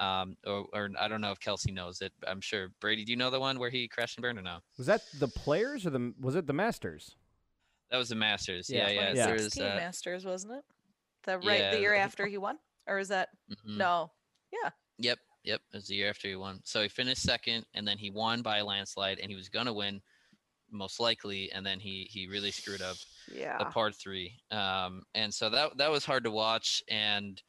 um, 0.00 0.34
or, 0.46 0.66
or 0.72 0.90
I 0.98 1.08
don't 1.08 1.20
know 1.20 1.30
if 1.30 1.38
Kelsey 1.38 1.72
knows 1.72 2.00
it. 2.00 2.12
I'm 2.26 2.40
sure. 2.40 2.72
Brady, 2.80 3.04
do 3.04 3.12
you 3.12 3.18
know 3.18 3.28
the 3.28 3.38
one 3.38 3.58
where 3.58 3.68
he 3.68 3.86
crashed 3.86 4.16
and 4.16 4.22
burned 4.22 4.38
or 4.38 4.42
no? 4.42 4.58
Was 4.78 4.86
that 4.86 5.02
the 5.18 5.28
players 5.28 5.86
or 5.86 5.90
the 5.90 6.14
was 6.18 6.34
it 6.34 6.46
the 6.46 6.54
Masters? 6.54 7.16
That 7.90 7.98
was 7.98 8.08
the 8.08 8.14
Masters. 8.14 8.70
Yeah, 8.70 8.88
Yeah, 8.88 8.92
yeah. 8.92 9.14
yeah. 9.14 9.26
There 9.26 9.34
was, 9.34 9.58
uh, 9.58 9.74
Masters, 9.76 10.24
wasn't 10.24 10.54
it? 10.54 10.64
The 11.24 11.38
right 11.38 11.60
Yeah, 11.60 11.70
the 11.72 11.80
year 11.80 11.94
after 11.94 12.26
he 12.26 12.38
won, 12.38 12.58
or 12.86 12.98
is 12.98 13.08
that 13.08 13.28
mhm. 13.50 13.76
no? 13.76 14.10
Yeah. 14.50 14.70
Yep, 14.98 15.18
yep. 15.44 15.60
It 15.72 15.76
was 15.76 15.86
the 15.88 15.96
year 15.96 16.08
after 16.08 16.28
he 16.28 16.36
won. 16.36 16.60
So 16.64 16.82
he 16.82 16.88
finished 16.88 17.22
second, 17.22 17.66
and 17.74 17.86
then 17.86 17.98
he 17.98 18.10
won 18.10 18.40
by 18.40 18.58
a 18.58 18.64
landslide, 18.64 19.18
and 19.18 19.30
he 19.30 19.36
was 19.36 19.50
gonna 19.50 19.72
win, 19.72 20.00
most 20.72 21.00
likely, 21.00 21.50
and 21.52 21.64
then 21.64 21.80
he 21.80 22.08
he 22.10 22.26
really 22.26 22.50
screwed 22.50 22.82
up 22.82 22.96
Yeah. 23.32 23.58
the 23.58 23.66
par 23.66 23.92
three. 23.92 24.40
Um, 24.50 25.02
and 25.14 25.32
so 25.32 25.50
that 25.50 25.76
that 25.78 25.90
was 25.90 26.04
hard 26.04 26.24
to 26.24 26.30
watch, 26.30 26.82
and 26.88 27.42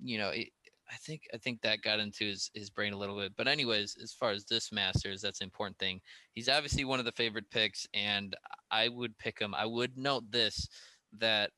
you 0.00 0.18
know, 0.18 0.30
it, 0.30 0.48
I 0.90 0.96
think 0.96 1.22
I 1.34 1.38
think 1.38 1.60
that 1.62 1.82
got 1.82 2.00
into 2.00 2.24
his 2.26 2.50
his 2.54 2.70
brain 2.70 2.92
a 2.92 2.96
little 2.98 3.16
bit. 3.16 3.36
But 3.36 3.48
anyways, 3.48 3.96
as 4.02 4.12
far 4.12 4.30
as 4.30 4.44
this 4.44 4.72
Masters, 4.72 5.20
that's 5.22 5.40
the 5.40 5.44
important 5.44 5.78
thing. 5.78 6.00
He's 6.32 6.48
obviously 6.48 6.84
one 6.84 6.98
of 6.98 7.04
the 7.04 7.12
favorite 7.12 7.50
picks, 7.50 7.86
and 7.94 8.34
I 8.70 8.88
would 8.88 9.18
pick 9.18 9.38
him. 9.38 9.54
I 9.54 9.66
would 9.66 9.98
note 9.98 10.30
this 10.30 10.68
that 11.12 11.52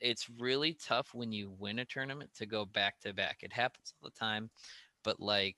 it's 0.00 0.28
really 0.30 0.74
tough 0.74 1.14
when 1.14 1.32
you 1.32 1.50
win 1.50 1.78
a 1.80 1.84
tournament 1.84 2.32
to 2.34 2.46
go 2.46 2.64
back 2.64 3.00
to 3.00 3.12
back. 3.14 3.38
It 3.42 3.52
happens 3.52 3.94
all 4.02 4.08
the 4.10 4.18
time, 4.18 4.50
but 5.04 5.20
like 5.20 5.56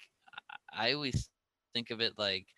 I 0.73 0.93
always 0.93 1.31
think 1.73 1.91
of 1.91 2.01
it 2.01 2.19
like 2.19 2.49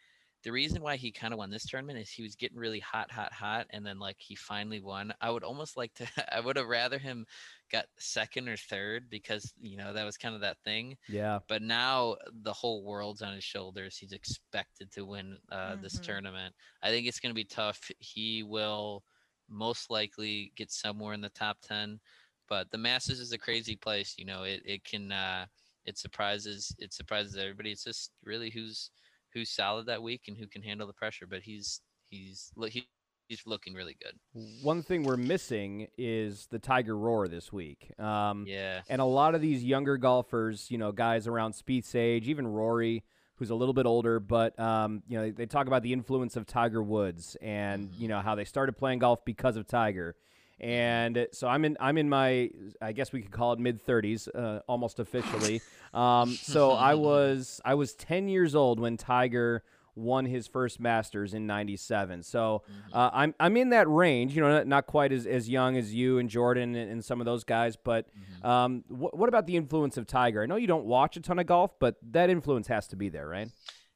the 0.44 0.52
reason 0.52 0.82
why 0.82 0.96
he 0.96 1.10
kind 1.10 1.32
of 1.32 1.38
won 1.38 1.50
this 1.50 1.66
tournament 1.66 1.98
is 1.98 2.10
he 2.10 2.22
was 2.22 2.36
getting 2.36 2.58
really 2.58 2.78
hot, 2.80 3.10
hot, 3.10 3.32
hot, 3.32 3.66
and 3.70 3.84
then 3.84 3.98
like 3.98 4.16
he 4.18 4.34
finally 4.36 4.80
won. 4.80 5.12
I 5.20 5.30
would 5.30 5.42
almost 5.42 5.76
like 5.76 5.94
to. 5.94 6.06
I 6.32 6.40
would 6.40 6.56
have 6.56 6.68
rather 6.68 6.98
him 6.98 7.26
got 7.70 7.86
second 7.98 8.48
or 8.48 8.56
third 8.56 9.10
because 9.10 9.52
you 9.60 9.76
know 9.76 9.92
that 9.92 10.04
was 10.04 10.16
kind 10.16 10.34
of 10.34 10.40
that 10.42 10.58
thing. 10.64 10.96
Yeah. 11.08 11.40
But 11.48 11.62
now 11.62 12.16
the 12.42 12.52
whole 12.52 12.84
world's 12.84 13.22
on 13.22 13.34
his 13.34 13.44
shoulders. 13.44 13.96
He's 13.96 14.12
expected 14.12 14.90
to 14.92 15.04
win 15.04 15.38
uh, 15.50 15.76
this 15.76 15.96
Mhm. 15.96 16.02
tournament. 16.04 16.54
I 16.82 16.90
think 16.90 17.06
it's 17.06 17.20
going 17.20 17.30
to 17.30 17.34
be 17.34 17.44
tough. 17.44 17.90
He 17.98 18.42
will 18.42 19.04
most 19.48 19.90
likely 19.90 20.52
get 20.56 20.70
somewhere 20.70 21.14
in 21.14 21.20
the 21.20 21.30
top 21.30 21.58
ten. 21.62 22.00
But 22.48 22.70
the 22.70 22.78
Masters 22.78 23.20
is 23.20 23.32
a 23.32 23.38
crazy 23.38 23.76
place. 23.76 24.14
You 24.18 24.24
know, 24.24 24.44
it 24.44 24.62
it 24.64 24.84
can 24.84 25.10
uh, 25.10 25.46
it 25.84 25.98
surprises 25.98 26.74
it 26.78 26.92
surprises 26.92 27.36
everybody. 27.36 27.72
It's 27.72 27.84
just 27.84 28.12
really 28.22 28.50
who's 28.50 28.90
who's 29.34 29.50
solid 29.50 29.86
that 29.86 30.02
week 30.02 30.22
and 30.28 30.36
who 30.36 30.46
can 30.46 30.62
handle 30.62 30.86
the 30.86 30.92
pressure. 30.92 31.26
But 31.26 31.42
he's 31.42 31.80
he's 32.10 32.50
look 32.56 32.70
he, 32.70 32.86
he's 33.28 33.42
looking 33.46 33.74
really 33.74 33.96
good. 34.02 34.14
One 34.62 34.82
thing 34.82 35.02
we're 35.02 35.16
missing 35.16 35.88
is 35.98 36.46
the 36.50 36.58
Tiger 36.58 36.96
Roar 36.96 37.28
this 37.28 37.52
week. 37.52 37.92
Um, 37.98 38.44
Yeah. 38.46 38.80
And 38.88 39.00
a 39.00 39.04
lot 39.04 39.34
of 39.34 39.40
these 39.40 39.62
younger 39.64 39.96
golfers, 39.98 40.70
you 40.70 40.78
know, 40.78 40.92
guys 40.92 41.26
around 41.26 41.52
Spieth's 41.52 41.94
age, 41.94 42.28
even 42.28 42.46
Rory, 42.46 43.04
who's 43.36 43.50
a 43.50 43.54
little 43.54 43.74
bit 43.74 43.86
older, 43.86 44.18
but 44.18 44.58
um, 44.58 45.02
you 45.06 45.16
know, 45.18 45.24
they, 45.24 45.30
they 45.30 45.46
talk 45.46 45.66
about 45.66 45.82
the 45.82 45.92
influence 45.92 46.36
of 46.36 46.46
Tiger 46.46 46.82
Woods 46.82 47.36
and 47.42 47.90
Mhm. 47.90 48.00
you 48.00 48.08
know 48.08 48.20
how 48.20 48.34
they 48.34 48.44
started 48.44 48.72
playing 48.76 49.00
golf 49.00 49.24
because 49.24 49.56
of 49.56 49.66
Tiger. 49.66 50.16
And 50.60 51.28
so 51.32 51.46
I'm 51.48 51.64
in 51.64 51.76
I'm 51.80 51.98
in 51.98 52.08
my 52.08 52.50
I 52.82 52.92
guess 52.92 53.12
we 53.12 53.22
could 53.22 53.30
call 53.30 53.52
it 53.52 53.58
mid 53.58 53.84
30s, 53.84 54.28
uh, 54.34 54.60
almost 54.68 54.98
officially. 54.98 55.62
um, 55.94 56.38
so 56.42 56.72
I 56.72 56.94
was 57.08 57.60
I 57.64 57.74
was 57.74 57.94
10 57.94 58.28
years 58.28 58.54
old 58.54 58.80
when 58.80 58.96
Tiger 58.96 59.62
won 59.94 60.24
his 60.26 60.46
first 60.46 60.78
Masters 60.78 61.34
in 61.34 61.44
'97. 61.46 62.22
So 62.22 62.62
Mhm. 62.70 62.94
uh, 62.96 63.10
I'm 63.12 63.34
I'm 63.40 63.56
in 63.56 63.70
that 63.70 63.88
range. 63.88 64.34
You 64.34 64.42
know, 64.42 64.48
not, 64.50 64.66
not 64.68 64.86
quite 64.86 65.10
as, 65.12 65.26
as 65.26 65.48
young 65.48 65.76
as 65.76 65.92
you 65.92 66.18
and 66.18 66.30
Jordan 66.30 66.76
and, 66.76 66.90
and 66.90 67.04
some 67.04 67.20
of 67.20 67.24
those 67.24 67.42
guys, 67.44 67.74
but 67.76 68.06
Mhm. 68.42 68.44
um, 68.48 68.84
wh- 68.88 69.12
what 69.14 69.28
about 69.28 69.46
the 69.46 69.56
influence 69.56 69.96
of 69.96 70.06
Tiger? 70.06 70.40
I 70.42 70.46
know 70.46 70.54
you 70.56 70.68
don't 70.68 70.84
watch 70.86 71.16
a 71.16 71.20
ton 71.20 71.38
of 71.40 71.46
golf, 71.46 71.72
but 71.80 71.96
that 72.12 72.30
influence 72.30 72.68
has 72.68 72.86
to 72.88 72.96
be 72.96 73.08
there, 73.08 73.26
right? 73.28 73.48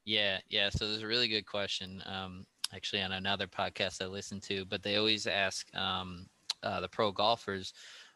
Yeah, 0.05 0.39
yeah. 0.49 0.69
So 0.69 0.89
there's 0.89 1.01
a 1.03 1.07
really 1.07 1.29
good 1.29 1.45
question. 1.45 2.03
Um, 2.05 2.45
actually, 2.73 3.01
on 3.01 3.13
another 3.13 3.47
podcast 3.47 4.01
I 4.03 4.07
listen 4.07 4.41
to, 4.41 4.65
but 4.65 4.83
they 4.83 4.97
always 4.97 5.25
ask 5.25 5.73
um, 5.73 6.27
uh, 6.63 6.81
the 6.81 6.89
pro 6.89 7.11
golfers, 7.11 7.73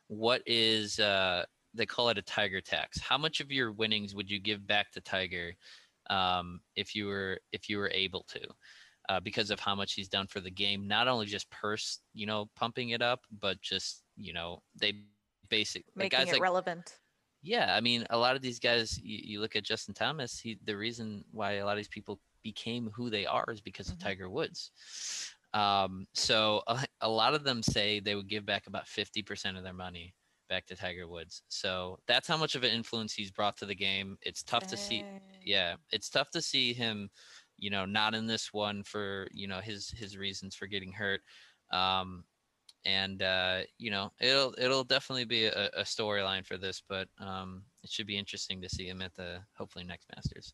"What 0.08 0.43
is?" 0.48 1.00
Uh, 1.00 1.45
they 1.74 1.86
call 1.86 2.10
it 2.10 2.18
a 2.18 2.24
Tiger 2.24 2.62
tax. 2.62 3.00
How 3.02 3.18
much 3.18 3.41
of 3.41 3.52
your 3.52 3.72
winnings 3.72 4.16
would 4.16 4.32
you 4.32 4.39
give 4.39 4.66
back 4.68 4.91
to 4.93 5.02
Tiger 5.02 5.56
um, 6.10 6.62
if 6.76 6.95
you 6.95 7.08
were 7.08 7.39
if 7.52 7.70
you 7.70 7.78
were 7.80 7.91
able 7.91 8.24
to? 8.24 8.41
Uh, 9.10 9.20
because 9.22 9.52
of 9.52 9.60
how 9.60 9.76
much 9.76 9.93
he's 9.93 10.10
done 10.10 10.28
for 10.28 10.41
the 10.41 10.52
game, 10.52 10.88
not 10.88 11.08
only 11.08 11.26
just 11.28 11.50
purse, 11.52 12.02
you 12.14 12.26
know, 12.26 12.48
pumping 12.56 12.89
it 12.91 13.02
up, 13.02 13.26
but 13.32 13.62
just 13.62 14.04
you 14.18 14.34
know, 14.34 14.64
they 14.76 15.06
basic 15.50 15.86
like 16.00 16.10
Making 16.10 16.10
guys 16.10 16.32
it 16.32 16.38
like 16.38 16.39
relevant. 16.39 17.02
yeah, 17.41 17.76
I 17.76 17.82
mean, 17.82 18.06
a 18.10 18.18
lot 18.18 18.36
of 18.36 18.41
these 18.41 18.60
guys, 18.60 18.98
you, 19.00 19.20
you 19.24 19.39
look 19.41 19.56
at 19.56 19.64
Justin 19.64 19.93
Thomas. 19.93 20.39
He 20.39 20.60
the 20.64 20.76
reason 20.76 21.26
why 21.32 21.54
a 21.54 21.66
lot 21.66 21.74
of 21.74 21.78
these 21.78 21.88
people 21.88 22.22
became 22.43 22.89
who 22.91 23.10
they 23.10 23.26
are 23.26 23.45
is 23.52 23.62
because 23.62 23.91
of 23.91 23.98
Mhm. 23.98 24.00
Tiger 24.00 24.30
Woods. 24.30 24.72
Um, 25.54 26.08
so 26.14 26.62
a, 26.68 26.86
a 27.02 27.10
lot 27.10 27.34
of 27.34 27.43
them 27.43 27.64
say 27.64 28.00
they 28.00 28.16
would 28.16 28.28
give 28.30 28.45
back 28.45 28.68
about 28.68 28.88
fifty 28.88 29.22
percent 29.24 29.58
of 29.58 29.64
their 29.64 29.74
money 29.74 30.16
back 30.50 30.66
to 30.68 30.76
Tiger 30.76 31.08
Woods. 31.08 31.43
So 31.50 32.00
that's 32.08 32.28
how 32.28 32.38
much 32.38 32.56
of 32.56 32.64
an 32.64 32.72
influence 32.72 33.14
he's 33.14 33.32
brought 33.32 33.58
to 33.58 33.66
the 33.66 33.76
game. 33.76 34.18
It's 34.22 34.43
tough 34.43 34.68
to 34.68 34.78
see. 34.78 35.08
Yeah, 35.41 35.76
it's 35.91 36.10
tough 36.10 36.30
to 36.32 36.41
see 36.41 36.74
him, 36.74 37.10
you 37.58 37.70
know, 37.70 37.86
not 37.86 38.16
in 38.16 38.28
this 38.28 38.54
one 38.54 38.84
for 38.84 39.28
you 39.32 39.48
know 39.48 39.60
his 39.60 39.89
his 39.89 40.18
reasons 40.18 40.56
for 40.56 40.68
getting 40.68 40.91
hurt. 40.93 41.22
Um, 41.72 42.26
and 42.86 43.22
uh, 43.22 43.62
you 43.78 43.91
know 43.91 44.12
it'll 44.20 44.56
it'll 44.58 44.84
definitely 44.84 45.26
be 45.26 45.45
a, 45.45 45.68
a 45.70 45.84
storyline 45.84 46.45
for 46.45 46.58
this, 46.58 46.82
but 46.88 47.10
um, 47.20 47.66
it 47.84 47.89
should 47.89 48.08
be 48.08 48.18
interesting 48.18 48.62
to 48.62 48.70
see 48.70 48.88
him 48.88 49.02
at 49.02 49.14
the 49.16 49.41
hopefully 49.58 49.86
next 49.86 50.08
Masters. 50.16 50.54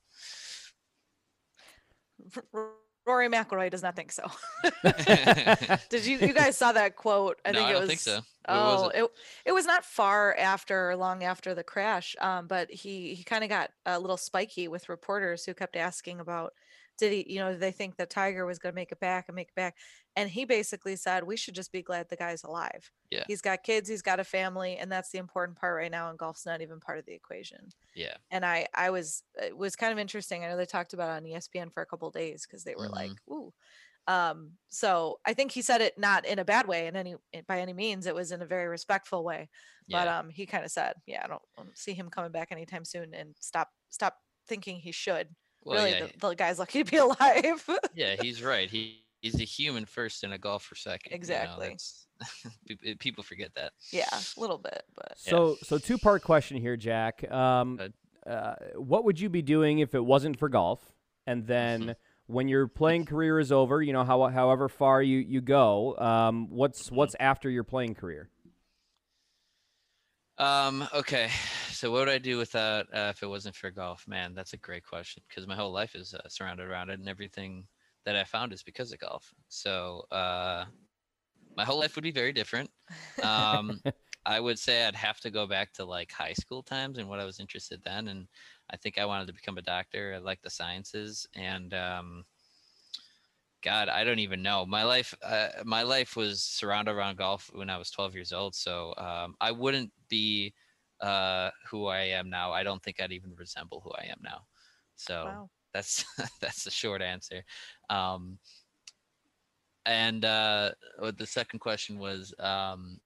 Rory 3.05 3.27
McIlroy 3.27 3.69
does 3.69 3.83
not 3.83 3.95
think 3.95 4.11
so. 4.11 4.23
Did 5.89 6.05
you 6.05 6.17
you 6.19 6.33
guys 6.33 6.57
saw 6.57 6.71
that 6.71 6.95
quote? 6.95 7.39
I 7.45 7.51
no, 7.51 7.59
think 7.59 7.67
I 7.67 7.69
it 7.69 7.73
don't 7.73 7.81
was. 7.81 7.89
think 7.89 7.99
so. 7.99 8.21
Oh, 8.47 8.89
it? 8.89 9.03
it 9.03 9.11
it 9.47 9.51
was 9.51 9.65
not 9.65 9.85
far 9.85 10.35
after, 10.37 10.95
long 10.95 11.23
after 11.23 11.53
the 11.53 11.63
crash. 11.63 12.15
Um, 12.19 12.47
but 12.47 12.71
he 12.71 13.13
he 13.13 13.23
kind 13.23 13.43
of 13.43 13.49
got 13.49 13.71
a 13.85 13.99
little 13.99 14.17
spiky 14.17 14.67
with 14.67 14.89
reporters 14.89 15.45
who 15.45 15.53
kept 15.53 15.75
asking 15.75 16.19
about, 16.19 16.53
did 16.97 17.11
he, 17.11 17.33
you 17.33 17.39
know, 17.39 17.55
they 17.55 17.71
think 17.71 17.95
that 17.97 18.09
Tiger 18.09 18.45
was 18.45 18.59
going 18.59 18.71
to 18.73 18.75
make 18.75 18.91
it 18.91 18.99
back 18.99 19.25
and 19.27 19.35
make 19.35 19.49
it 19.49 19.55
back? 19.55 19.77
And 20.15 20.29
he 20.29 20.45
basically 20.45 20.95
said, 20.95 21.23
we 21.23 21.35
should 21.37 21.55
just 21.55 21.71
be 21.71 21.81
glad 21.81 22.09
the 22.09 22.15
guy's 22.15 22.43
alive. 22.43 22.91
Yeah. 23.09 23.23
He's 23.27 23.41
got 23.41 23.63
kids, 23.63 23.89
he's 23.89 24.03
got 24.03 24.19
a 24.19 24.23
family, 24.23 24.77
and 24.77 24.91
that's 24.91 25.09
the 25.11 25.17
important 25.17 25.57
part 25.57 25.75
right 25.75 25.91
now. 25.91 26.09
And 26.09 26.19
golf's 26.19 26.45
not 26.45 26.61
even 26.61 26.79
part 26.79 26.99
of 26.99 27.05
the 27.05 27.13
equation. 27.13 27.69
Yeah, 27.95 28.17
And 28.31 28.45
I 28.45 28.67
I 28.73 28.89
was 28.91 29.23
it 29.35 29.57
was 29.57 29.75
kind 29.75 29.91
of 29.91 29.99
interesting. 29.99 30.43
I 30.43 30.47
know 30.49 30.57
they 30.57 30.65
talked 30.65 30.93
about 30.93 31.09
it 31.09 31.17
on 31.17 31.25
ESPN 31.25 31.69
for 31.71 31.81
a 31.81 31.85
couple 31.85 32.09
days 32.11 32.45
because 32.45 32.63
they 32.63 32.75
were 32.75 32.89
like, 32.89 33.11
Mhm. 33.11 33.17
ooh. 33.29 33.53
Um, 34.05 34.57
so 34.69 35.19
I 35.25 35.33
think 35.33 35.51
he 35.53 35.61
said 35.61 35.79
it 35.81 35.97
not 35.97 36.25
in 36.25 36.37
a 36.37 36.43
bad 36.45 36.67
way 36.67 36.87
in 36.87 36.95
any 36.95 37.15
by 37.47 37.61
any 37.61 37.71
means. 37.73 38.05
It 38.05 38.15
was 38.15 38.31
in 38.33 38.41
a 38.41 38.45
very 38.45 38.67
respectful 38.67 39.23
way. 39.23 39.49
yeah. 39.87 40.03
But 40.03 40.07
um, 40.09 40.29
he 40.29 40.45
kind 40.45 40.65
of 40.65 40.71
said, 40.71 40.95
"Yeah, 41.05 41.21
I 41.23 41.27
don't, 41.27 41.41
I 41.57 41.63
don't 41.63 41.77
see 41.77 41.93
him 41.93 42.09
coming 42.09 42.31
back 42.31 42.51
anytime 42.51 42.83
soon." 42.85 43.13
And 43.13 43.35
stop, 43.39 43.69
stop 43.89 44.19
thinking 44.45 44.77
he 44.79 44.91
should. 44.91 45.35
Well, 45.65 45.77
really, 45.83 45.91
yeah, 45.97 46.07
the, 46.19 46.29
the 46.29 46.35
guy's 46.35 46.59
lucky 46.59 46.83
to 46.83 46.89
be 46.91 46.97
alive. 47.07 47.69
yeah, 47.95 48.15
he's 48.21 48.43
right. 48.43 48.69
He 48.69 49.03
he's 49.21 49.39
a 49.39 49.45
human 49.45 49.85
first 49.85 50.23
and 50.23 50.33
a 50.33 50.37
golfer 50.37 50.75
second. 50.75 51.11
you 51.11 51.17
know, 51.17 51.19
Exactly. 51.19 51.77
people 52.99 53.23
forget 53.23 53.53
that. 53.55 53.71
yeah, 53.91 54.05
a 54.11 54.39
little 54.39 54.57
bit, 54.57 54.83
but 54.95 55.13
So, 55.17 55.57
so 55.63 55.77
two 55.77 55.97
part 55.97 56.23
question 56.23 56.57
here, 56.57 56.77
Jack. 56.77 57.29
Um, 57.31 57.77
Good. 57.77 57.93
uh, 58.27 58.55
what 58.75 59.03
would 59.05 59.19
you 59.19 59.29
be 59.29 59.41
doing 59.41 59.79
if 59.79 59.95
it 59.95 60.03
wasn't 60.03 60.37
for 60.37 60.49
golf? 60.49 60.79
And 61.25 61.47
then 61.47 61.95
when 62.27 62.47
your 62.47 62.67
playing 62.67 63.05
career 63.05 63.39
is 63.39 63.51
over, 63.51 63.81
you 63.81 63.93
know, 63.93 64.03
how, 64.03 64.27
however 64.27 64.67
far 64.69 65.01
you 65.01 65.19
you 65.19 65.41
go, 65.41 65.97
um, 65.97 66.49
what's 66.49 66.91
what's 66.91 67.15
after 67.19 67.49
your 67.49 67.63
playing 67.63 67.95
career? 67.95 68.29
Um. 70.37 70.87
Okay. 70.93 71.29
So 71.73 71.91
what 71.91 71.99
would 72.01 72.09
I 72.09 72.19
do 72.19 72.37
without 72.37 72.87
uh, 72.93 73.11
if 73.13 73.23
it 73.23 73.27
wasn't 73.27 73.55
for 73.55 73.71
golf? 73.71 74.07
Man, 74.07 74.33
that's 74.33 74.53
a 74.53 74.57
great 74.57 74.85
question 74.85 75.23
because 75.27 75.47
my 75.47 75.55
whole 75.55 75.71
life 75.71 75.95
is 75.95 76.13
uh, 76.13 76.27
surrounded 76.29 76.67
around 76.67 76.89
it, 76.89 76.99
and 76.99 77.09
everything 77.09 77.67
that 78.05 78.15
I 78.15 78.23
found 78.23 78.53
is 78.53 78.63
because 78.63 78.91
of 78.93 78.99
golf. 78.99 79.33
So 79.47 80.05
uh, 80.11 80.65
my 81.55 81.65
whole 81.65 81.79
life 81.79 81.95
would 81.95 82.03
be 82.03 82.11
very 82.11 82.33
different. 82.33 82.69
Um, 83.23 83.81
I 84.25 84.39
would 84.39 84.59
say 84.59 84.85
I'd 84.85 84.95
have 84.95 85.19
to 85.21 85.31
go 85.31 85.47
back 85.47 85.73
to 85.73 85.85
like 85.85 86.11
high 86.11 86.33
school 86.33 86.63
times 86.63 86.97
and 86.97 87.09
what 87.09 87.19
I 87.19 87.25
was 87.25 87.39
interested 87.39 87.81
then, 87.83 88.07
and 88.07 88.27
I 88.69 88.77
think 88.77 88.97
I 88.97 89.05
wanted 89.05 89.27
to 89.27 89.33
become 89.33 89.57
a 89.57 89.61
doctor. 89.61 90.13
I 90.15 90.19
like 90.19 90.41
the 90.41 90.49
sciences, 90.49 91.27
and 91.35 91.73
um, 91.73 92.25
God, 93.63 93.89
I 93.89 94.03
don't 94.03 94.19
even 94.19 94.43
know. 94.43 94.65
My 94.65 94.83
life, 94.83 95.15
uh, 95.23 95.49
my 95.65 95.83
life 95.83 96.15
was 96.15 96.43
surrounded 96.43 96.91
around 96.91 97.17
golf 97.17 97.49
when 97.53 97.69
I 97.69 97.77
was 97.77 97.89
12 97.89 98.13
years 98.13 98.33
old. 98.33 98.55
So 98.55 98.93
um, 98.97 99.35
I 99.41 99.51
wouldn't 99.51 99.91
be 100.09 100.53
uh, 101.03 101.51
who 101.69 101.87
I 101.87 102.03
am 102.03 102.29
now. 102.29 102.51
I 102.51 102.63
don't 102.63 102.81
think 102.81 102.99
I'd 102.99 103.11
even 103.11 103.33
resemble 103.35 103.81
who 103.83 103.91
I 103.91 104.05
am 104.05 104.19
now. 104.23 104.45
So 104.95 105.25
wow. 105.25 105.49
that's 105.73 106.05
that's 106.41 106.63
the 106.63 106.71
short 106.71 107.01
answer. 107.01 107.43
Um, 107.89 108.39
and 109.85 110.23
uh, 110.23 110.71
the 111.17 111.27
second 111.27 111.59
question 111.59 111.99
was, 111.99 112.33
um, 112.39 112.99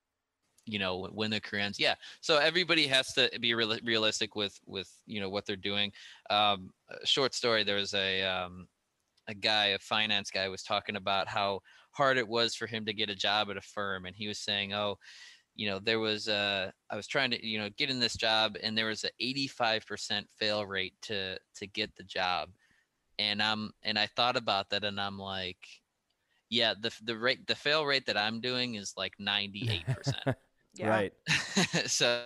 you 0.68 0.78
know, 0.78 1.08
when 1.12 1.32
the 1.32 1.40
career 1.40 1.64
ends. 1.64 1.80
Yeah. 1.80 1.96
So 2.22 2.38
everybody 2.38 2.86
has 2.86 3.08
to 3.14 3.32
be 3.42 3.56
real- 3.56 3.80
realistic 3.84 4.36
with 4.36 4.60
with 4.68 4.90
you 5.08 5.20
know 5.20 5.30
what 5.30 5.48
they're 5.48 5.56
doing. 5.56 5.92
Um, 6.30 6.70
short 7.04 7.34
story. 7.34 7.64
There 7.64 7.78
was 7.78 7.96
a 7.96 8.22
um, 8.24 8.68
a 9.28 9.34
guy, 9.34 9.68
a 9.68 9.80
finance 9.80 10.30
guy, 10.30 10.48
was 10.50 10.62
talking 10.62 10.98
about 10.98 11.28
how 11.28 11.62
hard 11.92 12.18
it 12.18 12.28
was 12.28 12.54
for 12.54 12.68
him 12.68 12.86
to 12.86 12.94
get 12.94 13.10
a 13.10 13.16
job 13.16 13.50
at 13.50 13.58
a 13.58 13.62
firm, 13.62 14.06
and 14.06 14.16
he 14.16 14.28
was 14.28 14.40
saying, 14.40 14.74
"Oh, 14.74 15.00
you 15.58 15.68
know, 15.68 15.80
there 15.80 16.00
was 16.00 16.28
a 16.28 16.72
I 16.90 16.96
was 16.96 17.08
trying 17.08 17.32
to 17.32 17.46
you 17.46 17.60
know 17.60 17.70
get 17.78 17.90
in 17.90 18.00
this 18.00 18.16
job, 18.16 18.56
and 18.62 18.78
there 18.78 18.86
was 18.86 19.04
a 19.04 19.10
85% 19.22 20.26
fail 20.38 20.66
rate 20.66 20.94
to 21.04 21.38
to 21.56 21.68
get 21.68 21.94
the 21.98 22.04
job." 22.04 22.50
And 23.20 23.42
I'm 23.42 23.72
and 23.84 23.98
I 23.98 24.06
thought 24.06 24.38
about 24.38 24.70
that, 24.70 24.84
and 24.84 25.02
I'm 25.02 25.18
like, 25.18 25.58
yeah, 26.50 26.76
the 26.80 26.94
the 27.04 27.18
rate 27.18 27.48
the 27.48 27.56
fail 27.56 27.86
rate 27.86 28.06
that 28.06 28.18
I'm 28.18 28.40
doing 28.40 28.76
is 28.76 28.94
like 28.96 29.14
98%. 29.20 30.36
Yeah. 30.74 30.90
Right. 30.90 31.14
so 31.88 32.26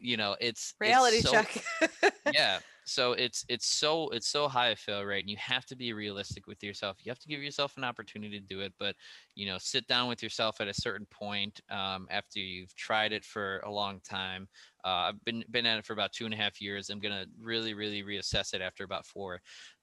you 0.00 0.16
know, 0.16 0.36
it's 0.40 0.70
it's 0.70 0.74
Reality 0.80 1.22
so- 1.22 1.32
check. 1.32 1.64
yeah 2.32 2.60
so 2.84 3.12
it's 3.12 3.44
it's 3.48 3.66
so 3.66 4.08
it's 4.10 4.28
so 4.28 4.48
high 4.48 4.68
a 4.68 4.76
fail 4.76 5.02
rate 5.02 5.20
and 5.20 5.30
you 5.30 5.36
have 5.38 5.64
to 5.66 5.76
be 5.76 5.92
realistic 5.92 6.46
with 6.46 6.62
yourself. 6.62 6.98
You 7.02 7.10
have 7.10 7.18
to 7.20 7.28
give 7.28 7.42
yourself 7.42 7.76
an 7.76 7.84
opportunity 7.84 8.40
to 8.40 8.46
do 8.46 8.60
it 8.60 8.72
but 8.78 8.96
you 9.34 9.46
know 9.46 9.58
sit 9.58 9.86
down 9.86 10.08
with 10.08 10.22
yourself 10.22 10.60
at 10.60 10.68
a 10.68 10.74
certain 10.74 11.06
point 11.10 11.60
um, 11.70 12.06
after 12.10 12.40
you've 12.40 12.74
tried 12.76 13.12
it 13.12 13.24
for 13.24 13.60
a 13.60 13.70
long 13.70 14.00
time. 14.00 14.48
Uh, 14.84 15.10
i've 15.12 15.24
been 15.24 15.44
been 15.50 15.66
at 15.66 15.78
it 15.78 15.84
for 15.86 15.92
about 15.92 16.12
two 16.12 16.24
and 16.24 16.34
a 16.34 16.36
half 16.36 16.60
years. 16.60 16.90
I'm 16.90 17.00
gonna 17.00 17.26
really 17.40 17.74
really 17.74 18.02
reassess 18.02 18.54
it 18.54 18.62
after 18.62 18.84
about 18.84 19.06
four 19.06 19.40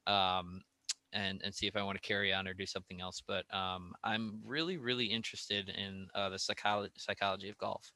um, 0.07 0.61
and 1.13 1.41
and 1.43 1.53
see 1.53 1.67
if 1.67 1.75
i 1.75 1.83
want 1.83 2.01
to 2.01 2.07
carry 2.07 2.33
on 2.33 2.47
or 2.47 2.53
do 2.53 2.65
something 2.65 2.99
else 2.99 3.21
but 3.25 3.45
um, 3.55 3.93
i'm 4.03 4.39
really 4.43 4.77
really 4.77 5.05
interested 5.05 5.69
in 5.69 6.07
uh, 6.15 6.29
the 6.29 6.37
psychology 6.37 6.91
psychology 6.97 7.49
of 7.49 7.57
golf 7.57 7.91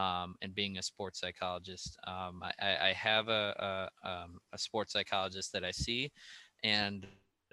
um, 0.00 0.34
and 0.40 0.54
being 0.54 0.78
a 0.78 0.82
sports 0.82 1.20
psychologist. 1.20 1.98
Um, 2.06 2.42
I, 2.42 2.88
I 2.88 2.92
have 2.94 3.28
a, 3.28 3.88
a, 4.02 4.08
um, 4.08 4.38
a 4.52 4.58
sports 4.58 4.92
psychologist 4.94 5.52
that 5.52 5.64
I 5.64 5.70
see, 5.70 6.10
and 6.64 7.06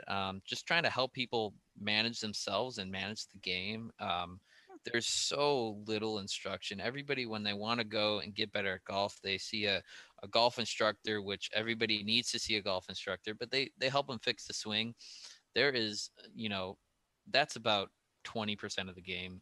um, 0.07 0.41
just 0.45 0.65
trying 0.65 0.83
to 0.83 0.89
help 0.89 1.13
people 1.13 1.53
manage 1.79 2.19
themselves 2.19 2.77
and 2.77 2.91
manage 2.91 3.27
the 3.27 3.39
game. 3.39 3.91
Um, 3.99 4.39
there's 4.85 5.07
so 5.07 5.83
little 5.85 6.19
instruction. 6.19 6.79
Everybody, 6.79 7.25
when 7.25 7.43
they 7.43 7.53
want 7.53 7.79
to 7.79 7.85
go 7.85 8.19
and 8.19 8.33
get 8.33 8.53
better 8.53 8.75
at 8.75 8.85
golf, 8.85 9.19
they 9.21 9.37
see 9.37 9.65
a, 9.65 9.81
a 10.23 10.27
golf 10.29 10.59
instructor, 10.59 11.21
which 11.21 11.49
everybody 11.53 12.03
needs 12.03 12.31
to 12.31 12.39
see 12.39 12.55
a 12.55 12.61
golf 12.61 12.85
instructor, 12.87 13.33
but 13.33 13.51
they 13.51 13.71
they 13.77 13.89
help 13.89 14.07
them 14.07 14.19
fix 14.23 14.47
the 14.47 14.53
swing. 14.53 14.95
There 15.53 15.71
is, 15.71 16.11
you 16.33 16.47
know, 16.47 16.77
that's 17.31 17.57
about 17.57 17.89
20% 18.25 18.87
of 18.87 18.95
the 18.95 19.01
game. 19.01 19.41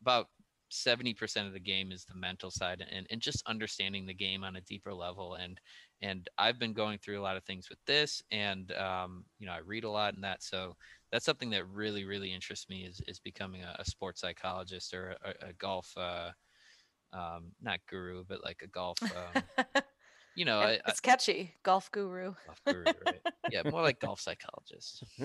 About 0.00 0.28
70% 0.70 1.46
of 1.46 1.52
the 1.52 1.60
game 1.60 1.92
is 1.92 2.04
the 2.04 2.14
mental 2.14 2.50
side 2.50 2.84
and, 2.90 3.06
and 3.10 3.20
just 3.20 3.42
understanding 3.46 4.06
the 4.06 4.14
game 4.14 4.44
on 4.44 4.56
a 4.56 4.60
deeper 4.62 4.92
level 4.92 5.34
and 5.34 5.60
and 6.02 6.28
i've 6.38 6.58
been 6.58 6.72
going 6.72 6.98
through 6.98 7.18
a 7.18 7.22
lot 7.22 7.36
of 7.36 7.44
things 7.44 7.68
with 7.68 7.78
this 7.86 8.22
and 8.30 8.72
um, 8.72 9.24
you 9.38 9.46
know 9.46 9.52
i 9.52 9.58
read 9.58 9.84
a 9.84 9.90
lot 9.90 10.14
in 10.14 10.20
that 10.20 10.42
so 10.42 10.74
that's 11.12 11.24
something 11.24 11.50
that 11.50 11.66
really 11.68 12.04
really 12.04 12.32
interests 12.32 12.68
me 12.68 12.84
is, 12.84 13.00
is 13.06 13.18
becoming 13.18 13.62
a, 13.62 13.76
a 13.78 13.84
sports 13.84 14.20
psychologist 14.20 14.92
or 14.92 15.16
a, 15.24 15.48
a 15.48 15.52
golf 15.54 15.92
uh, 15.96 16.30
um, 17.12 17.52
not 17.62 17.78
guru 17.88 18.24
but 18.28 18.42
like 18.44 18.60
a 18.62 18.66
golf 18.66 18.98
um, 19.02 19.42
you 20.34 20.44
know 20.44 20.58
I, 20.60 20.72
I, 20.72 20.80
it's 20.88 21.00
catchy. 21.00 21.54
Golf 21.62 21.90
guru. 21.92 22.34
golf 22.46 22.60
guru 22.66 22.84
right 23.06 23.20
yeah 23.50 23.62
more 23.70 23.82
like 23.82 24.00
golf 24.00 24.20
psychologist 24.20 25.04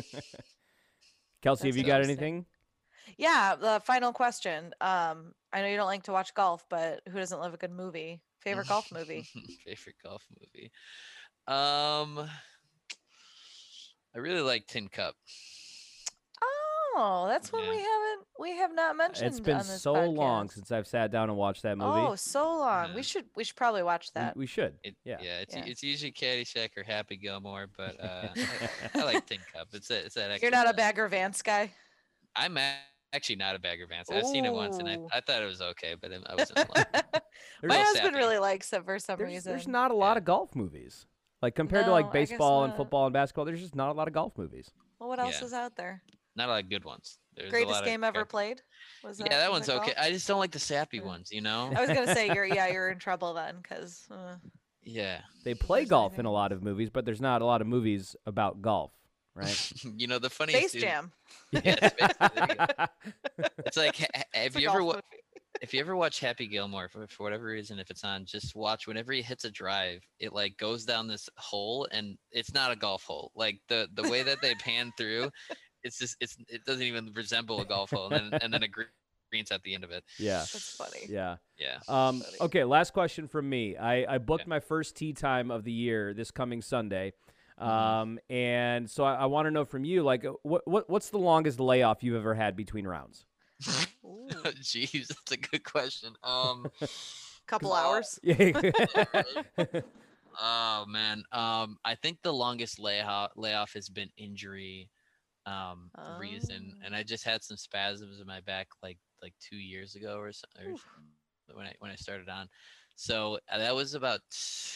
Kelsey, 1.41 1.69
have 1.69 1.77
you 1.77 1.83
got 1.83 2.01
interesting. 2.01 2.23
anything? 2.23 2.45
Yeah, 3.17 3.55
the 3.55 3.81
final 3.85 4.13
question. 4.13 4.73
Um, 4.81 5.33
I 5.53 5.61
know 5.61 5.67
you 5.67 5.77
don't 5.77 5.87
like 5.87 6.03
to 6.03 6.11
watch 6.11 6.33
golf, 6.33 6.65
but 6.69 7.01
who 7.09 7.17
doesn't 7.19 7.39
love 7.39 7.53
a 7.53 7.57
good 7.57 7.71
movie? 7.71 8.21
Favorite 8.41 8.67
golf 8.67 8.91
movie? 8.91 9.27
favorite 9.65 9.95
golf 10.03 10.25
movie 10.39 10.71
um 11.47 12.19
i 14.15 14.17
really 14.19 14.41
like 14.41 14.67
tin 14.67 14.87
cup 14.87 15.15
Oh, 16.93 17.25
that's 17.29 17.51
one 17.53 17.61
we 17.61 17.77
haven't 17.77 18.27
we 18.37 18.57
have 18.57 18.75
not 18.75 18.97
mentioned. 18.97 19.27
It's 19.27 19.39
been 19.39 19.61
so 19.63 19.93
long 20.09 20.49
since 20.49 20.73
I've 20.73 20.85
sat 20.85 21.09
down 21.09 21.29
and 21.29 21.37
watched 21.37 21.63
that 21.63 21.77
movie. 21.77 22.01
Oh, 22.01 22.15
so 22.15 22.43
long. 22.57 22.89
Yeah. 22.89 22.95
We 22.95 23.01
should 23.03 23.25
we 23.33 23.45
should 23.45 23.55
probably 23.55 23.81
watch 23.81 24.11
that. 24.11 24.35
we, 24.35 24.45
should. 24.45 24.73
It, 24.83 24.97
Yeah. 25.05 25.17
yeah, 25.21 25.39
it's 25.39 25.55
Yeah. 25.55 25.63
it's 25.65 25.81
usually 25.81 26.11
Caddyshack 26.11 26.71
or 26.75 26.83
Happy 26.83 27.15
Gilmore, 27.15 27.67
but 27.77 27.97
uh, 27.97 28.27
I, 28.35 28.99
I 28.99 29.03
like 29.05 29.25
Tin 29.27 29.39
Cup. 29.53 29.69
It's 29.71 29.89
a, 29.89 30.05
it's 30.05 30.15
that. 30.15 30.41
You're 30.41 30.51
not 30.51 30.69
a. 30.69 30.73
Bagger 30.73 31.07
Vance 31.07 31.41
guy. 31.41 31.71
I'm 32.35 32.57
a- 32.57 32.73
actually 33.13 33.35
not 33.37 33.55
a 33.55 33.59
Bagger 33.59 33.87
Vance. 33.87 34.09
I've 34.09 34.25
seen 34.25 34.45
it 34.45 34.53
once 34.53 34.77
and 34.77 34.87
I, 34.87 34.97
I 35.13 35.21
thought 35.21 35.41
it 35.41 35.45
was 35.45 35.61
okay, 35.61 35.95
but 35.99 36.11
I 36.11 36.35
wasn't. 36.35 36.59
in. 36.59 36.65
My 36.73 37.75
There's- 37.75 37.87
husband 37.87 38.13
sappy. 38.13 38.17
really 38.17 38.37
likes 38.39 38.71
it 38.73 38.83
for 38.85 38.97
some 38.99 39.17
There's, 39.17 39.27
reason. 39.29 39.51
there's 39.51 39.67
not 39.67 39.91
a 39.91 39.95
lot 39.95 40.13
Yeah. 40.13 40.17
of 40.19 40.25
golf 40.25 40.55
movies. 40.55 41.05
Like 41.41 41.55
compared 41.55 41.85
to 41.85 41.91
like 41.91 42.11
baseball 42.11 42.63
and 42.65 42.73
football 42.75 43.05
and 43.07 43.13
basketball, 43.13 43.45
there's 43.45 43.61
just 43.61 43.75
not 43.75 43.89
a 43.89 43.93
lot 43.93 44.07
of 44.07 44.13
golf 44.13 44.37
movies. 44.37 44.71
well, 44.99 45.09
what 45.09 45.19
else 45.19 45.39
Yeah. 45.39 45.45
is 45.47 45.53
out 45.53 45.75
there? 45.75 46.01
not 46.37 46.47
a 46.47 46.51
lot 46.53 46.63
of 46.63 46.69
good 46.69 46.85
ones. 46.85 47.17
There's 47.35 47.49
Greatest 47.51 47.71
lot 47.73 47.81
of 47.83 47.85
game 47.87 48.03
ever 48.05 48.19
good- 48.21 48.29
played. 48.29 48.61
Was 49.03 49.19
Yeah, 49.19 49.27
that 49.37 49.51
one's 49.51 49.67
okay. 49.67 49.87
golf? 49.87 49.97
I 49.99 50.11
just 50.11 50.25
don't 50.29 50.39
like 50.39 50.51
the 50.51 50.59
sappy 50.59 50.97
Yeah. 50.97 51.03
ones. 51.03 51.29
You 51.31 51.41
know. 51.41 51.73
I 51.75 51.81
was 51.81 51.89
gonna 51.89 52.13
say 52.15 52.27
you're 52.33 52.45
yeah 52.45 52.67
you're 52.67 52.89
in 52.89 52.99
trouble 53.07 53.33
then 53.33 53.57
because 53.61 54.07
uh, 54.09 54.35
yeah. 54.83 55.21
They 55.43 55.53
play 55.55 55.83
golf 55.85 56.19
in 56.19 56.25
a 56.25 56.31
lot 56.31 56.51
of 56.53 56.63
movies, 56.63 56.89
but 56.89 57.03
there's 57.05 57.19
not 57.21 57.41
a 57.41 57.45
lot 57.45 57.59
of 57.61 57.67
movies 57.67 58.15
about 58.25 58.61
golf, 58.61 58.93
right? 59.35 59.71
you 59.97 60.07
know 60.07 60.19
the 60.19 60.29
funniest. 60.29 60.59
Space 60.59 60.71
dude- 60.73 60.81
Jam. 60.81 61.11
Yeah, 61.63 61.87
Space 61.89 61.91
Jam, 62.19 62.29
there 62.35 62.47
you 62.49 62.55
go. 62.55 62.85
It's 63.65 63.77
like, 63.77 63.97
ha- 63.97 64.07
ha- 64.15 64.23
It's 64.33 64.55
you 64.55 64.69
ever 64.69 64.83
golf 64.83 64.95
wa- 64.95 65.01
if 65.61 65.73
you 65.73 65.79
ever 65.79 65.95
watch 65.95 66.19
Happy 66.19 66.47
Gilmore 66.47 66.89
for, 66.89 67.05
for 67.07 67.23
whatever 67.23 67.45
reason, 67.45 67.77
if 67.77 67.91
it's 67.91 68.03
on, 68.03 68.25
just 68.25 68.55
watch 68.55 68.87
whenever 68.87 69.11
he 69.13 69.21
hits 69.21 69.45
a 69.45 69.51
drive, 69.51 70.01
it 70.19 70.33
like 70.33 70.57
goes 70.57 70.85
down 70.85 71.07
this 71.07 71.29
hole 71.37 71.87
and 71.91 72.17
it's 72.31 72.53
not 72.53 72.71
a 72.71 72.75
golf 72.75 73.03
hole. 73.03 73.31
Like 73.35 73.59
the 73.67 73.87
the 73.93 74.09
way 74.09 74.23
that 74.23 74.41
they 74.41 74.55
pan 74.55 74.91
through, 74.97 75.29
it's 75.83 75.99
just 75.99 76.15
it's 76.19 76.35
it 76.47 76.63
doesn't 76.65 76.81
even 76.83 77.11
resemble 77.15 77.61
a 77.61 77.65
golf 77.65 77.91
hole. 77.91 78.09
And 78.11 78.31
then 78.33 78.39
and 78.41 78.53
then 78.53 78.63
a 78.63 78.67
gre- 78.67 78.83
green's 79.29 79.51
at 79.51 79.61
the 79.63 79.73
end 79.75 79.83
of 79.83 79.91
it. 79.91 80.03
yeah. 80.17 80.39
That's 80.39 80.75
funny. 80.75 81.05
Yeah. 81.07 81.35
Yeah. 81.57 81.77
Um, 81.87 82.23
okay, 82.41 82.63
last 82.63 82.91
question 82.91 83.27
from 83.27 83.47
me. 83.47 83.77
I, 83.77 84.15
I 84.15 84.17
booked 84.17 84.41
Okay. 84.43 84.49
my 84.49 84.59
first 84.59 84.95
tee 84.95 85.13
time 85.13 85.51
of 85.51 85.63
the 85.63 85.71
year 85.71 86.13
this 86.13 86.31
coming 86.31 86.61
Sunday. 86.61 87.13
Mhm. 87.61 87.67
Um, 87.67 88.19
and 88.29 88.89
so 88.89 89.03
I, 89.03 89.15
I 89.15 89.25
want 89.25 89.45
to 89.45 89.51
know 89.51 89.65
from 89.65 89.83
you, 89.85 90.03
like, 90.03 90.25
uh, 90.25 90.33
what, 90.43 90.67
what 90.67 90.89
what's 90.89 91.09
the 91.09 91.19
longest 91.19 91.59
layoff 91.59 92.01
you've 92.01 92.15
ever 92.15 92.33
had 92.33 92.55
between 92.55 92.87
rounds? 92.87 93.25
Ooh, 94.03 94.27
Jeez, 94.61 95.07
that's 95.07 95.31
a 95.31 95.37
good 95.37 95.63
question. 95.63 96.13
Um, 96.23 96.71
couple 97.47 97.73
hours. 97.73 98.19
Yeah. 98.23 98.51
oh 100.41 100.85
man, 100.87 101.23
um, 101.31 101.77
I 101.85 101.95
think 101.95 102.19
the 102.23 102.33
longest 102.33 102.79
layoff 102.79 103.31
layoff 103.35 103.73
has 103.73 103.89
been 103.89 104.09
injury. 104.17 104.89
um 105.45 105.89
reason 106.19 106.75
and 106.85 106.95
I 106.95 107.01
just 107.03 107.23
had 107.25 107.43
some 107.43 107.57
spasms 107.57 108.19
in 108.19 108.27
my 108.27 108.41
back 108.41 108.67
like 108.83 108.99
like 109.23 109.33
2 109.49 109.55
years 109.55 109.95
ago 109.95 110.19
or 110.19 110.31
so 110.31 110.45
or 110.63 110.73
Oof. 110.73 110.85
when 111.53 111.65
I 111.65 111.73
when 111.79 111.91
I 111.91 111.95
started 111.95 112.29
on. 112.29 112.47
So 112.95 113.39
uh, 113.51 113.57
that 113.57 113.75
was 113.75 113.93
about 113.93 114.19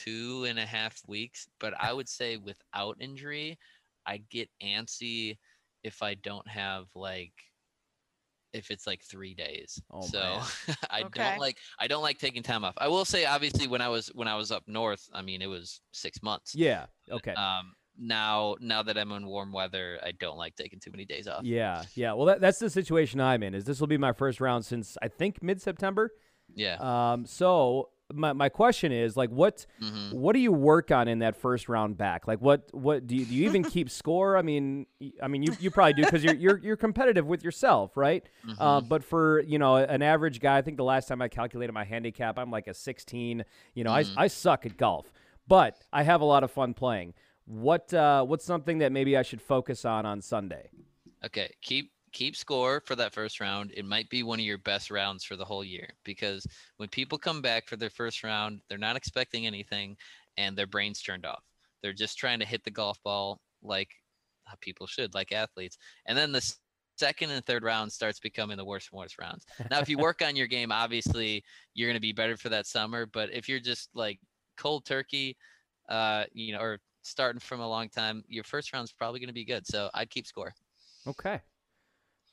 two 0.03 0.45
and 0.47 0.57
a 0.59 0.65
half 0.65 1.01
weeks. 1.07 1.47
But 1.59 1.73
I 1.79 1.93
would 1.93 2.09
say 2.09 2.37
without 2.37 2.97
injury, 2.99 3.57
I 4.05 4.21
get 4.29 4.49
antsy 4.63 5.37
if 5.83 6.01
I 6.01 6.15
don't 6.15 6.47
have 6.47 6.85
like 6.95 7.33
if 8.53 8.71
it's 8.71 8.87
like 8.87 9.03
three 9.03 9.33
days. 9.33 9.81
Oh, 9.91 10.01
so. 10.01 10.41
I 10.89 11.01
Okay. 11.03 11.23
don't 11.23 11.39
like 11.39 11.57
I 11.77 11.87
don't 11.87 12.01
like 12.01 12.17
taking 12.19 12.41
time 12.41 12.63
off. 12.63 12.73
I 12.77 12.87
will 12.87 13.05
say 13.05 13.25
obviously 13.25 13.67
when 13.67 13.81
I 13.81 13.89
was 13.89 14.07
when 14.15 14.27
I 14.27 14.35
was 14.35 14.51
up 14.51 14.63
north, 14.67 15.07
I 15.13 15.21
mean 15.21 15.41
it 15.41 15.47
was 15.47 15.81
six 15.91 16.23
months. 16.23 16.55
Yeah. 16.55 16.85
Okay. 17.11 17.33
Um 17.33 17.73
now 17.97 18.55
now 18.59 18.81
that 18.83 18.97
I'm 18.97 19.11
in 19.11 19.25
warm 19.25 19.51
weather, 19.51 19.99
I 20.03 20.11
don't 20.13 20.37
like 20.37 20.55
taking 20.55 20.79
too 20.79 20.91
many 20.91 21.05
days 21.05 21.27
off. 21.27 21.43
Yeah, 21.43 21.83
yeah. 21.95 22.13
Well, 22.13 22.25
that, 22.27 22.41
that's 22.41 22.59
the 22.59 22.69
situation 22.69 23.21
I'm 23.21 23.43
in. 23.43 23.53
Is 23.53 23.65
this 23.65 23.79
will 23.79 23.87
be 23.87 23.97
my 23.97 24.13
first 24.13 24.41
round 24.41 24.65
since 24.65 24.97
I 25.01 25.07
think 25.07 25.43
mid 25.43 25.61
September. 25.61 26.11
Yeah. 26.53 26.77
Um, 26.79 27.25
so 27.25 27.89
my 28.13 28.33
my 28.33 28.49
question 28.49 28.91
is 28.91 29.17
like, 29.17 29.29
what 29.29 29.65
hmm 29.79 30.11
what 30.11 30.33
do 30.33 30.39
you 30.39 30.51
work 30.51 30.91
on 30.91 31.07
in 31.07 31.19
that 31.19 31.35
first 31.35 31.67
round 31.67 31.97
back? 31.97 32.27
Like, 32.27 32.39
what 32.39 32.69
what 32.73 33.07
do 33.07 33.15
you 33.15 33.25
do 33.25 33.33
you 33.33 33.45
even 33.45 33.63
keep 33.73 33.89
score? 33.89 34.37
I 34.37 34.41
mean, 34.43 34.85
I 35.21 35.27
mean, 35.27 35.41
you, 35.43 35.55
you 35.59 35.71
probably 35.71 35.93
do 35.93 36.03
because 36.03 36.23
you're 36.23 36.35
you're 36.35 36.57
you're 36.59 36.77
competitive 36.77 37.25
with 37.25 37.43
yourself, 37.43 37.97
right? 37.97 38.23
Uh, 38.57 38.79
Mm-hmm. 38.79 38.87
but 38.87 39.03
for 39.03 39.41
you 39.41 39.57
know 39.57 39.75
an 39.77 40.01
average 40.01 40.39
guy, 40.39 40.57
I 40.57 40.61
think 40.61 40.77
the 40.77 40.83
last 40.83 41.07
time 41.07 41.21
I 41.21 41.27
calculated 41.27 41.73
my 41.73 41.83
handicap, 41.83 42.37
I'm 42.37 42.51
like 42.51 42.67
a 42.67 42.73
16. 42.73 43.43
You 43.73 43.83
know, 43.83 43.91
Mm-hmm. 43.91 44.19
I 44.19 44.25
I 44.25 44.27
suck 44.27 44.65
at 44.65 44.77
golf, 44.77 45.11
but 45.47 45.81
I 45.91 46.03
have 46.03 46.21
a 46.21 46.25
lot 46.25 46.43
of 46.43 46.51
fun 46.51 46.73
playing. 46.73 47.13
What 47.45 47.93
uh, 47.93 48.23
what's 48.25 48.45
something 48.45 48.77
that 48.79 48.91
maybe 48.91 49.17
I 49.17 49.23
should 49.23 49.41
focus 49.41 49.85
on 49.85 50.05
on 50.05 50.21
Sunday? 50.21 50.69
Okay, 51.25 51.51
keep 51.61 51.91
keep 52.15 52.35
score 52.35 52.81
for 52.85 52.95
that 52.95 53.13
first 53.13 53.41
round. 53.41 53.73
It 53.75 53.83
might 53.83 54.09
be 54.09 54.23
one 54.23 54.39
of 54.39 54.45
your 54.45 54.57
best 54.57 54.89
rounds 54.89 55.25
for 55.25 55.35
the 55.35 55.43
whole 55.43 55.65
year 55.65 55.89
because 56.05 56.47
when 56.77 56.87
people 56.87 57.17
come 57.17 57.41
back 57.41 57.67
for 57.67 57.75
their 57.75 57.89
first 57.89 58.23
round, 58.23 58.61
they're 58.69 58.77
not 58.77 58.95
expecting 58.95 59.45
anything 59.45 59.97
and 60.37 60.57
their 60.57 60.65
brains 60.65 61.01
turned 61.01 61.25
off. 61.25 61.43
They're 61.83 61.91
just 61.91 62.17
trying 62.17 62.39
to 62.39 62.45
hit 62.45 62.63
the 62.63 62.71
golf 62.71 63.03
ball 63.03 63.41
like 63.61 63.89
people 64.61 64.87
should, 64.87 65.13
like 65.13 65.33
athletes. 65.33 65.77
And 66.05 66.17
then 66.17 66.31
the 66.31 66.55
second 66.95 67.31
and 67.31 67.45
third 67.45 67.63
round 67.63 67.91
starts 67.91 68.21
becoming 68.21 68.55
the 68.55 68.65
worst 68.65 68.89
and 68.93 68.99
worst 68.99 69.19
rounds. 69.19 69.45
Now, 69.69 69.79
if 69.79 69.89
you 69.89 69.97
work 69.97 70.21
on 70.25 70.37
your 70.37 70.47
game, 70.47 70.71
obviously 70.71 71.43
you're 71.73 71.89
going 71.89 71.97
to 71.97 72.01
be 72.01 72.13
better 72.13 72.37
for 72.37 72.47
that 72.47 72.65
summer. 72.65 73.05
But 73.05 73.33
if 73.33 73.49
you're 73.49 73.59
just 73.59 73.89
like 73.93 74.19
cold 74.55 74.85
turkey, 74.85 75.35
uh, 75.89 76.23
you 76.31 76.53
know, 76.53 76.61
or 76.61 76.79
starting 77.01 77.41
from 77.41 77.59
a 77.59 77.67
long 77.67 77.89
time, 77.89 78.23
your 78.29 78.45
first 78.45 78.71
round's 78.71 78.93
probably 78.93 79.19
going 79.19 79.27
to 79.27 79.33
be 79.33 79.43
good. 79.43 79.67
So 79.67 79.89
I'd 79.93 80.09
keep 80.09 80.25
score. 80.25 80.53
Okay. 81.05 81.41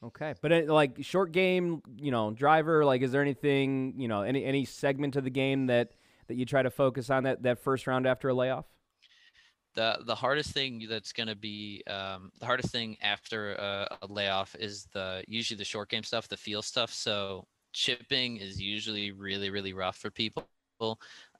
Okay. 0.04 0.34
But 0.40 0.52
it, 0.52 0.68
like 0.68 0.96
short 1.02 1.32
game, 1.32 1.82
you 1.96 2.10
know, 2.10 2.30
driver, 2.32 2.84
like 2.84 3.02
is 3.02 3.12
there 3.12 3.22
anything, 3.22 3.94
you 3.96 4.08
know, 4.08 4.22
any 4.22 4.44
any 4.44 4.64
segment 4.64 5.16
of 5.16 5.24
the 5.24 5.30
game 5.30 5.66
that 5.66 5.92
that 6.28 6.34
you 6.34 6.44
try 6.44 6.62
to 6.62 6.70
focus 6.70 7.10
on 7.10 7.24
that 7.24 7.42
that 7.44 7.62
first 7.62 7.86
round 7.86 8.06
after 8.06 8.28
a 8.28 8.34
layoff? 8.34 8.66
the 9.74 9.98
the 10.04 10.14
hardest 10.14 10.52
thing 10.52 10.86
that's 10.88 11.12
going 11.12 11.26
to 11.26 11.34
be 11.34 11.82
um, 11.86 12.30
the 12.38 12.46
hardest 12.46 12.70
thing 12.70 12.96
after 13.00 13.54
a, 13.54 13.98
a 14.02 14.06
layoff 14.06 14.54
is 14.58 14.86
the 14.92 15.24
usually 15.26 15.56
the 15.56 15.64
short 15.64 15.88
game 15.88 16.02
stuff, 16.02 16.28
the 16.28 16.36
feel 16.36 16.62
stuff. 16.62 16.92
So 16.92 17.46
chipping 17.72 18.36
is 18.36 18.60
usually 18.60 19.12
really 19.12 19.50
really 19.50 19.72
rough 19.72 19.96
for 19.96 20.10
people, 20.10 20.44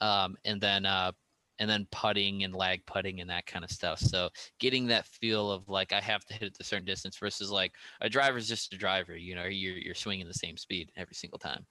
um, 0.00 0.36
and 0.44 0.60
then 0.60 0.86
uh, 0.86 1.12
and 1.58 1.68
then 1.68 1.86
putting 1.90 2.44
and 2.44 2.54
lag 2.54 2.84
putting 2.86 3.20
and 3.20 3.30
that 3.30 3.46
kind 3.46 3.64
of 3.64 3.70
stuff. 3.70 3.98
So 3.98 4.30
getting 4.58 4.86
that 4.88 5.06
feel 5.06 5.50
of 5.50 5.68
like 5.68 5.92
I 5.92 6.00
have 6.00 6.24
to 6.26 6.34
hit 6.34 6.48
it 6.48 6.56
a 6.60 6.64
certain 6.64 6.86
distance 6.86 7.16
versus 7.18 7.50
like 7.50 7.74
a 8.00 8.08
driver's 8.08 8.48
just 8.48 8.72
a 8.72 8.78
driver. 8.78 9.16
You 9.16 9.34
know, 9.34 9.44
you're 9.44 9.76
you're 9.76 9.94
swinging 9.94 10.26
the 10.26 10.34
same 10.34 10.56
speed 10.56 10.90
every 10.96 11.14
single 11.14 11.38
time. 11.38 11.64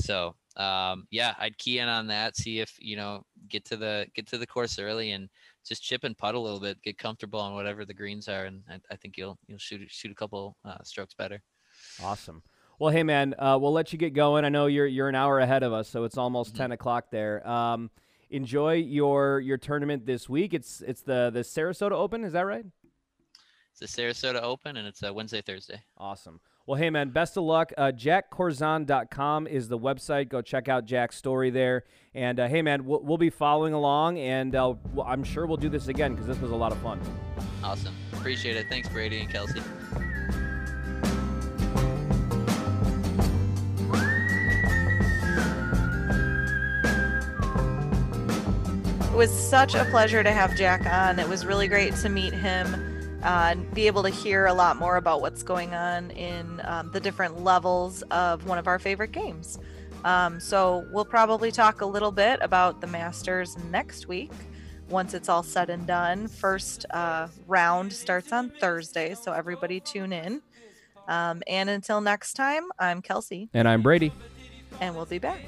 So 0.00 0.34
um, 0.56 1.06
yeah, 1.10 1.34
I'd 1.38 1.58
key 1.58 1.78
in 1.78 1.88
on 1.88 2.06
that. 2.08 2.36
See 2.36 2.60
if 2.60 2.74
you 2.78 2.96
know 2.96 3.24
get 3.48 3.64
to 3.66 3.76
the 3.76 4.06
get 4.14 4.26
to 4.28 4.38
the 4.38 4.46
course 4.46 4.78
early 4.78 5.12
and 5.12 5.28
just 5.66 5.82
chip 5.82 6.04
and 6.04 6.16
putt 6.16 6.34
a 6.34 6.38
little 6.38 6.60
bit, 6.60 6.82
get 6.82 6.98
comfortable 6.98 7.40
on 7.40 7.54
whatever 7.54 7.84
the 7.84 7.94
greens 7.94 8.28
are, 8.28 8.44
and 8.44 8.62
I, 8.68 8.80
I 8.90 8.96
think 8.96 9.16
you'll 9.16 9.38
you'll 9.46 9.58
shoot 9.58 9.82
shoot 9.88 10.12
a 10.12 10.14
couple 10.14 10.56
uh, 10.64 10.82
strokes 10.82 11.14
better. 11.14 11.40
Awesome. 12.02 12.42
Well, 12.78 12.90
hey 12.90 13.04
man, 13.04 13.34
uh, 13.38 13.56
we'll 13.60 13.72
let 13.72 13.92
you 13.92 13.98
get 13.98 14.14
going. 14.14 14.44
I 14.44 14.48
know 14.48 14.66
you're 14.66 14.86
you're 14.86 15.08
an 15.08 15.14
hour 15.14 15.38
ahead 15.38 15.62
of 15.62 15.72
us, 15.72 15.88
so 15.88 16.04
it's 16.04 16.18
almost 16.18 16.56
ten 16.56 16.72
o'clock 16.72 17.06
there. 17.10 17.46
Um, 17.48 17.90
enjoy 18.30 18.74
your 18.74 19.40
your 19.40 19.56
tournament 19.56 20.06
this 20.06 20.28
week. 20.28 20.54
It's 20.54 20.82
it's 20.86 21.02
the 21.02 21.30
the 21.32 21.40
Sarasota 21.40 21.92
Open. 21.92 22.24
Is 22.24 22.32
that 22.32 22.46
right? 22.46 22.64
It's 23.76 23.92
the 23.92 24.02
Sarasota 24.02 24.40
Open, 24.40 24.76
and 24.76 24.86
it's 24.86 25.02
uh, 25.02 25.12
Wednesday, 25.12 25.42
Thursday. 25.42 25.82
Awesome. 25.98 26.40
Well, 26.66 26.76
hey, 26.76 26.90
man, 26.90 27.10
best 27.10 27.36
of 27.36 27.42
luck. 27.42 27.72
Uh, 27.76 27.92
JackKorzon.com 27.94 29.46
is 29.48 29.68
the 29.68 29.78
website. 29.78 30.28
Go 30.28 30.40
check 30.40 30.68
out 30.68 30.86
Jack's 30.86 31.16
story 31.16 31.50
there. 31.50 31.82
And 32.14 32.38
uh, 32.38 32.46
hey, 32.46 32.62
man, 32.62 32.86
we'll, 32.86 33.02
we'll 33.02 33.18
be 33.18 33.30
following 33.30 33.74
along, 33.74 34.18
and 34.18 34.54
uh, 34.54 34.74
I'm 35.04 35.24
sure 35.24 35.44
we'll 35.44 35.56
do 35.56 35.68
this 35.68 35.88
again 35.88 36.12
because 36.12 36.26
this 36.26 36.40
was 36.40 36.52
a 36.52 36.56
lot 36.56 36.70
of 36.70 36.78
fun. 36.78 37.00
Awesome, 37.64 37.94
appreciate 38.12 38.56
it. 38.56 38.66
Thanks, 38.70 38.88
Brady 38.88 39.20
and 39.20 39.28
Kelsey. 39.28 39.60
It 49.14 49.16
was 49.16 49.30
such 49.30 49.76
a 49.76 49.84
pleasure 49.84 50.24
to 50.24 50.32
have 50.32 50.56
Jack 50.56 50.86
on. 50.86 51.20
It 51.20 51.28
was 51.28 51.46
really 51.46 51.68
great 51.68 51.94
to 51.94 52.08
meet 52.08 52.32
him 52.32 52.74
uh, 53.22 53.50
and 53.52 53.72
be 53.72 53.86
able 53.86 54.02
to 54.02 54.08
hear 54.08 54.46
a 54.46 54.52
lot 54.52 54.76
more 54.76 54.96
about 54.96 55.20
what's 55.20 55.44
going 55.44 55.72
on 55.72 56.10
in 56.10 56.60
um, 56.64 56.90
the 56.90 56.98
different 56.98 57.44
levels 57.44 58.02
of 58.10 58.44
one 58.48 58.58
of 58.58 58.66
our 58.66 58.80
favorite 58.80 59.12
games. 59.12 59.60
Um, 60.04 60.40
so 60.40 60.84
we'll 60.90 61.04
probably 61.04 61.52
talk 61.52 61.80
a 61.80 61.86
little 61.86 62.10
bit 62.10 62.40
about 62.42 62.80
the 62.80 62.88
Masters 62.88 63.56
next 63.70 64.08
week 64.08 64.32
once 64.88 65.14
it's 65.14 65.28
all 65.28 65.44
said 65.44 65.70
and 65.70 65.86
done. 65.86 66.26
First 66.26 66.84
uh, 66.90 67.28
round 67.46 67.92
starts 67.92 68.32
on 68.32 68.50
Thursday, 68.50 69.14
so 69.14 69.30
everybody 69.32 69.78
tune 69.78 70.12
in. 70.12 70.42
Um, 71.06 71.40
and 71.46 71.70
until 71.70 72.00
next 72.00 72.32
time, 72.32 72.64
I'm 72.80 73.00
Kelsey, 73.00 73.48
And 73.54 73.68
I'm 73.68 73.80
Brady. 73.80 74.10
and 74.80 74.96
we'll 74.96 75.06
be 75.06 75.20
back. 75.20 75.38